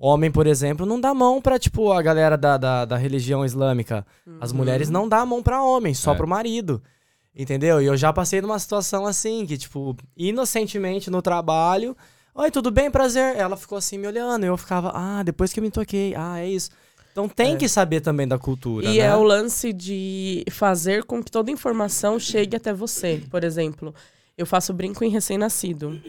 homem, 0.00 0.30
por 0.30 0.46
exemplo, 0.46 0.86
não 0.86 0.98
dá 1.00 1.12
mão 1.12 1.40
pra, 1.42 1.58
tipo, 1.58 1.92
a 1.92 2.00
galera 2.00 2.36
da, 2.38 2.56
da, 2.56 2.84
da 2.86 2.96
religião 2.96 3.44
islâmica. 3.44 4.06
As 4.40 4.50
mulheres 4.52 4.88
não 4.88 5.06
dão 5.08 5.26
mão 5.26 5.42
pra 5.42 5.62
homem, 5.62 5.92
só 5.92 6.12
É. 6.14 6.16
pro 6.16 6.26
marido. 6.26 6.82
Entendeu? 7.36 7.80
E 7.80 7.86
eu 7.86 7.96
já 7.96 8.12
passei 8.12 8.40
numa 8.40 8.58
situação 8.58 9.06
assim, 9.06 9.44
que, 9.46 9.56
tipo, 9.58 9.94
inocentemente 10.16 11.10
no 11.10 11.20
trabalho. 11.22 11.96
Oi, 12.34 12.50
tudo 12.50 12.70
bem? 12.70 12.90
Prazer. 12.90 13.36
Ela 13.36 13.56
ficou 13.56 13.76
assim 13.78 13.98
me 13.98 14.06
olhando. 14.06 14.44
E 14.44 14.48
eu 14.48 14.56
ficava, 14.56 14.90
ah, 14.94 15.22
depois 15.22 15.52
que 15.52 15.60
eu 15.60 15.64
me 15.64 15.70
toquei. 15.70 16.14
Ah, 16.16 16.38
é 16.40 16.48
isso. 16.48 16.70
Então 17.12 17.28
tem 17.28 17.54
É. 17.54 17.56
que 17.56 17.68
saber 17.68 18.00
também 18.00 18.26
da 18.26 18.38
cultura. 18.38 18.86
E 18.86 18.98
né? 18.98 19.04
é 19.04 19.14
o 19.14 19.22
lance 19.22 19.72
de 19.72 20.44
fazer 20.50 21.04
com 21.04 21.22
que 21.22 21.30
toda 21.30 21.50
informação 21.50 22.18
chegue 22.18 22.56
até 22.56 22.72
você. 22.72 23.22
Por 23.30 23.42
exemplo, 23.44 23.94
eu 24.38 24.46
faço 24.46 24.72
brinco 24.72 25.04
em 25.04 25.10
recém-nascido. 25.10 26.00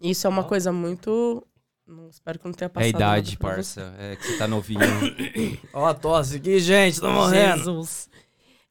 Isso 0.00 0.26
é 0.26 0.30
uma 0.30 0.44
coisa 0.44 0.72
muito. 0.72 1.44
Não, 1.92 2.08
espero 2.08 2.38
que 2.38 2.44
não 2.46 2.52
tenha 2.52 2.66
É 2.66 2.70
a 2.70 2.70
passado. 2.70 2.88
idade, 2.88 3.30
nada 3.32 3.38
pra 3.38 3.62
você. 3.62 3.80
parça. 3.80 3.94
É 3.98 4.16
que 4.16 4.26
você 4.26 4.38
tá 4.38 4.48
novinho. 4.48 4.80
Ó, 5.72 5.86
a 5.86 5.94
tosse 5.94 6.36
aqui, 6.36 6.58
gente, 6.58 7.00
tô 7.00 7.10
morrendo. 7.10 7.58
Jesus. 7.58 8.08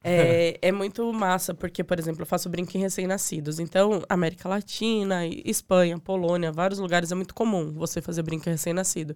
É, 0.04 0.58
é 0.60 0.72
muito 0.72 1.12
massa, 1.12 1.54
porque, 1.54 1.84
por 1.84 1.98
exemplo, 1.98 2.22
eu 2.22 2.26
faço 2.26 2.48
brinco 2.50 2.76
em 2.76 2.80
recém-nascidos. 2.80 3.60
Então, 3.60 4.02
América 4.08 4.48
Latina, 4.48 5.24
Espanha, 5.26 5.96
Polônia, 5.98 6.50
vários 6.50 6.80
lugares 6.80 7.12
é 7.12 7.14
muito 7.14 7.32
comum 7.34 7.72
você 7.72 8.02
fazer 8.02 8.22
brinco 8.22 8.48
em 8.48 8.52
recém-nascido. 8.52 9.14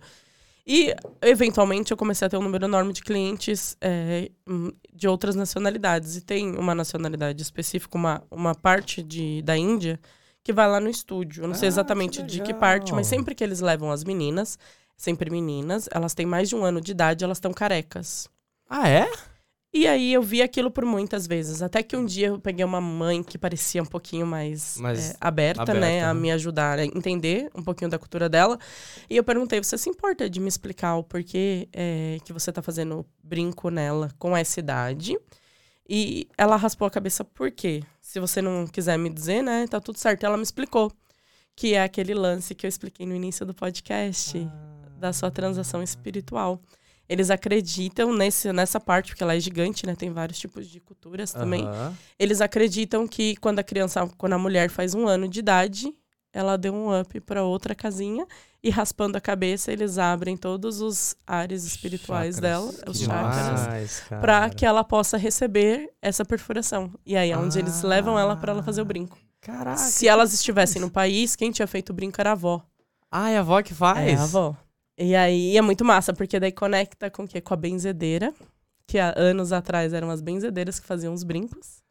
E, 0.64 0.94
eventualmente, 1.22 1.90
eu 1.90 1.96
comecei 1.96 2.26
a 2.26 2.28
ter 2.28 2.36
um 2.36 2.42
número 2.42 2.64
enorme 2.64 2.92
de 2.92 3.02
clientes 3.02 3.76
é, 3.80 4.30
hum, 4.46 4.70
de 4.92 5.08
outras 5.08 5.34
nacionalidades. 5.34 6.16
E 6.16 6.20
tem 6.20 6.56
uma 6.56 6.74
nacionalidade 6.74 7.42
específica, 7.42 7.96
uma, 7.98 8.22
uma 8.30 8.54
parte 8.54 9.02
de, 9.02 9.42
da 9.42 9.56
Índia, 9.56 9.98
que 10.46 10.52
vai 10.52 10.68
lá 10.68 10.78
no 10.78 10.88
estúdio. 10.88 11.42
Eu 11.42 11.48
não 11.48 11.56
sei 11.56 11.66
Ah, 11.66 11.70
exatamente 11.70 12.20
que 12.20 12.24
de 12.28 12.40
que 12.40 12.54
parte, 12.54 12.92
mas 12.92 13.08
sempre 13.08 13.34
que 13.34 13.42
eles 13.42 13.58
levam 13.58 13.90
as 13.90 14.04
meninas, 14.04 14.56
sempre 14.96 15.28
meninas, 15.28 15.88
elas 15.90 16.14
têm 16.14 16.24
mais 16.24 16.48
de 16.48 16.54
um 16.54 16.64
ano 16.64 16.80
de 16.80 16.92
idade, 16.92 17.24
elas 17.24 17.38
estão 17.38 17.52
carecas. 17.52 18.28
Ah, 18.70 18.88
é? 18.88 19.10
E 19.74 19.88
aí 19.88 20.12
eu 20.12 20.22
vi 20.22 20.42
aquilo 20.42 20.70
por 20.70 20.84
muitas 20.84 21.26
vezes. 21.26 21.62
Até 21.62 21.82
que 21.82 21.96
um 21.96 22.04
dia 22.06 22.28
eu 22.28 22.38
peguei 22.38 22.64
uma 22.64 22.80
mãe 22.80 23.24
que 23.24 23.36
parecia 23.36 23.82
um 23.82 23.86
pouquinho 23.86 24.24
mais, 24.24 24.76
Mais 24.78 25.10
é, 25.10 25.16
aberta, 25.20 25.62
aberta, 25.62 25.80
né? 25.80 26.04
A 26.04 26.14
né? 26.14 26.20
me 26.20 26.30
ajudar 26.30 26.78
a 26.78 26.84
entender 26.84 27.50
um 27.52 27.64
pouquinho 27.64 27.90
da 27.90 27.98
cultura 27.98 28.28
dela. 28.28 28.56
E 29.10 29.16
eu 29.16 29.24
perguntei, 29.24 29.60
você 29.60 29.76
se 29.76 29.90
importa 29.90 30.30
de 30.30 30.38
me 30.38 30.46
explicar 30.46 30.94
o 30.94 31.02
porquê 31.02 31.68
é, 31.72 32.18
que 32.24 32.32
você 32.32 32.52
tá 32.52 32.62
fazendo 32.62 33.04
brinco 33.20 33.68
nela 33.68 34.12
com 34.16 34.36
essa 34.36 34.60
idade? 34.60 35.18
E 35.88 36.28
ela 36.38 36.54
raspou 36.54 36.86
a 36.86 36.90
cabeça, 36.90 37.24
por 37.24 37.50
quê? 37.50 37.82
Se 38.16 38.20
você 38.20 38.40
não 38.40 38.66
quiser 38.66 38.98
me 38.98 39.10
dizer, 39.10 39.42
né? 39.42 39.66
Tá 39.66 39.78
tudo 39.78 39.98
certo. 39.98 40.24
Ela 40.24 40.38
me 40.38 40.42
explicou. 40.42 40.90
Que 41.54 41.74
é 41.74 41.82
aquele 41.82 42.14
lance 42.14 42.54
que 42.54 42.64
eu 42.64 42.68
expliquei 42.68 43.04
no 43.04 43.14
início 43.14 43.44
do 43.44 43.52
podcast 43.52 44.38
da 44.98 45.12
sua 45.12 45.30
transação 45.30 45.82
espiritual. 45.82 46.58
Eles 47.06 47.28
acreditam 47.28 48.14
nesse, 48.14 48.50
nessa 48.54 48.80
parte, 48.80 49.08
porque 49.10 49.22
ela 49.22 49.36
é 49.36 49.40
gigante, 49.40 49.84
né? 49.84 49.94
Tem 49.94 50.10
vários 50.10 50.38
tipos 50.38 50.66
de 50.66 50.80
culturas 50.80 51.30
também. 51.30 51.66
Aham. 51.66 51.94
Eles 52.18 52.40
acreditam 52.40 53.06
que 53.06 53.36
quando 53.36 53.58
a 53.58 53.62
criança, 53.62 54.08
quando 54.16 54.32
a 54.32 54.38
mulher 54.38 54.70
faz 54.70 54.94
um 54.94 55.06
ano 55.06 55.28
de 55.28 55.40
idade, 55.40 55.94
ela 56.36 56.56
deu 56.58 56.74
um 56.74 56.98
up 57.00 57.18
para 57.20 57.42
outra 57.44 57.74
casinha 57.74 58.26
e 58.62 58.68
raspando 58.70 59.16
a 59.16 59.20
cabeça, 59.20 59.72
eles 59.72 59.96
abrem 59.96 60.36
todos 60.36 60.80
os 60.80 61.16
ares 61.26 61.64
espirituais 61.64 62.36
Chakras. 62.36 62.40
dela, 62.76 62.90
os 62.90 63.00
chakras, 63.00 64.02
para 64.20 64.50
que 64.50 64.66
ela 64.66 64.84
possa 64.84 65.16
receber 65.16 65.90
essa 66.02 66.24
perfuração. 66.24 66.90
E 67.06 67.16
aí 67.16 67.30
é 67.30 67.38
onde 67.38 67.58
eles 67.58 67.84
Ah. 67.84 67.88
levam 67.88 68.18
ela 68.18 68.36
para 68.36 68.52
ela 68.52 68.62
fazer 68.62 68.82
o 68.82 68.84
brinco. 68.84 69.16
Caraca. 69.40 69.76
Se 69.78 70.06
elas 70.08 70.32
estivessem 70.34 70.80
no 70.82 70.90
país, 70.90 71.36
quem 71.36 71.50
tinha 71.50 71.66
feito 71.66 71.90
o 71.90 71.94
brinco 71.94 72.20
era 72.20 72.30
a 72.30 72.32
avó. 72.32 72.62
Ah, 73.10 73.30
é 73.30 73.36
a 73.36 73.40
avó 73.40 73.62
que 73.62 73.72
faz? 73.72 73.98
É 74.08 74.14
a 74.16 74.22
avó. 74.24 74.56
E 74.98 75.14
aí 75.14 75.56
é 75.56 75.62
muito 75.62 75.84
massa, 75.84 76.12
porque 76.12 76.40
daí 76.40 76.50
conecta 76.52 77.08
com 77.10 77.22
o 77.24 77.28
quê? 77.28 77.40
Com 77.40 77.54
a 77.54 77.56
benzedeira, 77.56 78.34
que 78.86 78.98
há 78.98 79.14
anos 79.16 79.52
atrás 79.52 79.92
eram 79.92 80.10
as 80.10 80.20
benzedeiras 80.20 80.80
que 80.80 80.86
faziam 80.86 81.14
os 81.14 81.22
brincos. 81.22 81.82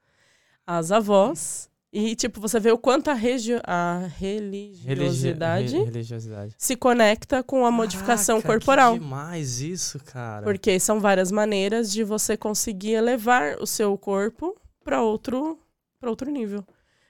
As 0.67 0.91
avós. 0.91 1.69
E, 1.97 2.13
tipo, 2.13 2.41
você 2.41 2.59
vê 2.59 2.71
o 2.73 2.77
quanto 2.77 3.09
a, 3.09 3.13
regio 3.13 3.61
a 3.63 4.09
Religi- 4.17 4.85
religiosidade 4.85 5.77
re- 5.77 5.83
religiosidade. 5.85 6.53
se 6.57 6.75
conecta 6.75 7.41
com 7.41 7.65
a 7.65 7.71
modificação 7.71 8.41
Caraca, 8.41 8.59
corporal. 8.59 8.93
Que 8.95 8.99
demais 8.99 9.61
isso, 9.61 9.97
cara. 10.03 10.43
Porque 10.43 10.77
são 10.77 10.99
várias 10.99 11.31
maneiras 11.31 11.89
de 11.89 12.03
você 12.03 12.35
conseguir 12.35 12.91
elevar 12.95 13.55
o 13.61 13.65
seu 13.65 13.97
corpo 13.97 14.57
para 14.83 15.01
outro, 15.01 15.57
pra 15.97 16.09
outro 16.09 16.29
nível. 16.29 16.65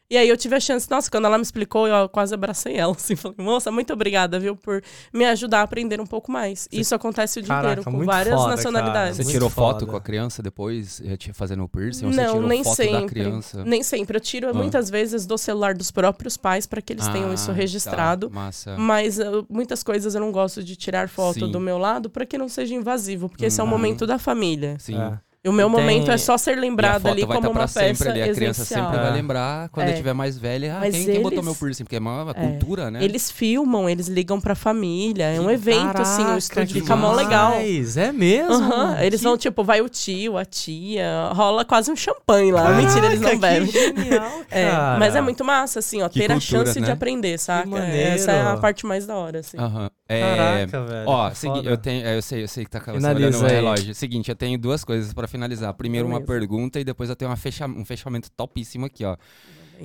E 0.08 0.18
aí 0.18 0.30
eu 0.30 0.38
tive 0.38 0.56
a 0.56 0.60
chance, 0.60 0.88
nossa, 0.88 1.10
quando 1.10 1.26
ela 1.26 1.36
me 1.36 1.42
explicou, 1.42 1.88
eu 1.88 2.08
quase 2.08 2.32
abracei 2.32 2.76
ela, 2.78 2.94
assim, 2.94 3.16
falei, 3.18 3.36
moça, 3.40 3.72
muito 3.72 3.92
obrigada, 3.92 4.40
viu, 4.40 4.56
por 4.56 4.84
me 5.12 5.26
ajudar 5.26 5.62
a 5.62 5.64
aprender 5.64 6.00
um 6.00 6.06
pouco 6.06 6.32
mais. 6.32 6.68
Isso 6.72 6.94
acontece 6.94 7.40
o 7.40 7.42
dia 7.42 7.48
Caraca, 7.56 7.82
inteiro, 7.82 7.98
com 8.00 8.06
várias 8.06 8.36
foda, 8.36 8.50
nacionalidades. 8.56 9.18
Você 9.18 9.24
Muito 9.24 9.34
tirou 9.34 9.50
foto 9.50 9.80
foda. 9.80 9.92
com 9.92 9.98
a 9.98 10.02
criança 10.02 10.44
depois, 10.44 11.02
te- 11.18 11.34
fazendo 11.34 11.64
o 11.64 11.68
piercing? 11.68 12.06
ou 12.06 12.14
você 12.14 12.22
Não, 12.22 12.34
tirou 12.36 12.48
nem 12.48 12.64
foto 12.64 12.78
da 12.78 12.84
sempre. 12.84 13.08
criança? 13.22 13.66
Nem 13.66 13.82
sempre. 13.82 14.18
Eu 14.18 14.22
tiro 14.22 14.56
muitas 14.56 14.92
vezes 14.92 15.26
do 15.26 15.40
celular 15.40 15.74
dos 15.74 15.90
próprios 15.90 16.38
pais 16.38 16.68
para 16.68 16.84
que 16.84 16.94
eles 16.94 17.08
tenham 17.08 17.34
isso 17.34 17.50
Ah, 17.50 17.54
registrado. 17.56 18.30
Tá, 18.30 18.36
massa. 18.36 18.78
Mas 18.78 19.18
uh, 19.18 19.44
muitas 19.50 19.82
coisas 19.82 20.14
eu 20.14 20.22
não 20.22 20.32
gosto 20.32 20.64
de 20.64 20.76
tirar 20.76 21.10
foto 21.10 21.40
Sim. 21.46 21.52
do 21.52 21.60
meu 21.60 21.80
lado 21.80 22.12
para 22.12 22.28
que 22.28 22.38
não 22.38 22.48
seja 22.48 22.76
invasivo, 22.76 23.28
porque 23.28 23.46
esse 23.46 23.60
é 23.60 23.64
o 23.64 23.66
Uhum. 23.66 23.72
momento 23.72 24.06
da 24.06 24.20
família. 24.20 24.78
Sim. 24.80 25.02
É. 25.02 25.20
E 25.46 25.50
o 25.50 25.54
meu 25.54 25.68
E 25.68 25.72
momento 25.72 26.06
tem- 26.06 26.14
é 26.16 26.18
só 26.18 26.38
ser 26.40 26.58
a 26.58 26.60
lembrado 26.60 27.06
ali 27.08 27.22
como 27.22 27.36
estar 27.36 27.48
uma 27.50 27.54
pra 27.54 27.68
sempre 27.68 27.90
peça 27.90 28.10
ali. 28.10 28.22
A 28.24 28.34
criança 28.34 28.64
essencial. 28.64 28.86
sempre 28.86 29.00
É. 29.00 29.04
vai 29.04 29.14
lembrar 29.14 29.70
quando 29.70 29.86
É. 29.86 29.90
ele 29.92 29.98
tiver 29.98 30.14
mais 30.14 30.38
velha. 30.40 30.76
Ah, 30.76 30.80
Mas 30.80 30.96
quem, 30.96 31.06
quem 31.06 31.16
botou 31.22 31.34
eles- 31.34 31.46
meu 31.46 31.54
piercing? 31.56 31.84
Porque 31.84 31.96
é 31.98 32.00
uma 32.00 32.32
É. 32.32 32.34
cultura, 32.34 32.90
né? 32.90 33.04
Eles 33.04 33.30
filmam, 33.30 33.88
eles 33.88 34.08
ligam 34.08 34.42
pra 34.42 34.56
família. 34.56 35.26
É 35.26 35.40
um 35.40 35.52
evento, 35.52 36.02
assim, 36.02 36.22
o 36.22 36.26
Caraca, 36.26 36.38
estúdio 36.40 36.82
fica 36.82 36.96
mó 36.96 37.12
legal. 37.14 37.54
É 37.54 38.12
mesmo? 38.12 38.54
Aham, 38.56 38.98
Eles 39.02 39.20
Que 39.22 39.28
vão, 39.28 39.38
tipo, 39.38 39.64
vai 39.64 39.82
o 39.82 39.88
tio, 39.90 40.36
a 40.38 40.44
tia, 40.46 41.30
rola 41.34 41.64
quase 41.64 41.92
um 41.92 41.96
champanhe 41.96 42.52
lá. 42.52 42.72
Mentira, 42.74 43.06
eles 43.06 43.22
não 43.22 43.38
Caraca, 43.40 43.48
bebem. 43.60 43.68
Que 43.72 43.80
genial, 44.04 44.32
É, 44.50 44.72
mas 44.98 45.16
é 45.16 45.22
muito 45.22 45.46
massa, 45.46 45.78
assim, 45.80 46.02
ó, 46.02 46.10
Que 46.10 46.20
ter 46.22 46.32
a 46.32 46.36
cultura, 46.40 46.66
chance 46.66 46.80
de 46.80 46.88
né? 46.88 46.92
aprender, 46.94 47.38
saca? 47.38 47.68
maneiro. 47.68 48.14
Essa 48.16 48.32
é 48.32 48.42
a 48.42 48.58
parte 48.58 48.86
mais 48.86 49.06
da 49.06 49.16
hora, 49.16 49.40
assim. 49.40 49.58
Aham. 49.60 49.90
É, 50.08 50.22
Caraca, 50.22 50.82
velho. 50.86 51.04
Ó, 51.10 51.32
foda. 51.32 51.70
eu 51.70 51.78
tenho, 51.78 52.06
é, 52.06 52.16
eu 52.18 52.22
sei, 52.22 52.44
eu 52.44 52.48
sei 52.48 52.64
que 52.64 52.70
tá 52.72 52.80
Finaliza 52.80 53.08
olhando 53.28 53.44
o 53.44 53.48
relógio. 53.48 53.96
Seguinte, 53.96 54.30
eu 54.30 54.36
tenho 54.36 54.58
duas 54.58 54.84
coisas 54.84 55.14
pra 55.14 55.28
finalizar. 55.36 55.74
Primeiro 55.74 56.08
uma 56.08 56.22
pergunta 56.22 56.80
e 56.80 56.84
depois 56.84 57.10
eu 57.10 57.16
tenho 57.16 57.30
uma 57.30 57.38
fecha, 57.38 57.66
um 57.68 57.86
fechamento 57.86 58.32
topíssimo 58.32 58.86
aqui, 58.86 59.04
ó. 59.06 59.16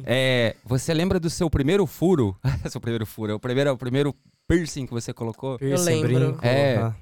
É, 0.04 0.54
você 0.64 0.94
lembra 0.94 1.18
do 1.18 1.28
seu 1.28 1.50
primeiro 1.50 1.84
furo? 1.86 2.36
seu 2.70 2.80
primeiro 2.80 3.04
furo, 3.04 3.32
é 3.32 3.34
o 3.34 3.40
primeiro, 3.40 3.70
é 3.70 3.72
o 3.72 3.76
primeiro 3.76 4.14
piercing 4.46 4.86
que 4.86 4.92
você 4.92 5.12
colocou? 5.12 5.58
Piercing, 5.58 5.84
lembro. 6.02 6.08
brinco, 6.32 6.46
É. 6.46 6.76
aham. 6.76 6.96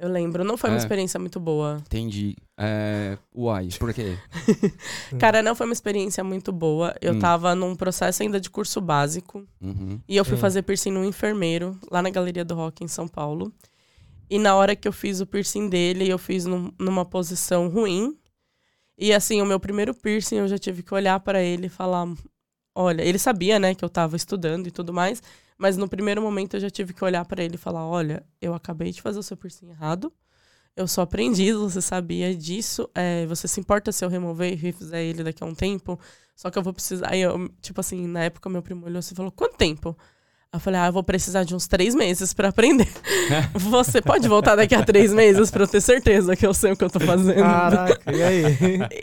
Eu 0.00 0.08
lembro, 0.08 0.44
não 0.44 0.56
foi 0.56 0.70
uma 0.70 0.76
É. 0.76 0.78
experiência 0.78 1.18
muito 1.18 1.40
boa. 1.40 1.78
Entendi. 1.84 2.36
É, 2.56 3.18
uai, 3.34 3.68
por 3.80 3.92
quê? 3.92 4.16
Cara, 5.18 5.42
não 5.42 5.56
foi 5.56 5.66
uma 5.66 5.72
experiência 5.72 6.22
muito 6.22 6.52
boa. 6.52 6.94
Eu 7.00 7.14
Hum. 7.14 7.18
tava 7.18 7.52
num 7.56 7.74
processo 7.74 8.22
ainda 8.22 8.38
de 8.40 8.48
curso 8.48 8.80
básico. 8.80 9.44
Uhum. 9.60 9.98
E 10.08 10.16
eu 10.16 10.24
fui 10.24 10.36
Hum. 10.36 10.40
fazer 10.40 10.62
piercing 10.62 10.92
num 10.92 11.04
enfermeiro, 11.04 11.76
lá 11.90 12.00
na 12.00 12.10
Galeria 12.10 12.44
do 12.44 12.54
Rock, 12.54 12.84
em 12.84 12.86
São 12.88 13.08
Paulo. 13.08 13.52
E 14.30 14.38
na 14.38 14.54
hora 14.56 14.76
que 14.76 14.86
eu 14.88 14.92
fiz 14.92 15.20
o 15.20 15.26
piercing 15.26 15.68
dele, 15.68 16.08
eu 16.08 16.18
fiz 16.18 16.44
num- 16.46 16.72
numa 16.78 17.04
posição 17.04 17.68
ruim. 17.68 18.16
E 18.96 19.12
assim, 19.12 19.40
o 19.40 19.46
meu 19.46 19.60
primeiro 19.60 19.94
piercing, 19.94 20.36
eu 20.36 20.48
já 20.48 20.58
tive 20.58 20.82
que 20.82 20.94
olhar 20.94 21.18
pra 21.20 21.42
ele 21.42 21.66
e 21.66 21.70
falar: 21.70 22.06
Olha, 22.74 23.02
ele 23.02 23.18
sabia, 23.18 23.58
né, 23.58 23.74
que 23.74 23.84
eu 23.84 23.88
tava 23.88 24.16
estudando 24.16 24.66
e 24.66 24.70
tudo 24.70 24.92
mais. 24.92 25.22
Mas 25.58 25.76
no 25.76 25.88
primeiro 25.88 26.22
momento 26.22 26.54
eu 26.56 26.60
já 26.60 26.70
tive 26.70 26.92
que 26.94 27.04
olhar 27.04 27.24
pra 27.24 27.42
ele 27.42 27.56
e 27.56 27.58
falar: 27.58 27.86
Olha, 27.86 28.24
eu 28.40 28.54
acabei 28.54 28.92
de 28.92 29.02
fazer 29.02 29.18
o 29.18 29.22
seu 29.22 29.36
piercing 29.36 29.70
errado. 29.70 30.12
Eu 30.76 30.86
sou 30.86 31.02
aprendiz, 31.02 31.56
você 31.56 31.80
sabia 31.82 32.34
disso. 32.34 32.88
É, 32.94 33.26
você 33.26 33.48
se 33.48 33.60
importa 33.60 33.90
se 33.92 34.04
eu 34.04 34.08
remover 34.08 34.52
e 34.52 34.56
refizer 34.56 35.00
ele 35.00 35.24
daqui 35.24 35.42
a 35.42 35.46
um 35.46 35.54
tempo? 35.54 35.98
Só 36.36 36.50
que 36.50 36.58
eu 36.58 36.62
vou 36.62 36.72
precisar. 36.72 37.10
Aí 37.12 37.20
eu, 37.20 37.48
tipo 37.60 37.80
assim, 37.80 38.06
na 38.06 38.24
época 38.24 38.48
meu 38.48 38.62
primo 38.62 38.86
olhou 38.86 38.98
assim 39.00 39.14
e 39.14 39.16
falou: 39.16 39.32
Quanto 39.32 39.56
tempo? 39.56 39.96
Eu 40.50 40.58
falei, 40.58 40.80
ah, 40.80 40.86
eu 40.86 40.92
vou 40.94 41.02
precisar 41.02 41.44
de 41.44 41.54
uns 41.54 41.66
três 41.66 41.94
meses 41.94 42.32
pra 42.32 42.48
aprender. 42.48 42.88
Você 43.52 44.00
pode 44.00 44.26
voltar 44.26 44.56
daqui 44.56 44.74
a 44.74 44.82
três 44.82 45.12
meses 45.12 45.50
pra 45.50 45.64
eu 45.64 45.68
ter 45.68 45.80
certeza 45.82 46.34
que 46.34 46.46
eu 46.46 46.54
sei 46.54 46.72
o 46.72 46.76
que 46.76 46.82
eu 46.82 46.88
tô 46.88 46.98
fazendo. 46.98 47.34
Caraca, 47.38 48.00
e 48.10 48.22
aí? 48.22 48.44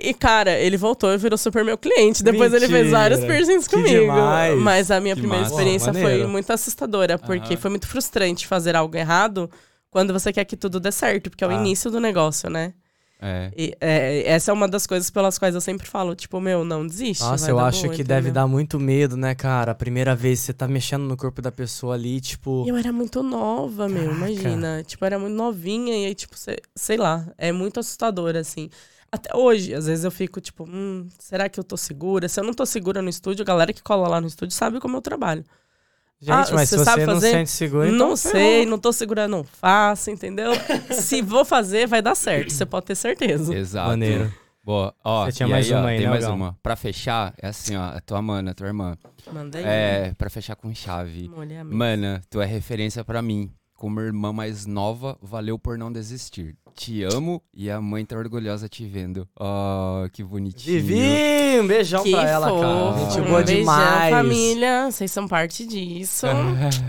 E, 0.09 0.11
cara, 0.15 0.57
ele 0.57 0.75
voltou 0.75 1.13
e 1.13 1.17
virou 1.19 1.37
super 1.37 1.63
meu 1.63 1.77
cliente. 1.77 2.23
Depois 2.23 2.51
ele 2.51 2.61
fez 2.67 2.85
Mentira. 2.85 2.97
vários 2.97 3.19
piercings 3.23 3.67
Que 3.67 3.75
comigo. 3.75 4.01
demais. 4.01 4.57
Mas 4.59 4.89
a 4.89 4.99
minha 4.99 5.13
Que 5.13 5.21
primeira 5.21 5.43
massa. 5.43 5.53
experiência 5.53 5.93
Pô, 5.93 5.99
foi 5.99 6.25
muito 6.25 6.51
assustadora, 6.51 7.19
porque 7.19 7.53
Aham. 7.53 7.61
foi 7.61 7.69
muito 7.69 7.87
frustrante 7.87 8.47
fazer 8.47 8.75
algo 8.75 8.97
errado 8.97 9.47
quando 9.91 10.11
você 10.13 10.33
quer 10.33 10.45
que 10.45 10.57
tudo 10.57 10.79
dê 10.79 10.91
certo, 10.91 11.29
porque 11.29 11.43
é 11.43 11.47
o 11.47 11.51
Ah. 11.51 11.53
início 11.53 11.91
do 11.91 11.99
negócio, 11.99 12.49
né? 12.49 12.73
É. 13.21 13.51
E, 13.55 13.75
é, 13.79 14.23
essa 14.27 14.51
é 14.51 14.53
uma 14.53 14.67
das 14.67 14.85
coisas 14.85 15.09
pelas 15.09 15.39
quais 15.39 15.55
eu 15.55 15.61
sempre 15.61 15.87
falo, 15.87 16.15
tipo, 16.15 16.39
meu, 16.39 16.65
não 16.65 16.85
desiste. 16.85 17.23
Nossa, 17.23 17.49
eu 17.49 17.59
acho 17.59 17.83
boa, 17.83 17.95
que 17.95 18.03
deve 18.03 18.27
entendeu? 18.27 18.33
dar 18.33 18.47
muito 18.47 18.79
medo, 18.79 19.15
né, 19.15 19.33
cara? 19.33 19.71
A 19.71 19.75
primeira 19.75 20.15
vez 20.15 20.39
que 20.41 20.45
você 20.47 20.53
tá 20.53 20.67
mexendo 20.67 21.03
no 21.03 21.15
corpo 21.15 21.41
da 21.41 21.51
pessoa 21.51 21.95
ali, 21.95 22.19
tipo. 22.19 22.65
Eu 22.67 22.75
era 22.75 22.91
muito 22.91 23.23
nova, 23.23 23.87
meu, 23.87 24.03
Caraca. 24.09 24.17
imagina. 24.17 24.83
Tipo, 24.83 25.03
eu 25.03 25.07
era 25.07 25.19
muito 25.19 25.33
novinha 25.33 25.95
e 25.97 26.05
aí, 26.07 26.15
tipo, 26.15 26.37
cê- 26.37 26.59
sei 26.75 26.97
lá, 26.97 27.25
é 27.37 27.51
muito 27.51 27.79
assustador, 27.79 28.35
assim. 28.35 28.69
Até 29.11 29.33
hoje, 29.35 29.73
às 29.73 29.85
vezes 29.87 30.03
eu 30.03 30.11
fico, 30.11 30.41
tipo, 30.41 30.65
hum, 30.67 31.07
será 31.17 31.47
que 31.47 31.57
eu 31.59 31.63
tô 31.63 31.77
segura? 31.77 32.27
Se 32.27 32.39
eu 32.39 32.43
não 32.43 32.53
tô 32.53 32.65
segura 32.65 33.01
no 33.01 33.09
estúdio, 33.09 33.43
a 33.43 33.45
galera 33.45 33.71
que 33.71 33.81
cola 33.81 34.09
lá 34.09 34.19
no 34.19 34.27
estúdio 34.27 34.53
sabe 34.55 34.79
como 34.79 34.97
eu 34.97 35.01
trabalho. 35.01 35.43
Gente, 36.21 36.31
Ah, 36.51 36.55
mas 36.55 36.69
se 36.69 36.77
você 36.77 37.05
não 37.05 37.13
fazer? 37.15 37.31
sente 37.31 37.49
seguro, 37.51 37.85
então 37.87 38.09
não 38.09 38.17
ferrou. 38.17 38.37
sei, 38.39 38.65
não 38.65 38.79
tô 38.79 38.91
segura, 38.93 39.27
não 39.27 39.43
faço, 39.43 40.09
entendeu? 40.09 40.51
Se 40.91 41.21
vou 41.21 41.43
fazer, 41.43 41.87
vai 41.87 42.01
dar 42.01 42.15
certo, 42.15 42.51
você 42.51 42.65
pode 42.65 42.85
ter 42.85 42.95
certeza. 42.95 43.53
Exato. 43.53 43.89
Maneiro. 43.89 44.33
Boa. 44.63 44.95
Ó, 45.03 45.25
Você 45.25 45.33
tinha 45.33 45.47
e 45.47 45.51
mais 45.51 45.67
aí, 45.67 45.73
ó, 45.73 45.79
uma 45.79 45.89
aí, 45.89 45.97
tem 45.97 46.05
né, 46.07 46.11
mais 46.11 46.25
Gão? 46.25 46.35
uma. 46.35 46.57
Pra 46.63 46.75
fechar, 46.75 47.33
é 47.39 47.47
assim, 47.49 47.75
ó, 47.75 47.83
a 47.83 47.99
tua 48.01 48.21
mana, 48.21 48.51
a 48.51 48.53
tua 48.55 48.65
irmã. 48.67 48.97
Manda 49.31 49.59
aí. 49.59 49.63
É, 49.65 50.13
pra 50.17 50.29
fechar 50.29 50.55
com 50.55 50.73
chave. 50.73 51.29
Mana, 51.65 52.21
tu 52.29 52.41
é 52.41 52.45
referência 52.45 53.03
pra 53.03 53.21
mim. 53.21 53.51
Como 53.75 53.99
irmã 53.99 54.31
mais 54.33 54.65
nova, 54.65 55.17
valeu 55.21 55.59
por 55.59 55.77
não 55.77 55.91
desistir. 55.91 56.55
Te 56.75 57.03
amo 57.03 57.41
e 57.55 57.71
a 57.71 57.79
mãe 57.79 58.03
tá 58.03 58.17
orgulhosa 58.17 58.67
te 58.67 58.85
vendo. 58.85 59.25
Ó, 59.39 60.09
que 60.11 60.21
bonitinho. 60.21 60.81
Vivi, 60.81 61.59
um 61.61 61.67
beijão 61.67 62.03
que 62.03 62.11
pra 62.11 62.29
ela, 62.29 62.47
cara. 62.47 62.57
fofo. 62.57 62.99
Gente 62.99 63.27
boa 63.29 63.39
um 63.41 63.43
beijão, 63.45 63.59
demais. 63.61 64.09
família. 64.13 64.91
Vocês 64.91 65.09
são 65.09 65.25
parte 65.25 65.65
disso. 65.65 66.27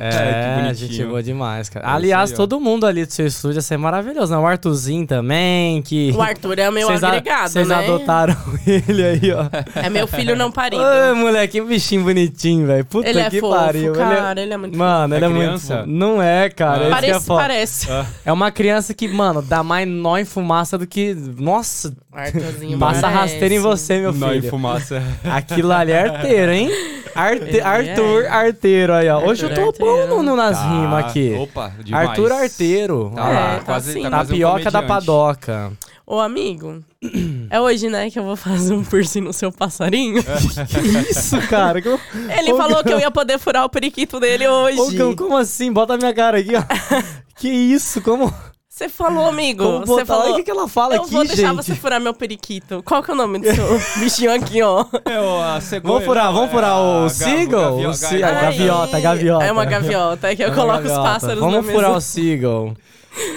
É, 0.00 0.10
que 0.10 0.62
bonitinho. 0.62 0.88
gente 0.92 1.04
boa 1.06 1.22
demais, 1.22 1.68
cara. 1.68 1.86
É 1.86 1.90
Aliás, 1.90 2.30
aí, 2.30 2.36
todo 2.36 2.58
mundo 2.60 2.84
ali 2.84 3.06
do 3.06 3.12
seu 3.12 3.26
estúdio 3.26 3.58
ia 3.58 3.62
ser 3.62 3.76
maravilhoso, 3.76 4.32
né? 4.32 4.38
O 4.38 4.46
Arthurzinho 4.46 5.06
também, 5.06 5.80
que... 5.82 6.12
O 6.16 6.20
Arthur 6.20 6.58
é 6.58 6.68
o 6.68 6.72
meu 6.72 6.86
Vocês 6.88 7.04
a- 7.04 7.08
agregado, 7.08 7.48
Vocês 7.50 7.68
né? 7.68 7.74
adotaram 7.76 8.36
ele 8.66 9.04
aí, 9.04 9.32
ó. 9.32 9.48
É 9.80 9.88
meu 9.88 10.06
filho 10.08 10.34
não 10.34 10.50
parido. 10.50 10.82
Ai, 10.82 11.12
moleque, 11.14 11.60
que 11.60 11.66
bichinho 11.66 12.02
bonitinho, 12.02 12.66
velho. 12.66 12.84
Puta 12.84 13.08
ele 13.08 13.20
é 13.20 13.30
que 13.30 13.38
fofo, 13.40 13.54
pariu. 13.54 13.94
Ele 13.94 14.02
é- 14.02 14.04
cara. 14.16 14.40
Ele 14.42 14.52
é 14.52 14.56
muito 14.56 14.76
Mano, 14.76 15.14
É 15.14 15.16
ele 15.18 15.24
é 15.24 15.28
muito. 15.28 15.42
criança? 15.44 15.76
fofo. 15.78 15.88
Não 15.88 16.20
é, 16.22 16.50
cara. 16.50 16.76
Ah. 16.76 17.00
Que 17.00 17.06
é 17.06 17.10
Parece, 17.12 17.26
parece. 17.26 17.86
É 18.24 18.32
uma 18.32 18.50
criança 18.50 18.92
que, 18.92 19.06
mano, 19.06 19.40
dá 19.42 19.62
mais 19.62 19.75
nó 19.84 20.16
em 20.16 20.24
fumaça 20.24 20.78
do 20.78 20.86
que. 20.86 21.12
Nossa, 21.14 21.94
Arthurzinho 22.12 22.78
passa 22.80 23.08
rasteira 23.08 23.54
em 23.54 23.58
você, 23.58 23.98
meu 24.00 24.12
Nó 24.12 24.32
e 24.32 24.40
filho. 24.40 24.50
fumaça. 24.50 25.02
Aquilo 25.24 25.72
ali 25.72 25.92
é 25.92 26.08
arteiro, 26.08 26.52
hein? 26.52 26.70
Arte... 27.14 27.44
Ele 27.44 27.60
Arthur 27.60 28.24
é. 28.24 28.28
Arteiro 28.28 28.92
aí, 28.92 29.08
ó. 29.08 29.24
Hoje 29.26 29.44
eu 29.46 29.54
tô 29.54 29.68
Arthur 29.68 30.06
bom 30.08 30.22
no, 30.22 30.36
nas 30.36 30.56
Tá. 30.58 30.68
rimas 30.68 31.04
aqui. 31.06 31.34
Opa, 31.38 31.72
demais. 31.82 32.08
Arthur 32.10 32.32
Arteiro. 32.32 33.12
Tá. 33.14 33.28
É, 33.30 33.56
tá 33.56 33.62
quase, 33.64 33.90
assim. 33.90 34.02
tá 34.02 34.10
quase 34.10 34.32
um 34.34 34.36
Tapioca 34.36 34.70
da 34.70 34.82
padoca. 34.82 35.72
Ô, 36.06 36.20
amigo, 36.20 36.84
é 37.50 37.60
hoje, 37.60 37.88
né, 37.88 38.08
que 38.10 38.18
eu 38.18 38.22
vou 38.22 38.36
fazer 38.36 38.72
um 38.74 38.84
piercing 38.84 39.22
no 39.22 39.32
seu 39.32 39.50
passarinho? 39.50 40.22
Que 40.68 41.10
isso, 41.10 41.36
cara? 41.48 41.82
Como, 41.82 41.98
Ele 42.38 42.52
Ô, 42.52 42.56
falou 42.56 42.74
Gão. 42.76 42.84
que 42.84 42.92
eu 42.92 43.00
ia 43.00 43.10
poder 43.10 43.38
furar 43.40 43.64
o 43.64 43.68
periquito 43.68 44.20
dele 44.20 44.46
hoje. 44.46 44.78
Ô, 44.78 44.90
Gão, 44.92 45.16
como 45.16 45.36
assim? 45.36 45.72
Bota 45.72 45.94
a 45.94 45.96
minha 45.96 46.14
cara 46.14 46.38
aqui, 46.38 46.52
ó. 46.54 46.62
que 47.36 47.48
isso? 47.48 48.00
Como, 48.02 48.32
Você 48.76 48.90
falou, 48.90 49.26
amigo. 49.26 49.64
como 49.64 49.86
Você 49.86 50.04
falou. 50.04 50.32
o 50.32 50.36
que, 50.36 50.42
que 50.42 50.50
ela 50.50 50.68
fala 50.68 50.96
eu 50.96 51.00
aqui, 51.00 51.10
vou 51.14 51.24
deixar 51.24 51.46
gente. 51.48 51.56
você 51.56 51.74
furar 51.74 51.98
meu 51.98 52.12
periquito. 52.12 52.82
Qual 52.84 53.02
que 53.02 53.10
é 53.10 53.14
o 53.14 53.16
nome 53.16 53.38
do 53.38 53.46
seu 53.54 53.80
bichinho 53.98 54.30
aqui, 54.34 54.60
ó? 54.62 54.84
É, 55.06 55.16
a 55.56 55.58
cegonha, 55.62 55.92
Vamos 55.94 56.04
furar, 56.04 56.30
vamos 56.30 56.48
é 56.50 56.52
furar 56.52 56.78
o 56.78 57.08
Seagull? 57.08 57.80
O 57.86 57.88
a 57.90 57.92
ga- 57.96 58.40
gaviota, 58.42 59.00
gaviota. 59.00 59.44
É 59.46 59.50
uma 59.50 59.64
gaviota, 59.64 60.30
é 60.30 60.36
que 60.36 60.44
eu 60.44 60.48
É 60.48 60.54
coloco 60.54 60.86
os 60.86 60.92
pássaros 60.92 61.38
Vamos 61.38 61.54
na 61.54 61.62
mesa. 61.62 61.72
furar 61.72 61.92
o 61.96 62.00
Seagull. 62.02 62.76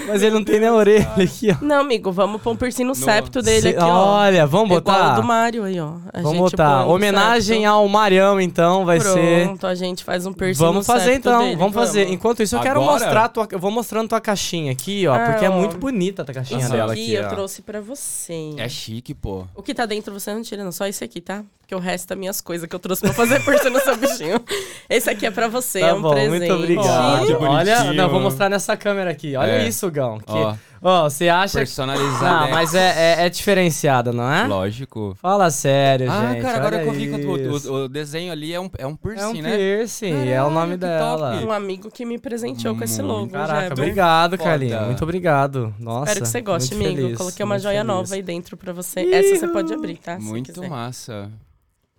Mas 0.07 0.21
ele 0.23 0.32
não 0.34 0.43
tem 0.43 0.59
nem 0.59 0.69
a 0.69 0.73
orelha 0.73 1.07
aqui, 1.17 1.49
ó. 1.51 1.63
Não, 1.63 1.82
amigo, 1.82 2.11
vamos 2.11 2.41
pôr 2.41 2.51
um 2.51 2.55
piercing 2.55 2.84
no 2.84 2.95
septo 2.95 3.41
dele 3.41 3.69
aqui, 3.69 3.80
ó. 3.84 4.17
Olha, 4.19 4.45
vamos 4.45 4.71
É 4.71 4.77
igual 4.80 4.97
botar? 4.97 5.13
o 5.13 5.21
do 5.21 5.27
Mário 5.27 5.63
aí, 5.63 5.80
ó. 5.80 5.93
A 6.13 6.21
Vamos 6.21 6.32
gente 6.32 6.51
botar. 6.51 6.80
põe 6.84 6.88
um 6.91 6.95
Homenagem 6.95 7.59
septo. 7.61 7.69
ao 7.73 7.88
Marião, 7.88 8.41
então, 8.41 8.86
vai 8.86 8.99
ser. 8.99 9.45
Pronto, 9.45 9.67
a 9.67 9.75
gente 9.75 10.03
faz 10.03 10.25
um 10.25 10.34
piercing 10.34 10.59
Vamos 10.63 10.88
no 10.88 10.93
fazer 10.93 11.13
septo 11.13 11.30
então, 11.30 11.43
dele, 11.43 11.55
vamos 11.55 11.73
fazer. 11.73 12.09
Enquanto 12.09 12.43
isso, 12.43 12.55
eu 12.55 12.59
quero 12.61 12.82
Agora? 12.82 12.99
mostrar 12.99 13.30
tua, 13.30 13.47
eu 13.51 13.59
vou 13.59 13.71
mostrando 13.71 14.07
tua 14.09 14.19
caixinha 14.21 14.71
aqui, 14.71 15.07
ó, 15.07 15.13
Ah, 15.13 15.19
porque 15.32 15.45
é 15.45 15.49
ó. 15.49 15.53
muito 15.53 15.77
bonita 15.77 16.23
a 16.23 16.34
caixinha 16.34 16.59
Isso 16.59 16.71
dela 16.71 16.91
aqui 16.93 17.01
aqui, 17.03 17.13
eu 17.13 17.25
ó. 17.25 17.30
trouxe 17.30 17.61
pra 17.61 17.80
você. 17.82 18.51
É 18.57 18.67
chique, 18.67 19.13
pô. 19.13 19.45
O 19.55 19.61
que 19.63 19.73
tá 19.73 19.86
dentro 19.86 20.13
você 20.13 20.34
não 20.34 20.41
tira, 20.41 20.63
não. 20.63 20.71
Só 20.71 20.86
esse 20.88 21.03
aqui, 21.03 21.21
tá? 21.21 21.43
Porque 21.59 21.75
o 21.75 21.80
resto 21.80 22.11
é 22.11 22.15
minhas 22.15 22.41
coisas 22.41 22.67
que 22.67 22.75
eu 22.75 22.80
trouxe 22.80 23.03
pra 23.03 23.13
fazer 23.13 23.43
piercing 23.45 23.69
no 23.69 23.80
seu 23.80 23.95
bichinho. 23.95 24.41
Esse 24.89 25.07
aqui 25.07 25.27
é 25.27 25.30
pra 25.32 25.47
você, 25.47 25.82
Tá 25.82 25.88
é 25.89 25.93
um 25.93 26.01
bom, 26.01 26.09
presente. 26.11 26.30
muito 26.32 26.53
obrigado. 26.53 27.27
Que 27.27 27.34
Olha, 27.34 27.84
não, 27.93 28.03
eu 28.05 28.09
vou 28.09 28.19
mostrar 28.19 28.49
nessa 28.49 28.75
câmera 28.75 29.11
aqui. 29.11 29.36
Olha 29.36 29.51
É. 29.51 29.67
isso, 29.67 29.68
Gão. 29.91 30.17
Que, 30.20 30.32
Ó, 30.32 30.55
ó, 30.82 31.09
você 31.09 31.28
acha 31.30 31.53
que 31.53 31.65
personalizado. 31.65 32.26
Ah, 32.26 32.47
mas 32.51 32.74
é, 32.74 33.20
é, 33.22 33.26
é 33.26 33.30
diferenciada, 33.30 34.11
não 34.13 34.32
é? 34.32 34.47
Lógico. 34.47 35.15
Fala 35.22 35.49
sério, 35.51 36.09
Ah, 36.11 36.32
gente. 36.34 36.41
cara, 36.41 36.57
agora 36.57 36.80
que 36.82 36.88
eu 36.88 36.93
vi 36.93 37.07
que 37.09 37.26
o, 37.26 37.55
isso. 37.57 37.72
o- 37.74 37.84
o 37.86 37.89
desenho 37.89 38.32
ali 38.32 38.53
é 38.53 38.59
um, 38.59 38.70
é 38.78 38.88
um 38.88 38.91
É 38.93 38.97
piercing, 38.97 39.39
um 39.39 39.41
né? 39.43 39.57
piercing, 39.57 40.28
é 40.30 40.43
o 40.43 40.49
nome 40.49 40.78
dela. 40.78 41.34
top. 41.34 41.45
Um 41.45 41.51
amigo 41.51 41.89
que 41.91 42.05
me 42.05 42.17
presenteou 42.17 42.76
com 42.76 42.84
esse 42.84 43.01
logo. 43.01 43.30
Caraca, 43.30 43.61
Jeber. 43.61 43.72
obrigado. 43.74 44.38
Carlinhos. 44.38 44.86
Muito 44.86 45.03
obrigado. 45.03 45.74
Nossa. 45.80 46.05
Espero 46.11 46.22
que 46.26 46.28
você 46.32 46.41
goste, 46.41 46.74
amigo. 46.74 46.95
feliz, 46.95 47.17
Coloquei 47.17 47.45
uma 47.45 47.59
joia 47.59 47.82
feliz. 47.82 47.88
nova 47.88 48.15
aí 48.15 48.22
dentro 48.22 48.55
pra 48.57 48.72
você. 48.74 49.01
Essa 49.01 49.36
você 49.36 49.47
pode 49.47 49.74
abrir, 49.74 49.97
tá? 49.97 50.17
Muito 50.20 50.67
massa. 50.70 51.30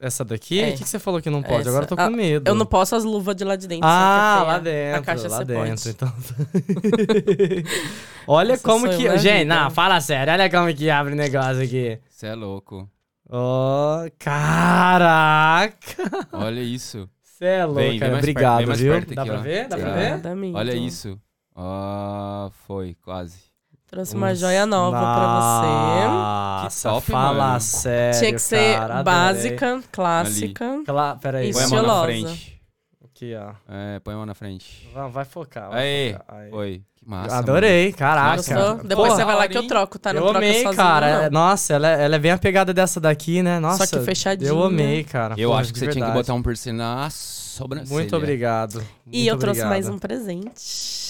Essa 0.00 0.24
daqui? 0.24 0.60
O 0.60 0.64
É. 0.64 0.72
que, 0.72 0.82
que 0.82 0.88
você 0.88 0.98
falou 0.98 1.20
que 1.20 1.28
não 1.28 1.42
pode? 1.42 1.60
Essa. 1.60 1.68
Agora 1.68 1.84
eu 1.84 1.88
tô 1.88 1.94
com 1.94 2.00
Ah, 2.02 2.08
medo. 2.10 2.48
Eu 2.48 2.54
não 2.54 2.64
posso 2.64 2.96
as 2.96 3.04
luvas 3.04 3.36
de 3.36 3.44
lá 3.44 3.54
de 3.54 3.68
dentro. 3.68 3.86
Ah, 3.86 4.38
é 4.40 4.44
lá 4.44 4.58
dentro. 4.58 5.00
A 5.00 5.04
caixa 5.04 5.28
lá 5.28 5.42
dentro, 5.42 5.68
pode. 5.68 5.88
então. 5.90 6.12
olha 8.26 8.54
Essa 8.54 8.62
como 8.62 8.88
que. 8.88 9.18
Gente, 9.18 9.42
vida. 9.44 9.54
não, 9.54 9.70
fala 9.70 10.00
sério. 10.00 10.32
Olha 10.32 10.48
como 10.50 10.74
que 10.74 10.88
abre 10.88 11.12
o 11.12 11.16
negócio 11.16 11.62
aqui. 11.62 11.98
Você 12.08 12.28
é 12.28 12.34
louco. 12.34 12.88
Ó, 13.28 14.08
caraca! 14.18 15.76
Olha 16.32 16.60
isso. 16.60 17.08
Você 17.22 17.44
é 17.44 17.64
louco, 17.64 17.80
Vem, 17.80 17.90
vem 17.90 17.98
cara. 18.00 18.10
perto, 18.12 18.22
Obrigado, 18.24 18.66
mais 18.66 18.80
viu? 18.80 18.92
perto 18.92 19.14
Dá 19.14 19.22
aqui, 19.22 19.30
pra 19.30 19.38
ó. 19.38 19.42
ver? 19.42 19.68
Dá 19.68 19.76
pra 19.76 19.92
ver? 19.94 20.20
Olha 20.54 20.74
isso. 20.74 21.18
Ah, 21.54 22.50
foi, 22.66 22.96
quase. 23.02 23.49
Trouxe 23.90 24.14
uma 24.14 24.34
joia 24.36 24.64
nova 24.66 24.96
pra 24.98 25.26
Nossa, 26.64 26.76
Que 26.76 26.82
top, 26.94 27.10
fala 27.10 27.46
mano. 27.48 27.60
sério, 27.60 28.14
você. 28.14 28.20
Tinha 28.20 28.32
que 28.34 28.38
ser 28.38 28.74
cara, 28.78 28.84
adorei. 29.00 29.04
básica, 29.04 29.80
clássica. 29.90 30.82
Cla 30.86 31.16
peraí, 31.20 31.52
Põe 31.52 31.64
a 31.64 31.68
mão 31.68 31.82
na 31.82 32.02
frente. 32.04 32.62
aqui, 33.04 33.34
ó. 33.34 33.52
É, 33.68 33.98
põe 33.98 34.14
a 34.14 34.16
mão 34.16 34.26
na 34.26 34.34
frente. 34.34 34.88
Vai, 34.94 35.10
vai 35.10 35.24
focar. 35.24 35.70
Vai 35.70 35.80
Aê, 35.80 36.12
focar. 36.12 36.36
Aí. 36.38 36.50
foi. 36.50 36.82
Que 36.94 37.08
massa. 37.08 37.36
Adorei, 37.38 37.92
caraca. 37.92 38.36
Nossa, 38.36 38.54
Gostou? 38.54 38.84
Depois 38.88 39.08
Porra, 39.08 39.18
você 39.20 39.24
vai 39.24 39.34
lá 39.36 39.48
que 39.48 39.58
eu 39.58 39.66
troco, 39.66 39.98
tá? 39.98 40.12
Não 40.12 40.20
eu 40.20 40.24
troca 40.26 40.38
amei, 40.38 40.52
sozinho, 40.62 40.76
cara. 40.76 41.22
não. 41.30 41.40
Nossa, 41.40 41.72
ela, 41.74 41.88
é- 41.88 42.04
ela 42.04 42.14
é 42.16 42.18
bem 42.18 42.30
a 42.30 42.38
pegada 42.38 42.72
dessa 42.74 43.00
daqui, 43.00 43.42
né? 43.42 43.58
Nossa. 43.58 43.86
Só 43.86 43.98
que 43.98 44.04
fechadinha. 44.04 44.48
Eu 44.50 44.62
amei, 44.62 45.02
cara. 45.02 45.34
Eu 45.36 45.48
Porra, 45.48 45.62
acho 45.62 45.72
que 45.72 45.78
você 45.80 45.86
tinha 45.86 45.94
que 45.94 45.98
verdade. 46.00 46.18
botar 46.18 46.34
um 46.34 46.42
piercing 46.42 46.72
na 46.72 47.08
sobrancelha. 47.10 47.92
Muito 47.92 48.14
obrigado. 48.16 48.84
E 49.10 49.16
Muito 49.16 49.28
eu 49.30 49.36
trouxe 49.38 49.64
mais 49.64 49.88
obrigado. 49.88 49.96
um 49.96 49.98
presente. 49.98 51.09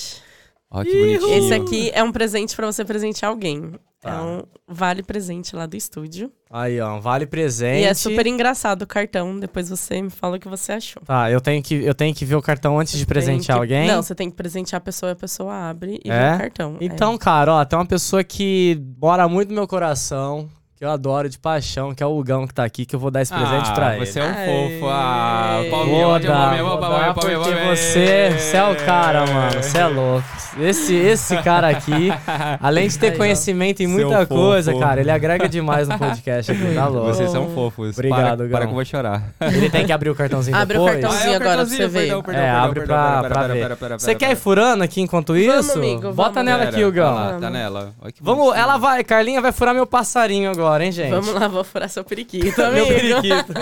Ó, 0.71 0.83
que 0.85 0.93
bonitinho. 0.93 1.35
Esse 1.39 1.53
aqui 1.55 1.91
é 1.93 2.03
um 2.03 2.13
presente 2.13 2.55
pra 2.55 2.67
você 2.67 2.85
presentear 2.85 3.31
alguém. 3.31 3.73
Tá. 4.01 4.11
É 4.15 4.21
um 4.23 4.43
vale 4.67 5.03
presente 5.03 5.55
lá 5.55 5.67
do 5.67 5.77
estúdio. 5.77 6.33
Aí, 6.51 6.81
ó, 6.81 6.97
um 6.97 7.01
vale 7.01 7.27
presente. 7.27 7.81
E 7.83 7.85
é 7.85 7.93
super 7.93 8.27
engraçado 8.27 8.83
o 8.83 8.87
cartão. 8.87 9.39
Depois 9.39 9.69
você 9.69 10.01
me 10.01 10.09
fala 10.09 10.37
o 10.37 10.41
que 10.41 10.49
você 10.49 10.73
achou. 10.73 11.03
Tá, 11.05 11.31
eu 11.31 11.39
tenho 11.41 11.63
que, 11.63 11.75
eu 11.75 11.95
tenho 11.95 12.15
que 12.15 12.25
ver 12.25 12.37
o 12.37 12.41
cartão 12.41 12.79
antes 12.79 12.95
de 12.95 13.01
Tem 13.05 13.09
presentear 13.13 13.59
que- 13.59 13.63
alguém? 13.63 13.87
Não, 13.89 14.03
você 14.03 14.15
tem 14.15 14.31
que 14.31 14.37
presentear 14.37 14.79
a 14.79 14.85
pessoa 14.85 15.11
e 15.11 15.13
a 15.13 15.17
pessoa 15.17 15.53
abre 15.69 16.01
e 16.03 16.11
É? 16.11 16.31
vê 16.31 16.35
o 16.37 16.39
cartão. 16.39 16.77
Então, 16.81 17.19
cara, 17.19 17.53
ó, 17.53 17.65
tem 17.65 17.79
uma 17.79 17.85
pessoa 17.85 18.25
que 18.25 18.81
mora 18.99 19.29
muito 19.29 19.51
no 19.51 19.57
meu 19.57 19.69
coração, 19.69 20.49
que 20.81 20.85
eu 20.87 20.91
adoro 20.91 21.29
de 21.29 21.39
paixão, 21.39 21.95
que 21.95 22.03
é 22.03 22.07
o 22.07 22.17
Hugão 22.19 22.47
que 22.47 22.55
tá 22.55 22.65
aqui, 22.65 22.87
que 22.87 22.97
eu 22.97 22.99
vou 22.99 23.11
dar 23.11 23.21
esse 23.21 23.31
presente 23.35 23.69
ah, 23.69 23.73
pra 23.75 23.97
ele. 23.97 24.07
Você 24.07 24.19
é 24.19 24.25
um 24.25 24.29
Aê. 24.35 24.47
fofo. 24.81 24.89
Ah, 24.89 25.61
palminha, 25.71 26.07
Vou 26.07 26.19
dar, 26.19 26.33
palminha, 26.33 26.65
vou 26.65 26.79
palminha, 26.79 27.01
dar, 27.03 27.15
palminha, 27.15 27.39
porque 27.39 27.55
você, 27.77 28.31
você 28.39 28.57
é 28.57 28.65
o 28.65 28.77
cara, 28.77 29.27
mano. 29.27 29.63
Você 29.63 29.77
é 29.77 29.87
louco. 29.87 30.25
Esse, 30.59 30.95
esse 30.97 31.37
cara 31.43 31.69
aqui, 31.69 32.09
além 32.63 32.89
de 32.89 32.99
ter 32.99 33.15
conhecimento 33.15 33.83
em 33.83 33.89
Seu 33.89 33.95
muita 33.95 34.21
fofo. 34.27 34.35
coisa, 34.41 34.75
cara, 34.79 35.03
ele 35.03 35.11
agrega 35.11 35.47
demais 35.51 35.87
no 35.87 35.99
podcast 35.99 36.51
aqui, 36.51 36.75
tá 36.75 36.87
louco. 36.89 37.09
Vocês 37.09 37.31
são 37.31 37.51
fofos. 37.51 37.93
Obrigado, 37.99 38.39
para, 38.39 38.47
Gão. 38.47 38.51
para 38.51 38.61
que 38.65 38.71
eu 38.71 38.75
vou 38.75 38.85
chorar. 38.87 39.23
Ele 39.39 39.69
tem 39.69 39.85
que 39.85 39.93
abrir 39.93 40.09
o 40.09 40.15
cartãozinho 40.15 40.57
Abre 40.57 40.79
o 40.79 40.85
depois. 40.87 41.03
cartãozinho. 41.05 41.37
agora 41.37 41.57
pra 41.57 41.65
você 41.67 41.89
ver. 41.89 42.09
É, 42.33 42.51
abre 42.51 42.81
pra- 42.87 43.23
pra 43.25 43.47
ver. 43.49 43.77
Você 43.99 44.15
quer 44.15 44.31
ir 44.31 44.37
furando 44.37 44.83
aqui 44.83 45.03
enquanto 45.03 45.37
isso? 45.37 45.73
amigo, 45.77 46.11
Bota 46.15 46.43
vamos. 46.43 46.45
nela 46.51 46.63
aqui, 46.65 46.83
Hugão. 46.83 47.15
Tá 47.15 47.31
Vamos. 47.33 47.51
nela. 47.53 47.93
Vamos, 48.19 48.57
ela 48.57 48.79
vai, 48.79 49.05
Carlinha 49.05 49.43
vai 49.43 49.53
furar 49.53 49.75
meu 49.75 49.87
passarinho 49.87 50.51
agora, 50.51 50.70
hein, 50.81 50.93
gente? 50.93 51.11
Vamos 51.11 51.33
lá, 51.33 51.49
vou 51.49 51.65
furar 51.65 51.89
seu 51.89 52.05
periquito, 52.05 52.57
Meu 52.61 52.69
amigo. 52.85 52.89
periquito. 53.23 53.53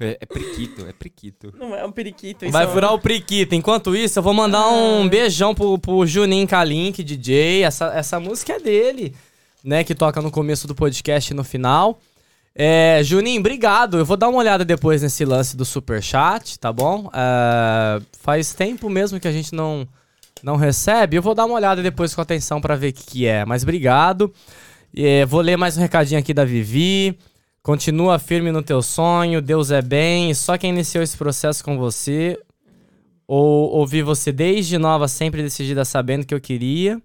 É, 0.00 0.18
é 0.20 0.26
priquito, 0.26 0.86
é 0.88 0.92
priquito. 0.92 1.54
Não 1.58 1.74
é 1.74 1.84
um 1.84 1.92
periquito, 1.92 2.44
isso 2.44 2.52
Vai 2.52 2.64
é 2.64 2.68
um- 2.68 2.72
furar 2.72 2.94
o 2.94 2.98
priquito. 2.98 3.54
Enquanto 3.54 3.94
isso, 3.94 4.18
eu 4.18 4.22
vou 4.22 4.32
mandar 4.34 4.68
um 4.68 5.08
beijão 5.08 5.54
pro, 5.54 5.78
pro 5.78 6.06
Juninho 6.06 6.46
Kalink, 6.48 7.02
DJ. 7.02 7.62
Essa, 7.64 7.86
essa 7.94 8.18
música 8.18 8.54
é 8.54 8.58
dele, 8.60 9.14
né? 9.62 9.84
Que 9.84 9.94
toca 9.94 10.20
no 10.22 10.30
começo 10.30 10.66
do 10.66 10.74
podcast 10.74 11.32
e 11.32 11.36
no 11.36 11.44
final. 11.44 11.98
É, 12.54 13.00
Juninho, 13.04 13.38
obrigado. 13.40 13.98
Eu 13.98 14.04
vou 14.04 14.16
dar 14.16 14.28
uma 14.28 14.38
olhada 14.38 14.64
depois 14.64 15.02
nesse 15.02 15.24
lance 15.24 15.56
do 15.56 15.64
superchat, 15.64 16.58
tá 16.58 16.72
bom? 16.72 17.08
É, 17.14 18.00
faz 18.20 18.52
tempo 18.52 18.90
mesmo 18.90 19.20
que 19.20 19.28
a 19.28 19.32
gente 19.32 19.54
não, 19.54 19.86
não 20.42 20.56
recebe. 20.56 21.16
Eu 21.16 21.22
vou 21.22 21.34
dar 21.34 21.44
uma 21.46 21.54
olhada 21.54 21.80
depois 21.80 22.12
com 22.12 22.20
atenção 22.20 22.60
pra 22.60 22.74
ver 22.74 22.88
o 22.88 22.92
que, 22.92 23.04
que 23.04 23.26
é. 23.26 23.44
Mas 23.44 23.62
obrigado. 23.62 24.32
É, 24.96 25.24
vou 25.24 25.40
ler 25.40 25.56
mais 25.56 25.76
um 25.76 25.80
recadinho 25.80 26.18
aqui 26.18 26.34
da 26.34 26.44
Vivi. 26.44 27.16
Continua 27.62 28.18
firme 28.18 28.50
no 28.50 28.62
teu 28.62 28.82
sonho, 28.82 29.40
Deus 29.40 29.70
é 29.70 29.80
bem, 29.80 30.32
só 30.34 30.56
quem 30.58 30.70
iniciou 30.70 31.04
esse 31.04 31.16
processo 31.16 31.62
com 31.62 31.76
você, 31.76 32.38
ou 33.26 33.70
ouvi 33.70 34.02
você 34.02 34.32
desde 34.32 34.78
nova, 34.78 35.06
sempre 35.06 35.42
decidida 35.42 35.84
sabendo 35.84 36.26
que 36.26 36.34
eu 36.34 36.40
queria. 36.40 37.00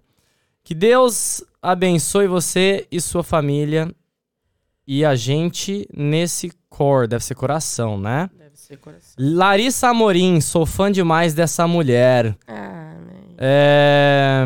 Que 0.64 0.74
Deus 0.74 1.44
abençoe 1.62 2.26
você 2.26 2.86
e 2.90 3.00
sua 3.00 3.22
família 3.22 3.94
e 4.86 5.04
a 5.04 5.14
gente 5.14 5.86
nesse 5.94 6.50
cor, 6.68 7.06
deve 7.06 7.22
ser 7.22 7.34
coração, 7.34 8.00
né? 8.00 8.30
Deve 8.36 8.56
ser 8.56 8.78
coração. 8.78 9.14
Larissa 9.18 9.88
Amorim, 9.88 10.40
sou 10.40 10.64
fã 10.66 10.90
demais 10.90 11.34
dessa 11.34 11.68
mulher. 11.68 12.36
Ah? 12.48 12.96
É, 13.38 14.44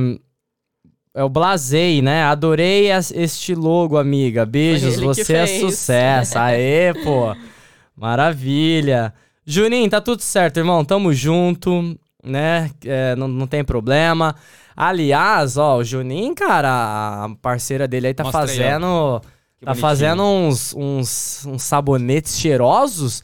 é 1.15 1.25
o 1.25 1.29
Blazei, 1.29 2.01
né? 2.03 2.23
Adorei 2.25 2.91
as- 2.93 3.11
este 3.13 3.55
logo, 3.55 3.97
amiga. 3.99 4.47
Beijos, 4.47 4.97
ele 4.97 5.07
você 5.07 5.35
é 5.35 5.47
sucesso. 5.47 6.37
Aê, 6.39 6.93
pô. 7.05 7.35
Maravilha. 7.97 9.13
Juninho, 9.45 9.89
tá 9.91 10.01
tudo 10.01 10.23
certo, 10.23 10.57
irmão. 10.59 10.85
Tamo 10.85 11.13
junto, 11.13 11.99
né? 12.25 12.71
É, 12.85 13.15
não, 13.17 13.29
não 13.29 13.47
tem 13.47 13.63
problema. 13.65 14.35
Aliás, 14.77 15.57
ó, 15.57 15.77
o 15.79 15.85
Juninho, 15.85 16.35
cara, 16.35 17.25
a 17.25 17.29
parceira 17.43 17.87
dele 17.87 18.09
aí 18.09 18.15
tá 18.15 18.25
Mostra 18.25 18.41
aí, 18.43 18.47
fazendo. 18.49 19.21
Que 19.59 19.67
tá 19.67 19.73
bonitinho. 19.73 19.81
fazendo 19.81 20.23
uns, 20.25 20.75
uns, 20.75 21.47
uns 21.47 21.63
sabonetes 21.63 22.39
cheirosos. 22.39 23.23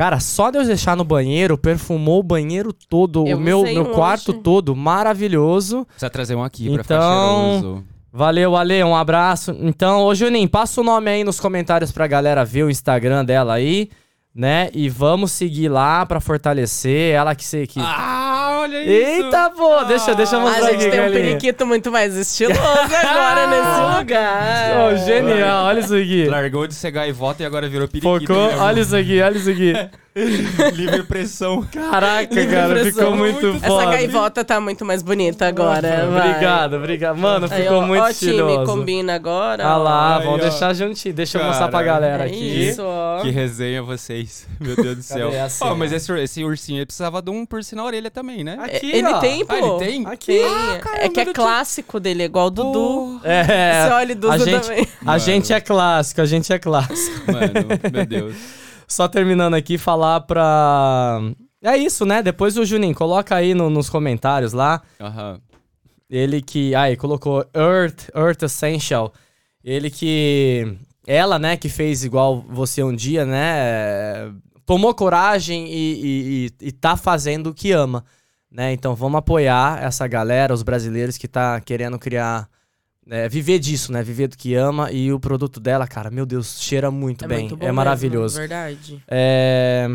Cara, 0.00 0.18
só 0.18 0.50
de 0.50 0.56
eu 0.56 0.64
deixar 0.64 0.96
no 0.96 1.04
banheiro, 1.04 1.58
perfumou 1.58 2.20
o 2.20 2.22
banheiro 2.22 2.72
todo, 2.72 3.26
Eu 3.28 3.36
o 3.36 3.40
meu, 3.40 3.62
meu 3.64 3.82
um 3.82 3.92
quarto 3.92 4.30
hoje. 4.32 4.40
todo, 4.40 4.74
maravilhoso. 4.74 5.84
Precisa 5.84 6.08
trazer 6.08 6.34
um 6.34 6.42
aqui 6.42 6.72
pra 6.72 6.82
ficar 6.82 6.94
Então- 6.96 7.58
cheiroso. 7.60 7.84
Valeu, 8.10 8.56
Ale, 8.56 8.82
um 8.82 8.96
abraço. 8.96 9.54
Então, 9.60 10.00
ô 10.04 10.14
Juninho, 10.14 10.48
passa 10.48 10.80
o 10.80 10.84
nome 10.84 11.10
aí 11.10 11.22
nos 11.22 11.38
comentários 11.38 11.92
pra 11.92 12.06
galera 12.06 12.46
ver 12.46 12.62
o 12.64 12.70
Instagram 12.70 13.26
dela 13.26 13.52
aí, 13.52 13.90
né? 14.34 14.70
E 14.72 14.88
vamos 14.88 15.32
seguir 15.32 15.68
lá 15.68 16.06
pra 16.06 16.18
fortalecer 16.18 17.12
ela 17.14 17.34
que 17.34 17.44
se 17.44 17.66
que 17.66 17.78
Ah, 17.78 18.29
olha 18.60 18.82
isso! 18.82 19.24
Eita, 19.24 19.50
pô, 19.50 19.84
deixa, 19.84 20.14
deixa 20.14 20.36
eu 20.36 20.40
A 20.40 20.42
mostrar 20.42 20.70
gente 20.70 20.86
aqui, 20.86 20.90
tem 20.90 21.00
um 21.00 21.12
periquito 21.12 21.66
muito 21.66 21.90
mais 21.90 22.16
estiloso 22.16 22.60
agora 22.60 23.46
nesse 23.46 23.98
lugar. 23.98 24.92
Ô, 24.92 24.96
genial, 24.96 25.64
olha 25.66 25.80
isso 25.80 25.94
aqui. 25.94 26.26
Largou 26.26 26.66
de 26.66 26.74
ser 26.74 26.90
gaivota 26.90 27.42
e 27.42 27.46
agora 27.46 27.68
virou 27.68 27.88
periquito. 27.88 28.26
Focou, 28.26 28.46
mesmo. 28.46 28.60
olha 28.62 28.80
isso 28.80 28.96
aqui, 28.96 29.20
olha 29.20 29.36
isso 29.36 29.50
aqui. 29.50 29.72
Livre 30.74 31.04
pressão. 31.04 31.62
Caraca, 31.72 32.34
Livre 32.34 32.54
cara, 32.54 32.74
pressão. 32.74 32.92
ficou 32.92 33.16
muito 33.16 33.46
Muito 33.46 33.60
foda. 33.64 33.82
Essa 33.82 33.90
gaivota 33.92 34.44
tá 34.44 34.60
muito 34.60 34.84
mais 34.84 35.02
bonita 35.02 35.46
agora. 35.46 36.06
vai. 36.10 36.28
Obrigado, 36.30 36.74
obrigado. 36.76 37.16
Mano, 37.16 37.46
Aí, 37.50 37.62
ficou 37.62 37.78
ó, 37.78 37.86
muito 37.86 38.02
ó, 38.02 38.12
time, 38.12 38.66
combina 38.66 39.14
agora. 39.14 39.64
Ah 39.64 39.76
lá, 39.76 40.18
Aí, 40.18 40.24
vamos 40.24 40.40
ó. 40.40 40.42
deixar 40.42 40.74
juntinho. 40.74 41.14
Deixa 41.14 41.38
eu 41.38 41.44
mostrar 41.44 41.68
pra 41.68 41.82
galera 41.82 42.24
É 42.24 42.26
aqui. 42.26 42.68
isso, 42.70 42.82
ó. 42.84 43.20
Que 43.22 43.30
resenha 43.30 43.82
vocês. 43.82 44.46
Meu 44.58 44.74
Deus 44.74 44.96
do 44.96 45.02
céu. 45.02 45.28
Cadê 45.28 45.40
a 45.40 45.44
Ó, 45.44 45.48
cena? 45.48 45.74
mas 45.76 45.92
esse, 45.92 46.12
esse 46.20 46.44
ursinho 46.44 46.78
ele 46.78 46.86
precisava 46.86 47.22
de 47.22 47.30
um 47.30 47.46
piercing 47.46 47.76
na 47.76 47.84
orelha 47.84 48.10
também, 48.10 48.42
né? 48.42 48.58
Aqui, 48.60 48.90
ele 48.90 49.06
ó. 49.08 49.18
tem, 49.20 49.44
pô. 49.46 49.54
Ah, 49.54 49.58
ele 49.58 49.78
tem? 49.92 50.06
Aqui. 50.06 50.26
Tem. 50.26 50.42
caramba, 50.80 51.04
é 51.04 51.08
que 51.08 51.20
é 51.20 51.32
clássico 51.32 52.00
dele, 52.00 52.22
é 52.22 52.26
igual 52.26 52.46
o 52.48 52.50
Dudu. 52.50 53.20
É, 53.22 53.84
Você 53.86 53.92
olha 53.94 54.12
o 54.12 54.18
Dudu 54.18 54.32
a 54.32 54.38
gente, 54.38 54.60
também. 54.68 54.88
a 55.02 55.04
Mano. 55.04 55.18
gente 55.20 55.52
é 55.52 55.60
clássico, 55.60 56.20
a 56.20 56.26
gente 56.26 56.52
é 56.52 56.58
clássico. 56.58 57.30
Mano, 57.30 57.68
meu 57.92 58.06
Deus. 58.06 58.59
Só 58.90 59.06
terminando 59.06 59.54
aqui, 59.54 59.78
falar 59.78 60.20
pra... 60.22 61.20
É 61.62 61.76
isso, 61.76 62.04
né? 62.04 62.22
Depois 62.22 62.56
o 62.56 62.64
Juninho, 62.64 62.94
coloca 62.94 63.36
aí 63.36 63.54
no- 63.54 63.70
nos 63.70 63.88
comentários 63.88 64.52
lá. 64.52 64.82
Aham. 65.00 65.40
Ele 66.08 66.42
que... 66.42 66.74
Aí, 66.74 66.96
colocou 66.96 67.46
Earth, 67.54 68.08
Earth 68.14 68.42
Essential. 68.42 69.12
Ele 69.62 69.90
que... 69.90 70.76
Ela, 71.06 71.38
né, 71.38 71.56
que 71.56 71.68
fez 71.68 72.02
igual 72.04 72.44
você 72.48 72.82
um 72.82 72.94
dia, 72.94 73.24
né? 73.24 74.32
Tomou 74.66 74.92
coragem 74.94 75.66
e, 75.68 75.92
e, 75.94 76.46
e- 76.62 76.68
e 76.68 76.72
tá 76.72 76.96
fazendo 76.96 77.50
o 77.50 77.54
que 77.54 77.70
ama, 77.72 78.04
né? 78.50 78.72
Então 78.72 78.94
vamos 78.94 79.18
apoiar 79.18 79.82
essa 79.82 80.06
galera, 80.06 80.52
os 80.52 80.62
brasileiros 80.64 81.16
que 81.16 81.28
tá 81.28 81.60
querendo 81.60 81.98
criar... 81.98 82.48
é, 83.10 83.28
viver 83.28 83.58
disso, 83.58 83.92
né? 83.92 84.02
Viver 84.02 84.28
do 84.28 84.36
que 84.38 84.54
ama. 84.54 84.90
E 84.92 85.12
o 85.12 85.18
produto 85.20 85.58
dela, 85.60 85.86
cara, 85.86 86.10
meu 86.10 86.24
Deus, 86.24 86.60
cheira 86.60 86.90
muito 86.90 87.24
É 87.24 87.28
bem. 87.28 87.38
muito 87.40 87.56
bom 87.56 87.62
é 87.64 87.66
mesmo, 87.66 87.76
maravilhoso. 87.76 88.38
verdade. 88.38 89.02
É... 89.08 89.86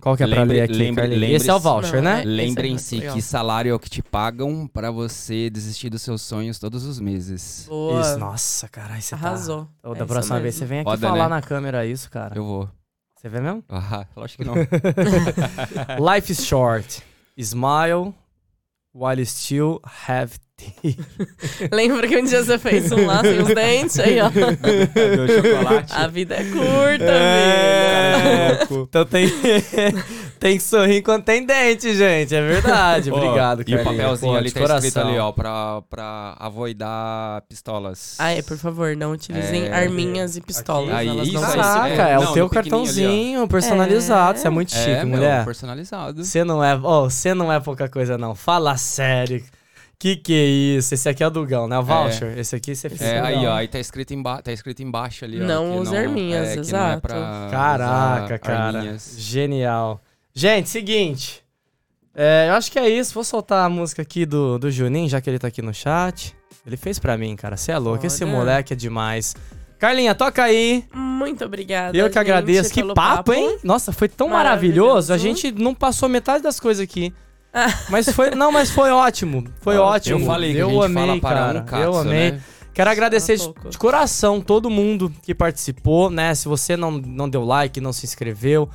Qual 0.00 0.16
que 0.16 0.24
é 0.24 0.26
pra 0.26 0.40
Lembre- 0.40 0.56
ler 0.56 0.62
aqui, 0.62 0.72
lembre- 0.72 1.06
lembre-se- 1.06 1.32
Esse 1.34 1.50
é 1.50 1.54
o 1.54 1.60
voucher, 1.60 2.02
Não, 2.02 2.10
né? 2.10 2.22
é- 2.22 2.24
Lembrem-se 2.24 2.96
legal. 2.96 3.14
que 3.14 3.22
salário 3.22 3.70
é 3.70 3.74
o 3.74 3.78
que 3.78 3.88
te 3.88 4.02
pagam 4.02 4.66
pra 4.66 4.90
você 4.90 5.48
desistir 5.48 5.90
dos 5.90 6.02
seus 6.02 6.22
sonhos 6.22 6.58
todos 6.58 6.84
os 6.84 6.98
meses. 6.98 7.66
Boa. 7.68 8.00
Isso, 8.00 8.18
nossa, 8.18 8.68
caralho, 8.68 9.00
você 9.00 9.14
Arrasou. 9.14 9.68
tá... 9.80 9.90
É 9.90 9.94
da 9.94 9.98
isso 9.98 10.06
próxima 10.06 10.40
vez 10.40 10.56
você 10.56 10.64
vem 10.64 10.80
aqui 10.80 10.90
Foda, 10.90 11.06
falar 11.06 11.28
né? 11.28 11.36
na 11.36 11.40
câmera 11.42 11.86
isso, 11.86 12.10
cara. 12.10 12.36
Eu 12.36 12.44
vou. 12.44 12.68
Você 13.16 13.28
vê 13.28 13.40
mesmo? 13.40 13.62
Ah, 13.68 14.04
lógico 14.16 14.42
que 14.42 14.48
não. 14.48 14.54
Life 16.14 16.32
is 16.32 16.44
short. 16.44 17.00
Smile 17.38 18.12
while 18.92 19.20
you 19.20 19.24
still 19.26 19.80
have. 20.08 20.32
Lembra 21.72 22.06
que 22.08 22.16
um 22.18 22.24
dia 22.24 22.42
você 22.42 22.58
fez 22.58 22.90
um 22.92 23.06
lá 23.06 23.20
sem 23.22 23.40
os 23.40 23.48
dentes? 23.54 23.98
Aí, 23.98 24.18
ó. 24.20 24.30
Meu 24.30 25.28
chocolate. 25.42 25.92
A 25.94 26.06
vida 26.06 26.34
é 26.36 26.44
curta, 26.44 27.04
É, 27.04 28.58
amigo. 28.60 28.86
então 28.88 29.04
tem, 29.04 29.28
tem 30.38 30.56
que 30.56 30.62
sorrir 30.62 30.98
enquanto 30.98 31.24
tem 31.24 31.44
dente, 31.44 31.94
gente. 31.94 32.34
É 32.34 32.40
verdade. 32.40 33.10
Obrigado, 33.12 33.62
E 33.66 33.74
o 33.74 33.84
papelzinho 33.84 34.32
Pô, 34.32 34.38
ali 34.38 34.50
tá 34.50 34.60
coração. 34.60 34.88
escrito 34.88 35.06
ali, 35.06 35.18
ó, 35.18 35.32
pra, 35.32 35.82
pra 35.88 36.36
avoidar 36.38 37.42
pistolas. 37.48 38.16
Ah, 38.18 38.30
é, 38.32 38.42
por 38.42 38.56
favor, 38.58 38.96
não 38.96 39.12
utilizem 39.12 39.66
É. 39.66 39.72
arminhas 39.74 40.36
e 40.36 40.40
pistolas. 40.40 40.94
Aí, 40.94 41.08
elas 41.08 41.28
isso 41.28 41.34
não 41.34 41.44
aí, 41.44 41.52
são 41.52 41.62
Caraca, 41.62 42.08
é. 42.08 42.12
é, 42.12 42.16
Não, 42.18 42.30
o 42.30 42.34
teu 42.34 42.44
no 42.44 42.50
pequenininho 42.50 42.82
ali, 42.82 42.90
cartãozinho 42.90 43.48
personalizado. 43.48 44.38
Você 44.38 44.46
é 44.46 44.50
muito 44.50 44.72
chique, 44.72 44.90
é, 44.90 45.04
meu, 45.04 45.16
mulher. 45.16 45.44
personalizado. 45.44 46.24
Você 46.24 46.44
não 46.44 46.62
é, 46.62 46.78
ó, 46.82 47.02
você 47.04 47.34
não 47.34 47.52
é 47.52 47.60
pouca 47.60 47.88
coisa 47.88 48.18
não. 48.18 48.34
Fala 48.34 48.76
sério. 48.76 49.42
Que 50.02 50.16
que 50.16 50.34
é 50.34 50.44
isso? 50.78 50.94
Esse 50.94 51.08
aqui 51.08 51.22
é 51.22 51.26
o 51.28 51.30
Dugão, 51.30 51.68
né? 51.68 51.78
O 51.78 51.82
voucher. 51.84 52.36
Esse 52.36 52.56
aqui 52.56 52.74
você 52.74 52.88
fez. 52.88 53.02
É, 53.02 53.20
aí, 53.20 53.46
ó, 53.46 53.54
aí 53.54 53.68
tá 53.68 53.78
escrito, 53.78 54.12
emba 54.12 54.42
tá 54.42 54.50
escrito 54.50 54.82
embaixo 54.82 55.24
ali, 55.24 55.40
ó. 55.40 55.44
Não 55.44 55.78
use 55.78 55.96
arminhas, 55.96 56.48
é, 56.48 56.54
que 56.54 56.58
exato. 56.58 56.84
Não 56.84 56.90
é 56.90 57.00
pra 57.00 57.48
Caraca, 57.48 58.24
usar 58.24 58.38
cara. 58.40 58.78
arminhas. 58.78 59.14
Genial. 59.16 60.00
Gente, 60.34 60.70
seguinte. 60.70 61.44
É, 62.12 62.48
eu 62.48 62.54
acho 62.54 62.72
que 62.72 62.80
é 62.80 62.88
isso. 62.88 63.14
Vou 63.14 63.22
soltar 63.22 63.64
a 63.64 63.68
música 63.68 64.02
aqui 64.02 64.26
do, 64.26 64.58
do 64.58 64.72
Juninho, 64.72 65.08
já 65.08 65.20
que 65.20 65.30
ele 65.30 65.38
tá 65.38 65.46
aqui 65.46 65.62
no 65.62 65.72
chat. 65.72 66.34
Ele 66.66 66.76
fez 66.76 66.98
pra 66.98 67.16
mim, 67.16 67.36
cara. 67.36 67.56
Você 67.56 67.70
é 67.70 67.78
louco. 67.78 68.04
Esse 68.04 68.24
Olha. 68.24 68.32
moleque 68.32 68.72
é 68.72 68.76
demais. 68.76 69.36
Carlinha, 69.78 70.16
toca 70.16 70.42
aí. 70.42 70.84
Muito 70.92 71.44
obrigada. 71.44 71.96
Eu 71.96 72.06
que 72.06 72.14
gente, 72.14 72.18
agradeço. 72.18 72.74
Que 72.74 72.80
pelo 72.80 72.94
papo, 72.94 73.32
hein? 73.32 73.56
Nossa, 73.62 73.92
foi 73.92 74.08
tão 74.08 74.30
maravilhoso. 74.30 75.10
Maravilhoso. 75.10 75.12
A 75.12 75.16
gente 75.16 75.52
não 75.52 75.72
passou 75.76 76.08
metade 76.08 76.42
das 76.42 76.58
coisas 76.58 76.82
aqui. 76.82 77.14
Ah. 77.52 77.68
Mas 77.90 78.08
foi. 78.08 78.30
Não, 78.30 78.50
mas 78.50 78.70
foi 78.70 78.90
ótimo. 78.90 79.44
Foi 79.60 79.76
Ó, 79.76 79.84
ótimo. 79.86 80.20
Eu 80.20 80.26
falei 80.26 80.52
que 80.52 80.58
eu 80.58 80.68
a 80.68 80.72
gente 80.72 80.84
amei, 80.84 81.06
fala 81.06 81.20
para 81.20 81.36
cara. 81.38 81.58
um 81.58 81.64
katsu, 81.64 81.84
eu 81.84 81.96
amei. 81.98 82.30
né? 82.32 82.42
Quero 82.72 82.88
agradecer 82.90 83.36
de, 83.36 83.52
de 83.68 83.76
coração 83.76 84.40
todo 84.40 84.70
mundo 84.70 85.12
que 85.22 85.34
participou, 85.34 86.08
né? 86.08 86.34
Se 86.34 86.48
você 86.48 86.76
não, 86.76 86.92
não 86.92 87.28
deu 87.28 87.44
like, 87.44 87.78
não 87.82 87.92
se 87.92 88.06
inscreveu, 88.06 88.68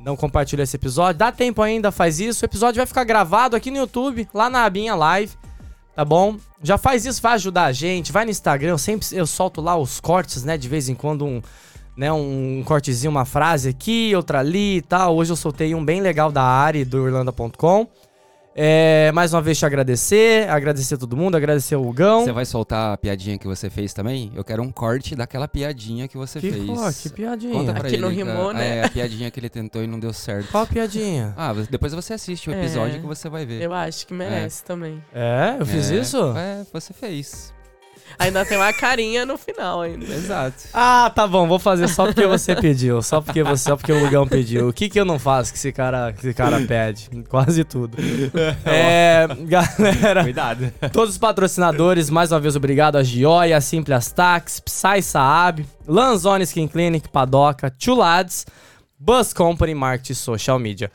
não 0.00 0.16
compartilhou 0.16 0.64
esse 0.64 0.74
episódio, 0.74 1.20
dá 1.20 1.30
tempo 1.30 1.62
ainda, 1.62 1.92
faz 1.92 2.18
isso. 2.18 2.44
O 2.44 2.46
episódio 2.46 2.78
vai 2.80 2.86
ficar 2.86 3.04
gravado 3.04 3.54
aqui 3.54 3.70
no 3.70 3.76
YouTube, 3.76 4.28
lá 4.34 4.50
na 4.50 4.64
abinha 4.64 4.96
live, 4.96 5.32
tá 5.94 6.04
bom? 6.04 6.36
Já 6.60 6.76
faz 6.76 7.06
isso, 7.06 7.22
vai 7.22 7.34
ajudar 7.34 7.66
a 7.66 7.72
gente. 7.72 8.10
Vai 8.10 8.24
no 8.24 8.32
Instagram, 8.32 8.70
eu 8.70 8.78
sempre 8.78 9.06
eu 9.12 9.26
solto 9.26 9.60
lá 9.60 9.76
os 9.76 10.00
cortes, 10.00 10.42
né? 10.42 10.58
De 10.58 10.68
vez 10.68 10.88
em 10.88 10.94
quando 10.96 11.24
um, 11.24 11.40
né, 11.96 12.12
um 12.12 12.60
cortezinho, 12.66 13.12
uma 13.12 13.24
frase 13.24 13.68
aqui, 13.68 14.12
outra 14.16 14.40
ali 14.40 14.78
e 14.78 14.82
tal. 14.82 15.14
Hoje 15.14 15.30
eu 15.30 15.36
soltei 15.36 15.76
um 15.76 15.84
bem 15.84 16.00
legal 16.00 16.32
da 16.32 16.42
Ari 16.42 16.84
do 16.84 17.06
Irlanda.com. 17.06 17.86
É, 18.56 19.10
mais 19.12 19.34
uma 19.34 19.42
vez 19.42 19.58
te 19.58 19.66
agradecer, 19.66 20.48
agradecer 20.48 20.96
todo 20.96 21.16
mundo, 21.16 21.36
agradecer 21.36 21.74
o 21.74 21.92
Gão. 21.92 22.24
Você 22.24 22.30
vai 22.32 22.44
soltar 22.44 22.92
a 22.94 22.96
piadinha 22.96 23.36
que 23.36 23.46
você 23.48 23.68
fez 23.68 23.92
também? 23.92 24.30
Eu 24.34 24.44
quero 24.44 24.62
um 24.62 24.70
corte 24.70 25.16
daquela 25.16 25.48
piadinha 25.48 26.06
que 26.06 26.16
você 26.16 26.38
Que, 26.40 26.52
fez. 26.52 26.64
co- 26.66 26.92
que 27.02 27.08
piadinha. 27.10 27.52
Conta 27.52 27.72
pra 27.72 27.82
Aqui 27.86 27.94
ele. 27.96 28.02
não 28.02 28.10
rimou, 28.10 28.52
né? 28.52 28.78
É, 28.78 28.84
a 28.84 28.88
piadinha 28.88 29.30
que 29.30 29.40
ele 29.40 29.48
tentou 29.48 29.82
e 29.82 29.86
não 29.86 29.98
deu 29.98 30.12
certo. 30.12 30.50
Qual 30.52 30.62
a 30.62 30.66
piadinha? 30.66 31.34
Ah, 31.36 31.52
depois 31.68 31.92
você 31.94 32.12
assiste 32.14 32.48
o 32.48 32.52
episódio 32.52 32.96
É. 32.96 33.00
que 33.00 33.06
você 33.06 33.28
vai 33.28 33.44
ver. 33.46 33.60
Eu 33.62 33.72
acho 33.72 34.06
que 34.06 34.14
merece 34.14 34.62
também. 34.62 35.02
É, 35.12 35.56
eu 35.58 35.66
fiz 35.66 35.90
É, 35.90 35.96
isso? 35.96 36.18
É, 36.36 36.64
você 36.72 36.92
fez. 36.92 37.53
Ainda 38.18 38.44
tem 38.44 38.56
uma 38.56 38.72
carinha 38.72 39.26
no 39.26 39.36
final 39.36 39.80
ainda. 39.82 40.04
Exato. 40.04 40.68
Ah, 40.72 41.10
tá 41.14 41.26
bom, 41.26 41.46
vou 41.48 41.58
fazer 41.58 41.88
só 41.88 42.06
porque 42.06 42.26
você 42.26 42.54
pediu. 42.54 43.02
Só 43.02 43.20
porque 43.20 43.42
você, 43.42 43.64
só 43.64 43.76
porque 43.76 43.92
o 43.92 43.98
Lugão 43.98 44.26
pediu. 44.26 44.68
O 44.68 44.72
que 44.72 44.88
que 44.88 44.98
eu 44.98 45.04
não 45.04 45.18
faço 45.18 45.52
que 45.52 45.58
esse 45.58 45.72
cara, 45.72 46.12
que 46.12 46.20
esse 46.20 46.34
cara 46.34 46.60
pede? 46.60 47.08
Quase 47.28 47.64
tudo. 47.64 47.96
É, 48.64 49.26
galera, 49.46 50.22
Cuidado. 50.22 50.72
todos 50.92 51.10
os 51.10 51.18
patrocinadores, 51.18 52.08
mais 52.10 52.30
uma 52.30 52.40
vez 52.40 52.56
obrigado 52.56 52.96
a 52.96 53.02
Gioia, 53.02 53.60
Simples 53.60 54.12
Tax, 54.12 54.60
Psy 54.60 55.02
Saab, 55.02 55.66
Lanzone 55.86 56.44
Skin 56.44 56.68
Clinic, 56.68 57.08
Padoca, 57.08 57.72
Chulads, 57.78 58.46
Bus 58.98 59.32
Company, 59.32 59.74
Marketing 59.74 60.12
e 60.12 60.16
Social 60.16 60.58
Media. 60.58 60.90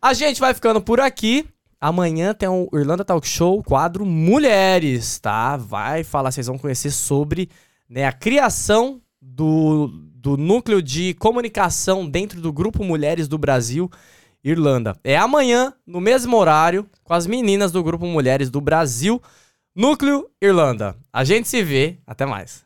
A 0.00 0.14
gente 0.14 0.40
vai 0.40 0.54
ficando 0.54 0.80
por 0.80 1.00
aqui. 1.00 1.46
Amanhã 1.82 2.32
tem 2.32 2.48
o 2.48 2.68
Irlanda 2.72 3.04
Talk 3.04 3.26
Show, 3.26 3.60
quadro 3.60 4.06
Mulheres, 4.06 5.18
tá? 5.18 5.56
Vai 5.56 6.04
falar, 6.04 6.30
vocês 6.30 6.46
vão 6.46 6.56
conhecer 6.56 6.92
sobre 6.92 7.50
né, 7.90 8.04
a 8.06 8.12
criação 8.12 9.02
do, 9.20 9.88
do 9.88 10.36
núcleo 10.36 10.80
de 10.80 11.12
comunicação 11.14 12.08
dentro 12.08 12.40
do 12.40 12.52
Grupo 12.52 12.84
Mulheres 12.84 13.26
do 13.26 13.36
Brasil, 13.36 13.90
Irlanda. 14.44 14.96
É 15.02 15.16
amanhã, 15.16 15.74
no 15.84 16.00
mesmo 16.00 16.36
horário, 16.36 16.88
com 17.02 17.14
as 17.14 17.26
meninas 17.26 17.72
do 17.72 17.82
Grupo 17.82 18.06
Mulheres 18.06 18.48
do 18.48 18.60
Brasil, 18.60 19.20
Núcleo 19.74 20.30
Irlanda. 20.40 20.94
A 21.12 21.24
gente 21.24 21.48
se 21.48 21.64
vê, 21.64 21.98
até 22.06 22.24
mais. 22.24 22.64